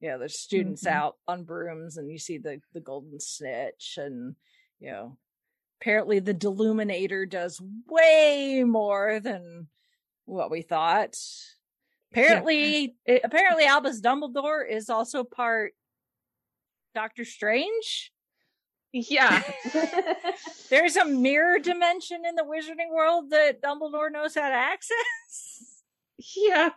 you 0.00 0.08
know 0.08 0.18
there's 0.18 0.38
students 0.38 0.84
Mhm. 0.84 0.90
out 0.92 1.16
on 1.28 1.44
brooms, 1.44 1.96
and 1.98 2.10
you 2.10 2.18
see 2.18 2.38
the 2.38 2.60
the 2.72 2.80
golden 2.80 3.20
snitch, 3.20 3.98
and 3.98 4.34
you 4.80 4.90
know 4.90 5.18
apparently 5.80 6.20
the 6.20 6.34
Deluminator 6.34 7.28
does 7.28 7.60
way 7.86 8.62
more 8.64 9.20
than 9.20 9.68
what 10.24 10.50
we 10.50 10.62
thought. 10.62 11.16
Apparently, 12.12 12.94
It- 13.06 13.22
apparently 13.24 13.64
Albus 13.64 14.00
Dumbledore 14.00 14.68
is 14.68 14.90
also 14.90 15.24
part 15.24 15.72
Doctor 16.94 17.24
Strange. 17.24 18.12
Yeah. 18.92 19.42
There's 20.70 20.96
a 20.96 21.06
mirror 21.06 21.58
dimension 21.58 22.22
in 22.28 22.34
the 22.34 22.42
wizarding 22.42 22.90
world 22.92 23.30
that 23.30 23.62
Dumbledore 23.62 24.12
knows 24.12 24.34
how 24.34 24.48
to 24.48 24.54
access. 24.54 25.82
Yeah. 26.36 26.70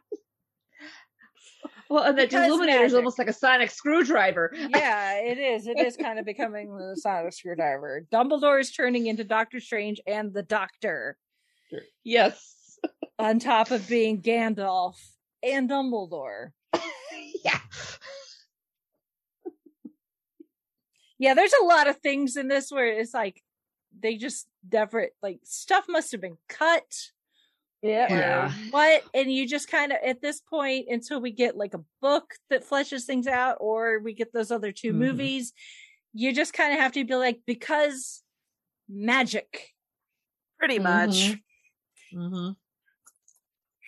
Well, 1.89 2.03
and 2.03 2.15
Because 2.15 2.49
Deluminator 2.49 2.85
is 2.85 2.93
almost 2.93 3.19
like 3.19 3.27
a 3.27 3.33
sonic 3.33 3.69
screwdriver. 3.69 4.51
yeah, 4.55 5.13
it 5.19 5.37
is. 5.37 5.67
It 5.67 5.77
is 5.79 5.97
kind 5.97 6.17
of 6.17 6.25
becoming 6.25 6.75
the 6.75 6.95
sonic 6.95 7.33
screwdriver. 7.33 8.07
Dumbledore 8.11 8.59
is 8.59 8.71
turning 8.71 9.07
into 9.07 9.23
Doctor 9.23 9.59
Strange 9.59 9.99
and 10.07 10.33
the 10.33 10.43
Doctor 10.43 11.17
Yes. 12.03 12.79
on 13.19 13.39
top 13.39 13.71
of 13.71 13.87
being 13.87 14.21
Gandalf 14.21 14.95
and 15.43 15.69
Dumbledore. 15.69 16.51
yeah. 17.43 17.59
Yeah, 21.17 21.33
there's 21.33 21.53
a 21.61 21.65
lot 21.65 21.87
of 21.87 21.97
things 21.97 22.35
in 22.35 22.47
this 22.49 22.69
where 22.71 22.87
it's 22.87 23.13
like 23.13 23.41
they 23.97 24.17
just 24.17 24.47
never 24.71 25.09
like 25.23 25.39
stuff 25.43 25.85
must 25.87 26.11
have 26.11 26.19
been 26.21 26.37
cut 26.49 26.83
Yep. 27.81 28.11
or 28.11 28.15
Yeah. 28.15 28.51
what 28.71 29.03
and 29.13 29.31
you 29.31 29.47
just 29.47 29.69
kind 29.69 29.91
of 29.93 29.99
at 30.05 30.21
this 30.21 30.41
point 30.41 30.87
until 30.89 31.21
we 31.21 31.31
get 31.31 31.55
like 31.55 31.73
a 31.73 31.83
book 32.01 32.33
that 32.49 32.67
fleshes 32.67 33.03
things 33.05 33.27
out 33.27 33.57
or 33.61 33.99
we 33.99 34.13
get 34.13 34.33
those 34.33 34.51
other 34.51 34.71
2 34.73 34.91
Mhm. 34.91 34.95
movies 34.97 35.53
you 36.13 36.33
just 36.33 36.51
kind 36.53 36.73
of 36.73 36.79
have 36.79 36.91
to 36.93 37.05
be 37.05 37.15
like 37.15 37.39
because 37.45 38.23
magic 38.89 39.71
Pretty 40.59 40.79
much. 40.79 41.09
Mm-hmm. 41.09 42.17
Mhm. 42.17 42.31
Mm-hmm. 42.33 42.51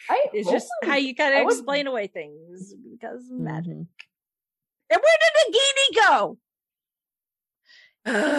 I 0.10 0.26
is 0.34 0.46
hope 0.46 0.54
just 0.56 0.70
how 0.84 0.96
you 0.96 1.14
gotta 1.14 1.38
I 1.38 1.44
would- 1.44 1.54
explain 1.54 1.88
away 1.88 2.08
things 2.08 2.74
because 2.92 3.30
of 3.30 3.38
magic 3.40 3.74
Mhm. 3.74 3.88
and 4.90 5.02
where 5.02 5.18
did 5.22 5.54
Nagini 5.54 6.06
go 6.08 6.38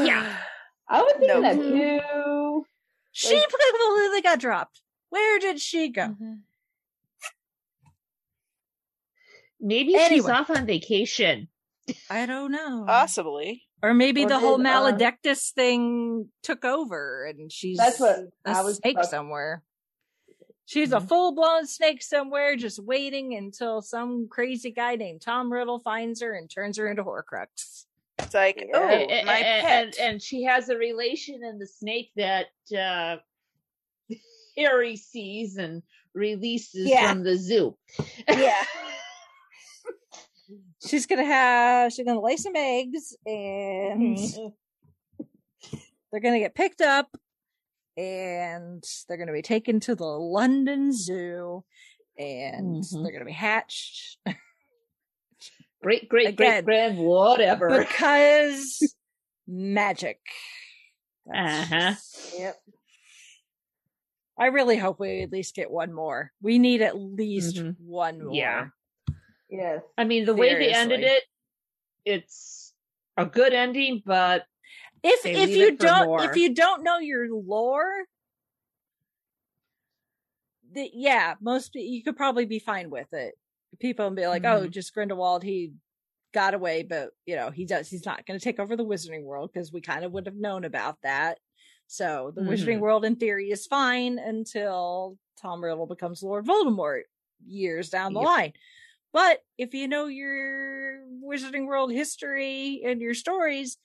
Yeah. 0.06 0.36
I 0.88 1.02
was 1.02 1.12
thinking 1.18 1.28
No 1.28 1.42
that 1.42 1.54
clue. 1.56 2.00
too. 2.00 2.66
she 3.12 3.34
Like- 3.36 3.48
completely 3.48 4.22
got 4.22 4.38
dropped 4.38 4.80
where 5.10 5.38
did 5.38 5.60
she 5.60 5.88
go 5.88 6.08
Mhm. 6.20 6.42
Maybe 9.60 9.98
she's 10.08 10.28
off 10.28 10.50
on 10.50 10.66
vacation. 10.66 11.48
I 12.10 12.26
don't 12.26 12.52
know. 12.52 12.84
Possibly. 12.86 13.64
Or 13.82 13.92
maybe 13.92 14.24
Or 14.24 14.28
the 14.28 14.38
whole 14.38 14.56
did, 14.56 14.66
uh, 14.66 14.70
maledictus 14.70 15.50
thing 15.50 16.30
took 16.44 16.64
over 16.64 17.24
and 17.26 17.50
she's 17.50 17.76
That's 17.76 17.98
what 17.98 18.18
a 18.18 18.28
I 18.50 18.62
was 18.62 18.76
snake 18.76 19.02
somewhere. 19.04 19.64
She's 20.68 20.92
a 20.92 20.96
Mhm. 21.00 21.08
full 21.08 21.32
blown 21.32 21.66
snake 21.66 22.02
somewhere, 22.02 22.54
just 22.54 22.78
waiting 22.78 23.34
until 23.34 23.80
some 23.80 24.28
crazy 24.28 24.70
guy 24.70 24.96
named 24.96 25.22
Tom 25.22 25.50
Riddle 25.50 25.78
finds 25.80 26.20
her 26.20 26.34
and 26.34 26.50
turns 26.50 26.76
her 26.76 26.86
into 26.90 27.02
Horcrux. 27.02 27.86
It's 28.18 28.34
like, 28.34 28.56
Yeah. 28.58 28.66
oh, 28.74 28.86
A- 28.86 29.20
a- 29.20 29.24
my 29.24 29.38
a- 29.38 29.62
pet. 29.62 29.64
and, 29.64 29.96
and 29.98 30.22
she 30.22 30.42
has 30.42 30.68
a 30.68 30.76
relation 30.76 31.42
in 31.42 31.58
the 31.58 31.66
snake 31.66 32.10
that 32.16 32.48
uh, 32.76 33.16
Harry 34.58 34.96
sees 34.96 35.56
and 35.56 35.82
releases 36.12 36.86
Yeah. 36.86 37.08
from 37.08 37.22
the 37.22 37.38
zoo. 37.38 37.74
Yeah. 38.28 38.62
she's 40.86 41.06
gonna 41.06 41.24
have 41.24 41.94
she's 41.94 42.04
gonna 42.04 42.20
lay 42.20 42.36
some 42.36 42.56
eggs 42.56 43.16
and 43.24 44.18
Mhm. 44.18 44.52
they're 46.10 46.20
gonna 46.20 46.40
get 46.40 46.54
picked 46.54 46.82
up 46.82 47.16
and 47.98 48.84
they're 49.08 49.16
gonna 49.16 49.32
be 49.32 49.42
taken 49.42 49.80
to 49.80 49.94
the 49.96 50.04
London 50.04 50.92
Zoo 50.92 51.64
and 52.16 52.82
Mhm. 52.82 53.02
they're 53.02 53.12
gonna 53.12 53.24
be 53.24 53.32
hatched 53.32 54.18
great, 55.82 56.08
great, 56.08 56.28
Again, 56.28 56.64
great, 56.64 56.64
grand, 56.64 56.98
whatever. 56.98 57.78
because 57.80 58.94
magic. 59.46 60.20
Uh-huh. 61.32 61.94
Yep. 62.38 62.56
I 64.38 64.46
really 64.46 64.76
hope 64.76 65.00
we 65.00 65.22
at 65.22 65.32
least 65.32 65.54
get 65.56 65.70
one 65.70 65.92
more. 65.92 66.32
We 66.40 66.58
need 66.58 66.80
at 66.80 66.96
least 66.96 67.56
Mhm. 67.56 67.76
one 67.80 68.24
more. 68.24 68.34
Yeah. 68.34 68.68
Yes. 69.50 69.82
I 69.96 70.04
mean, 70.04 70.24
the 70.26 70.34
way 70.34 70.54
they 70.54 70.72
ended 70.72 71.00
it, 71.00 71.24
it's 72.04 72.72
a 73.16 73.26
good 73.26 73.52
ending, 73.52 74.02
but 74.06 74.44
If 75.02 75.20
They 75.22 75.34
if 75.34 75.54
you 75.54 75.76
don't 75.76 76.10
more. 76.10 76.24
if 76.24 76.36
you 76.36 76.54
don't 76.54 76.82
know 76.84 76.98
your 76.98 77.28
lore, 77.32 78.06
the, 80.72 80.90
yeah, 80.92 81.34
most 81.40 81.74
you 81.74 82.02
could 82.02 82.16
probably 82.16 82.44
be 82.46 82.58
fine 82.58 82.90
with 82.90 83.12
it. 83.12 83.34
People 83.78 84.08
will 84.08 84.16
be 84.16 84.26
like, 84.26 84.44
"Oh, 84.44 84.66
Mhm. 84.66 84.72
just 84.72 84.94
Grindelwald, 84.94 85.42
he 85.42 85.74
got 86.32 86.54
away, 86.54 86.82
but 86.82 87.10
you 87.26 87.36
know, 87.36 87.50
he 87.50 87.64
does. 87.66 87.88
He's 87.88 88.06
not 88.06 88.26
going 88.26 88.38
to 88.38 88.44
take 88.44 88.58
over 88.60 88.76
the 88.76 88.84
Wizarding 88.84 89.24
World 89.24 89.50
because 89.52 89.72
we 89.72 89.80
kind 89.80 90.04
of 90.04 90.12
would 90.12 90.26
have 90.26 90.36
known 90.36 90.64
about 90.64 90.98
that." 91.02 91.38
So 91.86 92.32
the 92.34 92.42
Wizarding 92.44 92.80
Mhm. 92.80 92.80
World, 92.80 93.04
in 93.04 93.16
theory, 93.16 93.50
is 93.50 93.66
fine 93.66 94.18
until 94.18 95.18
Tom 95.40 95.62
Riddle 95.64 95.86
becomes 95.86 96.22
Lord 96.22 96.46
Voldemort 96.46 97.02
years 97.46 97.88
down 97.90 98.14
the 98.14 98.20
Yep. 98.20 98.22
line. 98.22 98.52
But 99.12 99.42
if 99.58 99.74
you 99.74 99.88
know 99.88 100.06
your 100.06 101.04
Wizarding 101.24 101.66
World 101.66 101.92
history 101.92 102.82
and 102.84 103.00
your 103.00 103.14
stories, 103.14 103.78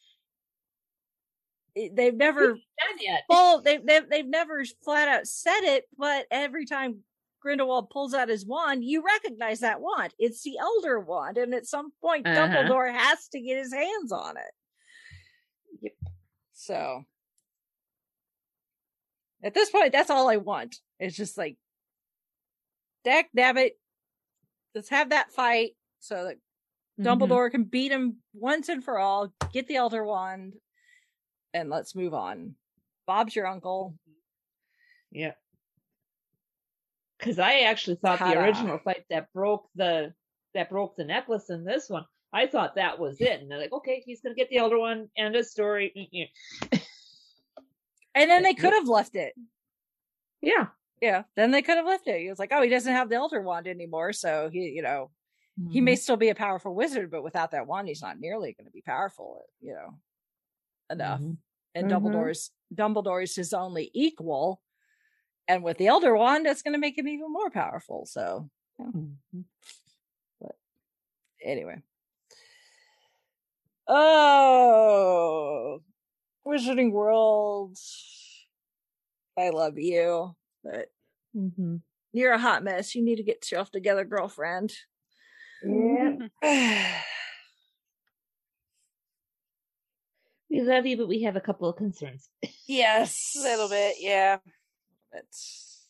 they've 1.76 2.14
never 2.16 2.48
done 2.50 2.98
yet. 3.00 3.24
well, 3.30 3.62
they've, 3.62 3.86
they've 3.86 4.08
they've 4.10 4.28
never 4.28 4.64
flat 4.84 5.08
out 5.08 5.28
said 5.28 5.62
it, 5.62 5.86
but 5.98 6.26
every 6.32 6.66
time 6.66 7.00
Grindelwald 7.42 7.90
pulls 7.90 8.14
out 8.14 8.30
his 8.30 8.46
wand, 8.46 8.84
you 8.84 9.04
recognize 9.04 9.60
that 9.62 9.82
wand. 9.82 10.14
It's 10.20 10.44
the 10.44 10.58
Elder 10.60 11.00
Wand, 11.00 11.38
and 11.38 11.54
at 11.54 11.66
some 11.66 11.92
point, 12.02 12.26
Uh-huh. 12.28 12.38
Dumbledore 12.48 12.94
has 12.94 13.28
to 13.30 13.40
get 13.42 13.58
his 13.58 13.74
hands 13.74 14.12
on 14.12 14.38
it. 14.38 14.54
Yep. 15.82 15.94
So, 16.54 17.04
at 19.44 19.54
this 19.54 19.70
point, 19.70 19.92
that's 19.92 20.10
all 20.10 20.30
I 20.30 20.38
want. 20.38 20.78
It's 21.00 21.18
just 21.18 21.38
like, 21.38 21.58
Dak 23.04 23.30
Dabbit, 23.36 23.78
let's 24.74 24.90
have 24.90 25.10
that 25.10 25.32
fight 25.32 25.72
so 26.00 26.26
that 26.26 26.38
Mhm. 27.00 27.06
Dumbledore 27.06 27.52
can 27.52 27.64
beat 27.66 27.92
him 27.92 28.22
once 28.34 28.70
and 28.70 28.84
for 28.84 28.98
all, 29.00 29.34
get 29.52 29.68
the 29.68 29.76
Elder 29.76 30.06
Wand, 30.06 30.54
and 31.54 31.70
let's 31.70 31.96
move 31.96 32.14
on. 32.14 32.56
Bob's 33.06 33.36
your 33.36 33.48
uncle. 33.48 33.96
Yeah. 35.12 35.34
Because 37.20 37.40
I 37.40 37.62
actually 37.62 37.98
thought 37.98 38.20
Ta-da. 38.20 38.34
the 38.34 38.46
original 38.46 38.80
fight 38.80 39.04
that 39.10 39.32
broke 39.34 39.68
the 39.76 40.14
that 40.54 40.70
broke 40.70 40.96
the 40.96 41.06
necklace 41.06 41.50
in 41.50 41.64
this 41.64 41.90
one, 41.90 42.06
I 42.32 42.48
thought 42.48 42.76
that 42.76 43.00
was 43.00 43.20
it. 43.22 43.42
And 43.42 43.50
they're 43.50 43.60
like, 43.60 43.74
okay, 43.74 44.04
he's 44.06 44.22
gonna 44.22 44.36
get 44.36 44.50
the 44.50 44.58
Elder 44.58 44.80
Wand. 44.80 45.10
End 45.18 45.36
of 45.36 45.46
story. 45.46 46.10
And 48.16 48.30
then 48.30 48.44
they 48.44 48.54
could 48.54 48.74
have 48.74 48.88
left 48.88 49.16
it. 49.16 49.34
Yeah. 50.42 50.68
Yeah. 51.02 51.24
Then 51.36 51.52
they 51.52 51.62
could 51.62 51.78
have 51.78 51.86
left 51.86 52.08
it. 52.08 52.20
He 52.20 52.30
was 52.30 52.40
like, 52.40 52.52
oh, 52.54 52.62
he 52.62 52.70
doesn't 52.70 52.94
have 52.94 53.10
the 53.10 53.16
Elder 53.16 53.42
Wand 53.42 53.68
anymore. 53.68 54.14
So 54.14 54.50
he, 54.52 54.70
you 54.70 54.82
know, 54.82 55.10
he 55.72 55.82
may 55.82 55.94
mm-hmm. 55.94 56.00
still 56.00 56.18
be 56.18 56.30
a 56.30 56.36
powerful 56.36 56.74
wizard, 56.74 57.12
but 57.12 57.24
without 57.24 57.52
that 57.52 57.68
wand, 57.68 57.88
he's 57.88 58.02
not 58.02 58.20
nearly 58.20 58.56
going 58.58 58.66
to 58.66 58.72
be 58.72 58.82
powerful, 58.82 59.46
you 59.62 59.74
know, 59.74 59.98
enough. 60.94 61.20
Mhm. 61.22 61.38
And 61.76 61.90
Mhm. 61.90 61.92
Dumbledore's 61.92 62.52
Dumbledore's 62.74 63.36
his 63.36 63.54
only 63.54 63.92
equal. 63.94 64.62
And 65.48 65.64
with 65.64 65.78
the 65.78 65.88
Elder 65.88 66.16
Wand, 66.16 66.46
that's 66.46 66.62
going 66.62 66.74
to 66.74 66.80
make 66.80 66.98
him 66.98 67.08
even 67.08 67.32
more 67.32 67.50
powerful. 67.50 68.06
So 68.06 68.50
Mhm. 68.80 69.18
anyway. 71.44 71.82
Oh, 73.88 75.84
Wizarding 76.48 76.92
World. 76.92 77.78
I 79.38 79.50
love 79.50 79.78
you, 79.78 80.36
but 80.64 80.90
Mhm. 81.36 81.82
you're 82.14 82.34
a 82.34 82.40
hot 82.40 82.64
mess. 82.64 82.96
You 82.96 83.04
need 83.04 83.18
to 83.18 83.24
get 83.24 83.52
yourself 83.52 83.72
together, 83.72 84.06
girlfriend. 84.06 84.74
Yeah. 85.62 86.28
We 90.54 90.62
love 90.62 90.86
you, 90.86 90.98
but 90.98 91.08
we 91.08 91.24
have 91.24 91.36
a 91.36 91.42
couple 91.42 91.68
of 91.68 91.78
concerns. 91.78 92.30
yes, 92.68 93.34
A 93.36 93.42
little 93.42 93.68
bit, 93.68 93.96
yeah. 94.00 94.38
It's 95.12 95.88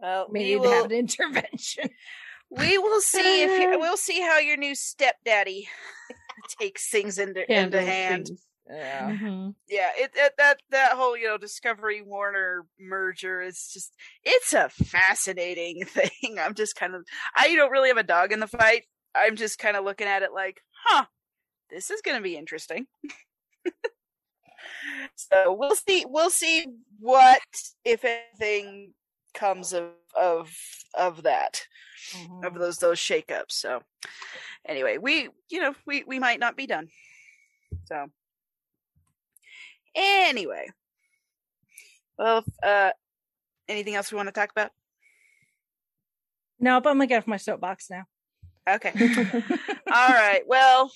Well, 0.00 0.26
we 0.28 0.40
we 0.40 0.44
need 0.46 0.54
to 0.54 0.58
will, 0.60 0.70
have 0.72 0.84
an 0.86 0.92
intervention. 0.92 1.90
we 2.50 2.76
will 2.76 3.00
see 3.00 3.42
if 3.44 3.56
you, 3.56 3.78
we'll 3.78 3.96
see 3.96 4.20
how 4.20 4.38
your 4.40 4.56
new 4.56 4.74
stepdaddy 4.74 5.68
takes 6.58 6.90
things 6.90 7.18
into 7.18 7.48
into 7.48 7.80
hand. 7.80 8.26
things. 8.26 8.42
Yeah. 8.68 9.10
Mhm. 9.12 9.54
Yeah, 9.68 9.90
it, 9.96 10.10
it 10.16 10.32
that 10.38 10.58
that 10.70 10.92
whole 10.94 11.16
you 11.16 11.28
know 11.28 11.38
Discovery 11.38 12.02
Warner 12.02 12.66
merger 12.80 13.40
is 13.40 13.70
just 13.72 13.94
it's 14.24 14.52
a 14.52 14.68
fascinating 14.70 15.84
thing. 15.86 16.38
I'm 16.40 16.54
just 16.54 16.74
kind 16.74 16.96
of 16.96 17.04
I 17.36 17.54
don't 17.54 17.70
really 17.70 17.90
have 17.90 17.96
a 17.96 18.02
dog 18.02 18.32
in 18.32 18.40
the 18.40 18.48
fight. 18.48 18.86
I'm 19.14 19.36
just 19.36 19.60
kind 19.60 19.76
of 19.76 19.84
looking 19.84 20.08
at 20.08 20.22
it 20.22 20.32
like, 20.34 20.60
huh, 20.84 21.04
this 21.70 21.92
is 21.92 22.02
going 22.02 22.16
to 22.16 22.22
be 22.24 22.36
interesting. 22.36 22.86
So 25.30 25.52
we'll 25.52 25.74
see. 25.74 26.04
We'll 26.08 26.30
see 26.30 26.66
what, 26.98 27.40
if 27.84 28.04
anything, 28.04 28.92
comes 29.34 29.72
of 29.72 29.90
of 30.18 30.52
of 30.94 31.22
that 31.22 31.62
of 32.42 32.54
those 32.54 32.78
those 32.78 32.98
shakeups. 32.98 33.52
So 33.52 33.80
anyway, 34.66 34.98
we 34.98 35.28
you 35.48 35.60
know 35.60 35.74
we 35.86 36.04
we 36.04 36.18
might 36.18 36.40
not 36.40 36.56
be 36.56 36.66
done. 36.66 36.88
So 37.84 38.06
anyway, 39.94 40.68
well, 42.18 42.44
uh, 42.62 42.90
anything 43.68 43.94
else 43.94 44.10
we 44.10 44.16
want 44.16 44.28
to 44.28 44.32
talk 44.32 44.50
about? 44.50 44.70
No, 46.58 46.80
but 46.80 46.90
I'm 46.90 46.96
gonna 46.96 47.06
get 47.06 47.18
off 47.18 47.26
my 47.26 47.36
soapbox 47.36 47.90
now. 47.90 48.04
Okay. 48.68 48.92
All 49.92 50.08
right. 50.08 50.42
Well, 50.46 50.90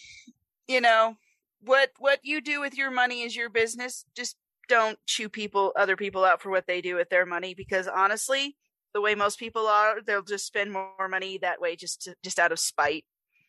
you 0.68 0.80
know 0.80 1.16
what 1.64 1.90
what 1.98 2.20
you 2.22 2.40
do 2.40 2.60
with 2.60 2.76
your 2.76 2.90
money 2.90 3.22
is 3.22 3.34
your 3.36 3.50
business. 3.50 4.04
Just 4.16 4.36
don't 4.68 4.98
chew 5.06 5.28
people 5.28 5.72
other 5.76 5.96
people 5.96 6.24
out 6.24 6.40
for 6.40 6.50
what 6.50 6.66
they 6.66 6.80
do 6.80 6.94
with 6.96 7.10
their 7.10 7.26
money 7.26 7.54
because 7.54 7.86
honestly, 7.88 8.56
the 8.94 9.00
way 9.00 9.14
most 9.14 9.38
people 9.38 9.66
are, 9.66 10.00
they'll 10.00 10.22
just 10.22 10.46
spend 10.46 10.72
more 10.72 11.08
money 11.08 11.38
that 11.38 11.60
way 11.60 11.76
just 11.76 12.02
to, 12.02 12.14
just 12.22 12.38
out 12.38 12.52
of 12.52 12.58
spite 12.58 13.04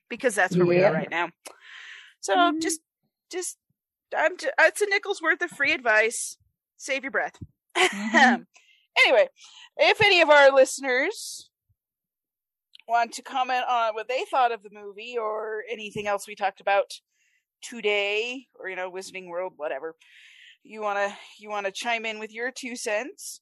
because 0.10 0.36
that's 0.36 0.56
where 0.58 0.66
we 0.66 0.84
are 0.84 0.94
right 0.94 1.10
now. 1.10 1.30
So 2.22 2.36
Mhm. 2.36 2.62
just 2.62 2.82
just 3.32 3.58
I'm 4.16 4.38
j- 4.38 4.52
it's 4.60 4.82
a 4.82 4.86
nickel's 4.88 5.22
worth 5.22 5.42
of 5.42 5.50
free 5.52 5.72
advice. 5.72 6.38
Save 6.78 7.04
your 7.04 7.12
breath. 7.12 7.36
Mhm. 7.78 8.46
anyway, 9.06 9.30
if 9.78 10.02
any 10.02 10.22
of 10.22 10.30
our 10.30 10.52
listeners 10.52 11.50
want 12.88 13.14
to 13.14 13.22
comment 13.24 13.64
on 13.68 13.94
what 13.96 14.08
they 14.08 14.26
thought 14.30 14.52
of 14.52 14.62
the 14.64 14.70
movie 14.72 15.18
or 15.18 15.64
anything 15.70 16.08
else 16.08 16.28
we 16.28 16.36
talked 16.36 16.62
about 16.62 16.92
today, 17.62 18.48
or 18.60 18.70
you 18.70 18.76
know, 18.76 18.92
Wizarding 18.92 19.28
World, 19.28 19.54
whatever, 19.58 19.96
you 20.64 20.82
wanna 20.82 21.16
you 21.40 21.50
wanna 21.50 21.72
chime 21.72 22.06
in 22.06 22.20
with 22.20 22.32
your 22.34 22.52
two 22.52 22.76
cents. 22.76 23.42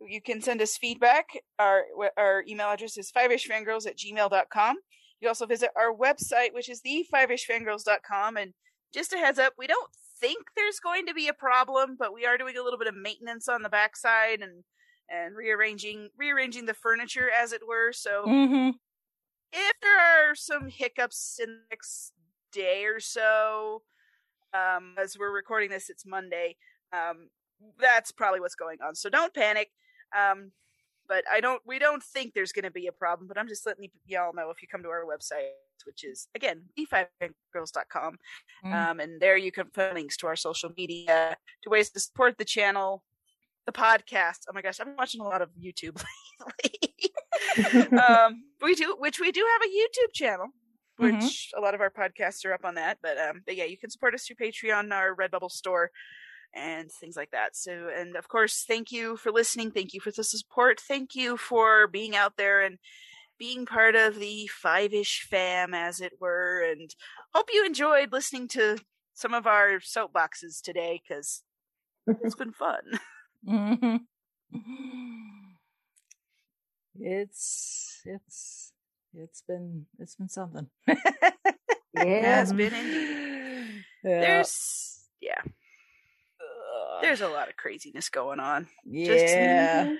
You 0.00 0.20
can 0.20 0.42
send 0.42 0.60
us 0.60 0.76
feedback. 0.76 1.26
Our 1.58 1.84
our 2.16 2.44
email 2.48 2.68
address 2.68 2.98
is 2.98 3.12
fiveishfangirls 3.12 3.86
at 3.86 3.96
gmail.com. 3.96 4.76
You 5.20 5.28
also 5.28 5.46
visit 5.46 5.70
our 5.76 5.94
website, 5.94 6.52
which 6.52 6.68
is 6.68 6.80
the 6.82 7.06
fiveishfangirls.com. 7.12 8.36
And 8.36 8.52
just 8.92 9.12
a 9.12 9.16
heads 9.16 9.38
up, 9.38 9.54
we 9.56 9.66
don't 9.66 9.90
think 10.20 10.38
there's 10.56 10.80
going 10.80 11.06
to 11.06 11.14
be 11.14 11.28
a 11.28 11.32
problem, 11.32 11.96
but 11.98 12.12
we 12.12 12.26
are 12.26 12.36
doing 12.38 12.56
a 12.56 12.62
little 12.62 12.78
bit 12.78 12.88
of 12.88 12.94
maintenance 12.96 13.48
on 13.48 13.62
the 13.62 13.68
backside 13.68 14.40
and 14.40 14.64
and 15.08 15.36
rearranging 15.36 16.08
rearranging 16.16 16.66
the 16.66 16.74
furniture 16.74 17.30
as 17.30 17.52
it 17.52 17.66
were. 17.66 17.92
So 17.92 18.24
Mhm. 18.26 18.74
if 19.52 19.72
there 19.80 19.98
are 20.00 20.34
some 20.34 20.68
hiccups 20.68 21.38
in 21.38 21.50
the 21.50 21.62
next 21.70 22.12
day 22.54 22.84
or 22.86 23.00
so, 23.00 23.82
um, 24.54 24.94
as 25.02 25.18
we're 25.18 25.34
recording 25.34 25.68
this, 25.70 25.90
it's 25.90 26.06
Monday. 26.06 26.56
Um, 26.92 27.28
that's 27.78 28.12
probably 28.12 28.40
what's 28.40 28.54
going 28.54 28.78
on. 28.86 28.94
So 28.94 29.08
don't 29.10 29.34
panic. 29.34 29.70
Um, 30.16 30.52
but 31.08 31.24
I 31.30 31.40
don't. 31.40 31.60
We 31.66 31.78
don't 31.78 32.02
think 32.02 32.32
there's 32.32 32.52
going 32.52 32.64
to 32.64 32.70
be 32.70 32.86
a 32.86 32.92
problem. 32.92 33.28
But 33.28 33.36
I'm 33.36 33.48
just 33.48 33.66
letting 33.66 33.90
y'all 34.06 34.32
know 34.34 34.50
if 34.50 34.62
you 34.62 34.68
come 34.68 34.82
to 34.84 34.88
our 34.88 35.04
website, 35.04 35.50
which 35.86 36.02
is 36.04 36.28
again 36.34 36.62
e5girls.com, 36.78 38.16
Mm. 38.64 38.72
um, 38.90 39.00
and 39.00 39.20
there 39.20 39.36
you 39.36 39.52
can 39.52 39.66
find 39.74 39.94
links 39.94 40.16
to 40.18 40.26
our 40.26 40.36
social 40.36 40.70
media, 40.78 41.36
to 41.62 41.68
ways 41.70 41.90
to 41.90 42.00
support 42.00 42.38
the 42.38 42.44
channel, 42.44 43.04
the 43.66 43.72
podcast. 43.72 44.46
Oh 44.48 44.52
my 44.54 44.62
gosh, 44.62 44.80
I've 44.80 44.86
been 44.86 44.96
watching 44.96 45.20
a 45.20 45.24
lot 45.24 45.42
of 45.42 45.50
YouTube 45.62 46.02
lately. 46.64 47.98
um, 47.98 48.44
we 48.62 48.74
do, 48.74 48.96
which 48.98 49.20
we 49.20 49.30
do 49.30 49.46
have 49.52 49.62
a 49.68 49.72
YouTube 49.72 50.12
channel, 50.14 50.46
which 50.96 51.50
Mhm. 51.50 51.54
a 51.56 51.60
lot 51.60 51.74
of 51.74 51.80
our 51.80 51.90
podcasts 51.90 52.44
are 52.44 52.52
up 52.54 52.64
on 52.64 52.74
that. 52.76 52.98
But 53.02 53.18
um, 53.18 53.42
but 53.46 53.56
yeah, 53.56 53.64
you 53.64 53.78
can 53.78 53.90
support 53.90 54.14
us 54.14 54.26
through 54.26 54.36
Patreon, 54.36 54.92
our 54.92 55.14
Redbubble 55.14 55.50
store, 55.50 55.90
and 56.54 56.90
things 56.90 57.16
like 57.16 57.30
that. 57.32 57.56
So, 57.56 57.90
and 57.94 58.16
of 58.16 58.28
course, 58.28 58.64
thank 58.66 58.92
you 58.92 59.16
for 59.16 59.32
listening. 59.32 59.70
Thank 59.72 59.94
you 59.94 60.00
for 60.00 60.10
the 60.12 60.24
support. 60.24 60.80
Thank 60.80 61.14
you 61.14 61.36
for 61.36 61.86
being 61.88 62.16
out 62.16 62.36
there 62.36 62.62
and 62.62 62.78
being 63.38 63.66
part 63.66 63.96
of 63.96 64.16
the 64.16 64.48
five 64.48 64.94
ish 64.94 65.26
fam, 65.30 65.74
as 65.74 66.00
it 66.00 66.14
were. 66.20 66.62
And 66.70 66.94
hope 67.34 67.48
you 67.52 67.64
enjoyed 67.66 68.12
listening 68.12 68.48
to 68.48 68.78
some 69.14 69.34
of 69.34 69.46
our 69.46 69.80
soapboxes 69.80 70.62
today 70.62 71.02
because 71.06 71.42
it's 72.20 72.36
been 72.36 72.52
fun. 72.52 72.82
Mhm. 73.42 74.06
It's 77.00 78.02
it's 78.04 78.73
it's 79.16 79.42
been 79.42 79.86
it's 79.98 80.16
been 80.16 80.28
something. 80.28 80.68
Yeah. 80.86 82.42
it's 82.42 82.52
been 82.52 82.74
indeed. 82.74 83.84
Yeah. 84.04 84.20
There's, 84.20 85.00
yeah, 85.20 85.40
there's 87.00 87.20
a 87.22 87.28
lot 87.28 87.48
of 87.48 87.56
craziness 87.56 88.08
going 88.10 88.40
on. 88.40 88.68
yeah. 88.84 89.94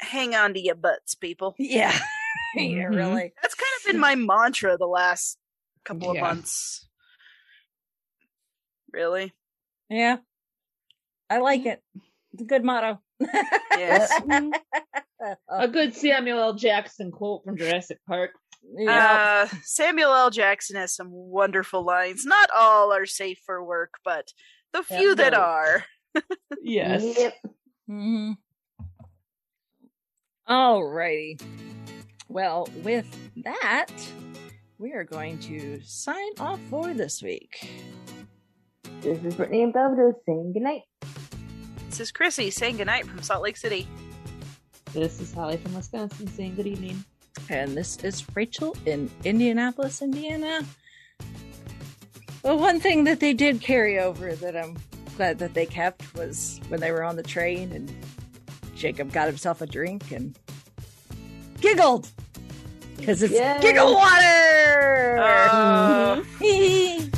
Hang 0.00 0.34
on 0.34 0.54
to 0.54 0.60
your 0.60 0.74
butts, 0.76 1.14
people. 1.14 1.54
Yeah. 1.58 1.90
yeah, 2.54 2.62
Mhm. 2.88 2.94
really. 2.96 3.32
That's 3.42 3.54
kind 3.54 3.68
of 3.80 3.86
been 3.86 4.00
my 4.00 4.14
mantra 4.16 4.76
the 4.76 4.86
last 4.86 5.38
couple 5.84 6.10
of 6.10 6.16
Yeah. 6.16 6.22
months. 6.22 6.86
Really? 8.92 9.32
Yeah. 9.90 10.18
I 11.30 11.38
like 11.38 11.66
it. 11.66 11.82
It's 12.38 12.44
a 12.44 12.46
good 12.46 12.62
motto. 12.64 13.00
Yes. 13.72 14.12
A 15.50 15.66
good 15.66 15.96
Samuel 15.96 16.38
L. 16.38 16.54
Jackson 16.54 17.10
quote 17.10 17.42
from 17.44 17.56
Jurassic 17.56 17.98
Park. 18.06 18.30
yeah. 18.76 19.48
Uh, 19.50 19.56
Samuel 19.64 20.14
L. 20.14 20.30
Jackson 20.30 20.76
has 20.76 20.94
some 20.94 21.08
wonderful 21.10 21.84
lines. 21.84 22.24
Not 22.24 22.48
all 22.56 22.92
are 22.92 23.06
safe 23.06 23.40
for 23.44 23.64
work, 23.64 23.94
but 24.04 24.28
the 24.72 24.84
few 24.84 25.16
that 25.16 25.32
no. 25.32 25.40
are. 25.40 25.84
Yes. 26.62 27.18
Yep. 27.18 27.34
hmm 27.88 28.32
Alrighty. 30.48 31.42
Well, 32.28 32.68
with 32.84 33.06
that, 33.42 33.90
we 34.78 34.92
are 34.92 35.04
going 35.04 35.40
to 35.40 35.80
sign 35.82 36.30
off 36.38 36.60
for 36.70 36.94
this 36.94 37.20
week. 37.20 37.68
This 39.00 39.22
is 39.24 39.34
Brittany 39.34 39.64
and 39.64 39.72
Belvedere 39.72 40.14
saying 40.26 40.52
goodnight. 40.52 40.82
This 41.88 42.00
is 42.00 42.12
Chrissy 42.12 42.50
saying 42.50 42.76
goodnight 42.76 43.06
from 43.06 43.22
Salt 43.22 43.42
Lake 43.42 43.56
City. 43.56 43.88
This 44.92 45.20
is 45.20 45.32
Holly 45.32 45.56
from 45.56 45.74
Wisconsin 45.74 46.28
saying 46.28 46.54
good 46.56 46.66
evening. 46.66 47.04
And 47.48 47.76
this 47.76 47.96
is 47.98 48.24
Rachel 48.34 48.76
in 48.86 49.10
Indianapolis, 49.24 50.02
Indiana. 50.02 50.64
Well, 52.42 52.58
one 52.58 52.78
thing 52.78 53.04
that 53.04 53.20
they 53.20 53.32
did 53.32 53.60
carry 53.60 53.98
over 53.98 54.34
that 54.34 54.56
I'm 54.56 54.76
glad 55.16 55.38
that 55.38 55.54
they 55.54 55.66
kept 55.66 56.14
was 56.14 56.60
when 56.68 56.80
they 56.80 56.92
were 56.92 57.02
on 57.02 57.16
the 57.16 57.22
train 57.22 57.72
and 57.72 57.92
Jacob 58.76 59.12
got 59.12 59.26
himself 59.26 59.60
a 59.60 59.66
drink 59.66 60.10
and 60.12 60.38
giggled 61.60 62.08
because 62.96 63.22
it's 63.22 63.34
Yay. 63.34 63.58
giggle 63.60 63.94
water. 63.94 65.18
Uh, 65.20 66.22